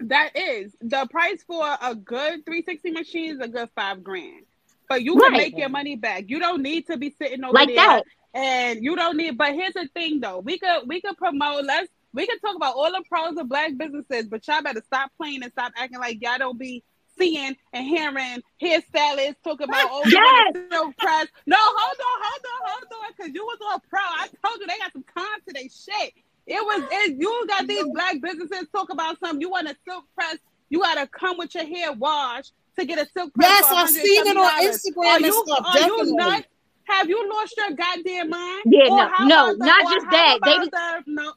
That 0.00 0.30
is 0.36 0.74
the 0.80 1.06
price 1.10 1.42
for 1.46 1.64
a 1.80 1.94
good 1.94 2.44
360 2.46 2.90
machine 2.90 3.30
is 3.32 3.40
a 3.40 3.48
good 3.48 3.68
five 3.76 4.02
grand. 4.02 4.44
But 4.88 5.02
you 5.02 5.12
can 5.12 5.32
Right. 5.32 5.32
make 5.32 5.56
your 5.58 5.68
money 5.68 5.96
back. 5.96 6.24
You 6.28 6.40
don't 6.40 6.62
need 6.62 6.86
to 6.88 6.96
be 6.96 7.10
sitting 7.20 7.44
over 7.44 7.52
Like 7.54 7.68
there. 7.68 7.76
that. 7.76 8.02
And 8.34 8.82
you 8.82 8.96
don't 8.96 9.16
need. 9.16 9.38
But 9.38 9.54
here's 9.54 9.74
the 9.74 9.88
thing, 9.94 10.20
though. 10.20 10.40
We 10.40 10.58
could 10.58 10.86
we 10.86 11.00
could 11.00 11.16
promote. 11.16 11.64
Let's 11.64 11.88
we 12.12 12.26
could 12.26 12.40
talk 12.40 12.56
about 12.56 12.74
all 12.74 12.90
the 12.90 13.02
pros 13.08 13.36
of 13.38 13.48
black 13.48 13.76
businesses, 13.76 14.26
but 14.26 14.46
y'all 14.46 14.62
better 14.62 14.82
stop 14.84 15.10
playing 15.16 15.42
and 15.42 15.52
stop 15.52 15.72
acting 15.76 16.00
like 16.00 16.18
y'all 16.20 16.38
don't 16.38 16.58
be 16.58 16.82
seeing 17.16 17.56
and 17.72 17.86
hearing 17.86 18.42
hairstylists 18.60 19.36
talk 19.44 19.60
about 19.60 19.88
oh 19.90 20.02
you 20.04 20.12
Yes. 20.12 20.94
press. 20.98 21.28
No, 21.46 21.56
hold 21.56 21.96
on, 22.00 22.22
hold 22.24 22.44
on, 22.44 22.68
hold 22.70 23.04
on, 23.04 23.12
because 23.16 23.32
you 23.32 23.44
was 23.44 23.58
all 23.70 23.80
pro. 23.88 24.00
I 24.00 24.26
told 24.44 24.60
you 24.60 24.66
they 24.66 24.78
got 24.78 24.92
some 24.92 25.04
time 25.16 25.38
to 25.46 25.54
their 25.54 25.62
shit. 25.62 26.12
It 26.46 26.62
was 26.62 26.82
it, 26.90 27.16
you 27.18 27.46
got 27.48 27.68
these 27.68 27.84
black 27.92 28.20
businesses 28.20 28.66
talk 28.72 28.90
about 28.92 29.18
something. 29.20 29.40
You 29.40 29.50
want 29.50 29.68
a 29.68 29.76
silk 29.88 30.04
press, 30.16 30.38
you 30.70 30.80
gotta 30.80 31.06
come 31.06 31.38
with 31.38 31.54
your 31.54 31.66
hair 31.66 31.92
washed 31.92 32.52
to 32.78 32.84
get 32.84 32.98
a 32.98 33.08
silk 33.12 33.32
press. 33.34 33.48
Yes, 33.48 33.64
I've 33.72 33.90
seen 33.90 34.26
it 34.26 34.36
on 34.36 34.62
Instagram 34.64 35.06
Are 35.06 35.16
and 35.16 35.24
you, 35.24 35.44
stuff, 35.46 35.66
Are 35.66 35.72
definitely. 35.74 36.06
you 36.08 36.16
nuts? 36.16 36.46
Have 36.86 37.08
you 37.08 37.30
lost 37.30 37.54
your 37.56 37.70
goddamn 37.70 38.30
mind? 38.30 38.62
Yeah, 38.66 38.88
Or 38.90 38.96
no, 39.20 39.26
no, 39.26 39.54
the- 39.56 39.64
not 39.64 39.82
just 39.92 40.06
that. 40.10 40.38
They 40.44 40.58
the- 40.58 41.02
no, 41.06 41.32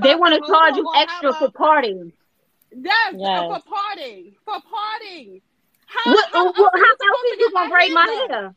They 0.00 0.12
about 0.12 0.20
want 0.20 0.34
the- 0.34 0.40
to 0.40 0.46
charge 0.46 0.76
you 0.76 0.90
extra 0.96 1.32
for 1.34 1.44
about- 1.46 1.54
partying. 1.54 2.12
Yes, 2.72 3.14
Yes. 3.18 3.40
for 3.40 3.60
partying, 3.74 4.34
for 4.44 4.54
partying. 4.54 5.42
How, 5.86 6.12
What, 6.12 6.28
how 6.32 6.44
what, 6.46 6.56
else 6.56 6.64
how 6.64 6.70
are 6.72 6.78
you 6.78 6.86
else 6.86 6.98
supposed 7.00 7.24
to 7.24 7.34
is 7.34 7.38
you 7.40 7.50
gonna 7.52 7.68
braid 7.70 7.92
my 7.92 8.06
done? 8.06 8.30
hair? 8.30 8.54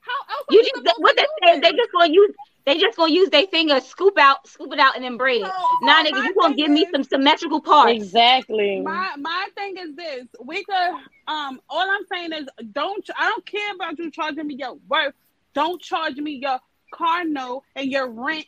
How 0.00 0.34
else 0.34 0.46
are 0.50 0.52
You 0.54 0.58
you 0.58 0.64
just 0.64 0.74
supposed 0.76 0.98
what 1.02 1.16
to 1.16 1.28
they 1.42 1.54
do. 1.54 1.60
They 1.60 1.72
just 1.72 1.92
gonna 1.92 2.12
use. 2.12 2.34
They 2.66 2.78
just 2.78 2.96
gonna 2.96 3.12
use 3.12 3.28
their 3.28 3.46
finger, 3.46 3.78
scoop 3.80 4.18
out, 4.18 4.46
scoop 4.48 4.72
it 4.72 4.78
out, 4.80 4.96
and 4.96 5.04
then 5.04 5.16
braid 5.18 5.42
it. 5.42 5.46
So- 5.46 5.68
Nah, 5.82 6.02
so 6.02 6.10
nigga, 6.10 6.24
you 6.24 6.34
gonna 6.34 6.48
thing 6.54 6.56
give 6.56 6.70
me 6.70 6.86
some 6.90 7.04
symmetrical 7.04 7.60
parts. 7.60 7.92
Exactly. 7.92 8.80
My 8.80 9.14
my 9.18 9.48
thing 9.54 9.76
is 9.76 9.94
this: 9.94 10.26
we 10.42 10.64
could 10.64 10.94
um. 11.28 11.60
All 11.70 11.88
I'm 11.88 12.04
saying 12.12 12.32
is, 12.32 12.48
don't. 12.72 13.08
I 13.16 13.28
don't 13.28 13.46
care 13.46 13.72
about 13.74 13.98
you 13.98 14.10
charging 14.10 14.46
me 14.48 14.54
your 14.56 14.74
worth. 14.88 15.14
Don't 15.54 15.80
charge 15.80 16.16
me 16.16 16.32
your 16.42 16.58
car 16.92 17.24
note 17.24 17.62
and 17.76 17.90
your 17.90 18.08
rent. 18.08 18.46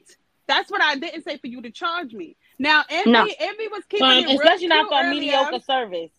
That's 0.48 0.70
what 0.70 0.82
I 0.82 0.96
didn't 0.96 1.24
say 1.24 1.38
for 1.38 1.46
you 1.48 1.60
to 1.62 1.70
charge 1.70 2.12
me. 2.12 2.36
Now, 2.58 2.84
Envy, 2.88 3.10
No. 3.10 3.26
Envy 3.38 3.68
was 3.68 3.84
keeping 3.88 4.06
Um, 4.06 4.18
it 4.18 4.26
real 4.28 4.38
especially 4.38 4.68
not 4.68 4.88
for 4.88 5.10
mediocre 5.10 5.60
service. 5.60 6.10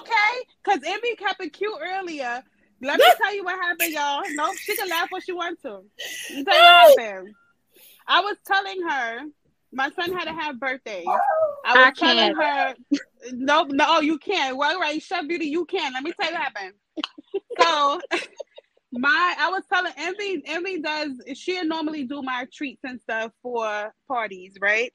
Okay, 0.00 0.46
because 0.62 0.80
Envy 0.84 1.14
kept 1.16 1.42
it 1.42 1.52
cute 1.52 1.74
earlier. 1.80 2.42
Let 2.80 2.98
me 2.98 3.06
tell 3.22 3.34
you 3.34 3.44
what 3.44 3.54
happened, 3.60 3.92
y'all. 3.92 4.22
Nope, 4.34 4.56
she 4.64 4.76
can 4.76 4.88
laugh 4.88 5.10
what 5.10 5.22
she 5.24 5.32
wants 5.32 5.62
to. 5.62 5.70
Let 6.30 6.36
me 6.36 6.44
tell 6.44 6.54
you 6.56 6.62
what 6.62 6.98
happened. 7.00 7.34
I 8.06 8.20
was 8.20 8.36
telling 8.44 8.82
her 8.88 9.20
my 9.72 9.90
son 9.90 10.12
had 10.12 10.24
to 10.24 10.32
have 10.32 10.60
birthday. 10.60 11.04
I 11.64 11.76
was 11.76 11.86
I 11.86 11.90
telling 11.92 12.34
can't. 12.34 12.42
her, 12.42 12.74
no, 13.32 13.62
no, 13.64 14.00
you 14.00 14.18
can't. 14.18 14.56
Well, 14.56 14.78
right, 14.80 15.00
Chef 15.00 15.26
Beauty, 15.28 15.46
you 15.46 15.64
can. 15.64 15.92
Let 15.92 16.02
me 16.02 16.12
tell 16.20 16.30
you 16.30 16.36
what 16.36 16.42
happened. 16.42 16.74
So, 17.60 18.00
my, 18.92 19.34
I 19.38 19.48
was 19.50 19.62
telling 19.72 19.92
Envy, 19.96 20.42
Envy 20.46 20.80
does. 20.80 21.10
She 21.34 21.60
normally 21.62 22.04
do 22.04 22.22
my 22.22 22.46
treats 22.52 22.80
and 22.84 23.00
stuff 23.00 23.32
for 23.42 23.92
parties, 24.06 24.54
right? 24.60 24.92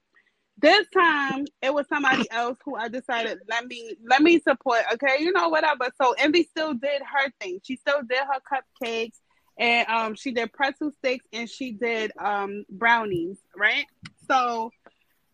This 0.60 0.88
time 0.93 1.45
it 1.62 1.72
was 1.74 1.88
somebody 1.88 2.30
else 2.32 2.58
who 2.66 2.76
I 2.76 2.88
decided 2.88 3.38
let 3.48 3.66
me 3.68 3.95
let 4.10 4.22
me 4.22 4.39
support. 4.39 4.82
Okay, 4.93 5.18
you 5.20 5.32
know 5.32 5.50
whatever. 5.50 5.89
So 6.02 6.14
Envy 6.18 6.43
still 6.43 6.74
did 6.74 7.02
her 7.02 7.32
thing. 7.39 7.60
She 7.64 7.76
still 7.76 8.02
did 8.08 8.20
her 8.20 8.39
cupcakes 8.84 9.20
and 9.60 9.88
um 9.88 10.16
she 10.16 10.32
did 10.32 10.52
pretzel 10.54 10.91
sticks 10.91 11.26
and 11.32 11.48
she 11.48 11.74
did 11.74 12.12
um 12.20 12.66
brownies. 12.72 13.38
Right. 13.56 13.86
So 14.28 14.72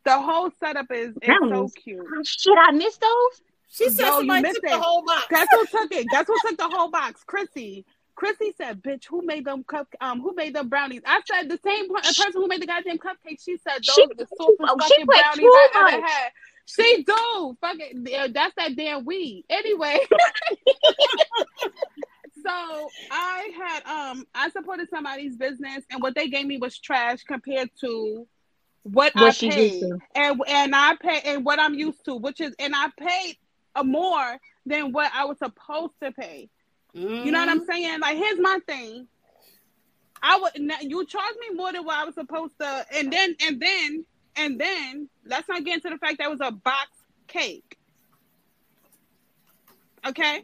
the 0.03 0.20
whole 0.20 0.51
setup 0.59 0.88
is, 0.91 1.11
is 1.22 1.36
so 1.41 1.70
cute. 1.82 2.01
Oh, 2.05 2.24
shit, 2.26 2.57
I 2.57 2.72
missed 2.72 2.99
those. 2.99 3.41
She 3.70 3.89
said 3.89 4.05
Yo, 4.05 4.18
somebody 4.18 4.41
missed 4.43 4.55
took 4.55 4.66
it. 4.66 4.72
the 4.72 4.80
whole 4.80 5.03
box. 5.05 5.26
Guess 5.30 5.47
who 5.51 5.66
took 5.66 5.91
it? 5.93 6.07
Guess 6.11 6.28
who 6.28 6.38
took 6.47 6.57
the 6.57 6.70
whole 6.70 6.91
box? 6.91 7.24
Chrissy. 7.26 7.86
Chrissy 8.16 8.53
said, 8.57 8.82
"Bitch, 8.84 9.05
who 9.05 9.22
made 9.24 9.45
them 9.45 9.64
cup? 9.64 9.88
Um, 9.99 10.22
who 10.22 10.34
made 10.36 10.55
them 10.55 10.70
brownies?" 10.70 11.01
I 11.05 11.22
said, 11.26 11.49
"The 11.49 11.59
same 11.64 11.89
per- 11.89 12.01
person 12.01 12.34
who 12.41 12.47
made 12.47 12.61
the 12.61 12.68
goddamn 12.68 12.97
cupcakes." 12.99 13.43
She 13.43 13.57
said, 13.57 13.84
"Those 13.86 13.95
She- 13.95 14.07
the 14.18 14.28
oh, 14.39 14.55
she 14.59 14.68
fucking 14.68 15.05
put 15.05 15.16
brownies 15.16 15.49
I 15.53 15.70
ever 15.76 16.01
much. 16.01 16.09
had." 16.09 16.32
She 16.66 17.03
do 17.03 17.57
fucking. 17.59 18.03
That's 18.34 18.55
that 18.55 18.76
damn 18.76 19.03
weed. 19.03 19.45
Anyway, 19.49 19.99
so 22.43 22.93
I 23.09 23.51
had 23.57 23.86
um 23.86 24.26
I 24.34 24.49
supported 24.49 24.89
somebody's 24.89 25.36
business, 25.36 25.84
and 25.91 26.01
what 26.01 26.16
they 26.16 26.30
gave 26.30 26.45
me 26.45 26.57
was 26.57 26.78
trash 26.78 27.24
compared 27.24 27.70
to 27.82 28.28
what, 28.84 29.14
What 29.16 29.43
I 29.43 29.49
paid, 29.49 29.84
and 30.16 30.41
and 30.47 30.76
I 30.76 30.95
pay 31.01 31.22
and 31.26 31.45
what 31.45 31.59
I'm 31.59 31.74
used 31.74 32.05
to, 32.05 32.16
which 32.16 32.41
is 32.41 32.53
and 32.59 32.74
I 32.76 32.88
paid 32.97 33.38
a 33.76 33.84
more 33.84 34.38
than 34.66 34.91
what 34.91 35.11
I 35.14 35.26
was 35.26 35.38
supposed 35.39 35.93
to 36.01 36.11
pay. 36.11 36.49
You 36.93 37.31
know 37.31 37.39
what 37.39 37.49
I'm 37.49 37.61
mm-hmm. 37.61 37.71
saying? 37.71 37.99
Like, 37.99 38.17
here's 38.17 38.39
my 38.39 38.59
thing. 38.67 39.07
I 40.21 40.39
would 40.39 40.61
now, 40.61 40.77
you 40.81 41.05
charge 41.05 41.35
me 41.39 41.55
more 41.55 41.73
than 41.73 41.83
what 41.83 41.95
I 41.95 42.05
was 42.05 42.15
supposed 42.15 42.53
to, 42.59 42.85
and 42.95 43.11
then 43.11 43.35
and 43.45 43.59
then 43.59 44.05
and 44.37 44.59
then 44.59 45.09
let's 45.25 45.49
not 45.49 45.65
get 45.65 45.75
into 45.75 45.89
the 45.89 45.97
fact 45.97 46.19
that 46.19 46.25
it 46.25 46.29
was 46.29 46.39
a 46.41 46.51
box 46.51 46.89
cake. 47.27 47.77
Okay. 50.05 50.43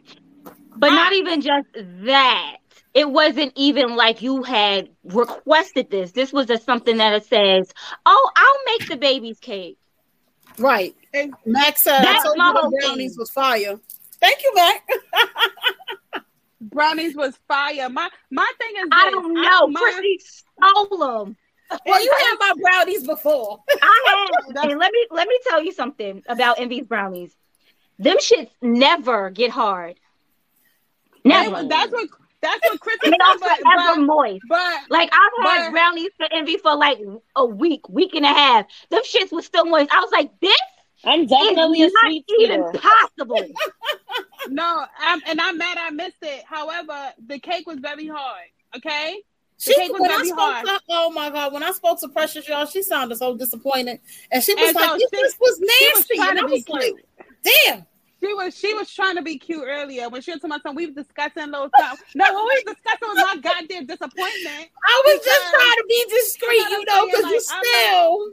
But 0.76 0.90
not 0.90 1.14
even 1.14 1.42
just 1.42 1.68
that. 1.74 2.58
It 2.94 3.10
wasn't 3.10 3.54
even 3.56 3.96
like 3.96 4.22
you 4.22 4.44
had 4.44 4.90
requested 5.04 5.92
this. 5.92 6.12
This 6.12 6.34
was 6.34 6.48
just 6.48 6.66
something 6.66 6.98
that 6.98 7.14
it 7.14 7.26
says, 7.26 7.72
"Oh, 8.06 8.32
I'll 8.36 8.78
make 8.78 8.90
the 8.90 8.98
baby's 8.98 9.40
cake." 9.40 9.78
Right. 10.58 10.96
And 11.14 11.34
Max 11.46 11.84
said, 11.84 12.06
I 12.06 12.22
told 12.22 12.38
you 12.38 12.54
the 12.54 12.78
brownies 12.82 13.18
was 13.18 13.30
fire. 13.30 13.80
Thank 14.20 14.44
you, 14.44 14.54
Mac. 14.56 14.88
Brownies 16.62 17.16
was 17.16 17.38
fire. 17.48 17.90
My 17.90 18.10
my 18.32 18.50
thing 18.60 18.72
is, 18.84 18.90
I 18.92 19.10
don't 19.12 19.34
know. 19.34 19.68
my- 19.68 19.80
Chrissy 19.80 20.20
stole 20.20 20.98
them. 20.98 21.38
well, 21.86 22.04
you 22.04 22.12
had 22.18 22.36
my 22.40 22.54
brownies 22.62 23.06
before. 23.08 23.60
I 23.82 24.28
had. 24.48 24.56
and 24.72 24.80
let 24.80 24.92
me 24.92 25.08
let 25.12 25.28
me 25.28 25.40
tell 25.48 25.64
you 25.64 25.72
something 25.72 26.24
about 26.28 26.60
Envy's 26.60 26.86
brownies. 26.86 27.36
Them 27.98 28.18
shits 28.18 28.50
never 28.62 29.30
get 29.30 29.52
hard. 29.52 29.96
Never. 31.24 31.60
It- 31.62 31.70
that's 31.70 31.92
what 31.92 32.10
that's 32.42 32.60
what 32.70 32.80
Chris 32.80 32.98
They 33.04 33.10
is 33.10 33.16
are 33.22 33.38
but, 33.40 33.58
forever 33.60 33.96
but, 33.96 34.00
moist. 34.00 34.46
but 34.48 34.80
Like 34.90 35.10
I've 35.12 35.46
had 35.46 35.66
but- 35.66 35.72
brownies 35.72 36.10
for 36.18 36.28
Envy 36.32 36.58
for 36.58 36.76
like 36.76 37.00
a 37.36 37.46
week, 37.46 37.88
week 37.90 38.16
and 38.16 38.26
a 38.26 38.30
half. 38.30 38.66
Them 38.90 39.02
shits 39.04 39.32
was 39.32 39.46
still 39.46 39.66
moist. 39.66 39.90
I 39.92 40.00
was 40.00 40.12
like, 40.12 40.32
this 40.40 40.56
I'm 41.06 41.26
definitely 41.28 41.82
a 41.84 41.86
is 41.86 41.94
not 41.94 42.10
sweet 42.10 42.26
even 42.40 42.60
eater. 42.62 42.72
possible. 42.80 43.46
no, 44.50 44.86
I'm 45.00 45.22
and 45.28 45.40
I'm 45.40 45.58
mad 45.58 45.78
I 45.80 45.90
missed 45.92 46.18
it. 46.22 46.44
However, 46.46 47.14
the 47.28 47.40
cake 47.40 47.68
was 47.68 47.80
very 47.80 48.08
hard. 48.08 48.46
Okay. 48.76 49.22
She, 49.58 49.74
cake 49.76 49.92
was 49.92 50.00
when 50.02 50.12
I 50.12 50.16
very 50.16 50.28
spoke 50.28 50.40
hard. 50.40 50.66
to, 50.68 50.80
oh 50.90 51.10
my 51.12 51.30
god, 51.30 51.52
when 51.54 51.64
I 51.64 51.72
spoke 51.72 52.00
to 52.00 52.08
Precious, 52.10 52.48
y'all, 52.48 52.66
she 52.66 52.82
sounded 52.82 53.18
so 53.18 53.36
disappointed, 53.36 54.00
and 54.32 54.42
she 54.44 54.54
was 54.56 54.68
And 54.70 54.76
like, 54.76 54.86
so 54.90 54.98
"This 54.98 55.10
she- 55.10 55.18
was- 55.22 55.36
was 55.40 55.58
she 55.58 55.92
was 55.94 55.96
nasty," 55.96 56.30
and 56.30 56.38
to 56.40 56.44
I 56.44 56.48
be 56.48 56.54
was 56.54 56.70
like, 56.70 56.94
"Damn." 57.44 57.86
She 58.22 58.34
was 58.34 58.58
she 58.58 58.74
was 58.74 58.94
trying 58.94 59.16
to 59.16 59.22
be 59.22 59.38
cute 59.38 59.64
earlier 59.66 60.10
when 60.10 60.22
she 60.22 60.32
was 60.32 60.42
talking 60.42 60.52
about 60.52 60.64
something 60.64 60.76
we 60.76 60.88
were 60.92 61.02
discussing 61.04 61.44
a 61.44 61.48
little 61.48 61.70
something. 61.80 62.06
No, 62.16 62.26
what 62.34 62.44
we 62.54 62.64
were 62.68 62.74
discussing 62.74 63.08
was 63.08 63.16
my 63.36 63.42
goddamn 63.42 63.86
disappointment. 63.86 64.68
I 64.88 65.04
was 65.06 65.26
just 65.26 65.50
trying 65.54 65.78
to 65.78 65.86
be 65.88 66.06
discreet, 66.10 66.58
You 66.58 66.70
know 66.70 66.80
you 66.80 66.86
know, 66.86 67.06
because 67.06 67.24
saying? 67.24 67.34
you 67.34 67.40
Like, 67.40 67.56
I'm 67.56 67.64
still. 67.64 68.32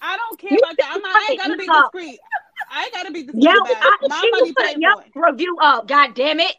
I 0.00 0.16
don't 0.16 0.38
care 0.38 0.56
about 0.56 0.76
that. 0.78 0.90
I'm 0.94 1.02
not, 1.02 1.16
I 1.16 1.28
ain't 1.30 1.38
gotta 1.40 1.56
be 1.56 1.66
discreet. 1.66 2.20
I 2.70 2.84
ain't 2.84 2.92
gotta 2.92 3.12
be 3.12 3.22
discreet 3.22 3.44
Yo, 3.44 3.50
about 3.50 3.66
I, 3.82 3.96
it. 4.02 4.08
My 4.08 4.28
money 4.32 4.52
paid 4.52 4.78
for 4.82 5.02
it. 5.02 5.12
review 5.14 5.56
up. 5.60 5.88
God 5.88 6.14
damn 6.14 6.40
it. 6.40 6.54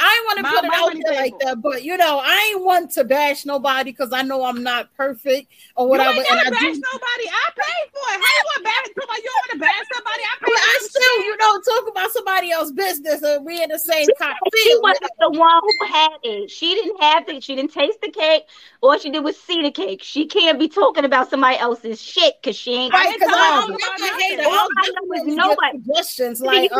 I 0.00 0.06
ain't 0.14 0.26
want 0.26 0.38
to 0.38 0.44
put 0.54 0.64
it 0.64 0.70
out 0.74 0.92
there 1.04 1.22
like 1.22 1.34
that, 1.40 1.62
but 1.62 1.82
you 1.82 1.96
know, 1.96 2.20
I 2.22 2.52
ain't 2.54 2.64
want 2.64 2.90
to 2.92 3.04
bash 3.04 3.44
nobody 3.46 3.90
because 3.90 4.12
I 4.12 4.22
know 4.22 4.44
I'm 4.44 4.62
not 4.62 4.94
perfect 4.94 5.50
or 5.76 5.88
whatever. 5.88 6.14
You 6.14 6.20
ain't 6.20 6.30
and 6.30 6.38
gotta 6.38 6.48
I 6.56 6.60
bash 6.60 6.74
do, 6.76 6.82
nobody. 6.92 7.26
I 7.26 7.46
paid 7.56 7.86
for 7.90 8.06
it. 8.14 8.18
How 8.22 8.30
you 8.38 8.44
want 8.46 8.58
to 8.58 8.62
bash 8.64 8.86
somebody? 8.94 9.22
You 9.22 9.30
don't 9.30 9.42
want 9.42 9.52
to 9.52 9.58
bash 9.58 9.86
somebody? 9.94 10.22
I 10.22 10.34
but 10.38 10.46
paid 10.46 10.54
I 10.54 10.72
for 10.78 10.82
the 10.82 10.88
still, 10.88 11.16
shit. 11.16 11.24
you 11.26 11.36
know, 11.38 11.52
talk 11.60 11.84
about 11.90 12.10
somebody 12.12 12.50
else's 12.52 12.72
business 12.72 13.22
and 13.22 13.44
we 13.44 13.62
in 13.62 13.68
the 13.70 13.78
same 13.78 14.06
She, 14.06 14.14
kind 14.18 14.34
she 14.56 14.76
wasn't 14.82 15.12
the 15.18 15.30
one 15.30 15.60
who 15.62 15.86
had 15.86 16.18
it. 16.22 16.50
She 16.50 16.74
didn't 16.74 17.00
have 17.02 17.28
it. 17.28 17.42
She 17.42 17.56
didn't 17.56 17.72
taste 17.72 17.98
the 18.02 18.10
cake. 18.10 18.44
All 18.80 18.96
she 18.98 19.10
did 19.10 19.24
was 19.24 19.36
see 19.40 19.62
the 19.62 19.70
cake. 19.72 20.02
She 20.04 20.26
can't 20.26 20.58
be 20.58 20.68
talking 20.68 21.04
about 21.06 21.28
somebody 21.30 21.58
else's 21.58 22.00
shit 22.00 22.34
because 22.40 22.56
she 22.56 22.74
ain't 22.74 22.94
Right, 22.94 23.18
got 23.18 23.18
because 23.18 23.28
it. 23.30 23.34
I'm 23.36 23.60
talking 23.66 23.72
not 23.72 23.98
about 23.98 24.00
a 24.00 24.22
hater. 24.22 24.42
nothing. 24.42 24.46
All 24.46 24.68
I'll 24.78 24.92
know 24.94 25.14
is 25.14 25.36
nobody- 25.36 25.78
give 25.78 25.84
suggestions 26.06 26.38
Do 26.40 26.46
like, 26.46 26.70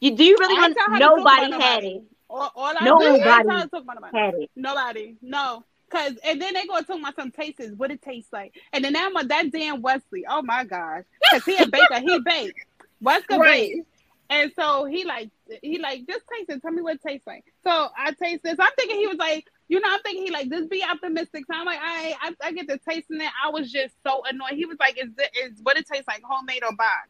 really 0.00 0.02
want 0.02 0.02
to? 0.02 0.02
You 0.02 0.16
do 0.16 0.24
you 0.24 0.36
really 0.38 0.56
want? 0.56 0.76
Nobody 1.00 1.52
had 1.52 1.84
it. 1.84 2.02
All, 2.30 2.50
all 2.56 2.74
I 2.78 2.84
Nobody 2.84 3.18
do, 3.18 3.22
I 3.22 3.38
ain't 3.38 3.46
tell 3.48 3.56
her 3.58 3.64
to 3.64 3.68
talk 3.70 3.82
about 3.84 3.94
nobody. 3.96 4.16
Had 4.18 4.34
it. 4.34 4.50
Nobody. 4.56 5.16
No. 5.22 5.64
Cause 5.90 6.12
and 6.24 6.40
then 6.42 6.54
they 6.54 6.66
go 6.66 6.80
talk 6.82 6.98
about 6.98 7.14
some 7.14 7.30
tastes, 7.30 7.70
what 7.76 7.90
it 7.90 8.02
tastes 8.02 8.32
like. 8.32 8.54
And 8.72 8.84
then 8.84 8.94
my 9.12 9.22
that 9.24 9.52
damn 9.52 9.82
Wesley, 9.82 10.24
oh 10.28 10.42
my 10.42 10.64
gosh. 10.64 11.04
Cause 11.30 11.44
he 11.44 11.56
a 11.56 11.66
baker, 11.66 12.00
he 12.00 12.18
baked. 12.24 12.58
Wesley 13.00 13.38
Right. 13.38 13.70
baked. 13.74 13.88
And 14.30 14.52
so 14.56 14.86
he 14.86 15.04
like 15.04 15.30
he 15.62 15.78
like 15.78 16.06
just 16.08 16.22
taste 16.32 16.50
it. 16.50 16.62
Tell 16.62 16.72
me 16.72 16.82
what 16.82 16.96
it 16.96 17.02
tastes 17.06 17.26
like. 17.26 17.44
So 17.64 17.88
I 17.96 18.12
taste 18.12 18.42
this. 18.42 18.56
I'm 18.58 18.72
thinking 18.76 18.98
he 18.98 19.06
was 19.06 19.18
like, 19.18 19.44
you 19.68 19.78
know, 19.78 19.88
I'm 19.90 20.00
thinking 20.00 20.24
he 20.24 20.30
like 20.32 20.48
just 20.50 20.70
be 20.70 20.82
optimistic. 20.82 21.44
So 21.46 21.56
I'm 21.56 21.66
like, 21.66 21.78
I 21.80 22.16
I, 22.20 22.34
I 22.48 22.52
get 22.52 22.68
to 22.68 22.78
tasting 22.78 23.20
it. 23.20 23.30
I 23.44 23.50
was 23.50 23.70
just 23.70 23.94
so 24.04 24.22
annoyed. 24.28 24.54
He 24.54 24.64
was 24.66 24.78
like, 24.80 24.98
is 24.98 25.10
it 25.18 25.30
is 25.36 25.60
what 25.62 25.76
it 25.76 25.86
tastes 25.86 26.08
like, 26.08 26.22
homemade 26.24 26.64
or 26.64 26.74
box? 26.74 27.08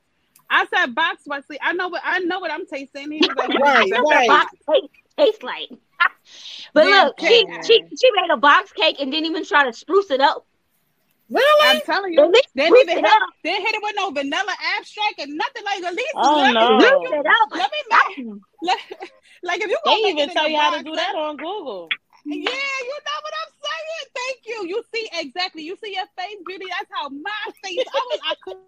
I 0.51 0.67
said 0.67 0.95
box, 0.95 1.23
Wesley. 1.27 1.59
I 1.63 1.73
know 1.73 1.89
what 1.89 2.03
I 2.05 2.21
know 2.21 2.41
what 2.41 2.51
I'm 2.51 2.67
tasting. 2.67 3.11
He 3.11 3.23
was 3.23 3.37
like, 3.37 3.49
Right, 3.59 3.91
right. 3.91 4.27
a 4.27 4.27
box." 4.27 4.27
box 4.27 4.53
cake 4.71 4.91
tastes 5.19 5.43
like. 5.43 5.71
but 6.75 6.85
Damn 6.85 7.07
look, 7.07 7.21
she, 7.21 7.47
she 7.67 7.75
she 7.97 8.11
made 8.21 8.31
a 8.33 8.37
box 8.37 8.73
cake 8.73 8.97
and 9.01 9.11
didn't 9.11 9.27
even 9.27 9.45
try 9.45 9.65
to 9.65 9.73
spruce 9.73 10.11
it 10.11 10.21
up. 10.21 10.47
really? 11.31 11.77
I'm 11.77 11.81
telling 11.83 12.13
you, 12.13 12.27
least 12.27 12.49
they 12.55 12.65
didn't 12.65 12.79
spruce 12.79 12.83
even 12.83 12.99
it 12.99 13.05
hit, 13.07 13.23
up. 13.23 13.29
they 13.43 13.51
hit 13.53 13.75
it 13.75 13.83
with 13.83 13.95
no 13.97 14.11
vanilla 14.11 14.55
abstract 14.79 15.21
and 15.21 15.37
nothing 15.37 15.65
like 15.65 15.83
at 15.85 15.95
least. 15.95 16.13
Oh, 16.15 16.37
let 16.43 16.53
no. 16.53 16.77
me, 16.77 16.85
Spruce 16.85 17.11
it 17.13 17.27
up. 17.27 17.49
let 17.53 17.71
me 17.71 17.79
make, 17.91 18.37
let, 18.63 18.79
like 19.43 19.61
if 19.63 19.71
you 19.71 19.79
They 19.85 19.91
gonna 20.03 20.09
even 20.09 20.31
tell 20.31 20.47
a 20.47 20.51
you 20.51 20.59
how 20.59 20.77
to 20.77 20.83
do 20.83 20.95
that 20.97 21.15
on 21.15 21.37
Google. 21.37 21.89
Yeah, 22.27 22.35
you 22.35 22.99
know 23.07 23.19
what 23.23 23.35
I'm 23.43 23.53
saying. 23.63 24.07
Thank 24.15 24.39
you. 24.47 24.69
You 24.69 24.83
see 24.95 25.09
exactly. 25.13 25.63
You 25.63 25.77
see 25.83 25.95
your 25.95 26.07
face, 26.17 26.39
beauty. 26.47 26.67
That's 26.71 26.91
how 26.93 27.09
my 27.09 27.45
face. 27.63 27.85
I 27.87 28.01
was. 28.11 28.21
I 28.25 28.35
couldn't 28.43 28.65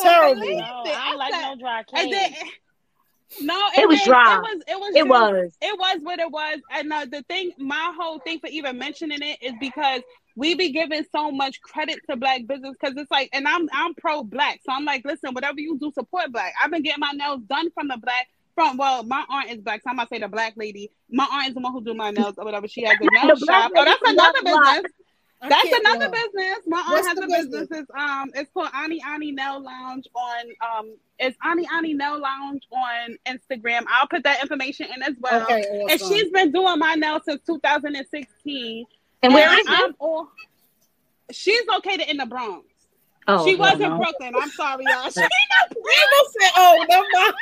Terrible. 0.00 0.40
believe 0.40 0.58
No, 0.58 0.82
it. 0.86 0.96
I 0.98 1.08
don't 1.10 1.18
like 1.18 1.32
no 1.32 1.56
dry 1.60 1.84
And 1.94 2.10
cake. 2.12 2.34
no, 3.40 3.58
It 3.74 3.78
and 3.80 3.88
was 3.88 4.02
dry. 4.04 4.36
It 4.36 4.40
was. 4.40 4.62
It 4.66 4.78
was. 4.80 4.94
It 4.94 4.98
just- 4.98 5.08
was. 5.08 5.52
It 5.62 5.78
was 5.78 5.98
what 6.02 6.18
it 6.18 6.30
was. 6.30 6.60
And 6.70 6.92
uh, 6.92 7.06
the 7.10 7.22
thing, 7.28 7.52
my 7.58 7.92
whole 7.98 8.18
thing 8.20 8.38
for 8.40 8.48
even 8.48 8.78
mentioning 8.78 9.18
it 9.22 9.38
is 9.42 9.52
because 9.60 10.02
we 10.36 10.54
be 10.54 10.70
giving 10.70 11.04
so 11.10 11.30
much 11.32 11.60
credit 11.62 11.98
to 12.08 12.16
black 12.16 12.46
business 12.46 12.76
because 12.80 12.96
it's 12.96 13.10
like, 13.10 13.28
and 13.32 13.46
I'm 13.48 13.68
I'm 13.72 13.94
pro 13.94 14.22
black, 14.22 14.60
so 14.64 14.72
I'm 14.72 14.84
like, 14.84 15.04
listen, 15.04 15.34
whatever 15.34 15.58
you 15.60 15.78
do, 15.80 15.90
support 15.92 16.30
black. 16.32 16.52
I've 16.62 16.70
been 16.70 16.82
getting 16.82 17.00
my 17.00 17.10
nails 17.12 17.40
done 17.48 17.70
from 17.72 17.88
the 17.88 17.96
black. 17.98 18.28
From 18.54 18.76
well, 18.76 19.02
my 19.04 19.24
aunt 19.28 19.50
is 19.50 19.58
black, 19.60 19.82
so 19.82 19.90
I'm 19.90 19.96
gonna 19.96 20.08
say 20.10 20.18
the 20.20 20.28
black 20.28 20.54
lady. 20.56 20.90
My 21.10 21.26
aunt 21.30 21.48
is 21.48 21.54
the 21.54 21.60
one 21.60 21.72
who 21.72 21.82
do 21.82 21.94
my 21.94 22.10
nails 22.12 22.34
or 22.38 22.44
whatever. 22.44 22.66
She 22.68 22.82
has 22.84 22.96
a 23.00 23.04
nail 23.26 23.36
shop. 23.36 23.72
Oh, 23.76 23.84
that's 23.84 24.00
another 24.04 24.38
Black 24.42 24.54
Block. 24.54 24.74
business. 24.76 24.92
I 25.40 25.48
That's 25.48 25.72
another 25.72 26.10
yeah. 26.12 26.22
business. 26.22 26.58
My 26.66 26.78
aunt 26.78 26.88
What's 26.90 27.06
has 27.06 27.18
a 27.18 27.20
business? 27.22 27.46
business. 27.46 27.68
It's 27.70 27.90
um, 27.96 28.30
it's 28.34 28.50
called 28.52 28.70
Ani 28.74 29.00
Ani 29.06 29.30
Nail 29.32 29.62
Lounge 29.62 30.06
on 30.14 30.44
um, 30.78 30.96
it's 31.18 31.36
Ani 31.44 31.66
Ani 31.72 31.94
Nail 31.94 32.20
Lounge 32.20 32.62
on 32.72 33.16
Instagram. 33.26 33.82
I'll 33.88 34.08
put 34.08 34.24
that 34.24 34.42
information 34.42 34.88
in 34.94 35.02
as 35.02 35.14
well. 35.20 35.42
Okay, 35.44 35.86
And 35.90 36.00
she's 36.00 36.30
been 36.30 36.50
doing 36.50 36.78
my 36.78 36.94
nails 36.94 37.22
since 37.24 37.40
2016. 37.46 38.84
And 39.22 39.34
where 39.34 39.52
is 39.60 39.66
I'm 39.68 39.90
it? 39.90 39.96
all- 40.00 40.28
she's 41.32 41.62
located 41.68 42.08
in 42.08 42.16
the 42.16 42.26
Bronx. 42.26 42.66
Oh, 43.28 43.46
she 43.46 43.54
was 43.56 43.78
hell 43.78 43.92
in. 43.92 43.96
Brooklyn. 43.98 44.32
I'm 44.34 44.50
sorry, 44.50 44.84
y'all. 44.88 45.10
She 45.10 45.20
Rainbow 45.20 46.22
said, 46.40 46.50
"Oh, 46.56 46.84
never 46.88 47.06
mind." 47.12 47.34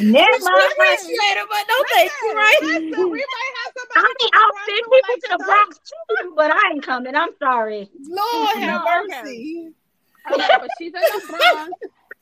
Never 0.00 0.44
mind. 0.44 0.72
appreciate 0.72 1.36
it, 1.36 1.46
but 1.50 1.64
no 1.68 1.84
thank 1.94 2.12
you, 2.22 2.32
right? 2.34 2.56
Listen, 2.62 3.10
we 3.10 3.18
might 3.18 3.52
have 3.64 3.72
I 3.74 3.90
somebody. 3.94 4.14
mean, 4.20 4.30
I'll 4.34 4.56
send 4.66 4.84
people 4.92 5.14
to 5.20 5.28
the 5.38 5.44
Bronx 5.44 5.78
too, 5.78 6.32
but 6.36 6.50
I 6.52 6.70
ain't 6.72 6.82
coming. 6.84 7.14
I'm 7.16 7.30
sorry. 7.38 7.90
Lord 8.08 8.56
have 8.56 8.84
No, 8.84 9.04
mercy. 9.10 9.68
Okay, 10.32 10.48
but 10.60 10.68
she's 10.78 10.92
in 10.94 11.00
the 11.00 11.26
Bronx. 11.28 11.72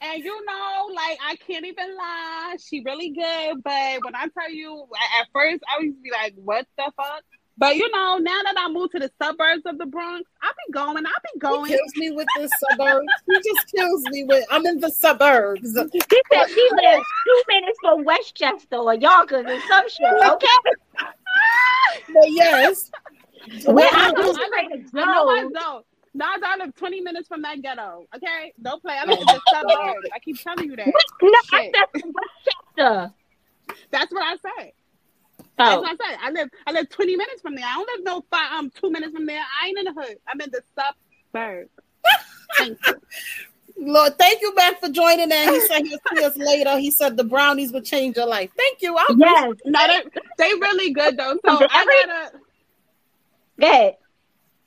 And 0.01 0.25
you 0.25 0.45
know, 0.47 0.89
like 0.95 1.19
I 1.23 1.37
can't 1.47 1.67
even 1.67 1.95
lie, 1.97 2.57
she 2.67 2.83
really 2.85 3.11
good. 3.11 3.62
But 3.62 4.03
when 4.05 4.15
I 4.15 4.27
tell 4.37 4.51
you, 4.51 4.87
at- 4.97 5.21
at 5.23 5.29
first 5.35 5.62
I 5.69 5.83
used 5.83 5.99
to 5.99 6.03
be 6.03 6.11
like, 6.11 6.35
"What 6.37 6.67
the 6.79 6.91
fuck?" 6.97 7.23
But 7.59 7.77
you 7.77 7.91
know, 7.91 8.17
now 8.19 8.41
that 8.43 8.55
I 8.57 8.69
moved 8.71 8.93
to 8.93 8.99
the 9.01 9.11
suburbs 9.23 9.63
of 9.67 9.77
the 9.77 9.85
Bronx, 9.87 10.29
I 10.43 10.51
be 10.67 10.73
going. 10.73 11.05
I 11.05 11.11
be 11.23 11.29
He 11.35 11.39
going. 11.41 11.67
kills 11.71 11.93
me 11.97 12.11
with 12.11 12.27
the 12.39 12.49
suburbs. 12.71 13.07
He 13.27 13.35
just 13.37 13.67
kills 13.75 14.03
me 14.11 14.25
with. 14.25 14.45
I'm 14.51 14.65
in 14.67 14.81
the 14.81 14.91
suburbs. 14.91 15.61
He 15.61 15.69
said 15.69 15.91
she 16.49 16.69
lives 16.73 17.07
two 17.27 17.43
minutes 17.49 17.79
from 17.83 18.05
Westchester 18.05 18.77
or 18.77 18.95
Yonkers 18.95 19.45
or 19.47 19.61
some 19.69 19.89
shit. 19.89 20.07
Okay. 20.33 20.47
But 22.13 22.31
yes, 22.31 22.91
Where 23.67 23.89
I 23.93 24.07
I 24.09 24.11
know, 24.13 24.23
go 24.23 24.31
I 24.31 24.33
straight 24.47 24.71
live, 24.81 24.91
to 24.93 25.01
I 25.01 25.05
know 25.05 25.29
I 25.29 25.43
Joe's. 25.43 25.53
don't. 25.53 25.87
No, 26.13 26.25
I 26.27 26.57
live 26.57 26.75
20 26.75 27.01
minutes 27.03 27.29
from 27.29 27.43
that 27.43 27.63
ghetto. 27.63 28.07
Okay, 28.17 28.53
don't 28.61 28.83
play. 28.83 28.95
I 29.01 29.05
live 29.05 29.19
in 29.21 29.27
the 29.27 29.41
suburbs. 29.53 30.09
I 30.15 30.19
keep 30.19 30.41
telling 30.43 30.65
you 30.71 30.77
that. 30.77 30.87
No, 30.87 31.31
I 31.53 31.71
said 31.73 32.03
Westchester. 32.77 33.15
That's 33.91 34.13
what 34.13 34.23
I 34.23 34.37
said. 34.37 34.73
That's 35.61 35.77
Oh, 35.77 35.81
what 35.82 36.01
I 36.01 36.11
said. 36.11 36.19
I 36.23 36.31
live. 36.31 36.49
I 36.66 36.73
live 36.73 36.89
20 36.89 37.16
minutes 37.16 37.43
from 37.43 37.55
there. 37.55 37.65
I 37.66 37.74
don't 37.74 37.89
live 37.97 38.05
no 38.05 38.24
five, 38.31 38.53
um 38.53 38.70
two 38.70 38.91
minutes 38.91 39.12
from 39.15 39.27
there. 39.27 39.41
I 39.62 39.69
ain't 39.69 39.78
in 39.78 39.85
the 39.85 39.93
hood. 40.01 40.16
I'm 40.27 40.41
in 40.41 40.51
the 40.51 40.62
suburbs. 40.74 41.70
Thank 42.59 42.78
you. 42.87 42.95
Lord, 43.82 44.19
thank 44.19 44.43
you 44.43 44.53
back 44.53 44.78
for 44.81 44.91
joining 44.91 45.31
in. 45.31 45.49
He 45.55 45.61
said 45.61 45.82
he'll 45.87 45.99
see 46.15 46.24
us 46.24 46.37
later. 46.37 46.77
He 46.78 46.91
said 46.91 47.16
the 47.16 47.24
brownies 47.24 47.73
would 47.73 47.85
change 47.85 48.16
your 48.16 48.27
life. 48.27 48.51
Thank 48.57 48.82
you. 48.82 48.95
I'll 48.97 49.16
yes. 49.16 49.55
No, 49.65 49.87
they 49.87 50.03
they 50.39 50.53
really 50.55 50.93
good 50.93 51.16
though. 51.16 51.39
So 51.47 51.55
Every- 51.55 51.69
I 51.70 52.05
gotta. 52.07 52.39
Good. 53.59 53.95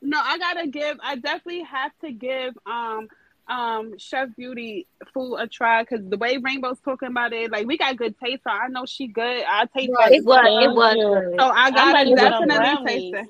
No, 0.01 0.19
I 0.21 0.37
gotta 0.37 0.67
give. 0.67 0.97
I 1.03 1.15
definitely 1.15 1.63
have 1.63 1.91
to 2.03 2.11
give 2.11 2.57
um 2.65 3.07
um 3.47 3.97
Chef 3.97 4.29
Beauty 4.37 4.87
food 5.13 5.35
a 5.35 5.47
try 5.47 5.83
because 5.83 5.99
the 6.07 6.17
way 6.17 6.37
Rainbow's 6.37 6.79
talking 6.79 7.09
about 7.09 7.33
it, 7.33 7.51
like 7.51 7.67
we 7.67 7.77
got 7.77 7.95
good 7.97 8.15
taste. 8.19 8.43
So 8.43 8.51
I 8.51 8.67
know 8.69 8.85
she 8.85 9.07
good. 9.07 9.43
I 9.47 9.65
taste 9.65 9.91
Right. 9.97 10.09
that. 10.09 10.15
It 10.15 10.23
was. 10.25 10.63
It 10.63 10.71
was. 10.73 10.95
good. 10.95 11.39
So 11.39 11.45
I 11.49 11.71
gotta 11.71 11.93
ready 11.93 12.15
definitely 12.15 12.85
taste 12.85 13.15
it. 13.15 13.27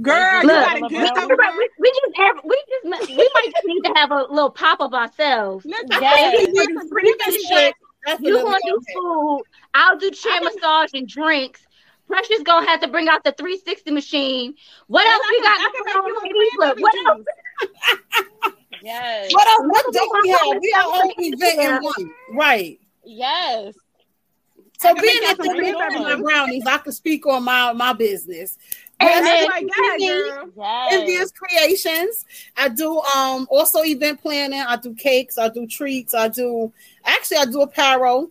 Girl, 0.00 0.40
you 0.42 0.46
Look, 0.48 0.64
gotta 0.66 0.80
we, 0.82 0.88
get 0.88 1.14
them. 1.14 1.28
we, 1.28 1.36
we, 1.36 1.68
we 1.78 1.92
just 1.92 2.16
have, 2.16 2.36
we 2.44 2.64
just 2.68 3.10
we 3.10 3.30
might 3.34 3.50
just 3.52 3.66
need 3.66 3.80
to 3.82 3.92
have 3.96 4.10
a 4.10 4.26
little 4.30 4.50
pop 4.50 4.80
up 4.80 4.92
ourselves. 4.94 5.64
Listen, 5.64 5.86
Yes. 6.00 6.48
You 6.48 6.52
want 6.54 6.78
some 6.80 6.88
Bring 6.88 7.12
shit. 7.48 7.74
You 8.20 8.44
want 8.44 8.62
to 8.64 8.70
do 8.70 8.80
food? 8.94 9.42
I'll 9.74 9.98
do 9.98 10.10
chair 10.10 10.40
massage 10.42 10.90
and 10.94 11.06
drinks. 11.06 11.66
Precious 12.08 12.42
gonna 12.42 12.66
have 12.68 12.80
to 12.80 12.88
bring 12.88 13.08
out 13.08 13.22
the 13.22 13.32
360 13.32 13.90
machine. 13.90 14.54
What 14.88 15.06
else 15.06 15.22
I 15.24 15.28
we 15.30 15.36
can- 15.36 15.44
got 15.44 15.60
I 15.60 16.02
can 16.02 16.22
make 16.22 16.32
you 16.32 16.60
a? 16.62 16.66
Look, 16.66 16.80
what 16.80 16.94
else? 17.06 18.26
juice. 18.82 18.92
Yes. 18.92 19.32
What 19.32 19.48
else? 19.48 19.66
What 19.68 19.92
do 19.92 20.20
we 20.22 20.28
have? 20.30 20.60
We 20.60 20.72
are 20.76 20.82
whole 20.82 21.12
event 21.18 21.60
in 21.60 21.82
one. 21.82 22.14
Right. 22.32 22.80
Yes. 23.04 23.74
So 24.80 24.94
being 24.94 25.04
make 25.04 25.22
that 25.22 25.28
y'all 25.28 25.36
they 25.38 25.44
some 25.48 25.56
bring 25.56 25.74
cranberry 25.76 26.16
my 26.16 26.22
brownies, 26.22 26.66
I 26.66 26.78
can 26.78 26.92
speak 26.92 27.26
on 27.26 27.44
my 27.44 27.72
my 27.72 27.92
business. 27.92 28.58
And 28.98 29.08
Yes, 29.08 29.24
then- 29.24 29.48
That's 29.48 29.64
my 29.64 29.98
God, 29.98 30.34
girl. 30.34 30.52
Yes. 30.56 30.92
Envious 30.94 31.30
Creations. 31.32 32.24
I 32.56 32.68
do 32.68 33.00
um 33.00 33.46
also 33.50 33.82
event 33.84 34.20
planning. 34.20 34.60
I 34.60 34.76
do 34.76 34.94
cakes. 34.94 35.38
I 35.38 35.48
do 35.48 35.66
treats. 35.66 36.14
I 36.14 36.28
do 36.28 36.72
actually 37.04 37.38
I 37.38 37.44
do 37.46 37.62
apparel. 37.62 38.30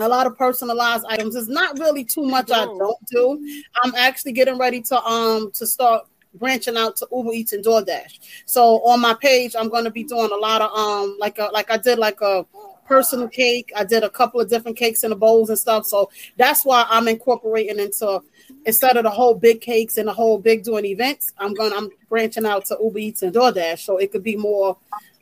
A 0.00 0.08
lot 0.08 0.26
of 0.26 0.36
personalized 0.36 1.04
items. 1.08 1.36
It's 1.36 1.46
not 1.46 1.78
really 1.78 2.02
too 2.04 2.24
much 2.24 2.50
I 2.50 2.64
don't 2.64 3.06
do. 3.06 3.62
I'm 3.82 3.94
actually 3.94 4.32
getting 4.32 4.58
ready 4.58 4.80
to 4.82 5.00
um 5.04 5.52
to 5.52 5.66
start 5.66 6.06
branching 6.34 6.76
out 6.76 6.96
to 6.96 7.08
Uber 7.12 7.32
Eats 7.32 7.52
and 7.52 7.64
DoorDash. 7.64 8.18
So 8.46 8.80
on 8.84 9.00
my 9.00 9.14
page, 9.14 9.54
I'm 9.58 9.68
going 9.68 9.84
to 9.84 9.90
be 9.90 10.04
doing 10.04 10.30
a 10.32 10.36
lot 10.36 10.60
of 10.62 10.70
um 10.76 11.16
like 11.18 11.38
a, 11.38 11.44
like 11.52 11.70
I 11.70 11.76
did 11.78 11.98
like 11.98 12.20
a 12.20 12.46
personal 12.86 13.28
cake. 13.28 13.72
I 13.76 13.84
did 13.84 14.02
a 14.02 14.10
couple 14.10 14.40
of 14.40 14.48
different 14.48 14.76
cakes 14.76 15.04
in 15.04 15.10
the 15.10 15.16
bowls 15.16 15.48
and 15.48 15.58
stuff. 15.58 15.86
So 15.86 16.10
that's 16.36 16.64
why 16.64 16.86
I'm 16.88 17.08
incorporating 17.08 17.78
into 17.78 18.20
instead 18.66 18.96
of 18.96 19.04
the 19.04 19.10
whole 19.10 19.34
big 19.34 19.60
cakes 19.60 19.96
and 19.96 20.08
the 20.08 20.12
whole 20.12 20.38
big 20.38 20.64
doing 20.64 20.84
events, 20.84 21.32
I'm 21.38 21.54
going 21.54 21.72
I'm 21.72 21.90
branching 22.08 22.46
out 22.46 22.66
to 22.66 22.78
Uber 22.82 22.98
Eats 22.98 23.22
and 23.22 23.34
DoorDash. 23.34 23.80
So 23.80 23.96
it 23.98 24.12
could 24.12 24.22
be 24.22 24.36
more, 24.36 24.76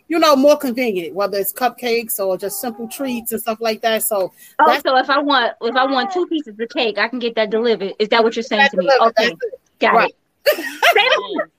you 0.08 0.18
know, 0.18 0.34
more 0.36 0.56
convenient, 0.56 1.14
whether 1.14 1.38
it's 1.38 1.52
cupcakes 1.52 2.18
or 2.18 2.36
just 2.36 2.60
simple 2.60 2.88
treats 2.88 3.32
and 3.32 3.40
stuff 3.40 3.60
like 3.60 3.80
that. 3.82 4.02
So 4.02 4.32
Oh, 4.58 4.80
so 4.84 4.96
if 4.96 5.08
I 5.10 5.18
want 5.18 5.54
if 5.60 5.76
I 5.76 5.84
want 5.86 6.12
two 6.12 6.26
pieces 6.26 6.58
of 6.58 6.68
cake, 6.70 6.98
I 6.98 7.08
can 7.08 7.18
get 7.18 7.34
that 7.36 7.50
delivered. 7.50 7.94
Is 7.98 8.08
that 8.08 8.22
what 8.24 8.36
you're 8.36 8.42
saying 8.42 8.68
to 8.70 8.76
me? 8.76 8.86
delivered. 8.86 9.08
Okay, 9.18 9.36
got 9.78 9.94
Right. 9.94 10.10
it. 10.10 10.16
Say 10.46 10.62
it. 10.62 11.50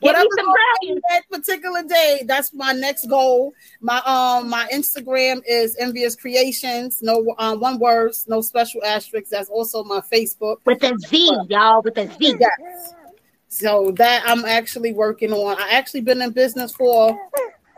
Give 0.00 0.12
me 0.12 0.12
Whatever 0.12 0.28
some 0.36 0.46
goes 0.46 0.54
brownies. 0.54 0.96
on 0.96 1.00
that 1.10 1.22
particular 1.30 1.82
day, 1.82 2.22
that's 2.26 2.54
my 2.54 2.72
next 2.72 3.06
goal. 3.08 3.52
My 3.80 3.98
um 4.06 4.48
my 4.48 4.68
Instagram 4.72 5.42
is 5.48 5.76
Envious 5.80 6.14
Creations, 6.14 7.02
no 7.02 7.34
um 7.38 7.58
one 7.58 7.80
words, 7.80 8.24
no 8.28 8.40
special 8.40 8.84
asterisks. 8.84 9.30
That's 9.30 9.48
also 9.48 9.82
my 9.82 10.00
Facebook. 10.00 10.58
With 10.64 10.82
a 10.84 10.96
Z, 11.08 11.38
y'all, 11.48 11.82
with 11.82 11.98
a 11.98 12.06
Z. 12.06 12.36
Yes. 12.38 12.94
So 13.48 13.90
that 13.98 14.22
I'm 14.26 14.44
actually 14.44 14.92
working 14.92 15.32
on. 15.32 15.56
I 15.60 15.70
actually 15.70 16.02
been 16.02 16.22
in 16.22 16.30
business 16.30 16.72
for 16.72 17.18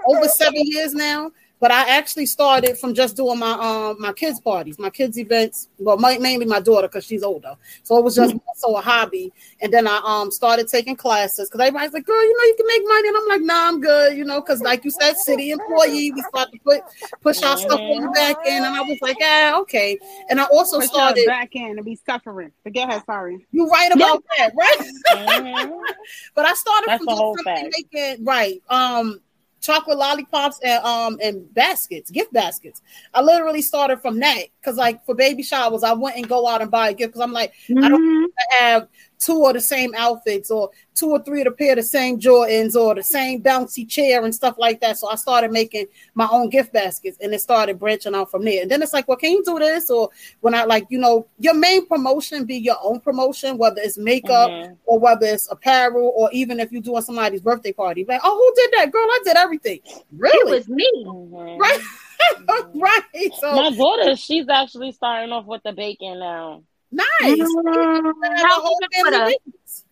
over 0.07 0.29
seven 0.29 0.63
years 0.65 0.93
now, 0.93 1.31
but 1.61 1.71
I 1.71 1.89
actually 1.97 2.27
started 2.27 2.79
from 2.79 2.95
just 2.95 3.17
doing 3.17 3.39
my 3.39 3.53
um 3.53 3.97
my 4.01 4.13
kids 4.13 4.41
parties, 4.41 4.79
my 4.79 4.91
kids 4.91 5.19
events. 5.19 5.69
Well, 5.79 5.97
my, 5.97 6.19
mainly 6.19 6.47
my 6.47 6.61
daughter 6.61 6.89
because 6.89 7.05
she's 7.05 7.23
older, 7.23 7.57
so 7.83 7.97
it 7.97 8.05
was 8.05 8.15
just 8.17 8.35
also 8.47 8.77
a 8.77 8.81
hobby. 8.83 9.33
And 9.61 9.73
then 9.73 9.87
I 9.89 10.01
um 10.05 10.31
started 10.31 10.69
taking 10.69 10.97
classes 10.97 11.49
because 11.49 11.61
everybody's 11.67 11.93
like, 11.93 12.05
"Girl, 12.05 12.23
you 12.23 12.37
know 12.37 12.45
you 12.45 12.55
can 12.57 12.67
make 12.67 12.83
money," 12.87 13.09
and 13.09 13.17
I'm 13.17 13.29
like, 13.29 13.41
"Nah, 13.43 13.69
I'm 13.69 13.81
good," 13.81 14.17
you 14.17 14.25
know, 14.25 14.41
because 14.41 14.63
like 14.63 14.85
you 14.85 14.91
said, 14.91 15.17
city 15.17 15.51
employee, 15.51 16.11
we 16.13 16.23
start 16.23 16.53
to 16.53 16.59
put 16.59 16.83
push 17.23 17.43
our 17.43 17.57
stuff 17.57 17.81
on 17.81 18.03
the 18.03 18.09
back 18.11 18.37
end, 18.47 18.65
and 18.65 18.77
I 18.77 18.83
was 18.83 18.99
like, 19.01 19.17
"Ah, 19.23 19.61
okay." 19.61 19.99
And 20.29 20.41
I 20.41 20.45
also 20.45 20.79
your 20.79 20.89
started. 20.89 21.27
back 21.27 21.55
in 21.55 21.77
and 21.77 21.85
be 21.85 21.99
suffering. 22.07 22.53
Forget 22.63 22.93
her. 22.93 23.03
Sorry. 23.07 23.47
You're 23.53 23.69
right 23.69 23.93
about 23.93 24.23
that, 24.37 24.53
right? 24.55 24.79
Mhm. 25.15 25.81
But 26.35 26.45
I 26.47 26.55
started 26.55 26.89
That's 26.89 27.05
from 27.05 27.17
just 27.17 27.45
fact. 27.45 27.69
making 27.77 28.25
right 28.25 28.63
um 28.69 29.21
chocolate 29.67 29.99
lollipops 29.99 30.61
and 30.63 30.85
um 30.85 31.19
and 31.23 31.53
baskets, 31.55 32.11
gift 32.11 32.33
baskets. 32.33 32.83
I 33.13 33.21
literally 33.21 33.63
started 33.63 34.01
from 34.01 34.21
that 34.21 34.45
because 34.67 34.77
like 34.77 35.05
for 35.07 35.15
baby 35.15 35.45
showers, 35.45 35.85
I 35.85 35.93
wouldn't 35.93 36.29
go 36.29 36.49
out 36.49 36.61
and 36.61 36.71
buy 36.71 36.89
a 36.91 36.95
gift 36.95 37.11
because 37.13 37.21
I'm 37.21 37.33
like 37.33 37.53
I 37.71 37.89
don't 37.89 38.03
Mhm. 38.03 38.21
want 38.23 38.33
to 38.51 38.57
have 38.57 38.89
two 39.19 39.47
of 39.47 39.55
the 39.55 39.61
same 39.61 39.95
outfits 39.97 40.51
or 40.51 40.71
two 40.95 41.11
or 41.11 41.23
three 41.23 41.41
of 41.41 41.45
the 41.47 41.51
pair 41.53 41.71
of 41.73 41.77
the 41.77 41.83
same 41.83 42.19
Jordans 42.19 42.75
or 42.75 42.95
the 42.95 43.03
same 43.03 43.43
bouncy 43.43 43.89
chair 43.89 44.23
and 44.25 44.35
stuff 44.35 44.57
like 44.59 44.81
that. 44.81 44.99
So 44.99 45.09
I 45.09 45.15
started 45.15 45.53
making 45.53 45.87
my 46.15 46.29
own 46.31 46.51
gift 46.51 46.73
baskets 46.73 47.17
and 47.23 47.33
it 47.33 47.41
started 47.41 47.79
branching 47.79 48.15
out 48.15 48.31
from 48.31 48.45
there. 48.45 48.61
And 48.61 48.71
then 48.71 48.83
it's 48.83 48.93
like, 48.93 49.07
well, 49.09 49.17
can 49.17 49.31
you 49.33 49.43
do 49.45 49.59
this? 49.59 49.89
Or 49.89 50.11
when 50.41 50.55
I 50.55 50.65
like, 50.65 50.87
you 50.91 50.99
know, 50.99 51.27
your 51.39 51.55
main 51.55 51.87
promotion 51.87 52.45
be 52.45 52.57
your 52.57 52.77
own 52.83 53.01
promotion, 53.01 53.57
whether 53.57 53.81
it's 53.81 53.97
makeup 53.97 54.51
Mhm. 54.51 54.77
or 54.85 54.99
whether 54.99 55.27
it's 55.27 55.51
apparel 55.51 56.13
or 56.15 56.29
even 56.33 56.61
if 56.61 56.71
you're 56.73 56.83
doing 56.83 57.03
somebody's 57.03 57.41
birthday 57.41 57.73
party. 57.73 58.05
Like, 58.07 58.21
oh, 58.23 58.37
who 58.37 58.63
did 58.63 58.79
that? 58.79 58.93
Girl, 58.93 59.07
I 59.09 59.21
did 59.25 59.37
everything. 59.37 59.81
Really? 60.19 60.51
It 60.57 60.59
was 60.59 60.69
me. 60.69 60.91
Mhm. 61.07 61.59
Right. 61.59 61.81
right. 62.75 63.03
So 63.41 63.53
My 63.53 63.71
daughter, 63.71 64.17
she's 64.17 64.49
actually 64.49 64.93
starting 64.93 65.33
off 65.33 65.47
with 65.47 65.63
the 65.63 65.73
baking 65.73 66.19
now. 66.19 66.63
nice. 66.91 67.07
Have 67.21 67.39
a 67.39 67.43
how 68.37 68.61
whole 68.61 68.79
was 68.81 68.89
it 68.91 68.97
for 68.97 69.11
family 69.11 69.19
the- 69.19 69.39
business. 69.45 69.85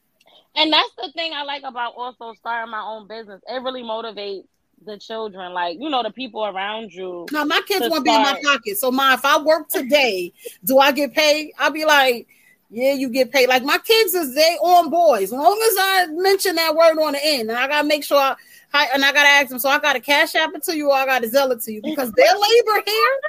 And 0.56 0.72
that's 0.72 0.90
the 0.96 1.10
thing 1.12 1.32
I 1.34 1.42
like 1.42 1.64
about 1.64 1.94
also 1.96 2.32
starting 2.34 2.70
my 2.70 2.80
own 2.80 3.08
business. 3.08 3.42
It 3.48 3.60
really 3.62 3.82
motivates 3.82 4.44
the 4.86 4.98
children, 4.98 5.52
like 5.52 5.78
you 5.80 5.88
know, 5.88 6.02
the 6.02 6.10
people 6.10 6.44
around 6.46 6.92
you. 6.92 7.26
No, 7.32 7.44
my 7.44 7.60
kids 7.66 7.86
to 7.86 7.88
want 7.90 8.04
to 8.04 8.10
be 8.10 8.14
in 8.14 8.22
my 8.22 8.40
pocket. 8.44 8.76
So, 8.78 8.90
my 8.92 9.14
if 9.14 9.24
I 9.24 9.42
work 9.42 9.68
today, 9.68 10.32
do 10.64 10.78
I 10.78 10.92
get 10.92 11.12
paid? 11.12 11.52
I'll 11.58 11.72
be 11.72 11.84
like, 11.84 12.28
yeah, 12.70 12.92
you 12.92 13.08
get 13.08 13.32
paid. 13.32 13.48
Like 13.48 13.64
my 13.64 13.78
kids 13.78 14.14
is 14.14 14.34
they 14.34 14.56
on 14.60 14.90
boys. 14.90 15.24
As 15.24 15.32
long 15.32 15.60
as 15.70 15.76
I 15.78 16.06
mention 16.10 16.56
that 16.56 16.74
word 16.74 16.98
on 16.98 17.12
the 17.12 17.20
end, 17.22 17.50
and 17.50 17.58
I 17.58 17.66
gotta 17.66 17.86
make 17.86 18.04
sure 18.04 18.18
I, 18.18 18.36
I 18.74 18.88
and 18.92 19.04
I 19.04 19.12
gotta 19.12 19.28
ask 19.28 19.48
them. 19.48 19.58
So 19.60 19.68
I 19.68 19.78
gotta 19.78 20.00
cash 20.00 20.34
app 20.34 20.50
it 20.54 20.64
to 20.64 20.76
you, 20.76 20.90
or 20.90 20.94
I 20.96 21.06
gotta 21.06 21.28
sell 21.28 21.50
it 21.52 21.60
to 21.62 21.72
you 21.72 21.80
because 21.80 22.10
their 22.12 22.26
labor 22.26 22.82
here, 22.84 23.20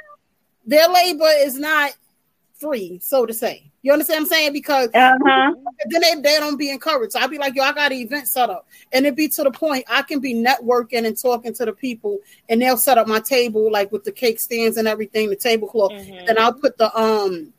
their 0.66 0.88
labor 0.88 1.28
is 1.38 1.58
not 1.58 1.92
free, 2.54 2.98
so 3.02 3.24
to 3.24 3.32
say. 3.32 3.70
You 3.82 3.92
understand 3.92 4.22
what 4.24 4.26
I'm 4.26 4.28
saying? 4.30 4.52
Because 4.52 4.88
Uh-huh. 4.92 5.52
then 5.90 6.00
they, 6.00 6.14
they 6.16 6.36
don't 6.40 6.56
be 6.56 6.70
encouraged. 6.70 7.12
So 7.12 7.20
I'd 7.20 7.30
be 7.30 7.38
like, 7.38 7.54
yo, 7.54 7.62
I 7.62 7.72
got 7.72 7.92
an 7.92 7.98
event 7.98 8.26
set 8.26 8.50
up. 8.50 8.66
And 8.92 9.06
it 9.06 9.14
be 9.14 9.28
to 9.28 9.44
the 9.44 9.50
point 9.52 9.84
I 9.88 10.02
can 10.02 10.18
be 10.18 10.34
networking 10.34 11.06
and 11.06 11.16
talking 11.16 11.54
to 11.54 11.64
the 11.64 11.72
people, 11.72 12.18
and 12.48 12.60
they'll 12.60 12.76
set 12.76 12.98
up 12.98 13.06
my 13.06 13.20
table 13.20 13.70
like 13.70 13.92
with 13.92 14.02
the 14.02 14.10
cake 14.10 14.40
stands 14.40 14.76
and 14.76 14.88
everything, 14.88 15.28
the 15.30 15.36
tablecloth. 15.36 15.92
Mhm. 15.92 16.26
Then 16.26 16.38
I'll 16.38 16.54
put 16.54 16.76
the 16.78 16.90
um 17.00 17.52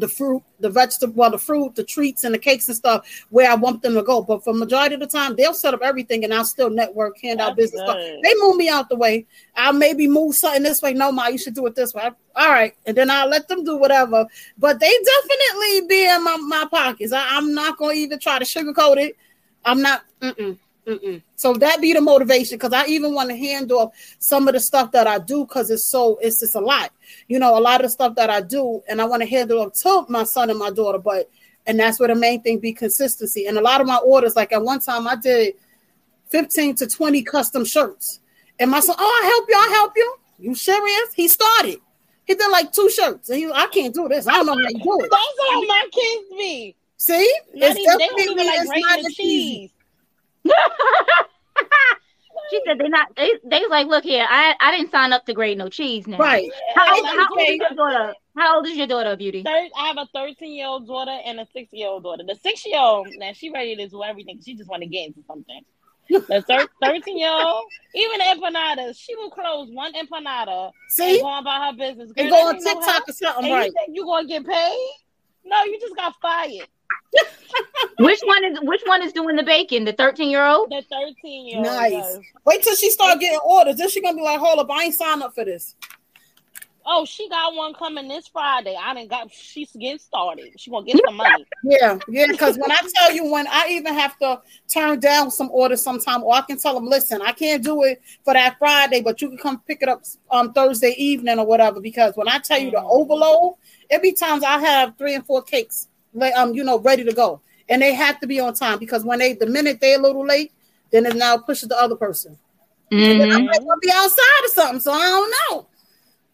the 0.00 0.08
fruit, 0.08 0.42
the 0.60 0.70
vegetable, 0.70 1.14
well, 1.14 1.30
the 1.30 1.38
fruit, 1.38 1.74
the 1.74 1.84
treats, 1.84 2.24
and 2.24 2.34
the 2.34 2.38
cakes 2.38 2.68
and 2.68 2.76
stuff 2.76 3.06
where 3.30 3.50
I 3.50 3.54
want 3.54 3.82
them 3.82 3.94
to 3.94 4.02
go. 4.02 4.22
But 4.22 4.44
for 4.44 4.52
majority 4.54 4.94
of 4.94 5.00
the 5.00 5.06
time, 5.06 5.36
they'll 5.36 5.54
set 5.54 5.74
up 5.74 5.80
everything, 5.82 6.24
and 6.24 6.32
I'll 6.32 6.44
still 6.44 6.70
network, 6.70 7.20
hand 7.20 7.40
out 7.40 7.56
business. 7.56 7.82
stuff. 7.82 7.96
They 7.96 8.34
move 8.36 8.56
me 8.56 8.68
out 8.68 8.88
the 8.88 8.96
way. 8.96 9.26
I'll 9.56 9.72
maybe 9.72 10.06
move 10.06 10.34
something 10.34 10.62
this 10.62 10.82
way. 10.82 10.94
No, 10.94 11.12
ma, 11.12 11.28
you 11.28 11.38
should 11.38 11.54
do 11.54 11.66
it 11.66 11.74
this 11.74 11.94
way. 11.94 12.10
All 12.36 12.48
right, 12.50 12.74
and 12.86 12.96
then 12.96 13.10
I'll 13.10 13.28
let 13.28 13.48
them 13.48 13.64
do 13.64 13.76
whatever. 13.76 14.26
But 14.58 14.80
they 14.80 14.92
definitely 15.04 15.88
be 15.88 16.08
in 16.08 16.24
my, 16.24 16.36
my 16.36 16.66
pockets. 16.70 17.12
I, 17.12 17.36
I'm 17.36 17.54
not 17.54 17.78
gonna 17.78 17.94
even 17.94 18.18
try 18.18 18.38
to 18.38 18.44
sugarcoat 18.44 18.98
it. 18.98 19.16
I'm 19.64 19.82
not. 19.82 20.02
Mm-mm, 20.20 20.58
mm-mm. 20.88 21.22
So 21.36 21.52
that 21.54 21.80
be 21.80 21.92
the 21.92 22.00
motivation 22.00 22.56
because 22.56 22.72
I 22.72 22.86
even 22.86 23.14
want 23.14 23.28
to 23.30 23.36
handle 23.36 23.92
some 24.18 24.48
of 24.48 24.54
the 24.54 24.60
stuff 24.60 24.90
that 24.92 25.06
I 25.06 25.18
do 25.18 25.44
because 25.44 25.70
it's 25.70 25.84
so 25.84 26.18
it's 26.22 26.40
just 26.40 26.54
a 26.54 26.60
lot. 26.60 26.92
You 27.28 27.38
know, 27.38 27.58
a 27.58 27.60
lot 27.60 27.80
of 27.80 27.86
the 27.86 27.90
stuff 27.90 28.14
that 28.16 28.30
I 28.30 28.40
do, 28.40 28.82
and 28.88 29.00
I 29.00 29.04
want 29.04 29.22
to 29.22 29.28
handle 29.28 29.60
up 29.62 29.74
to 29.74 30.06
my 30.08 30.24
son 30.24 30.50
and 30.50 30.58
my 30.58 30.70
daughter. 30.70 30.98
But 30.98 31.30
and 31.66 31.78
that's 31.78 32.00
where 32.00 32.08
the 32.08 32.14
main 32.14 32.42
thing 32.42 32.58
be 32.58 32.72
consistency. 32.72 33.46
And 33.46 33.58
a 33.58 33.60
lot 33.60 33.80
of 33.80 33.86
my 33.86 33.98
orders, 33.98 34.34
like 34.34 34.52
at 34.52 34.62
one 34.62 34.80
time, 34.80 35.06
I 35.06 35.16
did 35.16 35.54
15 36.30 36.76
to 36.76 36.86
20 36.86 37.22
custom 37.22 37.64
shirts. 37.64 38.20
And 38.58 38.70
my 38.70 38.80
son, 38.80 38.96
oh, 38.98 39.20
I 39.22 39.26
help 39.26 39.48
you, 39.48 39.54
I 39.54 39.74
help 39.76 39.92
you. 39.96 40.16
You 40.38 40.54
serious? 40.54 41.12
He 41.14 41.28
started. 41.28 41.78
He 42.24 42.34
did 42.34 42.50
like 42.50 42.72
two 42.72 42.90
shirts. 42.90 43.28
And 43.30 43.38
he, 43.38 43.50
I 43.50 43.66
can't 43.68 43.94
do 43.94 44.08
this. 44.08 44.26
I 44.26 44.32
don't 44.32 44.46
know 44.46 44.52
how 44.52 44.58
you 44.58 44.82
do 44.82 45.04
it. 45.04 45.10
That's 45.10 45.50
how 45.50 45.60
my 45.62 45.88
kids 45.92 46.28
be. 46.30 46.76
See, 46.96 47.32
Not 47.54 47.70
it's 47.70 47.78
even- 47.78 47.98
they 47.98 48.06
don't 48.06 48.16
definitely 48.16 48.22
even 48.24 48.46
like 48.46 48.66
grating 48.66 48.82
not 48.82 49.00
the 49.00 49.06
as 49.06 49.20
easy. 49.20 49.72
She 52.50 52.60
said 52.66 52.78
they're 52.78 52.88
not 52.88 53.14
they 53.16 53.30
they 53.44 53.60
was 53.60 53.70
like, 53.70 53.86
look 53.86 54.04
here, 54.04 54.26
I 54.28 54.54
I 54.60 54.76
didn't 54.76 54.90
sign 54.90 55.12
up 55.12 55.26
to 55.26 55.34
grade 55.34 55.58
no 55.58 55.68
cheese 55.68 56.06
now. 56.06 56.18
Right. 56.18 56.50
How 56.74 56.96
old, 56.96 57.06
how 57.06 57.28
old 57.30 57.48
is 57.48 57.56
your 57.56 57.70
daughter? 57.70 58.14
How 58.36 58.56
old 58.56 58.66
is 58.66 58.76
your 58.76 58.86
daughter, 58.86 59.16
Beauty? 59.16 59.42
Third, 59.42 59.70
I 59.76 59.88
have 59.88 59.98
a 59.98 60.06
13 60.14 60.52
year 60.52 60.66
old 60.66 60.86
daughter 60.86 61.18
and 61.24 61.40
a 61.40 61.46
six 61.52 61.72
year 61.72 61.88
old 61.88 62.04
daughter. 62.04 62.22
The 62.26 62.36
six 62.36 62.64
year 62.64 62.80
old, 62.80 63.08
now 63.16 63.32
she 63.32 63.50
ready 63.50 63.76
to 63.76 63.88
do 63.88 64.02
everything. 64.02 64.40
She 64.44 64.54
just 64.54 64.70
want 64.70 64.82
to 64.82 64.88
get 64.88 65.08
into 65.08 65.22
something. 65.26 65.60
The 66.08 66.68
13 66.82 67.18
year 67.18 67.30
old, 67.30 67.64
even 67.94 68.20
empanadas, 68.20 68.98
she 68.98 69.14
will 69.16 69.30
close 69.30 69.68
one 69.70 69.92
empanada 69.92 70.72
See? 70.90 71.14
and 71.14 71.20
go 71.20 71.38
about 71.38 71.72
her 71.72 71.76
business. 71.76 72.12
And 72.16 72.30
Girl, 72.30 72.30
go 72.30 72.48
on 72.48 72.62
TikTok 72.62 73.08
or 73.08 73.12
something, 73.12 73.44
and 73.44 73.52
right. 73.52 73.66
You 73.66 73.72
think 73.72 73.96
you 73.96 74.04
gonna 74.04 74.26
get 74.26 74.46
paid? 74.46 74.90
No, 75.44 75.64
you 75.64 75.78
just 75.80 75.96
got 75.96 76.14
fired. 76.22 76.68
Which 77.98 78.20
one 78.22 78.44
is 78.44 78.58
which 78.62 78.82
one 78.86 79.02
is 79.02 79.12
doing 79.12 79.36
the 79.36 79.42
bacon? 79.42 79.84
The 79.84 79.92
thirteen 79.92 80.30
year 80.30 80.46
old. 80.46 80.70
The 80.70 80.82
13 80.88 81.46
year 81.48 81.58
old. 81.58 81.66
Nice. 81.66 82.18
Wait 82.46 82.62
till 82.62 82.76
she 82.76 82.90
start 82.90 83.18
getting 83.18 83.40
orders. 83.44 83.76
Then 83.76 83.88
she 83.88 84.00
gonna 84.00 84.16
be 84.16 84.22
like, 84.22 84.38
hold 84.38 84.60
up, 84.60 84.70
I 84.70 84.84
ain't 84.84 84.94
signed 84.94 85.22
up 85.22 85.34
for 85.34 85.44
this. 85.44 85.74
Oh, 86.90 87.04
she 87.04 87.28
got 87.28 87.54
one 87.54 87.74
coming 87.74 88.08
this 88.08 88.28
Friday. 88.28 88.74
I 88.80 88.94
didn't 88.94 89.10
got. 89.10 89.30
She's 89.30 89.70
getting 89.72 89.98
started. 89.98 90.58
She 90.58 90.70
gonna 90.70 90.86
get 90.86 90.98
some 91.04 91.16
money. 91.16 91.44
Yeah, 91.62 91.98
yeah. 92.08 92.26
Because 92.30 92.56
when 92.56 92.70
I 92.70 92.78
tell 92.94 93.12
you, 93.12 93.30
when 93.30 93.46
I 93.46 93.66
even 93.70 93.92
have 93.92 94.16
to 94.20 94.40
turn 94.72 94.98
down 95.00 95.30
some 95.30 95.50
orders 95.50 95.82
sometime, 95.82 96.22
or 96.22 96.34
I 96.34 96.40
can 96.40 96.56
tell 96.56 96.74
them, 96.74 96.86
listen, 96.86 97.20
I 97.20 97.32
can't 97.32 97.62
do 97.62 97.82
it 97.82 98.00
for 98.24 98.32
that 98.32 98.58
Friday, 98.58 99.02
but 99.02 99.20
you 99.20 99.28
can 99.28 99.36
come 99.36 99.60
pick 99.66 99.82
it 99.82 99.88
up 99.88 100.02
um 100.30 100.52
Thursday 100.54 100.94
evening 100.96 101.38
or 101.38 101.46
whatever. 101.46 101.80
Because 101.80 102.16
when 102.16 102.28
I 102.28 102.38
tell 102.38 102.58
you 102.58 102.70
the 102.70 102.82
overload, 102.82 103.56
every 103.90 104.12
times 104.12 104.42
I 104.42 104.58
have 104.58 104.96
three 104.96 105.14
and 105.14 105.26
four 105.26 105.42
cakes, 105.42 105.88
like 105.88 105.97
um, 106.36 106.54
you 106.54 106.64
know, 106.64 106.78
ready 106.78 107.04
to 107.04 107.12
go, 107.12 107.40
and 107.68 107.82
they 107.82 107.94
have 107.94 108.20
to 108.20 108.26
be 108.26 108.40
on 108.40 108.54
time 108.54 108.78
because 108.78 109.04
when 109.04 109.18
they 109.18 109.34
the 109.34 109.46
minute 109.46 109.78
they're 109.80 109.98
a 109.98 110.02
little 110.02 110.26
late, 110.26 110.52
then 110.90 111.06
it 111.06 111.16
now 111.16 111.36
pushes 111.38 111.68
the 111.68 111.76
other 111.80 111.96
person. 111.96 112.38
And 112.90 113.20
then 113.20 113.30
I 113.30 113.38
might 113.38 113.62
want 113.62 113.82
to 113.82 113.86
be 113.86 113.92
outside 113.92 114.44
or 114.44 114.48
something, 114.48 114.80
so 114.80 114.92
I 114.92 115.02
don't 115.02 115.34
know. 115.50 115.66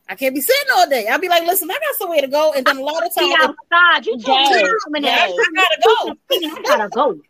I 0.09 0.15
can't 0.15 0.35
be 0.35 0.41
sitting 0.41 0.71
all 0.75 0.89
day. 0.89 1.09
I'll 1.09 1.19
be 1.19 1.29
like, 1.29 1.45
listen, 1.45 1.71
I 1.71 1.75
got 1.75 1.97
somewhere 1.97 2.21
to 2.21 2.29
go, 2.29 2.53
and 2.53 2.65
then 2.65 2.77
a 2.77 2.81
lot 2.81 3.05
of 3.05 3.15
times 3.15 3.29
Be 3.29 3.37
outside. 3.41 4.07
You 4.07 4.19
told 4.19 4.39
me 4.39 5.01
Yes, 5.01 5.31
yes. 5.37 5.39
I 5.41 5.51
gotta 5.55 5.81
go. 5.85 6.17
I 6.31 6.63
gotta 6.63 6.89
go. 6.91 7.21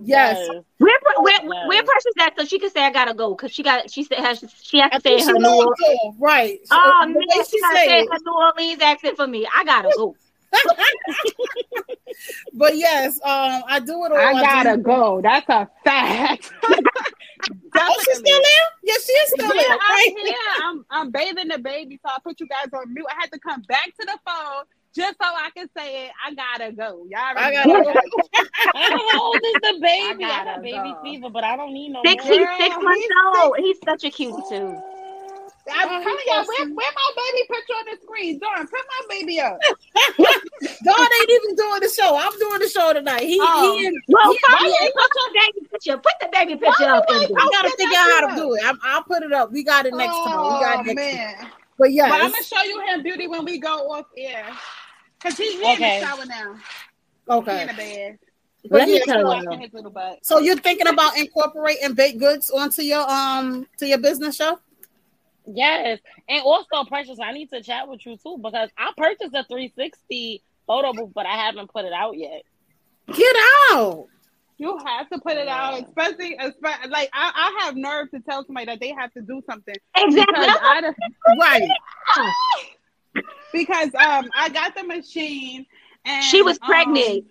Yes. 0.00 0.48
Where, 0.78 0.92
where, 1.18 1.66
where 1.66 1.82
Precious 1.82 2.12
at? 2.20 2.38
So 2.38 2.44
she 2.44 2.58
can 2.58 2.70
say 2.70 2.82
I 2.82 2.90
gotta 2.90 3.14
go 3.14 3.34
because 3.34 3.50
she 3.50 3.62
got 3.62 3.90
she 3.90 4.04
said 4.04 4.18
has 4.18 4.44
she 4.62 4.78
has 4.78 4.92
to 4.92 5.00
say 5.00 5.14
her 5.14 5.18
she 5.18 5.32
New 5.32 5.48
Orleans. 5.48 5.76
to, 5.78 6.12
right. 6.20 6.60
So, 6.64 6.76
Oh 6.78 7.00
the 7.02 7.06
man, 7.08 7.16
way 7.16 7.44
she 7.44 7.56
she 7.56 7.60
gotta 7.60 7.76
say 7.78 7.86
say 7.86 8.06
her 8.06 8.18
New 8.24 8.32
Orleans 8.32 8.82
accent 8.82 9.16
for 9.16 9.26
me. 9.26 9.46
I 9.52 9.64
gotta 9.64 9.92
go. 9.96 10.14
But 12.52 12.76
yes, 12.76 13.16
um, 13.22 13.62
I 13.68 13.80
do 13.80 14.04
it 14.04 14.12
all. 14.12 14.18
I 14.18 14.32
gotta 14.32 14.76
do- 14.76 14.82
go. 14.82 15.20
That's 15.22 15.48
a 15.48 15.68
fact. 15.84 16.52
Oh, 17.80 18.02
she's 18.04 18.18
still 18.18 18.42
there? 18.42 18.66
Yes, 18.82 19.06
she 19.06 19.12
is 19.12 19.28
still 19.30 19.54
yeah, 19.54 19.62
there. 19.62 19.76
Right? 19.78 20.08
I'm 20.18 20.26
here. 20.26 20.36
I'm, 20.64 20.84
I'm 20.90 21.10
bathing 21.12 21.46
the 21.48 21.58
baby, 21.58 22.00
so 22.04 22.10
I 22.12 22.18
put 22.24 22.40
you 22.40 22.48
guys 22.48 22.66
on 22.74 22.92
mute. 22.92 23.06
I 23.08 23.14
had 23.20 23.30
to 23.32 23.38
come 23.38 23.62
back 23.62 23.86
to 24.00 24.06
the 24.06 24.18
phone 24.26 24.64
just 24.94 25.16
so 25.22 25.28
I 25.28 25.48
can 25.56 25.68
say 25.76 26.06
it. 26.06 26.12
I 26.26 26.34
gotta 26.34 26.72
go. 26.72 27.06
Y'all 27.08 27.20
I 27.36 27.52
gotta 27.52 27.68
know. 27.68 27.84
go. 27.84 27.92
How 28.74 29.20
old 29.22 29.36
is 29.36 29.54
the 29.62 29.78
baby? 29.80 30.24
I, 30.24 30.28
gotta 30.28 30.50
got 30.50 30.62
baby 30.62 30.92
go. 30.94 31.02
fever, 31.04 31.30
but 31.30 31.44
I 31.44 31.56
don't 31.56 31.72
need 31.72 31.90
no 31.90 32.02
Six, 32.04 32.24
more. 32.24 32.34
he's 32.34 32.48
six 32.58 32.74
Girl, 32.74 32.82
months 32.82 33.00
he's 33.00 33.10
old. 33.36 33.56
He's 33.58 33.78
such 33.84 34.04
a 34.04 34.10
cutie 34.10 34.42
too. 34.48 34.76
I'm 35.70 36.02
telling 36.02 36.24
y'all, 36.26 36.44
where, 36.46 36.66
where 36.68 36.92
my 36.94 37.10
baby 37.16 37.46
picture 37.48 37.72
on 37.74 37.84
the 37.90 37.98
screen? 38.02 38.38
Dawn, 38.38 38.66
put 38.66 38.72
my 38.72 39.06
baby 39.08 39.40
up. 39.40 39.58
Dawn 40.18 41.08
ain't 41.20 41.30
even 41.30 41.54
doing 41.56 41.80
the 41.80 41.88
show. 41.94 42.16
I'm 42.16 42.38
doing 42.38 42.60
the 42.60 42.68
show 42.68 42.92
tonight. 42.92 43.22
He, 43.22 43.38
Oh. 43.40 43.76
he 43.78 43.86
in, 43.86 43.94
Well, 44.08 44.32
he- 44.32 44.38
fuck 44.50 44.60
he 44.60 44.90
Put 44.92 45.10
your 45.16 45.32
baby 45.34 45.68
picture. 45.70 45.96
Put 45.98 46.12
the 46.20 46.28
baby 46.32 46.56
picture 46.56 46.84
up. 46.84 47.04
I 47.08 47.26
gotta 47.52 47.70
figure 47.76 47.96
out 47.98 48.10
how 48.10 48.28
to 48.28 48.36
do 48.36 48.54
it. 48.54 48.62
I'm, 48.64 48.78
I'll 48.82 49.02
put 49.02 49.22
it 49.22 49.32
up. 49.32 49.52
We 49.52 49.62
got 49.62 49.86
it 49.86 49.94
next 49.94 50.14
time. 50.14 50.26
We 50.42 50.60
got 50.60 50.76
Oh 50.78 50.80
it 50.80 50.94
next 50.94 50.96
man. 51.16 51.34
time. 51.36 51.50
But 51.78 51.92
yeah, 51.92 52.08
But 52.08 52.22
I'm 52.22 52.30
gonna 52.32 52.42
show 52.42 52.62
you 52.62 52.80
him 52.86 53.02
beauty 53.02 53.28
when 53.28 53.44
we 53.44 53.58
go 53.58 53.90
off 53.92 54.06
air. 54.16 54.46
Cause 55.20 55.36
he's 55.36 55.54
he 55.54 55.72
Okay. 55.74 55.96
in 55.96 56.00
the 56.00 56.06
shower 56.06 56.26
now. 56.26 56.54
He 56.54 57.32
okay. 57.32 57.62
in 57.62 57.66
the 57.68 57.74
bed. 57.74 58.18
But 58.70 58.78
Let 58.80 58.88
me 58.88 59.00
tell 59.04 59.42
so- 59.42 59.56
his 59.58 59.72
little 59.72 59.90
butt. 59.90 60.18
So 60.22 60.38
you're 60.40 60.56
thinking 60.56 60.88
about 60.88 61.16
incorporating 61.16 61.94
baked 61.94 62.18
goods 62.18 62.50
onto 62.50 62.82
your 62.82 63.08
um 63.08 63.66
to 63.78 63.86
your 63.86 63.98
business 63.98 64.36
show? 64.36 64.58
Yes, 65.54 65.98
and 66.28 66.42
also, 66.42 66.84
Precious, 66.86 67.18
I 67.20 67.32
need 67.32 67.50
to 67.50 67.62
chat 67.62 67.88
with 67.88 68.04
you 68.04 68.16
too 68.16 68.38
because 68.42 68.68
I 68.76 68.92
purchased 68.96 69.34
a 69.34 69.44
360 69.44 70.42
photo 70.66 70.92
booth, 70.92 71.12
but 71.14 71.26
I 71.26 71.36
haven't 71.36 71.70
put 71.72 71.84
it 71.86 71.92
out 71.92 72.16
yet. 72.18 72.42
Get 73.14 73.34
out. 73.72 74.06
You 74.58 74.76
have 74.84 75.08
to 75.10 75.18
put 75.20 75.36
it 75.36 75.48
out, 75.48 75.82
especially, 75.82 76.36
especially 76.38 76.90
like 76.90 77.08
I, 77.14 77.32
I 77.34 77.64
have 77.64 77.76
nerve 77.76 78.10
to 78.10 78.20
tell 78.20 78.44
somebody 78.44 78.66
that 78.66 78.80
they 78.80 78.90
have 78.90 79.12
to 79.14 79.22
do 79.22 79.40
something. 79.48 79.74
Exactly. 79.96 80.46
Because 80.46 80.58
I 80.60 80.92
Right. 81.40 81.68
because 83.52 83.94
um 83.94 84.28
I 84.34 84.48
got 84.50 84.74
the 84.74 84.82
machine 84.84 85.64
and 86.04 86.24
She 86.24 86.42
was 86.42 86.58
um, 86.58 86.66
pregnant. 86.66 87.24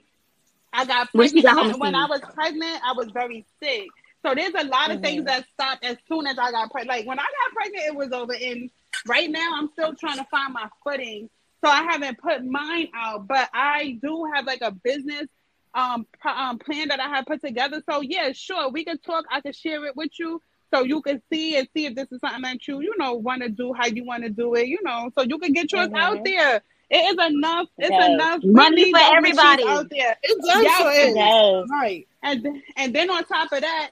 I 0.73 0.85
got 0.85 1.09
When 1.11 1.27
she 1.27 1.41
pregnant. 1.41 1.57
got 1.57 1.69
and 1.71 1.79
when 1.79 1.95
I 1.95 2.05
was 2.05 2.21
pregnant, 2.33 2.81
I 2.83 2.93
was 2.93 3.09
very 3.11 3.45
sick. 3.61 3.87
So 4.27 4.35
there's 4.35 4.53
a 4.55 4.65
lot 4.67 4.91
of 4.91 5.01
things 5.01 5.23
that 5.25 5.45
stopped 5.53 5.85
as 5.85 5.95
soon 6.09 6.27
as 6.27 6.37
I 6.37 6.51
got 6.51 6.69
pregnant. 6.69 6.97
Like 6.99 7.07
when 7.07 7.17
I 7.19 7.23
got 7.23 7.53
pregnant, 7.55 7.85
it 7.85 7.95
was 7.95 8.11
over. 8.11 8.33
And 8.33 8.69
right 9.07 9.29
now, 9.29 9.51
I'm 9.55 9.69
still 9.71 9.93
trying 9.95 10.17
to 10.17 10.25
find 10.29 10.53
my 10.53 10.67
footing. 10.83 11.29
So 11.63 11.71
I 11.71 11.83
haven't 11.83 12.17
put 12.19 12.43
mine 12.45 12.89
out, 12.93 13.25
but 13.27 13.49
I 13.53 13.97
do 14.01 14.25
have 14.35 14.45
like 14.45 14.59
a 14.61 14.71
business 14.71 15.27
um, 15.73 16.05
p- 16.21 16.29
um 16.29 16.59
plan 16.59 16.89
that 16.89 16.99
I 16.99 17.07
have 17.07 17.25
put 17.25 17.39
together. 17.41 17.81
So 17.89 18.01
yeah, 18.01 18.31
sure, 18.33 18.69
we 18.69 18.83
can 18.83 18.97
talk. 18.99 19.23
I 19.31 19.39
can 19.41 19.53
share 19.53 19.85
it 19.85 19.95
with 19.95 20.11
you. 20.19 20.41
So 20.73 20.83
you 20.83 21.01
can 21.01 21.21
see 21.31 21.55
and 21.57 21.67
see 21.73 21.85
if 21.85 21.95
this 21.95 22.11
is 22.11 22.19
something 22.19 22.41
that 22.41 22.67
you, 22.67 22.81
you 22.81 22.93
know, 22.97 23.13
want 23.13 23.43
to 23.43 23.49
do, 23.49 23.71
how 23.73 23.85
you 23.85 24.03
want 24.03 24.23
to 24.23 24.29
do 24.29 24.55
it, 24.55 24.67
you 24.67 24.79
know, 24.83 25.09
so 25.17 25.23
you 25.23 25.37
can 25.39 25.53
get 25.53 25.71
yours 25.71 25.87
Mhm. 25.87 25.97
out 25.97 26.17
there. 26.25 26.61
It 26.89 26.97
is 27.19 27.25
enough. 27.33 27.67
It's 27.77 27.89
Yes. 27.91 28.09
enough. 28.09 28.39
Money 28.43 28.91
for 28.91 28.99
everybody. 28.99 29.63
out 29.65 29.89
there. 29.89 30.17
It 30.21 30.37
does 30.45 30.63
Yes, 30.63 30.77
sure 30.81 30.91
is. 30.91 31.15
Yes. 31.15 31.67
Right. 31.71 32.07
And 32.23 32.61
and 32.75 32.93
then 32.93 33.09
on 33.09 33.23
top 33.23 33.51
of 33.53 33.61
that, 33.61 33.91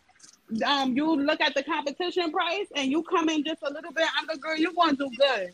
um, 0.65 0.95
you 0.95 1.15
look 1.15 1.41
at 1.41 1.53
the 1.55 1.63
competition 1.63 2.31
price 2.31 2.67
and 2.76 2.91
you 2.91 3.03
come 3.03 3.30
in 3.30 3.43
just 3.43 3.61
a 3.63 3.72
little 3.72 3.91
bit 3.91 4.07
under, 4.19 4.35
girl, 4.39 4.57
you're 4.57 4.73
gonna 4.73 4.95
do 4.95 5.09
good. 5.17 5.53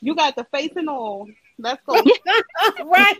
You 0.00 0.14
got 0.14 0.36
the 0.36 0.44
face 0.44 0.72
and 0.76 0.88
all. 0.88 1.28
Let's 1.58 1.82
go. 1.86 1.94
right. 2.84 3.16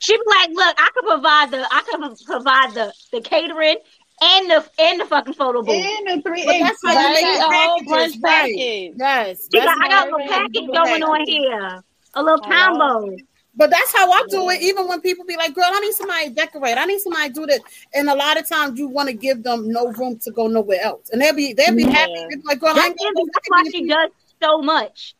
She 0.00 0.16
be 0.16 0.22
like, 0.26 0.50
look, 0.50 0.76
I 0.78 0.90
could 0.94 1.06
provide 1.08 1.50
the 1.50 1.66
I 1.70 1.82
could 1.90 2.16
provide 2.26 2.74
the 2.74 2.92
the 3.12 3.20
catering 3.20 3.76
and 4.22 4.50
the 4.50 4.68
and 4.78 5.00
the 5.00 5.04
fucking 5.06 5.34
photo 5.34 5.62
booth. 5.62 5.74
and 5.74 6.18
the 6.18 6.22
three 6.22 6.44
But 6.44 6.58
that's 6.60 6.78
how 6.84 6.92
you 6.92 6.98
Right, 6.98 7.14
make 7.14 7.40
a 7.40 7.42
whole 7.42 7.78
packages, 7.80 8.16
brunch 8.16 8.22
right. 8.22 8.52
package. 8.54 8.94
Yes. 8.96 9.48
She 9.52 9.58
got, 9.60 9.76
I 9.82 9.88
got 9.88 10.08
a 10.08 10.10
how 10.10 10.28
package 10.28 10.66
going 10.72 11.02
on 11.02 11.26
here. 11.26 11.82
A 12.14 12.22
little 12.22 12.40
Hello. 12.44 13.00
combo. 13.00 13.16
But 13.56 13.70
that's 13.70 13.94
how 13.96 14.10
I 14.10 14.22
do 14.30 14.48
it. 14.50 14.62
Even 14.62 14.88
when 14.88 15.00
people 15.00 15.24
be 15.24 15.36
like, 15.36 15.54
"Girl, 15.54 15.64
I 15.66 15.80
need 15.80 15.92
somebody 15.94 16.28
to 16.28 16.34
decorate. 16.34 16.76
I 16.76 16.84
need 16.86 17.00
somebody 17.00 17.28
to 17.28 17.34
do 17.34 17.46
this." 17.46 17.60
And 17.94 18.08
a 18.10 18.14
lot 18.14 18.38
of 18.38 18.48
times, 18.48 18.78
you 18.78 18.88
want 18.88 19.08
to 19.08 19.14
give 19.14 19.42
them 19.42 19.70
no 19.70 19.88
room 19.92 20.18
to 20.20 20.30
go 20.30 20.48
nowhere 20.48 20.80
else, 20.82 21.10
and 21.10 21.20
they'll 21.22 21.34
be 21.34 21.52
they'll 21.52 21.74
be 21.74 21.84
Yeah. 21.84 21.92
happy. 21.92 22.12
They'll 22.30 22.38
be 22.38 22.44
like, 22.46 22.60
"Girl, 22.60 22.70
I 22.70 22.74
That's, 22.74 22.88
ain't 22.88 23.30
that's 23.32 23.48
why 23.48 23.62
she 23.70 23.86
does 23.86 24.10
so 24.42 24.58
much. 24.58 25.14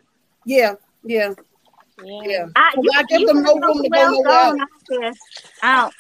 Yeah, 0.45 0.75
yeah, 1.05 1.35
Yeah. 1.99 2.23
yeah. 2.27 2.47
I, 2.57 2.73
So 2.75 2.83
you, 2.83 2.91
I 2.97 3.03
give 3.05 3.21
you 3.21 3.27
them 3.27 3.37
can 3.43 3.45
no 3.45 3.61
go 3.61 3.67
room 3.69 3.83
to 3.83 3.89
go 3.89 3.97
well 3.97 4.11
nowhere 4.13 4.25
gone, 4.29 4.47
else. 4.47 4.61
I 4.61 4.67
don't 4.89 5.01
care. 5.03 5.13
I 5.63 5.81
don't. 5.83 5.95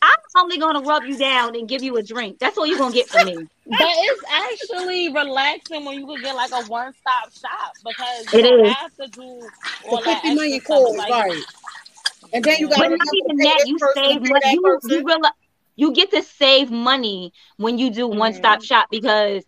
I'm 0.00 0.42
only 0.44 0.58
gonna 0.58 0.80
rub 0.80 1.04
you 1.04 1.16
down 1.18 1.56
and 1.56 1.68
give 1.68 1.82
you 1.82 1.96
a 1.96 2.02
drink. 2.02 2.38
That's 2.38 2.56
all 2.56 2.66
you're 2.66 2.78
gonna 2.78 2.94
get 2.94 3.08
from 3.08 3.24
me. 3.26 3.48
But 3.70 3.80
it's 3.82 4.22
actually 4.30 5.12
relaxing 5.12 5.84
when 5.84 5.98
you 5.98 6.06
can 6.06 6.22
get 6.22 6.34
like 6.34 6.50
a 6.52 6.62
one 6.62 6.92
stop 6.94 7.30
shop 7.34 7.76
because 7.84 8.32
It 8.32 8.38
you 8.38 8.42
don't 8.44 8.64
is. 8.64 8.72
have 8.72 8.96
to 8.96 9.08
do 9.08 9.40
For 9.82 9.88
all 9.90 10.02
that 10.04 10.22
fifty 10.22 10.34
million 10.36 10.56
extra 10.56 10.76
stuff. 10.76 10.84
calls, 10.86 10.96
Like, 10.96 11.10
right? 11.10 11.44
And 12.32 12.44
then 12.44 12.58
you 12.58 12.68
got 12.68 12.78
But 12.78 12.88
not 12.90 13.08
even 13.14 13.36
that, 13.38 13.64
you 13.66 13.78
save 13.94 14.20
money. 14.22 14.52
You, 14.52 14.78
you 14.84 15.04
realize 15.04 15.32
you 15.76 15.92
get 15.92 16.10
to 16.10 16.22
save 16.22 16.70
money 16.70 17.32
when 17.56 17.78
you 17.78 17.90
do 17.90 18.08
one 18.08 18.34
stop 18.34 18.62
shop 18.62 18.88
because 18.90 19.44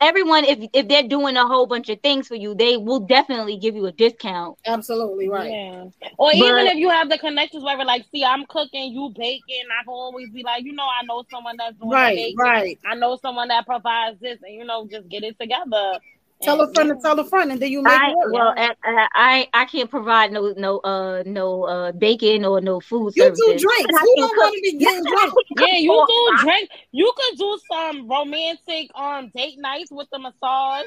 everyone, 0.00 0.44
if 0.44 0.68
if 0.72 0.88
they're 0.88 1.06
doing 1.06 1.36
a 1.36 1.46
whole 1.46 1.66
bunch 1.66 1.88
of 1.88 2.00
things 2.00 2.26
for 2.26 2.34
you, 2.34 2.54
they 2.54 2.76
will 2.76 3.00
definitely 3.00 3.56
give 3.56 3.76
you 3.76 3.86
a 3.86 3.92
discount. 3.92 4.58
Absolutely 4.66 5.28
right. 5.28 5.50
Yeah. 5.50 5.84
Or 6.18 6.30
But- 6.32 6.34
even 6.34 6.66
if 6.66 6.74
you 6.76 6.90
have 6.90 7.08
the 7.08 7.18
connections 7.18 7.62
where 7.62 7.78
we're 7.78 7.84
like, 7.84 8.04
see, 8.12 8.24
I'm 8.24 8.44
cooking, 8.46 8.92
you 8.92 9.12
baking, 9.16 9.64
I 9.80 9.84
can 9.84 9.94
always 9.94 10.30
be 10.30 10.42
like, 10.42 10.64
you 10.64 10.72
know, 10.72 10.82
I 10.84 11.04
know 11.06 11.24
someone 11.30 11.56
that's 11.56 11.76
doing 11.76 11.90
Right, 11.90 12.16
baking. 12.16 12.36
right. 12.36 12.78
I 12.84 12.94
know 12.96 13.16
someone 13.22 13.48
that 13.48 13.64
provides 13.64 14.18
this, 14.20 14.38
and 14.42 14.54
you 14.54 14.64
know, 14.64 14.86
just 14.90 15.08
get 15.08 15.22
it 15.22 15.38
together. 15.38 15.98
Tell 16.42 16.60
a 16.60 16.72
friend 16.72 16.88
to 16.90 16.96
tell 17.00 17.18
a 17.20 17.24
friend, 17.24 17.52
and 17.52 17.60
then 17.62 17.70
you 17.70 17.82
make 17.82 17.92
I 17.92 18.10
it 18.10 18.16
well, 18.32 18.52
I, 18.56 18.74
I 18.84 19.08
I 19.14 19.48
I 19.54 19.64
can't 19.66 19.88
provide 19.90 20.32
no 20.32 20.52
no 20.56 20.78
uh 20.78 21.22
no 21.24 21.62
uh 21.64 21.92
bacon 21.92 22.44
or 22.44 22.60
no 22.60 22.80
food 22.80 23.12
You 23.16 23.24
do 23.34 23.56
drinks. 23.58 23.66
You 23.82 23.88
can 23.88 24.16
don't 24.16 24.36
wanna 24.38 24.52
be 24.62 24.72
getting 24.78 25.04
drunk. 25.08 25.34
Yeah, 25.56 25.76
you 25.78 26.04
do 26.08 26.36
drink. 26.44 26.70
You 26.90 27.12
could 27.16 27.38
do 27.38 27.58
some 27.70 28.08
romantic 28.08 28.90
um 28.96 29.30
date 29.34 29.58
nights 29.58 29.90
with 29.92 30.08
the 30.10 30.18
massage. 30.18 30.86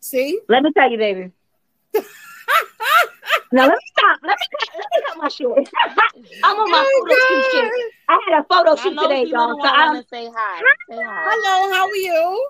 See, 0.00 0.38
Let 0.48 0.62
me 0.62 0.72
tell 0.76 0.90
you, 0.90 0.98
baby. 0.98 1.32
now 3.52 3.62
let 3.66 3.70
me 3.70 3.76
stop. 3.96 4.18
Let 4.22 4.36
me 4.38 4.46
cut, 4.58 4.68
let 4.74 4.86
me 4.94 5.02
cut 5.06 5.16
my 5.18 5.28
shit. 5.28 5.46
I'm 6.44 6.56
on 6.58 6.70
my 6.70 6.84
Oh, 6.84 7.06
photo 7.08 7.20
shoot 7.20 7.42
God. 7.42 7.50
shit. 7.52 7.92
I 8.08 8.20
had 8.28 8.40
a 8.40 8.44
photo 8.44 8.76
shoot 8.76 8.98
today, 9.00 9.24
she 9.24 9.32
y'all. 9.32 9.48
really 9.48 9.60
So 9.62 9.68
wanna 9.68 9.98
I'm 9.98 10.04
say 10.10 10.30
hi. 10.34 10.60
Say 10.90 10.96
hi. 11.02 11.24
Hello, 11.28 11.72
how 11.72 11.88
are 11.88 11.96
you? 11.96 12.48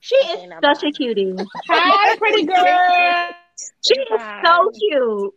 She 0.00 0.14
is 0.16 0.50
such 0.62 0.82
a 0.84 0.90
cutie. 0.92 1.34
Hi, 1.68 2.16
pretty 2.16 2.44
girl. 2.44 3.30
She 3.86 3.98
is 4.00 4.20
so 4.44 4.70
cute. 4.70 5.34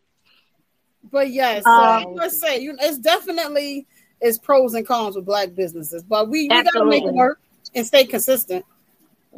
But 1.12 1.32
yes, 1.32 1.66
Um, 1.66 2.16
I'm 2.22 2.30
say 2.30 2.60
you 2.60 2.76
it's 2.80 2.98
definitely 3.00 3.88
it's 4.22 4.38
pros 4.38 4.74
and 4.76 4.86
cons 4.86 5.16
with 5.16 5.26
black 5.26 5.56
businesses, 5.56 6.04
but 6.04 6.30
we, 6.30 6.44
we 6.44 6.48
gotta 6.48 6.86
make 6.86 7.04
it 7.04 7.14
work 7.14 7.40
and 7.74 7.86
stay 7.86 8.06
consistent. 8.06 8.64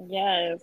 Yes. 0.07 0.59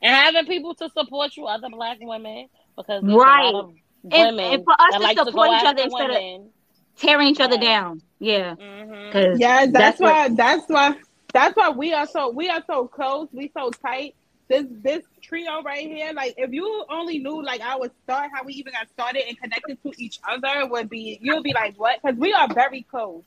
And 0.00 0.14
having 0.14 0.46
people 0.46 0.74
to 0.76 0.88
support 0.90 1.36
you, 1.36 1.46
other 1.46 1.68
black 1.70 1.98
women, 2.00 2.48
because 2.76 3.02
Right. 3.02 3.46
a 3.46 3.50
lot 3.50 3.64
of 3.64 3.74
And, 4.12 4.36
women 4.36 4.52
and 4.54 4.64
for 4.64 4.72
us 4.80 4.94
to 4.94 4.98
like 5.00 5.18
support 5.18 5.34
go 5.48 5.56
each 5.56 5.64
other 5.64 5.82
instead 5.82 6.08
women. 6.10 6.40
of 6.42 7.00
tearing 7.00 7.28
each 7.28 7.40
other 7.40 7.58
down. 7.58 8.02
Yeah. 8.20 8.54
Mm-hmm. 8.54 9.12
'Cause 9.12 9.38
Yeah, 9.40 9.66
that's, 9.66 9.98
what- 10.00 10.12
why. 10.12 10.28
That's 10.28 10.64
why. 10.68 10.94
That's 11.32 11.56
why 11.56 11.70
we 11.70 11.92
are 11.94 12.06
so 12.06 12.30
we 12.30 12.48
are 12.48 12.62
so 12.66 12.86
close. 12.86 13.28
We 13.32 13.50
so 13.56 13.70
tight. 13.70 14.14
This 14.48 14.66
this 14.82 15.02
trio 15.22 15.62
right 15.62 15.86
here, 15.86 16.12
like 16.12 16.34
if 16.36 16.52
you 16.52 16.84
only 16.90 17.18
knew 17.18 17.42
like 17.42 17.60
our 17.62 17.90
start, 18.04 18.30
how 18.34 18.44
we 18.44 18.52
even 18.54 18.72
got 18.72 18.88
started 18.90 19.22
and 19.26 19.38
connected 19.38 19.82
to 19.82 19.92
each 19.96 20.20
other, 20.28 20.66
would 20.66 20.90
be 20.90 21.18
you'll 21.22 21.42
be 21.42 21.54
like 21.54 21.74
what? 21.76 22.00
Because 22.02 22.18
we 22.18 22.32
are 22.32 22.52
very 22.52 22.82
close. 22.82 23.22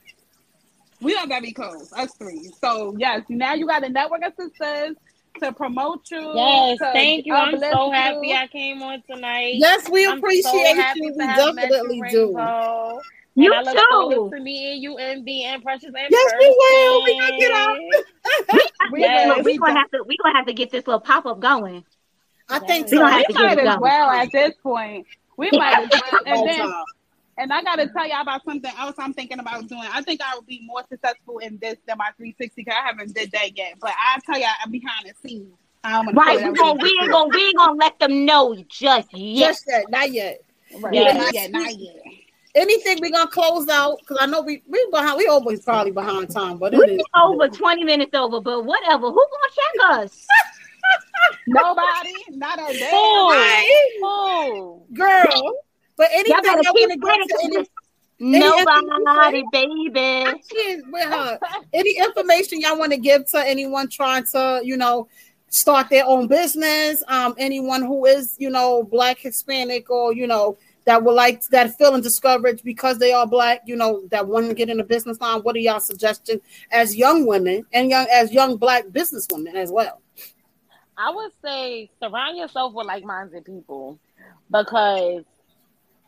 We 1.02 1.16
are 1.16 1.28
very 1.28 1.52
close, 1.52 1.92
us 1.94 2.14
three. 2.16 2.52
So 2.62 2.96
yes, 2.98 3.24
now 3.28 3.54
you 3.54 3.66
got 3.66 3.84
a 3.84 3.90
network 3.90 4.22
of 4.24 4.34
sisters 4.40 4.96
to 5.42 5.52
promote 5.52 6.10
you. 6.12 6.34
Yes, 6.36 6.78
thank 6.80 7.26
you. 7.26 7.34
I'm 7.34 7.56
uplift 7.56 7.74
so 7.74 7.88
you. 7.88 7.92
happy 7.94 8.34
I 8.34 8.48
came 8.48 8.82
on 8.82 9.02
tonight. 9.10 9.56
Yes, 9.56 9.90
we 9.90 10.06
I'm 10.06 10.20
appreciate 10.20 10.44
so 10.44 10.94
you. 10.96 11.14
We 11.18 11.26
definitely 11.26 11.98
you, 11.98 12.10
do. 12.10 12.26
Rainbow. 12.38 13.02
You 13.36 13.54
and 13.54 13.68
I 13.68 13.72
look 13.74 13.78
too. 13.78 13.86
forward 13.92 14.38
to 14.38 14.44
meeting 14.44 14.82
you 14.82 14.98
and 14.98 15.26
being 15.26 15.62
precious 15.62 15.90
in 15.90 15.94
Yes, 16.10 16.32
we 16.40 16.48
will. 16.48 17.04
We 17.04 17.18
person. 17.20 17.20
gonna 17.20 17.40
get 17.40 17.52
out. 17.52 17.78
We, 18.92 19.00
Yes. 19.02 19.44
we 19.44 19.58
gonna 19.58 19.78
have 19.80 19.92
to 19.92 20.04
we 20.08 20.18
gonna 20.18 20.38
have 20.38 20.46
to 20.48 20.54
get 20.54 20.72
this 20.72 20.88
little 20.88 21.00
pop 21.02 21.26
up 21.26 21.40
going. 21.40 21.84
I 22.50 22.60
think 22.60 22.86
We 22.86 22.98
so. 22.98 23.00
gonna 23.00 23.12
have 23.12 23.26
we 23.28 23.34
to 23.34 23.44
might 23.44 23.58
it 23.58 23.68
as 23.68 23.80
well 23.80 24.10
at 24.10 24.32
this 24.32 24.54
point. 24.64 25.06
We 25.38 25.52
might 25.52 25.84
as 25.84 25.90
well. 25.90 26.22
And 26.26 26.48
then, 26.48 26.74
and 27.38 27.52
I 27.52 27.62
gotta 27.64 27.88
tell 27.88 28.08
y'all 28.08 28.22
about 28.22 28.46
something 28.46 28.72
else 28.78 28.96
I'm 28.98 29.14
thinking 29.14 29.40
about 29.40 29.68
doing. 29.68 29.88
I 29.92 30.02
think 30.02 30.22
I 30.22 30.34
will 30.36 30.44
be 30.44 30.62
more 30.66 30.84
successful 30.90 31.40
in 31.40 31.58
this 31.62 31.76
than 31.88 31.98
my 31.98 32.12
360 32.18 32.54
because 32.56 32.74
I 32.82 32.86
haven't 32.88 33.14
did 33.14 33.32
that 33.32 33.58
yet. 33.58 33.74
But 33.82 33.92
I 33.92 34.20
tell 34.26 34.40
y'all, 34.40 34.50
I'm 34.64 34.72
behind 34.72 35.06
the 35.10 35.28
scenes. 35.28 35.54
I 35.84 35.92
don't 35.92 36.06
wanna 36.06 36.18
Right, 36.18 36.38
we 36.52 36.58
gonna 36.58 36.80
we 36.82 36.98
ain't 37.02 37.12
gonna 37.12 37.30
we 37.34 37.46
ain't 37.48 37.58
gonna 37.58 37.78
let 37.78 38.00
them 38.00 38.26
know 38.26 38.56
just 38.70 39.14
yet. 39.14 39.48
Just 39.50 39.66
that, 39.66 39.90
not 39.90 40.12
yet. 40.12 40.40
Right. 40.80 40.94
Yeah. 40.94 41.12
Not 41.14 41.34
yet, 41.34 41.52
not 41.52 41.76
yet. 41.76 42.02
Anything 42.56 43.00
we 43.02 43.12
gonna 43.12 43.30
close 43.30 43.68
out 43.68 44.00
because 44.00 44.18
I 44.22 44.26
know 44.26 44.42
we 44.42 44.64
we 44.68 44.88
behind. 44.92 45.18
We 45.18 45.28
always 45.28 45.62
probably 45.62 45.92
behind 45.92 46.30
time, 46.30 46.58
but 46.58 46.74
it 46.74 46.80
We 46.80 46.96
is. 46.96 47.02
over 47.14 47.50
twenty 47.50 47.84
minutes 47.84 48.14
over, 48.14 48.40
but 48.40 48.64
whatever. 48.64 49.08
Who 49.12 49.16
gonna 49.16 49.54
check 49.54 50.02
us? 50.02 50.26
Nobody, 51.48 52.14
not 52.30 52.60
a 52.60 52.74
day. 52.74 52.90
Who? 52.92 53.30
Right? 53.32 53.90
Who? 54.00 54.82
girl. 54.94 55.54
But 55.98 56.10
anything 56.12 56.34
Y'all 56.44 56.54
want 56.54 56.92
to 56.92 57.00
playing 57.00 57.28
get 57.28 57.30
to 57.30 57.44
any, 57.44 57.68
Nobody, 58.20 59.44
baby. 59.52 60.42
Shit, 60.52 60.82
with 60.88 61.04
her. 61.04 61.40
Any 61.74 61.98
information 61.98 62.62
y'all 62.62 62.78
want 62.78 62.92
to 62.94 62.98
give 62.98 63.26
to 63.32 63.40
anyone 63.40 63.90
trying 63.90 64.24
to, 64.32 64.62
you 64.64 64.78
know, 64.78 65.08
start 65.50 65.90
their 65.90 66.06
own 66.06 66.28
business? 66.28 67.04
Um, 67.08 67.36
anyone 67.38 67.82
who 67.82 68.06
is, 68.06 68.36
you 68.38 68.50
know, 68.50 68.84
black, 68.84 69.20
Hispanic, 69.20 69.90
or 69.90 70.14
you 70.14 70.28
know, 70.28 70.58
that 70.86 71.04
would 71.04 71.14
like 71.14 71.44
that 71.48 71.78
feeling 71.78 72.02
discouraged 72.02 72.64
because 72.64 72.98
they 73.00 73.12
are 73.12 73.28
black, 73.28 73.62
you 73.66 73.76
know, 73.76 74.08
that 74.12 74.28
want 74.28 74.48
to 74.48 74.54
get 74.54 74.70
in 74.70 74.80
a 74.80 74.84
business 74.84 75.20
line. 75.20 75.42
What 75.42 75.56
are 75.56 75.60
y'all 75.60 75.80
suggestions 75.80 76.42
as 76.72 76.96
young 76.96 77.26
women 77.26 77.66
and 77.74 77.90
young 77.90 78.08
as 78.12 78.32
young 78.32 78.58
black 78.58 78.86
businesswomen 78.86 79.56
as 79.56 79.72
well? 79.72 80.02
I 80.98 81.12
would 81.12 81.32
say 81.44 81.90
surround 82.02 82.38
yourself 82.38 82.74
with 82.74 82.88
like-minded 82.88 83.44
people 83.46 84.00
because 84.50 85.24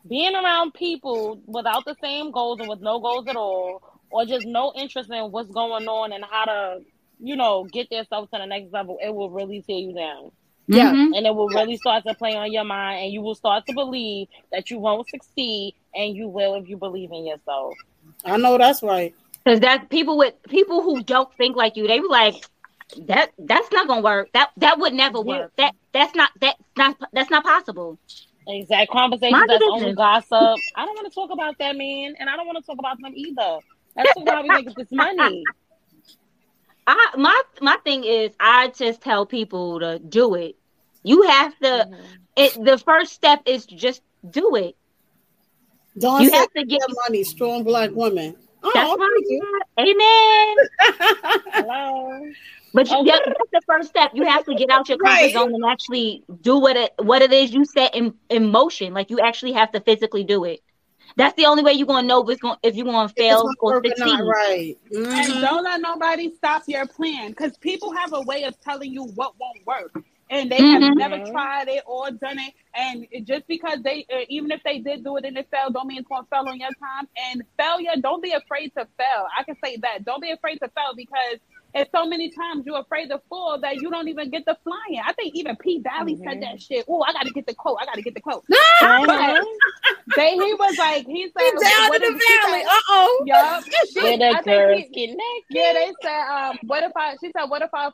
being 0.08 0.34
around 0.34 0.72
people 0.72 1.40
without 1.46 1.84
the 1.84 1.96
same 2.00 2.30
goals 2.30 2.60
and 2.60 2.68
with 2.68 2.80
no 2.80 2.98
goals 3.00 3.26
at 3.28 3.36
all, 3.36 3.82
or 4.10 4.24
just 4.24 4.46
no 4.46 4.72
interest 4.74 5.10
in 5.10 5.30
what's 5.30 5.50
going 5.50 5.86
on 5.86 6.12
and 6.12 6.24
how 6.30 6.46
to, 6.46 6.80
you 7.20 7.36
know, 7.36 7.64
get 7.64 7.92
yourself 7.92 8.30
to 8.30 8.38
the 8.38 8.46
next 8.46 8.72
level, 8.72 8.96
it 9.02 9.14
will 9.14 9.28
really 9.28 9.60
tear 9.60 9.76
you 9.76 9.92
down. 9.92 10.30
Yeah. 10.68 10.92
Mhm. 10.92 11.16
And 11.16 11.26
it 11.26 11.34
will 11.34 11.48
really 11.48 11.76
start 11.76 12.04
to 12.06 12.14
play 12.14 12.34
on 12.36 12.52
your 12.52 12.64
mind, 12.64 13.04
and 13.04 13.12
you 13.12 13.22
will 13.22 13.34
start 13.34 13.66
to 13.66 13.74
believe 13.74 14.28
that 14.52 14.70
you 14.70 14.78
won't 14.78 15.08
succeed, 15.08 15.74
and 15.94 16.14
you 16.14 16.28
will 16.28 16.54
if 16.54 16.68
you 16.68 16.76
believe 16.76 17.10
in 17.10 17.26
yourself. 17.26 17.74
I 18.24 18.36
know 18.36 18.58
that's 18.58 18.82
right. 18.82 19.14
Cause 19.46 19.60
that 19.60 19.88
people 19.88 20.18
with 20.18 20.34
people 20.48 20.82
who 20.82 21.02
don't 21.02 21.32
think 21.36 21.56
like 21.56 21.76
you, 21.76 21.86
they 21.86 22.00
be 22.00 22.06
like, 22.06 22.34
that 23.06 23.32
that's 23.38 23.72
not 23.72 23.88
gonna 23.88 24.02
work. 24.02 24.30
That 24.32 24.50
that 24.58 24.78
would 24.78 24.92
never 24.92 25.22
work. 25.22 25.52
That 25.56 25.74
that's 25.92 26.14
not 26.14 26.30
that's 26.40 26.60
not 26.76 26.96
that's 27.12 27.30
not 27.30 27.44
possible. 27.44 27.98
Exact 28.46 28.90
conversations 28.90 29.32
Mind 29.32 29.48
your 29.50 29.58
that's 29.58 29.70
only 29.70 29.94
gossip. 29.94 30.60
I 30.74 30.84
don't 30.84 30.94
want 30.94 31.10
to 31.10 31.14
talk 31.14 31.30
about 31.30 31.56
that 31.58 31.76
man, 31.76 32.14
and 32.18 32.28
I 32.28 32.36
don't 32.36 32.46
want 32.46 32.58
to 32.58 32.64
talk 32.64 32.78
about 32.78 32.98
them 33.00 33.12
either. 33.14 33.58
Let's 33.96 34.12
talk 34.14 34.22
about 34.22 34.36
how 34.36 34.42
we 34.42 34.48
make 34.50 34.74
this 34.74 34.90
money. 34.92 35.44
I 36.86 37.10
my 37.16 37.42
my 37.60 37.76
thing 37.84 38.04
is 38.04 38.32
I 38.40 38.68
just 38.68 39.02
tell 39.02 39.26
people 39.26 39.80
to 39.80 39.98
do 39.98 40.34
it. 40.34 40.56
You 41.02 41.22
have 41.22 41.56
to 41.60 41.66
Mm-hmm. 41.88 41.94
it 42.36 42.64
the 42.64 42.78
first 42.78 43.12
step 43.12 43.42
is 43.46 43.66
just 43.66 44.02
do 44.28 44.54
it. 44.56 44.76
Don't 45.98 46.22
You 46.22 46.30
have 46.32 46.52
to 46.52 46.64
get 46.64 46.80
money, 47.08 47.24
strong 47.24 47.64
black 47.64 47.90
woman. 47.90 48.36
Oh, 48.62 48.70
that's 48.74 48.88
thank 48.88 49.24
you. 49.28 49.60
right. 49.76 49.88
Amen. 49.88 50.56
Hello. 51.52 52.30
But 52.74 52.90
you, 52.90 52.96
Okay. 52.98 53.10
that- 53.10 53.24
that's 53.24 53.50
the 53.52 53.60
first 53.66 53.88
step. 53.88 54.10
You 54.14 54.24
have 54.24 54.44
to 54.44 54.54
get 54.54 54.70
out 54.70 54.88
your 54.88 54.98
comfort 54.98 55.22
Right. 55.22 55.32
zone 55.32 55.54
and 55.54 55.64
actually 55.64 56.22
do 56.42 56.58
what 56.58 56.76
it 56.76 56.92
what 56.98 57.22
it 57.22 57.32
is 57.32 57.52
you 57.52 57.64
set 57.64 57.94
in, 57.94 58.14
in 58.28 58.50
motion. 58.50 58.92
Like 58.94 59.10
you 59.10 59.18
actually 59.20 59.52
have 59.52 59.72
to 59.72 59.80
physically 59.80 60.24
do 60.24 60.44
it. 60.44 60.60
That's 61.16 61.34
the 61.36 61.46
only 61.46 61.62
way 61.62 61.72
you're 61.72 61.86
gonna 61.86 62.06
know 62.06 62.22
if 62.22 62.28
it's 62.30 62.40
going 62.40 62.58
if 62.62 62.76
you're 62.76 62.84
gonna 62.84 63.08
fail 63.08 63.42
gonna 63.44 63.54
or 63.60 63.82
succeed. 63.84 64.20
right. 64.20 64.78
And 64.92 65.32
Mhm. 65.32 65.40
don't 65.40 65.64
let 65.64 65.80
nobody 65.80 66.32
stop 66.36 66.62
your 66.66 66.86
plan 66.86 67.30
because 67.30 67.56
people 67.58 67.92
have 67.92 68.12
a 68.12 68.20
way 68.22 68.44
of 68.44 68.60
telling 68.60 68.92
you 68.92 69.04
what 69.04 69.32
won't 69.40 69.64
work. 69.66 69.92
And 70.30 70.50
they 70.52 70.58
Mhm. 70.58 70.82
have 70.82 70.94
never 70.96 71.30
tried 71.30 71.68
it 71.68 71.82
or 71.86 72.10
done 72.10 72.38
it. 72.38 72.52
And 72.74 73.06
just 73.26 73.46
because 73.46 73.80
they, 73.82 74.06
uh, 74.12 74.24
even 74.28 74.50
if 74.50 74.62
they 74.62 74.78
did 74.78 75.02
do 75.02 75.16
it 75.16 75.24
and 75.24 75.36
it 75.38 75.48
failed, 75.50 75.72
don't 75.74 75.86
mean 75.86 75.98
it's 75.98 76.08
going 76.08 76.22
to 76.24 76.28
fail 76.28 76.44
on 76.48 76.58
your 76.60 76.68
time. 76.78 77.08
And 77.30 77.42
failure, 77.58 77.92
don't 78.00 78.22
be 78.22 78.32
afraid 78.32 78.74
to 78.76 78.86
fail. 78.98 79.26
I 79.38 79.42
can 79.44 79.56
say 79.64 79.76
that. 79.78 80.04
Don't 80.04 80.20
be 80.20 80.30
afraid 80.30 80.58
to 80.58 80.68
fail 80.68 80.92
because 80.94 81.38
it's 81.74 81.90
so 81.92 82.06
many 82.06 82.30
times 82.30 82.64
you're 82.66 82.78
afraid 82.80 83.08
to 83.08 83.20
fall 83.28 83.58
that 83.60 83.76
you 83.76 83.90
don't 83.90 84.08
even 84.08 84.30
get 84.30 84.44
the 84.44 84.56
flying. 84.64 85.02
I 85.04 85.12
think 85.14 85.34
even 85.34 85.56
P. 85.56 85.80
Valley 85.80 86.16
said 86.22 86.42
that 86.42 86.60
shit. 86.60 86.84
Oh, 86.88 87.02
I 87.02 87.12
got 87.12 87.24
to 87.24 87.30
get 87.30 87.46
the 87.46 87.54
quote. 87.54 87.78
I 87.80 87.84
got 87.86 87.94
to 87.94 88.02
get 88.02 88.14
the 88.14 88.20
quote. 88.20 88.44
But 88.80 89.44
they, 90.16 90.30
he 90.32 90.54
was 90.54 90.78
like, 90.78 91.06
he 91.06 91.24
said, 91.24 91.42
He 91.42 91.50
down 91.60 91.88
what 91.88 92.02
in 92.02 92.14
if- 92.14 92.18
the 92.18 92.48
valley. 92.48 92.62
said- 92.62 92.68
Uh 92.70 92.80
oh. 92.88 93.22
Yup. 93.26 93.64
Where 93.94 94.12
I 94.34 94.42
girls 94.42 94.82
he- 94.92 95.06
naked. 95.06 95.18
yeah, 95.50 95.72
they 95.74 95.92
said, 96.02 96.20
um, 96.28 96.58
what 96.66 96.82
if 96.84 96.92
I? 96.96 97.16
She 97.20 97.30
said, 97.36 97.44
what 97.46 97.62
if 97.62 97.70
I 97.74 97.90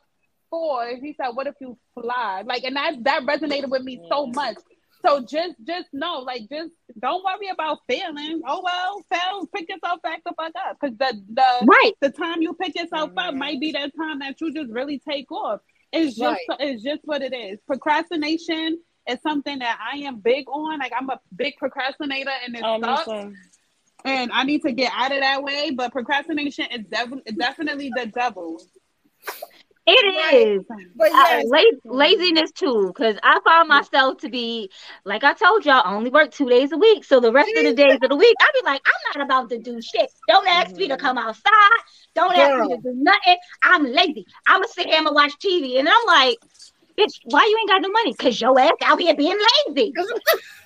fall? 0.55 0.87
He 1.01 1.15
said, 1.19 1.31
what 1.31 1.47
if 1.47 1.55
you 1.61 1.77
fly? 1.95 2.43
Like, 2.47 2.65
and 2.65 2.77
that 2.77 3.03
that 3.05 3.23
resonated 3.23 3.71
with 3.71 3.83
me 3.83 4.01
so 4.09 4.27
mm. 4.27 4.35
much. 4.35 4.57
So 5.05 5.21
just 5.21 5.55
just 5.67 5.89
know, 5.93 6.21
like, 6.21 6.43
just 6.51 6.73
don't 6.99 7.23
worry 7.29 7.49
about 7.53 7.79
failing. 7.89 8.41
Oh 8.47 8.63
well, 8.65 9.05
fail. 9.11 9.47
Pick 9.55 9.69
yourself 9.69 10.01
back 10.03 10.23
the 10.25 10.33
fuck 10.37 10.53
up, 10.67 10.79
because 10.81 10.97
the 10.97 11.11
the 11.41 11.67
Right. 11.67 11.93
the 12.01 12.11
time 12.11 12.41
you 12.41 12.55
pick 12.55 12.75
yourself 12.75 13.11
up 13.11 13.31
mm-hmm. 13.31 13.39
might 13.39 13.61
be 13.61 13.73
that 13.73 13.93
time 14.01 14.21
that 14.21 14.41
you 14.41 14.53
just 14.53 14.71
really 14.71 14.99
take 15.07 15.31
off. 15.31 15.61
It's 15.93 16.17
just 16.17 16.41
Right. 16.49 16.61
it's 16.61 16.83
just 16.83 17.03
what 17.05 17.21
it 17.23 17.35
is. 17.35 17.59
Procrastination 17.67 18.81
is 19.07 19.19
something 19.23 19.59
that 19.59 19.79
I 19.93 19.99
am 19.99 20.21
big 20.21 20.49
on. 20.49 20.79
Like 20.79 20.93
I'm 20.99 21.11
a 21.11 21.21
big 21.37 21.53
procrastinator, 21.59 22.37
and 22.45 22.57
it 22.57 22.63
Oh, 22.65 22.79
me 22.79 22.89
sucks. 22.89 23.37
and 24.07 24.31
I 24.33 24.45
need 24.45 24.63
to 24.63 24.73
get 24.73 24.91
out 24.95 25.13
of 25.13 25.21
that 25.21 25.43
way. 25.43 25.71
But 25.71 25.93
procrastination 25.93 26.67
is 26.77 26.83
def- 26.97 27.37
definitely 27.37 27.93
the 27.95 28.07
devil. 28.07 28.59
It 29.87 30.35
is, 30.35 30.65
but 30.97 31.11
yes. 31.11 31.45
la- 31.47 31.93
laziness 31.93 32.53
too. 32.53 32.87
Because 32.87 33.17
I 33.23 33.39
find 33.45 33.69
myself 33.69 34.19
to 34.19 34.31
be, 34.31 34.71
like 35.05 35.25
I 35.25 35.35
told 35.35 35.67
y'all, 35.67 35.83
I 35.85 35.95
only 35.95 36.09
work 36.09 36.31
two 36.31 36.49
days 36.49 36.73
a 36.73 36.79
week. 36.79 37.05
So 37.05 37.21
the 37.21 37.31
rest 37.31 37.51
of 37.55 37.65
the 37.65 37.75
days 37.75 37.99
of 38.03 38.09
the 38.09 38.17
week, 38.17 38.35
I 38.41 38.51
be 38.55 38.65
like, 38.65 38.81
I'm 38.87 39.21
not 39.21 39.27
about 39.27 39.51
to 39.51 39.59
do 39.59 39.83
shit. 39.83 40.11
Don't 40.27 40.49
ask 40.49 40.75
me 40.75 40.89
to 40.89 40.97
mm. 40.97 40.99
come 40.99 41.19
outside. 41.19 41.53
Don't 42.15 42.35
ask 42.35 42.63
me 42.63 42.77
to 42.77 42.83
do 42.83 42.95
nothing. 42.95 43.37
I'm 43.63 43.85
lazy. 43.85 44.27
I'ma 44.47 44.65
sit 44.69 44.87
here 44.87 44.99
and 44.99 45.15
watch 45.15 45.33
TV, 45.39 45.79
and 45.79 45.87
I'm 45.87 46.07
like, 46.07 46.39
bitch, 46.99 47.21
why 47.25 47.45
you 47.45 47.59
ain't 47.61 47.69
got 47.69 47.83
no 47.83 47.91
money? 47.91 48.15
Cause 48.15 48.41
your 48.41 48.59
ass 48.59 48.73
out 48.85 49.01
here 49.01 49.15
being 49.15 49.39
lazy. 49.69 49.93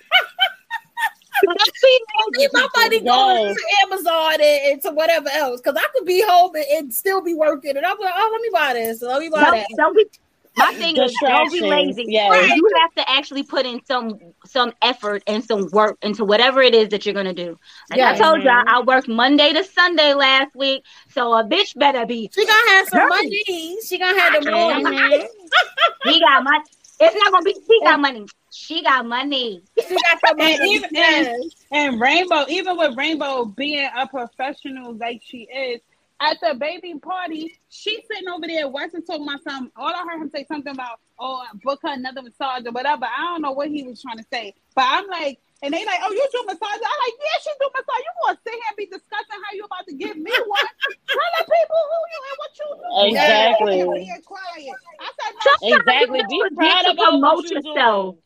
Leave 2.37 2.51
my 2.53 2.69
money 2.77 3.01
going 3.01 3.55
to 3.55 3.63
Amazon 3.85 4.35
and, 4.35 4.43
and 4.73 4.83
to 4.83 4.91
whatever 4.91 5.29
else. 5.31 5.61
Because 5.61 5.77
I 5.79 5.87
could 5.95 6.05
be 6.07 6.23
home 6.27 6.55
and, 6.55 6.65
and 6.73 6.95
still 6.95 7.21
be 7.23 7.35
working. 7.35 7.77
And 7.77 7.85
I'm 7.87 7.99
like, 7.99 8.13
oh, 8.17 8.29
let 8.33 8.41
me 8.43 8.49
buy 8.53 8.73
this. 8.75 9.03
Let 9.03 9.21
me 9.21 9.29
buy 9.29 9.45
Don't, 9.45 9.55
that. 9.55 9.67
don't 9.77 9.97
be. 9.97 10.07
My 10.57 10.73
thing 10.75 10.97
is 10.97 11.15
don't 11.21 11.53
be 11.53 11.61
lazy. 11.61 12.05
yes. 12.09 12.53
You 12.57 12.69
have 12.83 12.93
to 12.97 13.09
actually 13.09 13.45
put 13.45 13.65
in 13.65 13.81
some 13.85 14.19
some 14.45 14.73
effort 14.83 15.23
and 15.29 15.45
some 15.45 15.69
work 15.71 15.97
into 16.03 16.25
whatever 16.25 16.63
it 16.63 16.75
is 16.75 16.89
that 16.89 17.07
you're 17.07 17.15
gonna 17.15 17.33
do. 17.33 17.57
Like 17.91 17.99
Yes. 17.99 18.21
I 18.21 18.25
told 18.25 18.43
y'all, 18.43 18.55
Mm-hmm. 18.65 18.69
I 18.69 18.81
worked 18.81 19.07
Monday 19.07 19.53
to 19.53 19.63
Sunday 19.63 20.15
last 20.15 20.57
week, 20.57 20.83
so 21.13 21.33
a 21.35 21.45
bitch 21.45 21.79
better 21.79 22.05
be. 22.07 22.29
She 22.35 22.45
gonna 22.45 22.71
have 22.71 22.89
some 22.89 23.09
money. 23.09 23.77
She 23.87 23.99
gonna 23.99 24.19
have 24.19 24.43
the 24.43 24.51
money. 24.51 24.85
Mhm. 24.85 25.29
She 26.07 26.21
got 26.21 26.43
money. 26.43 26.65
It's 27.01 27.15
not 27.15 27.33
gonna 27.33 27.45
be 27.45 27.55
she 27.55 27.81
got 27.85 28.01
money. 28.01 28.27
She 28.51 28.83
got 28.83 29.07
money. 29.07 29.63
She 29.79 29.95
got 29.95 30.21
some 30.27 30.41
And 30.41 30.61
even 30.67 30.97
and, 30.97 31.53
and 31.71 32.01
Rainbow, 32.01 32.47
even 32.49 32.77
with 32.77 32.97
Rainbow 32.97 33.45
being 33.45 33.89
a 33.97 34.07
professional 34.07 34.95
like 34.95 35.23
she 35.25 35.43
is, 35.43 35.81
at 36.21 36.39
the 36.41 36.55
baby 36.55 36.95
party, 36.99 37.59
she's 37.69 38.01
sitting 38.11 38.29
over 38.29 38.47
there 38.47 38.69
watching 38.69 39.03
talking 39.03 39.23
about 39.23 39.43
something. 39.45 39.71
All 39.77 39.89
I 39.95 40.05
heard 40.09 40.21
him 40.21 40.31
say 40.31 40.45
something 40.49 40.73
about, 40.73 40.99
oh, 41.19 41.45
book 41.63 41.81
her 41.83 41.93
another 41.93 42.23
massage 42.23 42.67
or 42.67 42.73
whatever. 42.73 43.05
I 43.05 43.23
don't 43.23 43.43
know 43.43 43.53
what 43.53 43.69
he 43.69 43.85
was 43.85 44.03
trying 44.03 44.19
to 44.19 44.25
say. 44.33 44.55
But 44.75 44.85
I'm 44.89 45.07
like, 45.09 45.39
and 45.63 45.75
they 45.75 45.85
like, 45.85 46.01
oh, 46.05 46.13
you 46.13 46.27
do 46.33 46.41
massage? 46.47 46.61
I'm 46.63 46.99
like, 47.03 47.17
yeah, 47.19 47.39
she 47.43 47.51
do 47.59 47.67
massage. 47.75 48.03
You 48.05 48.13
gonna 48.25 48.39
sit 48.45 48.55
here 48.55 48.63
and 48.71 48.77
be 48.77 48.87
discussing 48.87 49.39
how 49.43 49.53
you 49.55 49.65
about 49.65 49.87
to 49.89 49.95
give 49.95 50.17
me 50.17 50.31
one? 50.47 50.69
Tell 51.09 51.31
the 51.39 51.45
people 51.45 51.81
who 51.91 51.99
you 52.13 52.21
and 52.29 52.37
what 52.39 52.53
you 52.59 52.67
do. 52.75 52.89
Exactly. 53.09 53.79
Yeah, 53.79 53.85
yeah, 53.85 54.15
yeah, 54.15 54.21
quiet. 54.25 54.75
I 55.01 55.11
said, 55.19 55.33
no, 55.63 55.77
Exactly. 55.77 56.21
Be 56.29 56.37
You 56.37 56.49
proud 56.57 56.83
to 56.83 56.95
promote 56.95 57.45
you're 57.51 57.63
yourself. 57.63 58.15
doing. 58.15 58.23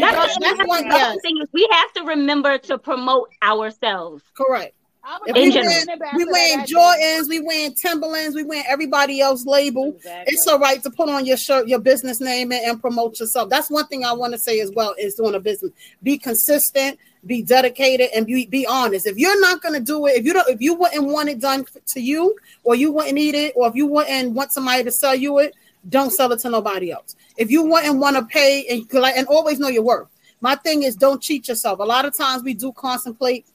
That's, 0.00 0.16
Yes. 0.16 0.36
that's 0.40 0.56
that's 0.58 0.68
one- 0.68 0.88
the 0.88 0.94
yes. 0.96 1.18
thing 1.22 1.38
is 1.42 1.48
we 1.52 1.68
have 1.70 1.92
to 1.94 2.02
remember 2.04 2.58
to 2.58 2.78
promote 2.78 3.28
ourselves. 3.42 4.22
Correct. 4.36 4.74
I'm 5.06 5.20
In 5.26 5.34
we 5.34 5.52
general. 5.52 5.74
wearing, 5.86 6.16
we 6.16 6.24
wearing 6.24 6.64
Jordans, 6.64 7.28
we 7.28 7.40
wearing 7.40 7.74
Timberlands, 7.74 8.34
we 8.34 8.42
wearing 8.42 8.64
everybody 8.66 9.20
else 9.20 9.44
label. 9.44 9.88
Exactly. 9.88 10.32
It's 10.32 10.46
all 10.46 10.58
right 10.58 10.82
to 10.82 10.90
put 10.90 11.10
on 11.10 11.26
your 11.26 11.36
shirt, 11.36 11.68
your 11.68 11.78
business 11.78 12.20
name, 12.20 12.52
and, 12.52 12.64
and 12.64 12.80
promote 12.80 13.20
yourself. 13.20 13.50
That's 13.50 13.70
one 13.70 13.86
thing 13.86 14.04
I 14.04 14.12
want 14.12 14.32
to 14.32 14.38
say 14.38 14.60
as 14.60 14.70
well 14.74 14.94
is 14.98 15.14
doing 15.14 15.34
a 15.34 15.40
business. 15.40 15.72
Be 16.02 16.16
consistent, 16.16 16.98
be 17.26 17.42
dedicated, 17.42 18.10
and 18.14 18.26
be, 18.26 18.46
be 18.46 18.66
honest. 18.66 19.06
If 19.06 19.18
you're 19.18 19.38
not 19.40 19.60
gonna 19.60 19.80
do 19.80 20.06
it, 20.06 20.16
if 20.16 20.24
you 20.24 20.32
don't, 20.32 20.48
if 20.48 20.62
you 20.62 20.74
wouldn't 20.74 21.04
want 21.04 21.28
it 21.28 21.38
done 21.38 21.66
to 21.86 22.00
you, 22.00 22.34
or 22.62 22.74
you 22.74 22.90
wouldn't 22.90 23.14
need 23.14 23.34
it, 23.34 23.52
or 23.56 23.68
if 23.68 23.74
you 23.74 23.86
wouldn't 23.86 24.32
want 24.32 24.52
somebody 24.52 24.84
to 24.84 24.90
sell 24.90 25.14
you 25.14 25.38
it, 25.38 25.54
don't 25.90 26.12
sell 26.12 26.32
it 26.32 26.40
to 26.40 26.50
nobody 26.50 26.90
else. 26.90 27.14
If 27.36 27.50
you 27.50 27.62
wouldn't 27.62 27.98
want 27.98 28.16
to 28.16 28.24
pay 28.24 28.66
and 28.68 28.90
like 28.94 29.16
and 29.16 29.26
always 29.26 29.58
know 29.58 29.68
your 29.68 29.82
worth. 29.82 30.08
My 30.40 30.54
thing 30.56 30.82
is 30.82 30.96
don't 30.96 31.22
cheat 31.22 31.48
yourself. 31.48 31.78
A 31.78 31.84
lot 31.84 32.04
of 32.04 32.14
times 32.14 32.42
we 32.42 32.54
do 32.54 32.72
contemplate 32.72 33.46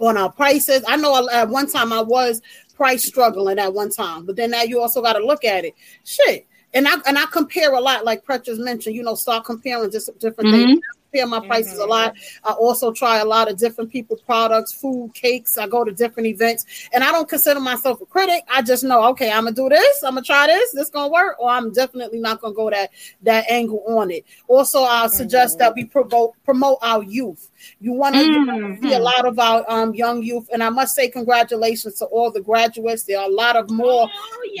on 0.00 0.16
our 0.16 0.32
prices. 0.32 0.82
I 0.88 0.96
know 0.96 1.28
at 1.28 1.48
one 1.48 1.70
time 1.70 1.92
I 1.92 2.00
was 2.00 2.42
price 2.74 3.04
struggling 3.06 3.58
at 3.58 3.72
one 3.72 3.90
time, 3.90 4.26
but 4.26 4.36
then 4.36 4.50
now 4.50 4.62
you 4.62 4.80
also 4.80 5.02
got 5.02 5.12
to 5.12 5.24
look 5.24 5.44
at 5.44 5.64
it. 5.64 5.74
Shit. 6.04 6.46
And 6.72 6.88
I 6.88 6.94
and 7.06 7.18
I 7.18 7.26
compare 7.26 7.74
a 7.74 7.80
lot, 7.80 8.04
like 8.04 8.24
Precious 8.24 8.58
mentioned, 8.58 8.94
you 8.96 9.02
know, 9.02 9.14
start 9.14 9.44
comparing 9.44 9.90
just 9.90 10.10
different 10.18 10.50
Mhm. 10.50 10.66
things. 10.66 10.80
Compare 11.12 11.26
my 11.26 11.44
prices 11.44 11.78
a 11.78 11.84
lot. 11.86 12.14
I 12.44 12.52
also 12.52 12.92
try 12.92 13.18
a 13.18 13.24
lot 13.24 13.50
of 13.50 13.56
different 13.56 13.90
people 13.90 14.16
products, 14.16 14.72
food, 14.72 15.12
cakes. 15.12 15.58
I 15.58 15.66
go 15.66 15.82
to 15.82 15.90
different 15.90 16.28
events, 16.28 16.88
and 16.92 17.02
I 17.02 17.10
don't 17.10 17.28
consider 17.28 17.58
myself 17.58 18.00
a 18.00 18.06
critic. 18.06 18.44
I 18.48 18.62
just 18.62 18.84
know, 18.84 19.04
okay, 19.08 19.30
I'm 19.32 19.44
gonna 19.44 19.56
do 19.56 19.68
this. 19.68 20.04
I'm 20.04 20.14
gonna 20.14 20.22
try 20.24 20.46
this. 20.46 20.70
This 20.72 20.88
gonna 20.88 21.12
work, 21.12 21.36
or 21.40 21.50
I'm 21.50 21.72
definitely 21.72 22.20
not 22.20 22.40
gonna 22.40 22.54
go 22.54 22.70
that 22.70 22.90
that 23.22 23.50
angle 23.50 23.82
on 23.88 24.12
it. 24.12 24.24
Also, 24.46 24.82
I 24.82 25.08
suggest 25.08 25.58
that 25.58 25.74
we 25.74 25.84
promote 25.84 26.34
promote 26.44 26.78
our 26.80 27.02
youth. 27.02 27.50
You 27.80 27.92
want 27.92 28.14
to 28.14 28.20
Mhm. 28.22 28.80
see 28.80 28.92
a 28.92 28.98
lot 29.00 29.26
of 29.26 29.38
our 29.38 29.64
um, 29.68 29.92
young 29.94 30.22
youth, 30.22 30.48
and 30.52 30.62
I 30.62 30.68
must 30.70 30.94
say 30.94 31.08
congratulations 31.08 31.94
to 31.98 32.04
all 32.06 32.30
the 32.30 32.40
graduates. 32.40 33.02
There 33.02 33.18
are 33.18 33.28
a 33.28 33.32
lot 33.32 33.56
of 33.56 33.68
more 33.68 34.08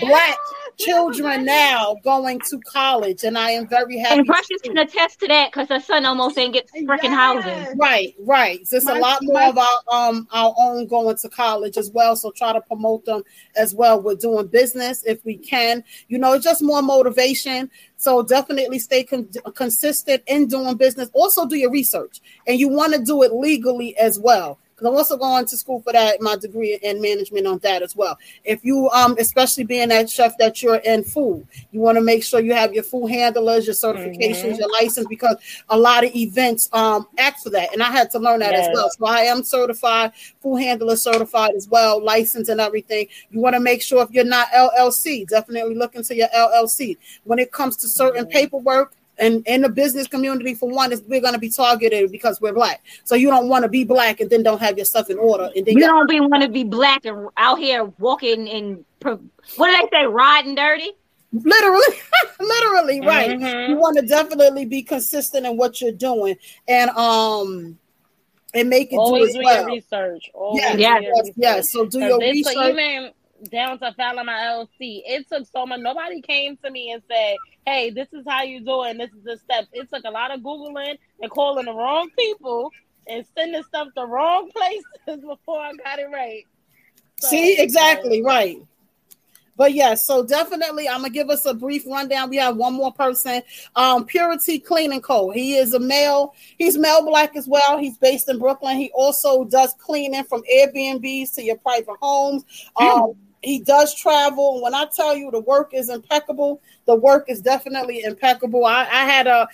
black 0.00 0.36
children 0.84 1.44
now 1.44 1.96
going 2.04 2.40
to 2.50 2.58
college, 2.60 3.24
and 3.24 3.36
I 3.38 3.50
am 3.52 3.68
very 3.68 3.98
happy. 3.98 4.18
And 4.18 4.26
Precious 4.26 4.60
can 4.62 4.76
attest 4.78 5.20
to 5.20 5.28
that 5.28 5.50
because 5.52 5.68
her 5.68 5.80
son 5.80 6.04
almost 6.04 6.36
ain't 6.38 6.52
get 6.54 6.68
freaking 6.72 7.10
housing. 7.14 7.78
Right, 7.78 8.14
right. 8.20 8.60
There's 8.70 8.84
a 8.86 8.94
My- 8.94 8.98
lot 9.00 9.18
more 9.22 9.34
my- 9.34 9.48
of 9.48 9.58
our 9.58 9.78
um 9.92 10.28
our 10.32 10.54
own 10.58 10.86
going 10.86 11.16
to 11.16 11.28
college 11.28 11.76
as 11.76 11.90
well. 11.90 12.16
So 12.16 12.30
try 12.30 12.52
to 12.52 12.60
promote 12.60 13.04
them 13.04 13.22
as 13.56 13.74
well. 13.74 14.00
We're 14.00 14.14
doing 14.14 14.46
business 14.48 15.04
if 15.04 15.24
we 15.24 15.36
can. 15.36 15.84
You 16.08 16.18
know, 16.18 16.32
it's 16.32 16.44
just 16.44 16.62
more 16.62 16.82
motivation. 16.82 17.70
So 17.96 18.22
definitely 18.22 18.78
stay 18.78 19.04
con- 19.04 19.28
consistent 19.54 20.22
in 20.26 20.46
doing 20.46 20.76
business. 20.76 21.10
Also 21.12 21.46
do 21.46 21.56
your 21.56 21.70
research, 21.70 22.20
and 22.46 22.58
you 22.58 22.68
want 22.68 22.94
to 22.94 23.02
do 23.02 23.22
it 23.22 23.32
legally 23.32 23.96
as 23.98 24.18
well. 24.18 24.58
Because 24.80 24.92
I'm 24.92 24.96
also 24.96 25.16
going 25.16 25.44
to 25.44 25.56
school 25.56 25.82
for 25.82 25.92
that, 25.92 26.20
my 26.22 26.36
degree 26.36 26.78
in 26.82 27.00
management 27.02 27.46
on 27.46 27.58
that 27.58 27.82
as 27.82 27.94
well. 27.94 28.18
If 28.44 28.64
you 28.64 28.88
um, 28.90 29.14
especially 29.18 29.64
being 29.64 29.88
that 29.90 30.08
chef 30.08 30.36
that 30.38 30.62
you're 30.62 30.76
in 30.76 31.04
food, 31.04 31.46
you 31.70 31.80
want 31.80 31.96
to 31.96 32.02
make 32.02 32.24
sure 32.24 32.40
you 32.40 32.54
have 32.54 32.72
your 32.72 32.82
food 32.82 33.08
handlers, 33.08 33.66
your 33.66 33.74
certifications, 33.74 34.58
your 34.58 34.70
license, 34.70 35.06
because 35.06 35.36
a 35.68 35.76
lot 35.76 36.04
of 36.04 36.14
events 36.16 36.70
um 36.72 37.06
ask 37.18 37.42
for 37.44 37.50
that, 37.50 37.72
and 37.72 37.82
I 37.82 37.90
had 37.90 38.10
to 38.12 38.18
learn 38.18 38.40
that 38.40 38.54
as 38.54 38.68
well. 38.72 38.90
So 38.90 39.06
I 39.06 39.20
am 39.20 39.42
certified, 39.42 40.12
food 40.40 40.56
handler 40.58 40.96
certified 40.96 41.52
as 41.54 41.68
well, 41.68 42.02
licensed 42.02 42.50
and 42.50 42.60
everything. 42.60 43.06
You 43.30 43.40
want 43.40 43.54
to 43.54 43.60
make 43.60 43.82
sure 43.82 44.02
if 44.02 44.10
you're 44.10 44.24
not 44.24 44.48
LLC, 44.48 45.28
definitely 45.28 45.74
look 45.74 45.94
into 45.94 46.14
your 46.14 46.28
LLC. 46.28 46.96
When 47.24 47.38
it 47.38 47.52
comes 47.52 47.76
to 47.78 47.88
certain 47.88 48.26
paperwork. 48.26 48.94
And 49.20 49.46
in 49.46 49.60
the 49.62 49.68
business 49.68 50.06
community, 50.08 50.54
for 50.54 50.68
one, 50.70 50.92
is 50.92 51.02
we're 51.06 51.20
going 51.20 51.34
to 51.34 51.38
be 51.38 51.50
targeted 51.50 52.10
because 52.10 52.40
we're 52.40 52.54
black. 52.54 52.82
So 53.04 53.14
you 53.14 53.28
don't 53.28 53.48
want 53.48 53.62
to 53.64 53.68
be 53.68 53.84
black 53.84 54.20
and 54.20 54.30
then 54.30 54.42
don't 54.42 54.60
have 54.60 54.76
your 54.78 54.86
stuff 54.86 55.10
in 55.10 55.18
order. 55.18 55.50
And 55.54 55.66
then 55.66 55.74
You 55.76 55.80
you 55.82 55.86
don't 55.86 56.08
be 56.08 56.20
want 56.20 56.42
to 56.42 56.48
be 56.48 56.64
black 56.64 57.04
and 57.04 57.28
out 57.36 57.58
here 57.58 57.84
walking 57.98 58.48
and 58.48 58.84
what 59.02 59.20
do 59.68 59.76
they 59.82 59.88
say, 59.92 60.06
riding 60.06 60.54
dirty? 60.54 60.92
literally 61.32 61.96
literally 62.40 63.00
right 63.02 63.38
Mhm. 63.38 63.68
you 63.68 63.76
want 63.76 63.96
to 63.96 64.04
definitely 64.04 64.64
be 64.64 64.82
consistent 64.82 65.46
in 65.46 65.56
what 65.56 65.80
you're 65.80 65.92
doing 65.92 66.34
and 66.66 66.90
um 66.90 67.78
and 68.52 68.68
make 68.68 68.88
it 68.88 68.96
do 68.96 69.00
Always 69.00 69.28
as 69.28 69.34
do 69.36 69.40
well 69.44 69.62
your 69.62 69.76
research. 69.76 70.28
Always 70.34 70.60
yes, 70.60 70.72
do 70.74 70.80
Yes, 70.80 71.02
your 71.02 71.12
yes, 71.14 71.20
research. 71.22 71.34
yes. 71.36 71.70
so 71.70 71.84
do 71.86 72.00
'Cause 72.00 72.08
your 72.08 72.20
it 72.20 72.26
took- 72.42 72.46
research 72.56 72.70
even 72.70 73.10
down 73.44 73.78
to 73.78 73.92
filing 73.94 74.26
my 74.26 74.32
LLC. 74.32 75.02
It 75.06 75.28
took 75.28 75.46
so 75.46 75.66
much. 75.66 75.80
Nobody 75.80 76.20
came 76.20 76.56
to 76.58 76.70
me 76.70 76.92
and 76.92 77.02
said, 77.08 77.36
"Hey, 77.66 77.90
this 77.90 78.08
is 78.12 78.24
how 78.26 78.42
you 78.42 78.60
do 78.60 78.84
it. 78.84 78.90
and 78.90 79.00
This 79.00 79.12
is 79.12 79.24
the 79.24 79.36
steps." 79.38 79.68
It 79.72 79.88
took 79.90 80.04
a 80.04 80.10
lot 80.10 80.30
of 80.30 80.40
googling 80.40 80.98
and 81.20 81.30
calling 81.30 81.66
the 81.66 81.72
wrong 81.72 82.10
people 82.18 82.70
and 83.06 83.24
sending 83.34 83.62
stuff 83.64 83.88
to 83.96 84.04
wrong 84.04 84.50
places 84.56 85.24
before 85.24 85.60
I 85.60 85.72
got 85.74 85.98
it 85.98 86.08
right. 86.12 86.46
So, 87.18 87.28
see 87.28 87.58
exactly 87.58 88.22
right 88.22 88.62
but 89.60 89.74
yes 89.74 90.06
so 90.06 90.24
definitely 90.24 90.88
i'm 90.88 91.02
gonna 91.02 91.10
give 91.10 91.28
us 91.28 91.44
a 91.44 91.52
brief 91.52 91.86
rundown 91.86 92.30
we 92.30 92.38
have 92.38 92.56
one 92.56 92.72
more 92.72 92.90
person 92.94 93.42
um 93.76 94.06
purity 94.06 94.58
clean 94.58 94.90
and 94.90 95.02
co 95.02 95.28
he 95.30 95.56
is 95.56 95.74
a 95.74 95.78
male 95.78 96.34
he's 96.56 96.78
male 96.78 97.04
black 97.04 97.36
as 97.36 97.46
well 97.46 97.76
he's 97.76 97.98
based 97.98 98.30
in 98.30 98.38
brooklyn 98.38 98.78
he 98.78 98.90
also 98.94 99.44
does 99.44 99.74
cleaning 99.74 100.24
from 100.24 100.42
airbnbs 100.50 101.34
to 101.34 101.42
your 101.42 101.56
private 101.58 101.96
homes 102.00 102.42
um 102.76 103.12
he 103.42 103.58
does 103.60 103.94
travel 103.94 104.62
when 104.62 104.74
i 104.74 104.84
tell 104.94 105.16
you 105.16 105.30
the 105.30 105.40
work 105.40 105.72
is 105.72 105.88
impeccable 105.88 106.60
the 106.86 106.94
work 106.94 107.24
is 107.28 107.40
definitely 107.40 108.02
impeccable 108.02 108.64
i, 108.64 108.80
I 108.82 109.04
had 109.04 109.26
a 109.26 109.48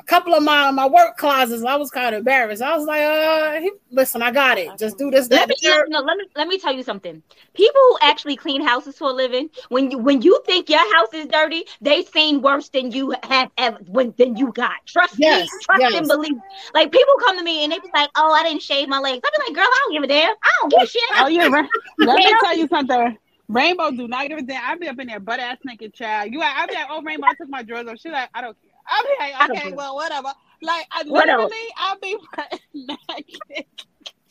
a 0.00 0.02
couple 0.04 0.34
of 0.34 0.42
my 0.42 0.70
my 0.70 0.86
work 0.86 1.16
closets, 1.16 1.62
I 1.62 1.76
was 1.76 1.90
kind 1.90 2.14
of 2.14 2.20
embarrassed. 2.20 2.62
I 2.62 2.76
was 2.76 2.86
like, 2.86 3.02
uh, 3.02 3.60
he, 3.60 3.70
listen, 3.90 4.22
I 4.22 4.30
got 4.30 4.56
it. 4.58 4.78
Just 4.78 4.96
do 4.98 5.10
this, 5.10 5.28
Let 5.28 5.48
me, 5.48 5.54
the 5.60 5.68
third. 5.68 5.86
no, 5.90 6.00
let 6.00 6.16
me 6.16 6.24
let 6.36 6.48
me 6.48 6.58
tell 6.58 6.72
you 6.72 6.82
something. 6.82 7.22
People 7.54 7.80
who 7.90 7.98
actually 8.00 8.36
clean 8.36 8.62
houses 8.62 8.96
for 8.96 9.10
a 9.10 9.12
living, 9.12 9.50
when 9.68 9.90
you 9.90 9.98
when 9.98 10.22
you 10.22 10.40
think 10.46 10.70
your 10.70 10.94
house 10.94 11.12
is 11.12 11.26
dirty, 11.26 11.64
they've 11.80 12.08
seen 12.08 12.40
worse 12.40 12.68
than 12.70 12.90
you 12.92 13.14
have 13.24 13.50
ever 13.58 13.78
when 13.88 14.14
than 14.16 14.36
you 14.36 14.52
got. 14.52 14.76
Trust 14.86 15.18
Yes, 15.18 15.50
me, 15.52 15.58
trust 15.64 15.82
yes. 15.82 15.94
and 15.94 16.08
believe. 16.08 16.36
Like 16.72 16.90
people 16.90 17.14
come 17.26 17.36
to 17.36 17.44
me 17.44 17.64
and 17.64 17.72
they 17.72 17.78
be 17.78 17.90
like, 17.94 18.10
"Oh, 18.16 18.32
I 18.32 18.42
didn't 18.42 18.62
shave 18.62 18.88
my 18.88 18.98
legs." 19.00 19.20
I 19.24 19.30
be 19.36 19.50
like, 19.50 19.56
"Girl, 19.56 19.68
I 19.70 19.78
don't 19.84 19.92
give 19.92 20.02
a 20.04 20.06
damn. 20.06 20.34
I 20.42 20.50
don't 20.60 20.70
give 20.70 20.82
a 20.82 20.86
shit." 20.86 21.02
Oh 21.18 21.26
yeah, 21.28 21.46
Ra- 21.48 21.68
let 21.98 22.16
me 22.16 22.32
tell 22.40 22.56
you 22.56 22.68
something. 22.68 23.18
Rainbow 23.50 23.90
do 23.90 24.06
not 24.06 24.28
give 24.28 24.38
a 24.38 24.42
damn. 24.42 24.62
I 24.64 24.76
be 24.76 24.88
up 24.88 24.98
in 25.00 25.08
there 25.08 25.20
butt 25.20 25.40
ass 25.40 25.58
naked, 25.64 25.92
child. 25.92 26.32
You, 26.32 26.40
I 26.40 26.66
be 26.66 26.74
like, 26.74 26.86
oh 26.88 27.02
Rainbow, 27.02 27.26
I 27.26 27.34
took 27.34 27.48
my 27.48 27.62
drawers 27.64 27.88
off. 27.88 27.98
She 27.98 28.10
like, 28.10 28.30
I 28.32 28.42
don't 28.42 28.56
care. 28.60 28.70
I 28.86 29.02
be 29.02 29.24
like, 29.24 29.50
okay, 29.50 29.72
well, 29.74 29.96
whatever. 29.96 30.28
Like, 30.62 30.86
uh, 30.94 31.04
I 31.06 31.08
literally, 31.08 31.56
I'll 31.76 31.98
be 32.00 32.16
naked. 32.74 33.66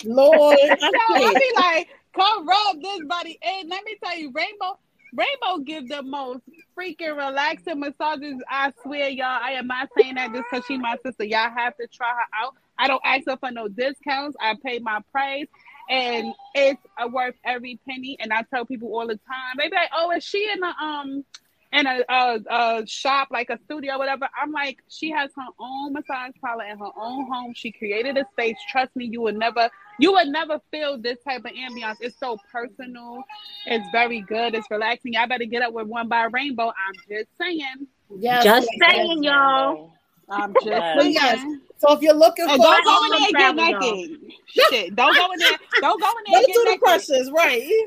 Lord, 0.06 0.58
so 0.80 0.98
I 0.98 1.36
be 1.38 1.52
like, 1.56 1.90
come 2.16 2.48
rub 2.48 2.82
this 2.82 3.02
body. 3.08 3.38
And 3.44 3.70
let 3.70 3.84
me 3.84 3.98
tell 4.04 4.18
you, 4.18 4.32
Rainbow, 4.34 4.80
Rainbow 5.14 5.64
give 5.66 5.90
the 5.90 6.02
most 6.02 6.42
freaking 6.78 7.18
relaxing 7.18 7.80
massages. 7.80 8.42
I 8.50 8.72
swear, 8.84 9.10
y'all. 9.10 9.40
I 9.44 9.52
am 9.52 9.68
not 9.68 9.90
saying 9.98 10.16
that 10.16 10.34
just 10.34 10.46
because 10.50 10.66
she 10.66 10.78
my 10.78 10.96
sister. 11.06 11.26
Y'all 11.26 11.50
have 11.56 11.76
to 11.78 11.88
try 11.88 12.10
her 12.10 12.46
out. 12.46 12.56
I 12.78 12.88
don't 12.88 13.02
ask 13.04 13.26
her 13.28 13.38
for 13.38 13.52
no 13.52 13.68
discounts. 13.68 14.38
I 14.40 14.56
pay 14.64 14.80
my 14.80 15.02
price. 15.12 15.48
And 15.90 16.34
it's 16.54 16.82
uh, 16.98 17.08
worth 17.08 17.36
every 17.44 17.80
penny. 17.88 18.18
And 18.20 18.32
I 18.32 18.44
tell 18.44 18.66
people 18.66 18.90
all 18.90 19.08
the 19.08 19.16
time, 19.16 19.56
maybe 19.56 19.76
like, 19.76 19.90
oh, 19.96 20.12
is 20.12 20.24
she 20.24 20.50
in 20.54 20.60
the 20.60 20.68
um 20.68 21.26
in 21.72 21.86
a, 21.86 22.02
a, 22.10 22.40
a 22.50 22.88
shop 22.88 23.28
like 23.32 23.50
a 23.50 23.60
studio, 23.66 23.98
whatever. 23.98 24.28
I'm 24.42 24.52
like, 24.52 24.80
she 24.88 25.12
has 25.12 25.30
her 25.36 25.48
own 25.60 25.94
massage 25.94 26.32
parlor 26.42 26.66
in 26.66 26.80
her 26.80 26.92
own 27.00 27.28
home. 27.32 27.54
She 27.56 27.72
created 27.72 28.18
a 28.18 28.26
space. 28.32 28.56
Trust 28.72 28.96
me, 28.96 29.06
you 29.06 29.22
would 29.22 29.38
never, 29.38 29.70
you 30.00 30.12
would 30.14 30.30
never 30.30 30.60
feel 30.72 30.98
this 30.98 31.20
type 31.28 31.46
of 31.46 31.52
ambiance. 31.52 31.98
It's 32.02 32.18
so 32.20 32.38
personal. 32.52 33.24
It's 33.68 33.88
very 33.92 34.22
good. 34.22 34.56
It's 34.56 34.70
relaxing. 34.72 35.14
Y'all 35.14 35.28
better 35.28 35.46
get 35.46 35.62
up 35.62 35.74
with 35.74 35.88
one 35.88 36.08
by 36.08 36.24
Rainbow. 36.24 36.70
I'm 36.70 36.96
just 37.08 37.30
saying. 37.40 37.88
Yes, 38.18 38.44
just 38.44 38.68
saying, 38.82 39.24
y'all. 39.24 39.94
I'm 40.28 40.54
just 40.64 41.16
saying. 41.16 41.62
Yes. 41.80 41.90
So 41.92 41.94
if 41.96 42.02
you're 42.02 42.14
looking 42.14 42.46
and 42.50 42.58
for, 42.58 42.68
don't 42.68 42.84
go 42.84 43.06
in 43.06 43.34
there 43.34 43.50
and 43.50 43.58
get 43.58 43.82
naked. 43.82 44.34
Shit, 44.48 44.96
don't 44.96 45.16
go 45.16 45.32
in 45.32 45.40
there. 45.40 45.58
Don't 45.82 46.02
go 46.02 46.10
in 46.10 46.24
there. 46.28 46.34
Don't 46.34 46.36
and 46.36 46.46
do 46.46 46.54
get 46.54 46.58
the 46.58 46.66
naked. 46.66 46.82
pressures, 46.82 47.32
right? 47.32 47.86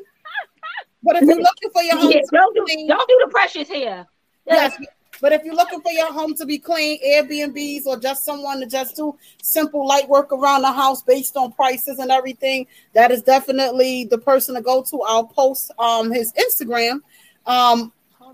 But 1.03 1.17
if 1.17 1.23
you're 1.29 1.37
looking 1.37 1.71
for 1.73 1.83
your 1.83 1.97
home, 1.99 2.13
Yeah, 2.13 2.21
to 2.21 2.29
don't 2.33 2.55
be 2.55 2.61
do 2.61 2.65
clean, 2.67 2.87
don't 2.89 3.09
do 3.09 3.21
the 3.25 3.31
precious 3.31 3.69
here. 3.69 4.07
Yes, 4.47 4.75
but 5.21 5.33
if 5.33 5.45
you're 5.45 5.55
looking 5.55 5.81
for 5.81 5.93
your 5.93 6.13
home 6.13 6.35
to 6.35 6.47
be 6.47 6.59
clean, 6.59 6.99
Airbnbs 7.05 7.87
or 7.87 7.99
just 7.99 8.25
someone 8.25 8.61
to 8.61 8.67
just 8.67 8.97
do 8.97 9.17
simple 9.43 9.87
light 9.87 10.09
work 10.09 10.33
around 10.33 10.63
the 10.63 10.73
house 10.73 11.03
based 11.03 11.37
on 11.37 11.53
prices 11.53 11.99
and 11.99 12.11
everything, 12.11 12.67
that 12.95 13.11
is 13.11 13.23
definitely 13.23 14.05
the 14.05 14.19
person 14.19 14.55
to 14.55 14.63
go 14.63 14.83
to. 14.83 15.03
I'll 15.03 15.27
post 15.27 15.71
um 15.79 16.11
his 16.11 16.33
Instagram 16.33 17.01
um 17.47 17.93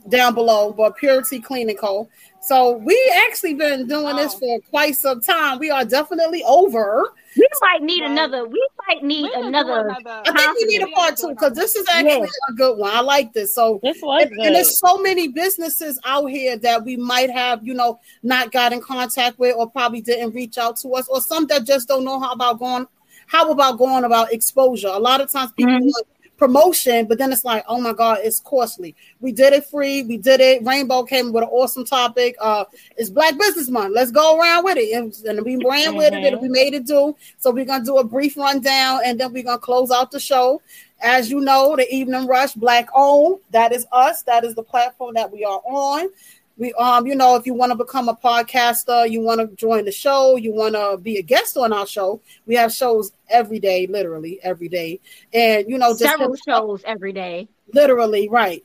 down 0.09 0.35
below, 0.35 0.73
but 0.73 0.97
Purity 0.97 1.41
Cleaning 1.41 1.77
Co. 1.77 2.09
So 2.41 2.77
we 2.79 2.97
actually 3.27 3.55
been 3.55 3.87
doing 3.89 4.17
this 4.17 4.35
for 4.35 4.61
quite 4.71 4.97
some 4.97 5.21
time. 5.21 5.59
We 5.59 5.71
are 5.71 5.85
definitely 5.85 6.43
over. 6.45 7.13
We 7.37 7.47
might 7.61 7.83
need 7.83 8.03
another. 8.05 8.47
We 8.47 8.67
might 8.87 9.03
need 9.03 9.31
another. 9.33 9.91
I 10.07 10.33
think 10.33 10.57
we 10.57 10.65
need 10.65 10.83
a 10.83 10.87
part 10.89 11.17
two 11.17 11.29
because 11.31 11.53
this 11.53 11.77
is 11.77 11.87
actually 11.89 12.21
Yes. 12.21 12.31
a 12.49 12.53
good 12.55 12.79
one. 12.79 12.91
I 12.91 13.01
like 13.01 13.33
this. 13.33 13.55
So 13.55 13.81
This 13.83 14.01
was 14.01 14.23
and, 14.23 14.33
and 14.41 14.55
there's 14.55 14.79
so 14.79 14.99
many 14.99 15.29
businesses 15.29 16.01
out 16.05 16.27
here 16.27 16.57
that 16.59 16.85
we 16.85 16.97
might 16.97 17.31
have, 17.31 17.67
you 17.67 17.75
know, 17.75 18.01
not 18.23 18.51
got 18.51 18.73
in 18.73 18.81
contact 18.81 19.39
with 19.39 19.55
or 19.57 19.69
probably 19.69 20.01
didn't 20.01 20.35
reach 20.35 20.59
out 20.59 20.77
to 20.79 20.89
us, 20.95 21.07
or 21.09 21.21
some 21.21 21.47
that 21.49 21.65
just 21.65 21.89
don't 21.89 22.05
know 22.05 22.19
how 22.19 22.33
about 22.33 22.59
going 22.59 22.87
how 23.27 23.51
about 23.51 23.77
going 23.79 24.05
about 24.05 24.33
exposure. 24.33 24.89
A 24.89 24.99
lot 24.99 25.21
of 25.21 25.31
times 25.31 25.53
people 25.53 25.75
Mm-hmm. 25.75 25.89
Promotion, 26.39 27.07
but 27.07 27.19
then 27.19 27.33
it's 27.33 27.45
like, 27.45 27.65
oh 27.69 27.81
my 27.81 27.93
God, 27.93 28.21
it's 28.23 28.41
costly. 28.41 28.95
We 29.21 29.33
did 29.33 29.53
it 29.53 29.67
free, 29.67 30.03
we 30.05 30.17
did 30.17 30.41
it. 30.41 30.65
Rainbow 30.65 31.03
came 31.03 31.33
with 31.33 31.43
an 31.43 31.51
awesome 31.51 31.85
topic. 31.85 32.37
Uh 32.41 32.65
it's 32.97 33.11
Black 33.11 33.37
Business 33.39 33.69
Month. 33.69 33.95
Let's 33.95 34.11
go 34.11 34.39
around 34.39 34.65
with 34.65 34.79
it. 34.79 34.97
And, 34.97 35.15
and 35.27 35.45
we 35.45 35.57
ran 35.65 35.97
with 35.97 36.15
it, 36.15 36.25
and 36.25 36.41
we 36.41 36.49
made 36.49 36.75
it 36.75 36.87
do. 36.87 37.15
So 37.37 37.51
we're 37.51 37.65
gonna 37.65 37.85
do 37.85 37.99
a 37.99 38.05
brief 38.05 38.37
rundown 38.37 39.01
and 39.05 39.21
then 39.21 39.33
we're 39.33 39.43
gonna 39.43 39.59
close 39.59 39.91
out 39.91 40.11
the 40.11 40.21
show. 40.21 40.63
As 41.01 41.31
you 41.31 41.41
know, 41.41 41.77
the 41.77 41.89
Evening 41.95 42.27
Rush, 42.27 42.55
Black 42.55 42.89
owned. 42.95 43.41
That 43.51 43.73
is 43.73 43.87
us. 43.93 44.23
That 44.23 44.45
is 44.45 44.55
the 44.55 44.65
platform 44.65 45.15
that 45.15 45.31
we 45.31 45.45
are 45.45 45.61
on. 45.65 46.09
We 46.59 46.73
um, 46.75 47.07
you 47.07 47.15
know, 47.15 47.37
if 47.37 47.47
you 47.47 47.55
want 47.55 47.71
to 47.71 47.77
become 47.77 48.09
a 48.09 48.15
podcaster, 48.17 49.09
you 49.09 49.21
want 49.21 49.41
to 49.41 49.47
join 49.57 49.85
the 49.85 49.93
show, 49.93 50.37
you 50.37 50.53
want 50.53 50.75
to 50.75 50.99
be 51.01 51.17
a 51.19 51.23
guest 51.23 51.57
on 51.57 51.73
our 51.73 51.87
show. 51.87 52.21
We 52.47 52.57
have 52.57 52.73
shows 52.73 53.13
every 53.31 53.61
day, 53.61 53.87
literally 53.87 54.41
every 54.43 54.69
day, 54.69 55.01
and 55.33 55.69
you 55.71 55.79
know, 55.79 55.91
just 55.91 56.01
Several 56.01 56.35
shows 56.37 56.83
every 56.85 57.13
day. 57.13 57.49
literally 57.73 58.29
right. 58.29 58.65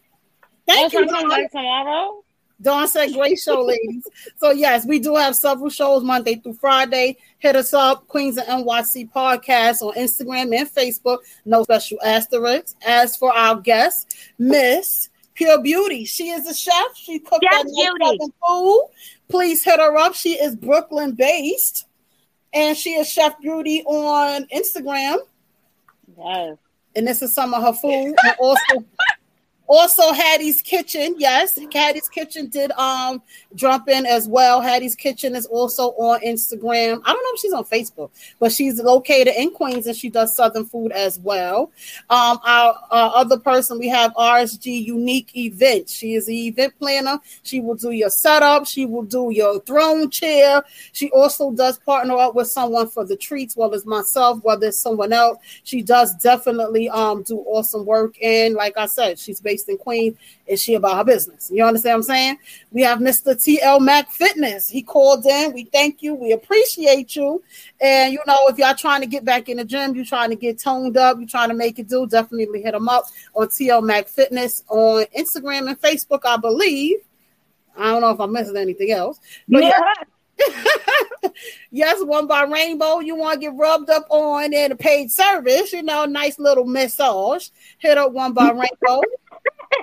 Thank 0.67 0.93
you, 0.93 1.07
so 1.07 1.15
I'm 1.15 1.29
Dawn. 1.29 1.49
tomorrow. 1.49 2.23
Dawn 2.61 2.87
said, 2.87 3.13
"Great 3.13 3.37
show, 3.37 3.61
ladies." 3.61 4.07
so 4.37 4.51
yes, 4.51 4.85
we 4.85 4.99
do 4.99 5.15
have 5.15 5.35
several 5.35 5.69
shows 5.69 6.01
Monday 6.03 6.35
through 6.35 6.53
Friday. 6.53 7.17
Hit 7.39 7.55
us 7.55 7.73
up, 7.73 8.07
Queens 8.07 8.37
of 8.37 8.45
NYC 8.45 9.11
podcast 9.11 9.81
on 9.81 9.93
Instagram 9.95 10.57
and 10.57 10.69
Facebook. 10.69 11.19
No 11.45 11.63
special 11.63 11.99
asterisks. 12.03 12.75
As 12.85 13.17
for 13.17 13.31
our 13.35 13.59
guest, 13.59 14.15
Miss 14.39 15.09
Pure 15.33 15.61
Beauty, 15.61 16.05
she 16.05 16.29
is 16.29 16.47
a 16.47 16.53
chef. 16.53 16.95
She 16.95 17.19
cooks 17.19 17.39
Yes, 17.41 17.63
Beauty. 17.63 18.19
Food. 18.47 18.89
Please 19.29 19.63
hit 19.63 19.79
her 19.79 19.97
up. 19.97 20.13
She 20.13 20.33
is 20.33 20.55
Brooklyn 20.55 21.13
based, 21.13 21.85
and 22.53 22.77
she 22.77 22.91
is 22.91 23.09
Chef 23.11 23.39
Beauty 23.39 23.83
on 23.83 24.45
Instagram. 24.45 25.17
Yes. 26.17 26.57
And 26.95 27.07
this 27.07 27.21
is 27.23 27.33
some 27.33 27.53
of 27.53 27.63
her 27.63 27.73
food, 27.73 28.15
also. 28.39 28.85
Also, 29.67 30.11
Hattie's 30.11 30.61
Kitchen, 30.61 31.15
yes, 31.17 31.57
Hattie's 31.73 32.09
Kitchen 32.09 32.47
did 32.49 32.71
um 32.73 33.21
jump 33.55 33.87
in 33.87 34.05
as 34.05 34.27
well. 34.27 34.59
Hattie's 34.59 34.95
Kitchen 34.95 35.35
is 35.35 35.45
also 35.45 35.91
on 35.91 36.19
Instagram. 36.21 37.01
I 37.05 37.13
don't 37.13 37.23
know 37.23 37.33
if 37.33 37.39
she's 37.39 37.53
on 37.53 37.63
Facebook, 37.63 38.11
but 38.39 38.51
she's 38.51 38.79
located 38.81 39.33
in 39.37 39.51
Queens 39.51 39.87
and 39.87 39.95
she 39.95 40.09
does 40.09 40.35
Southern 40.35 40.65
food 40.65 40.91
as 40.91 41.17
well. 41.19 41.71
Um, 42.09 42.39
our, 42.45 42.75
our 42.91 43.15
other 43.15 43.39
person 43.39 43.79
we 43.79 43.87
have 43.87 44.13
RSG 44.15 44.83
Unique 44.83 45.35
event 45.35 45.87
She 45.87 46.15
is 46.15 46.25
the 46.25 46.47
event 46.47 46.73
planner. 46.77 47.19
She 47.43 47.61
will 47.61 47.75
do 47.75 47.91
your 47.91 48.09
setup. 48.09 48.67
She 48.67 48.85
will 48.85 49.03
do 49.03 49.31
your 49.31 49.61
throne 49.61 50.09
chair. 50.09 50.63
She 50.91 51.09
also 51.11 51.51
does 51.51 51.79
partner 51.79 52.17
up 52.17 52.35
with 52.35 52.49
someone 52.49 52.89
for 52.89 53.05
the 53.05 53.15
treats, 53.15 53.55
whether 53.55 53.75
it's 53.75 53.85
myself, 53.85 54.43
whether 54.43 54.67
it's 54.67 54.79
someone 54.79 55.13
else. 55.13 55.37
She 55.63 55.81
does 55.81 56.13
definitely 56.15 56.89
um 56.89 57.23
do 57.23 57.39
awesome 57.39 57.85
work. 57.85 58.21
And 58.21 58.55
like 58.55 58.77
I 58.77 58.87
said, 58.87 59.17
she's 59.17 59.39
based 59.39 59.52
in 59.61 59.77
Queens 59.77 60.17
and 60.47 60.59
she 60.59 60.73
about 60.75 60.97
her 60.97 61.03
business. 61.03 61.51
You 61.53 61.63
understand 61.63 61.93
what 61.93 61.97
I'm 61.97 62.03
saying? 62.03 62.37
We 62.71 62.81
have 62.81 62.99
Mr. 62.99 63.35
TL 63.35 63.81
Mac 63.81 64.09
Fitness. 64.11 64.67
He 64.67 64.81
called 64.81 65.25
in. 65.25 65.53
We 65.53 65.65
thank 65.65 66.01
you. 66.01 66.15
We 66.15 66.31
appreciate 66.31 67.15
you. 67.15 67.43
And 67.79 68.13
you 68.13 68.19
know, 68.25 68.39
if 68.47 68.57
y'all 68.57 68.75
trying 68.75 69.01
to 69.01 69.07
get 69.07 69.23
back 69.23 69.49
in 69.49 69.57
the 69.57 69.65
gym, 69.65 69.95
you're 69.95 70.05
trying 70.05 70.29
to 70.31 70.35
get 70.35 70.59
toned 70.59 70.97
up, 70.97 71.17
you're 71.19 71.27
trying 71.27 71.49
to 71.49 71.55
make 71.55 71.79
it 71.79 71.87
do, 71.87 72.07
definitely 72.07 72.61
hit 72.61 72.73
him 72.73 72.89
up 72.89 73.05
on 73.35 73.47
TL 73.47 73.83
Mac 73.83 74.07
Fitness 74.07 74.63
on 74.69 75.05
Instagram 75.17 75.69
and 75.69 75.79
Facebook, 75.79 76.21
I 76.25 76.37
believe. 76.37 76.97
I 77.75 77.91
don't 77.91 78.01
know 78.01 78.11
if 78.11 78.19
I'm 78.19 78.31
missing 78.31 78.57
anything 78.57 78.91
else. 78.91 79.19
But 79.47 79.63
yeah. 79.63 79.79
yes, 81.71 82.03
one 82.03 82.27
by 82.27 82.43
Rainbow. 82.43 82.99
You 82.99 83.15
want 83.15 83.35
to 83.35 83.39
get 83.39 83.55
rubbed 83.55 83.89
up 83.89 84.05
on 84.09 84.53
in 84.53 84.71
a 84.71 84.75
paid 84.75 85.11
service, 85.11 85.73
you 85.73 85.83
know, 85.83 86.05
nice 86.05 86.39
little 86.39 86.65
massage. 86.65 87.49
Hit 87.77 87.97
up 87.97 88.11
one 88.11 88.33
by 88.33 88.49
Rainbow. 88.51 89.01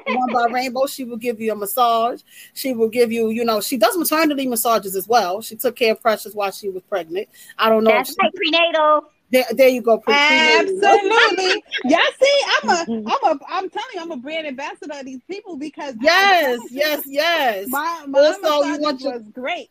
One 0.07 0.33
by 0.33 0.47
Rainbow, 0.53 0.87
she 0.87 1.05
will 1.05 1.17
give 1.17 1.41
you 1.41 1.53
a 1.53 1.57
massage. 1.57 2.23
She 2.55 2.73
will 2.73 2.89
give 2.89 3.11
you, 3.13 3.31
you 3.31 3.45
know, 3.45 3.61
she 3.61 3.77
does 3.77 3.97
maternity 3.97 4.47
massages 4.49 4.97
as 4.97 5.07
well. 5.09 5.41
She 5.43 5.57
took 5.57 5.77
care 5.77 5.93
of 5.93 6.01
Precious 6.03 6.35
while 6.35 6.51
she 6.51 6.69
was 6.69 6.83
pregnant. 6.85 7.29
I 7.59 7.69
don't 7.69 7.85
know. 7.85 7.91
if 7.91 7.97
That's 8.07 8.11
she- 8.11 8.17
right, 8.23 8.35
prenatal. 8.35 9.05
there, 9.31 9.45
there 9.53 9.69
you 9.69 9.83
go. 9.83 9.99
pre- 9.99 10.15
Absolutely. 10.15 11.63
Y'all 11.85 11.99
see, 12.21 12.41
I'm 12.63 12.69
a, 12.69 12.81
I'm 13.11 13.25
a, 13.37 13.41
I'm 13.49 13.71
telling 13.71 13.89
you, 13.95 14.01
I'm 14.01 14.11
a 14.13 14.17
brand 14.17 14.47
ambassador 14.47 14.95
of 14.99 15.05
these 15.05 15.21
people 15.29 15.57
because 15.57 15.95
Yes, 16.01 16.61
yes, 16.71 17.03
yes. 17.07 17.67
My, 17.69 18.05
my 18.09 18.19
Also, 18.21 18.39
you 18.39 18.43
massage 18.73 18.81
want 18.81 19.01
your- 19.01 19.13
was 19.15 19.23
great. 19.33 19.69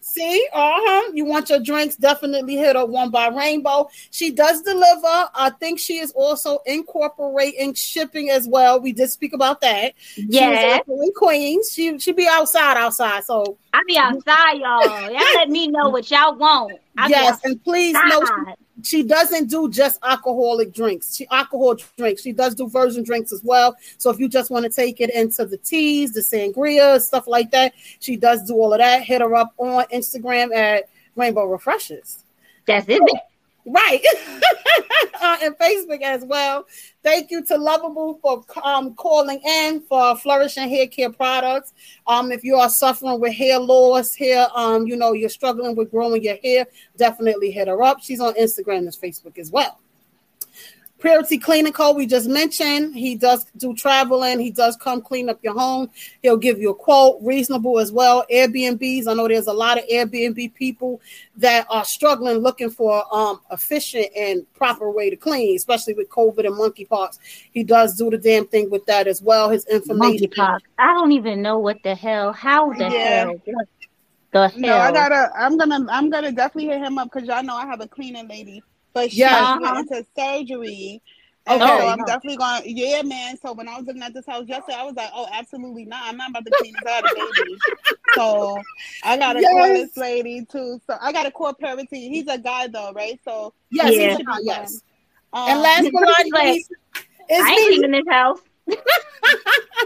See, 0.00 0.48
uh 0.52 0.78
huh. 0.80 1.12
You 1.14 1.24
want 1.24 1.48
your 1.48 1.60
drinks? 1.60 1.96
Definitely 1.96 2.56
hit 2.56 2.76
up 2.76 2.88
One 2.88 3.10
by 3.10 3.28
Rainbow. 3.28 3.88
She 4.10 4.30
does 4.30 4.62
deliver. 4.62 5.30
I 5.34 5.52
think 5.60 5.78
she 5.78 5.98
is 5.98 6.12
also 6.12 6.58
incorporating 6.66 7.74
shipping 7.74 8.30
as 8.30 8.48
well. 8.48 8.80
We 8.80 8.92
did 8.92 9.10
speak 9.10 9.32
about 9.32 9.60
that. 9.60 9.94
Yeah. 10.16 10.80
in 10.86 11.12
Queens. 11.16 11.72
She 11.72 11.98
she 11.98 12.12
be 12.12 12.26
outside, 12.28 12.76
outside. 12.76 13.24
So 13.24 13.58
I 13.72 13.82
be 13.86 13.96
outside, 13.96 14.58
y'all. 14.58 15.10
Y'all 15.10 15.34
let 15.36 15.48
me 15.48 15.68
know 15.68 15.88
what 15.88 16.10
y'all 16.10 16.36
want. 16.36 16.72
I 16.98 17.08
yes, 17.08 17.40
and 17.44 17.62
please 17.64 17.94
know 17.94 18.24
she, 18.24 18.52
she 18.82 19.02
doesn't 19.02 19.48
do 19.48 19.68
just 19.70 19.98
alcoholic 20.02 20.72
drinks. 20.72 21.16
She 21.16 21.26
alcohol 21.28 21.76
drinks. 21.96 22.22
She 22.22 22.32
does 22.32 22.54
do 22.54 22.68
version 22.68 23.02
drinks 23.02 23.32
as 23.32 23.42
well. 23.42 23.76
So 23.98 24.10
if 24.10 24.18
you 24.18 24.28
just 24.28 24.50
want 24.50 24.64
to 24.64 24.70
take 24.70 25.00
it 25.00 25.10
into 25.10 25.46
the 25.46 25.56
teas, 25.56 26.12
the 26.12 26.20
sangria, 26.20 27.00
stuff 27.00 27.26
like 27.26 27.50
that, 27.52 27.72
she 28.00 28.16
does 28.16 28.42
do 28.44 28.54
all 28.54 28.72
of 28.72 28.78
that. 28.78 29.02
Hit 29.02 29.20
her 29.20 29.34
up 29.34 29.54
on 29.58 29.84
Instagram 29.92 30.54
at 30.54 30.88
Rainbow 31.16 31.44
Refreshes. 31.44 32.24
That's 32.66 32.88
it. 32.88 33.00
Right. 33.64 34.04
uh, 35.22 35.36
and 35.42 35.56
Facebook 35.56 36.02
as 36.02 36.24
well. 36.24 36.66
Thank 37.02 37.30
you 37.30 37.44
to 37.44 37.56
Lovable 37.56 38.18
for 38.20 38.44
um, 38.64 38.94
calling 38.94 39.40
in 39.44 39.82
for 39.82 40.16
flourishing 40.16 40.68
hair 40.68 40.86
care 40.88 41.10
products. 41.10 41.72
Um, 42.06 42.32
if 42.32 42.42
you 42.42 42.56
are 42.56 42.68
suffering 42.68 43.20
with 43.20 43.34
hair 43.34 43.58
loss, 43.60 44.14
hair, 44.14 44.48
um, 44.54 44.86
you 44.86 44.96
know, 44.96 45.12
you're 45.12 45.28
struggling 45.28 45.76
with 45.76 45.90
growing 45.90 46.24
your 46.24 46.38
hair, 46.42 46.66
definitely 46.96 47.50
hit 47.50 47.68
her 47.68 47.82
up. 47.82 48.00
She's 48.00 48.20
on 48.20 48.34
Instagram 48.34 48.78
and 48.78 48.88
Facebook 48.88 49.38
as 49.38 49.50
well. 49.50 49.81
Purity 51.02 51.36
Cleaning 51.36 51.72
Co. 51.72 51.92
We 51.92 52.06
just 52.06 52.28
mentioned 52.28 52.94
he 52.94 53.16
does 53.16 53.44
do 53.56 53.74
traveling. 53.74 54.38
He 54.38 54.52
does 54.52 54.76
come 54.76 55.02
clean 55.02 55.28
up 55.28 55.42
your 55.42 55.52
home. 55.52 55.90
He'll 56.22 56.36
give 56.36 56.60
you 56.60 56.70
a 56.70 56.74
quote, 56.74 57.18
reasonable 57.20 57.80
as 57.80 57.90
well. 57.90 58.24
Airbnbs. 58.32 59.08
I 59.08 59.14
know 59.14 59.26
there's 59.26 59.48
a 59.48 59.52
lot 59.52 59.78
of 59.78 59.84
Airbnb 59.88 60.54
people 60.54 61.00
that 61.38 61.66
are 61.68 61.84
struggling 61.84 62.38
looking 62.38 62.70
for 62.70 63.04
um 63.12 63.40
efficient 63.50 64.06
and 64.16 64.46
proper 64.54 64.92
way 64.92 65.10
to 65.10 65.16
clean, 65.16 65.56
especially 65.56 65.94
with 65.94 66.08
COVID 66.08 66.46
and 66.46 66.54
monkeypox. 66.54 67.18
He 67.50 67.64
does 67.64 67.96
do 67.96 68.08
the 68.08 68.18
damn 68.18 68.46
thing 68.46 68.70
with 68.70 68.86
that 68.86 69.08
as 69.08 69.20
well. 69.20 69.50
His 69.50 69.66
information. 69.66 70.30
Monkeypox. 70.30 70.60
I 70.78 70.94
don't 70.94 71.10
even 71.10 71.42
know 71.42 71.58
what 71.58 71.82
the 71.82 71.96
hell. 71.96 72.32
How 72.32 72.72
the 72.74 72.84
Yeah. 72.84 73.24
hell? 73.24 73.42
The 74.32 74.48
hell? 74.48 74.60
No, 74.60 74.76
I 74.76 74.92
gotta. 74.92 75.32
I'm 75.36 75.58
gonna. 75.58 75.84
I'm 75.90 76.10
gonna 76.10 76.30
definitely 76.30 76.70
hit 76.70 76.80
him 76.80 76.96
up 76.96 77.10
because 77.12 77.26
y'all 77.26 77.42
know 77.42 77.56
I 77.56 77.66
have 77.66 77.80
a 77.80 77.88
cleaning 77.88 78.28
lady, 78.28 78.62
but 78.94 79.10
she 79.10 79.20
Yeah. 79.20 79.54
went 79.54 79.64
Uh-huh. 79.64 79.78
into 79.78 80.04
surgery. 80.16 81.02
And 81.46 81.60
Okay. 81.60 81.78
so 81.78 81.88
I'm 81.88 81.98
definitely 82.04 82.36
going. 82.36 82.62
Yeah, 82.66 83.02
man. 83.02 83.36
So 83.42 83.52
when 83.52 83.68
I 83.68 83.76
was 83.76 83.86
looking 83.86 84.02
at 84.02 84.14
this 84.14 84.26
house 84.26 84.46
yesterday, 84.46 84.78
I 84.78 84.84
was 84.84 84.94
like, 84.94 85.10
"Oh, 85.12 85.26
absolutely 85.32 85.84
not! 85.84 86.04
I'm 86.06 86.16
not 86.16 86.30
about 86.30 86.44
to 86.46 86.52
clean 86.52 86.72
this 86.72 86.86
out, 86.92 87.04
baby." 87.14 87.58
so 88.14 88.62
I 89.02 89.16
gotta 89.16 89.42
call 89.42 89.72
this 89.74 89.96
lady 89.96 90.44
too. 90.44 90.80
So 90.86 90.96
I 91.00 91.10
gotta 91.12 91.32
call 91.32 91.52
Purity. 91.54 92.08
He's 92.08 92.28
a 92.28 92.38
guy 92.38 92.68
though, 92.68 92.92
right? 92.92 93.18
So 93.24 93.54
Yes, 93.70 93.88
he 93.96 94.02
Yeah. 94.02 94.08
he's 94.08 94.16
should 94.18 94.26
be 94.26 94.32
yes. 94.44 94.82
fine. 95.32 95.50
And 95.50 95.58
Um, 95.58 95.62
last 95.62 95.90
but 95.92 96.00
not 96.02 96.24
least, 96.26 96.34
I 96.40 96.44
ain't 96.48 96.66
it's 97.28 97.48
me. 97.48 97.70
leaving 97.70 97.90
this 97.92 98.04
house. 98.08 98.38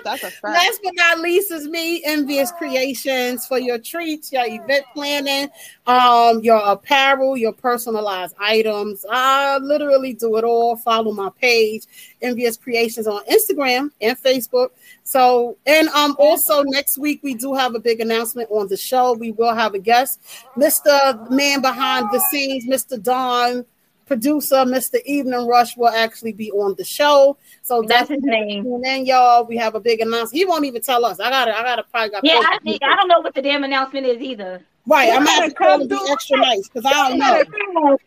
That's 0.04 0.22
a 0.22 0.30
fact. 0.30 0.44
Last 0.44 0.80
but 0.82 0.92
not 0.94 1.18
least 1.20 1.50
is 1.50 1.66
me, 1.66 2.02
Envious 2.04 2.52
Creations 2.52 3.46
for 3.46 3.58
your 3.58 3.78
treats, 3.78 4.32
your 4.32 4.44
event 4.46 4.84
planning, 4.94 5.48
um, 5.86 6.40
your 6.40 6.58
apparel, 6.58 7.36
your 7.36 7.52
personalized 7.52 8.34
items. 8.38 9.04
I 9.10 9.58
literally 9.58 10.14
do 10.14 10.36
it 10.36 10.44
all. 10.44 10.76
Follow 10.76 11.12
my 11.12 11.30
page, 11.40 11.84
Envious 12.22 12.56
Creations 12.56 13.06
on 13.06 13.24
Instagram 13.24 13.90
and 14.00 14.16
Facebook. 14.18 14.68
So, 15.04 15.56
and 15.66 15.88
um, 15.88 16.16
also 16.18 16.62
next 16.62 16.98
week 16.98 17.20
we 17.22 17.34
do 17.34 17.54
have 17.54 17.74
a 17.74 17.80
big 17.80 18.00
announcement 18.00 18.48
on 18.50 18.68
the 18.68 18.76
show. 18.76 19.14
We 19.14 19.32
will 19.32 19.54
have 19.54 19.74
a 19.74 19.78
guest, 19.78 20.20
Mr. 20.56 21.30
Man 21.30 21.60
behind 21.60 22.08
the 22.12 22.20
scenes, 22.30 22.66
Mr. 22.66 23.02
Don. 23.02 23.64
Producer 24.06 24.56
Mr. 24.64 24.98
Evening 25.04 25.46
Rush 25.48 25.76
will 25.76 25.88
actually 25.88 26.32
be 26.32 26.50
on 26.52 26.74
the 26.76 26.84
show. 26.84 27.36
So 27.62 27.82
That's 27.82 28.08
his 28.08 28.18
definitely 28.20 28.46
name. 28.46 28.64
tune 28.64 28.84
in, 28.86 29.04
y'all. 29.06 29.44
We 29.44 29.56
have 29.56 29.74
a 29.74 29.80
big 29.80 30.00
announcement. 30.00 30.32
He 30.34 30.44
won't 30.44 30.64
even 30.64 30.80
tell 30.80 31.04
us. 31.04 31.18
I 31.18 31.28
gotta, 31.28 31.56
I 31.58 31.62
gotta 31.64 31.82
probably 31.90 32.10
got 32.10 32.24
Yeah, 32.24 32.40
I 32.44 32.58
think 32.62 32.82
I 32.84 32.94
don't 32.94 33.08
know 33.08 33.20
what 33.20 33.34
the 33.34 33.42
damn 33.42 33.64
announcement 33.64 34.06
is 34.06 34.18
either. 34.22 34.62
right. 34.86 35.10
I'm 35.12 35.22
You 35.22 35.26
gonna 35.26 35.40
gotta 35.40 35.54
call 35.54 35.78
come 35.80 35.88
to 35.88 36.12
extra 36.12 36.38
nice 36.38 36.68
because 36.68 36.84
I 36.86 36.92
don't 36.92 37.18
know. 37.18 37.24
How 37.26 37.32
know. 37.34 37.98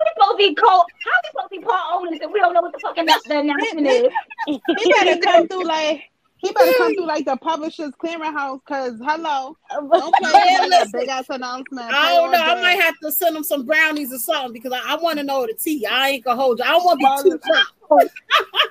we 0.00 0.10
supposed 0.14 0.30
to 0.30 0.36
be 0.38 0.54
called? 0.54 0.86
How 1.04 1.10
we 1.22 1.28
supposed 1.30 1.52
to 1.52 1.58
be 1.60 1.64
part 1.64 1.80
owners 1.92 2.18
if 2.22 2.30
we 2.32 2.40
don't 2.40 2.54
know 2.54 2.62
what 2.62 2.72
the 2.72 2.78
fucking 2.78 3.04
the 3.04 3.38
announcement 3.38 3.86
is? 3.86 4.08
he 4.46 4.92
better 4.92 5.20
come 5.20 5.46
through 5.48 5.64
like 5.64 6.04
he 6.44 6.52
better 6.52 6.72
come 6.76 6.94
through 6.94 7.06
like 7.06 7.24
the 7.24 7.36
publishers 7.36 7.92
clearinghouse 8.02 8.60
because 8.66 8.98
hello 9.02 9.56
uh, 9.70 9.80
don't 9.80 10.14
play 10.16 10.30
Yeah, 10.46 10.60
with 10.60 10.70
listen. 10.70 11.00
big 11.00 11.08
ass 11.08 11.26
announcement 11.30 11.92
I 11.92 12.14
don't 12.14 12.30
know. 12.30 12.38
I 12.38 12.60
might 12.60 12.80
have 12.82 12.98
to 13.02 13.10
send 13.10 13.36
him 13.36 13.44
some 13.44 13.64
brownies 13.64 14.12
or 14.12 14.18
something 14.18 14.52
because 14.52 14.72
I, 14.72 14.92
I 14.92 14.96
want 14.96 15.18
to 15.18 15.24
know 15.24 15.46
the 15.46 15.54
tea. 15.54 15.86
I 15.86 16.10
ain't 16.10 16.24
gonna 16.24 16.40
hold 16.40 16.58
you. 16.58 16.64
I 16.64 16.68
don't 16.68 16.84
want 16.84 17.00
to 17.00 17.24
be 17.24 17.30
too 17.30 17.38
proud. 17.38 17.64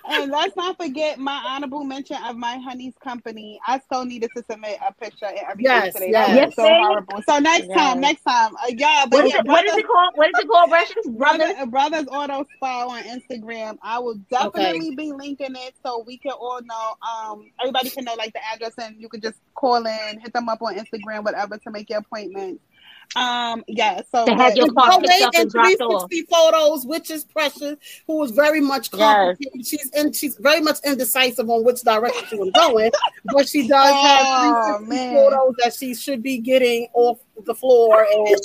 And 0.05 0.31
let's 0.31 0.55
not 0.55 0.77
forget 0.77 1.19
my 1.19 1.41
honorable 1.47 1.83
mention 1.83 2.17
of 2.25 2.37
my 2.37 2.57
honey's 2.57 2.95
company 3.03 3.59
I 3.67 3.79
still 3.79 4.05
needed 4.05 4.31
to 4.35 4.43
submit 4.49 4.79
a 4.87 4.93
picture 4.93 5.25
and 5.27 5.39
everything 5.49 5.83
Yes, 5.83 5.93
today 5.93 6.13
yes. 6.15 6.29
Yes, 6.29 6.55
so 6.55 6.75
horrible 6.75 7.21
so 7.27 7.39
next 7.39 7.69
Yes. 7.69 7.73
time 7.73 8.01
next 8.01 8.23
time 8.23 8.55
uh, 8.55 8.67
y'all 8.69 9.07
but 9.09 9.19
What 9.19 9.25
is, 9.25 9.33
yeah 9.33 9.35
it, 9.35 9.45
what 9.45 9.65
is 9.65 9.77
it 9.77 9.85
called? 9.87 10.13
What 10.15 10.29
is 10.29 10.37
it 10.39 10.47
called, 10.47 10.71
Russians? 10.71 11.07
Brothers? 11.17 11.53
Brothers 11.69 12.05
Auto 12.09 12.45
Spa 12.55 12.87
on 12.87 13.03
Instagram. 13.03 13.77
I 13.83 13.99
will 13.99 14.15
definitely 14.31 14.91
be 14.95 15.11
linking 15.13 15.55
it 15.55 15.75
so 15.85 16.03
we 16.05 16.17
can 16.17 16.33
all 16.33 16.61
know. 16.63 16.95
Um, 17.07 17.51
everybody 17.61 17.91
can 17.91 18.05
know 18.05 18.15
like 18.15 18.33
the 18.33 18.41
address, 18.53 18.73
and 18.77 18.99
you 18.99 19.09
can 19.09 19.21
just 19.21 19.39
call 19.55 19.85
in, 19.85 20.19
hit 20.21 20.33
them 20.33 20.49
up 20.49 20.61
on 20.61 20.77
Instagram, 20.77 21.23
whatever, 21.23 21.57
to 21.57 21.71
make 21.71 21.89
your 21.89 21.99
appointment. 21.99 22.61
Um, 23.15 23.63
yeah. 23.67 24.01
So 24.11 24.25
To 24.25 24.31
have 24.33 24.53
but- 24.53 24.57
your 24.57 24.73
car 24.73 24.99
picked 24.99 25.21
up 25.23 25.33
and 25.35 25.41
and 25.43 25.51
dropped 25.51 25.81
off. 25.81 26.09
360 26.09 26.21
photos, 26.23 26.85
which 26.85 27.11
is 27.11 27.23
precious, 27.23 27.75
who 28.07 28.17
was 28.17 28.31
very 28.31 28.59
much 28.61 28.89
complicated. 28.91 29.65
She's 29.65 29.89
in, 29.91 30.11
she's 30.13 30.35
very 30.37 30.61
much 30.61 30.77
indecisive 30.85 31.49
on 31.49 31.63
which 31.63 31.81
direction 31.81 32.23
she 32.29 32.35
was 32.37 32.51
going, 32.55 32.91
but 33.25 33.47
she 33.47 33.67
does 33.67 33.91
have 33.93 34.25
Oh, 34.25 34.77
360 34.79 34.89
man. 34.89 35.13
photos 35.15 35.55
that 35.63 35.73
she 35.73 35.93
should 35.95 36.23
be 36.23 36.37
getting 36.39 36.87
off 36.93 37.19
the 37.45 37.53
floor 37.55 38.05
and 38.11 38.37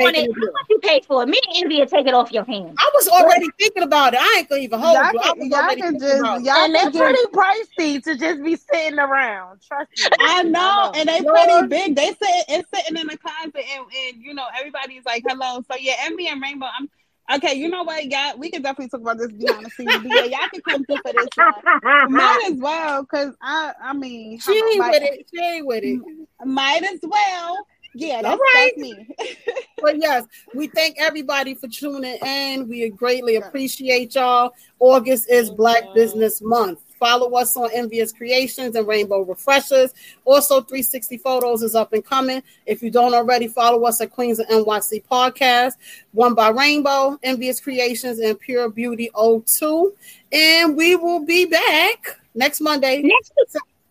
On 0.00 0.12
making 0.12 0.24
it. 0.24 0.30
it 0.30 0.34
How 0.34 0.52
much 0.52 0.66
you 0.70 0.78
paid 0.80 1.04
for 1.04 1.22
it? 1.22 1.26
Me 1.26 1.40
and 1.48 1.64
Envy 1.64 1.78
will 1.80 1.86
take 1.86 2.06
it 2.06 2.14
off 2.14 2.32
your 2.32 2.44
hands. 2.44 2.74
I 2.78 2.90
was 2.94 3.08
already 3.08 3.46
thinking 3.60 3.82
about 3.84 4.14
it. 4.14 4.20
I 4.20 4.36
ain't 4.38 4.48
gonna 4.48 4.60
even 4.62 4.80
hold 4.80 4.94
Y'all 4.94 5.12
you. 5.12 5.20
I 5.20 5.22
can- 5.22 5.38
was 5.38 5.48
y'all 5.48 5.76
can 5.76 5.98
just- 6.00 6.44
y'all 6.44 6.64
And 6.64 6.74
they're 6.74 6.90
pretty 6.90 7.18
just- 7.18 7.32
pricey 7.32 8.02
to 8.04 8.16
just 8.16 8.42
be 8.42 8.56
sitting 8.56 8.98
around. 8.98 9.60
Trust 9.66 9.90
me. 9.96 10.06
I 10.20 10.42
know, 10.42 10.92
and 10.94 11.08
they 11.08 11.20
Lord. 11.20 11.36
pretty 11.36 11.66
big. 11.68 11.96
They 11.96 12.08
sit 12.08 12.18
it's 12.48 12.68
sitting 12.74 12.96
in 13.00 13.06
the 13.06 13.16
closet, 13.18 13.54
and, 13.56 13.86
and 14.08 14.22
you 14.22 14.34
know 14.34 14.46
everybody's 14.58 15.04
like, 15.04 15.22
"Hello." 15.28 15.62
So 15.70 15.76
yeah, 15.78 15.94
Envy 16.00 16.26
and 16.28 16.42
Rainbow. 16.42 16.66
I'm 16.78 16.90
okay. 17.36 17.54
You 17.54 17.68
know 17.68 17.84
what, 17.84 18.04
y'all? 18.06 18.36
We 18.36 18.50
can 18.50 18.62
definitely 18.62 18.88
talk 18.88 19.00
about 19.00 19.18
this 19.18 19.30
behind 19.32 19.64
the 19.66 19.70
scenes. 19.70 19.92
But 20.02 20.06
yeah, 20.06 20.24
y'all 20.24 20.48
can 20.52 20.60
come 20.68 20.84
through 20.84 20.96
for 21.04 21.12
this 21.12 21.28
one. 21.36 22.12
Might 22.12 22.48
as 22.52 22.58
well, 22.58 23.04
cause 23.06 23.34
I, 23.40 23.72
I 23.82 23.92
mean, 23.92 24.38
She 24.40 24.52
ain't 24.52 24.78
with 24.78 25.02
it. 25.02 25.26
She 25.32 25.40
ain't 25.40 25.66
with 25.66 25.84
it. 25.84 26.00
Might 26.44 26.82
as 26.82 27.00
well. 27.02 27.66
Yeah, 27.94 28.22
that's, 28.22 28.32
All 28.32 28.38
right. 28.38 28.72
that's 28.76 28.82
me. 28.82 29.08
But 29.84 30.00
yes, 30.00 30.24
we 30.54 30.68
thank 30.68 30.96
everybody 30.98 31.54
for 31.54 31.68
tuning 31.68 32.16
in. 32.24 32.68
We 32.68 32.88
greatly 32.88 33.36
appreciate 33.36 34.14
y'all. 34.14 34.54
August 34.78 35.28
is 35.28 35.50
Black 35.50 35.82
Business 35.94 36.40
Month. 36.40 36.80
Follow 36.98 37.36
us 37.36 37.54
on 37.54 37.68
Envious 37.74 38.10
Creations 38.10 38.76
and 38.76 38.88
Rainbow 38.88 39.20
Refreshers. 39.20 39.92
Also, 40.24 40.62
360 40.62 41.18
Photos 41.18 41.62
is 41.62 41.74
up 41.74 41.92
and 41.92 42.02
coming. 42.02 42.42
If 42.64 42.82
you 42.82 42.90
don't 42.90 43.12
already, 43.12 43.46
follow 43.46 43.84
us 43.84 44.00
at 44.00 44.10
Queens 44.10 44.38
of 44.38 44.46
NYC 44.46 45.04
Podcast, 45.04 45.72
one 46.12 46.34
by 46.34 46.48
Rainbow, 46.48 47.18
Envious 47.22 47.60
Creations, 47.60 48.20
and 48.20 48.40
Pure 48.40 48.70
Beauty 48.70 49.10
02. 49.14 49.92
And 50.32 50.74
we 50.78 50.96
will 50.96 51.26
be 51.26 51.44
back 51.44 52.20
next 52.34 52.62
Monday. 52.62 53.02
Next 53.02 53.32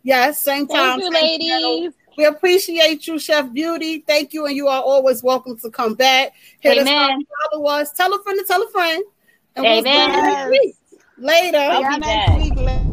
Yes, 0.02 0.44
same 0.44 0.68
time. 0.68 1.00
Thank 1.00 1.14
you, 1.14 1.20
same 1.20 1.40
channel. 1.40 1.94
Ladies. 2.18 2.18
We 2.18 2.26
appreciate 2.26 3.08
you, 3.08 3.20
Chef 3.20 3.52
Beauty. 3.54 4.00
Thank 4.00 4.34
you, 4.34 4.46
and 4.46 4.56
you 4.56 4.68
are 4.68 4.82
always 4.82 5.24
welcome 5.24 5.58
to 5.60 5.70
come 5.70 5.96
back. 5.96 6.34
Hit 6.60 6.78
us 6.78 6.88
up, 6.88 7.12
follow 7.52 7.66
us, 7.66 7.92
tell 7.94 8.14
a 8.14 8.24
friend 8.24 8.40
to 8.40 8.46
tell 8.46 8.64
a 8.64 8.70
friend. 8.72 9.04
And 9.56 9.66
we'll 9.66 9.84
see 9.84 10.02
you 10.02 10.08
next 10.08 10.50
week. 10.50 10.76
Later. 11.18 11.58
I'll 11.58 11.82
Y'all 11.82 11.94
be 11.94 12.00
next 12.00 12.56
back. 12.58 12.78
week. 12.78 12.93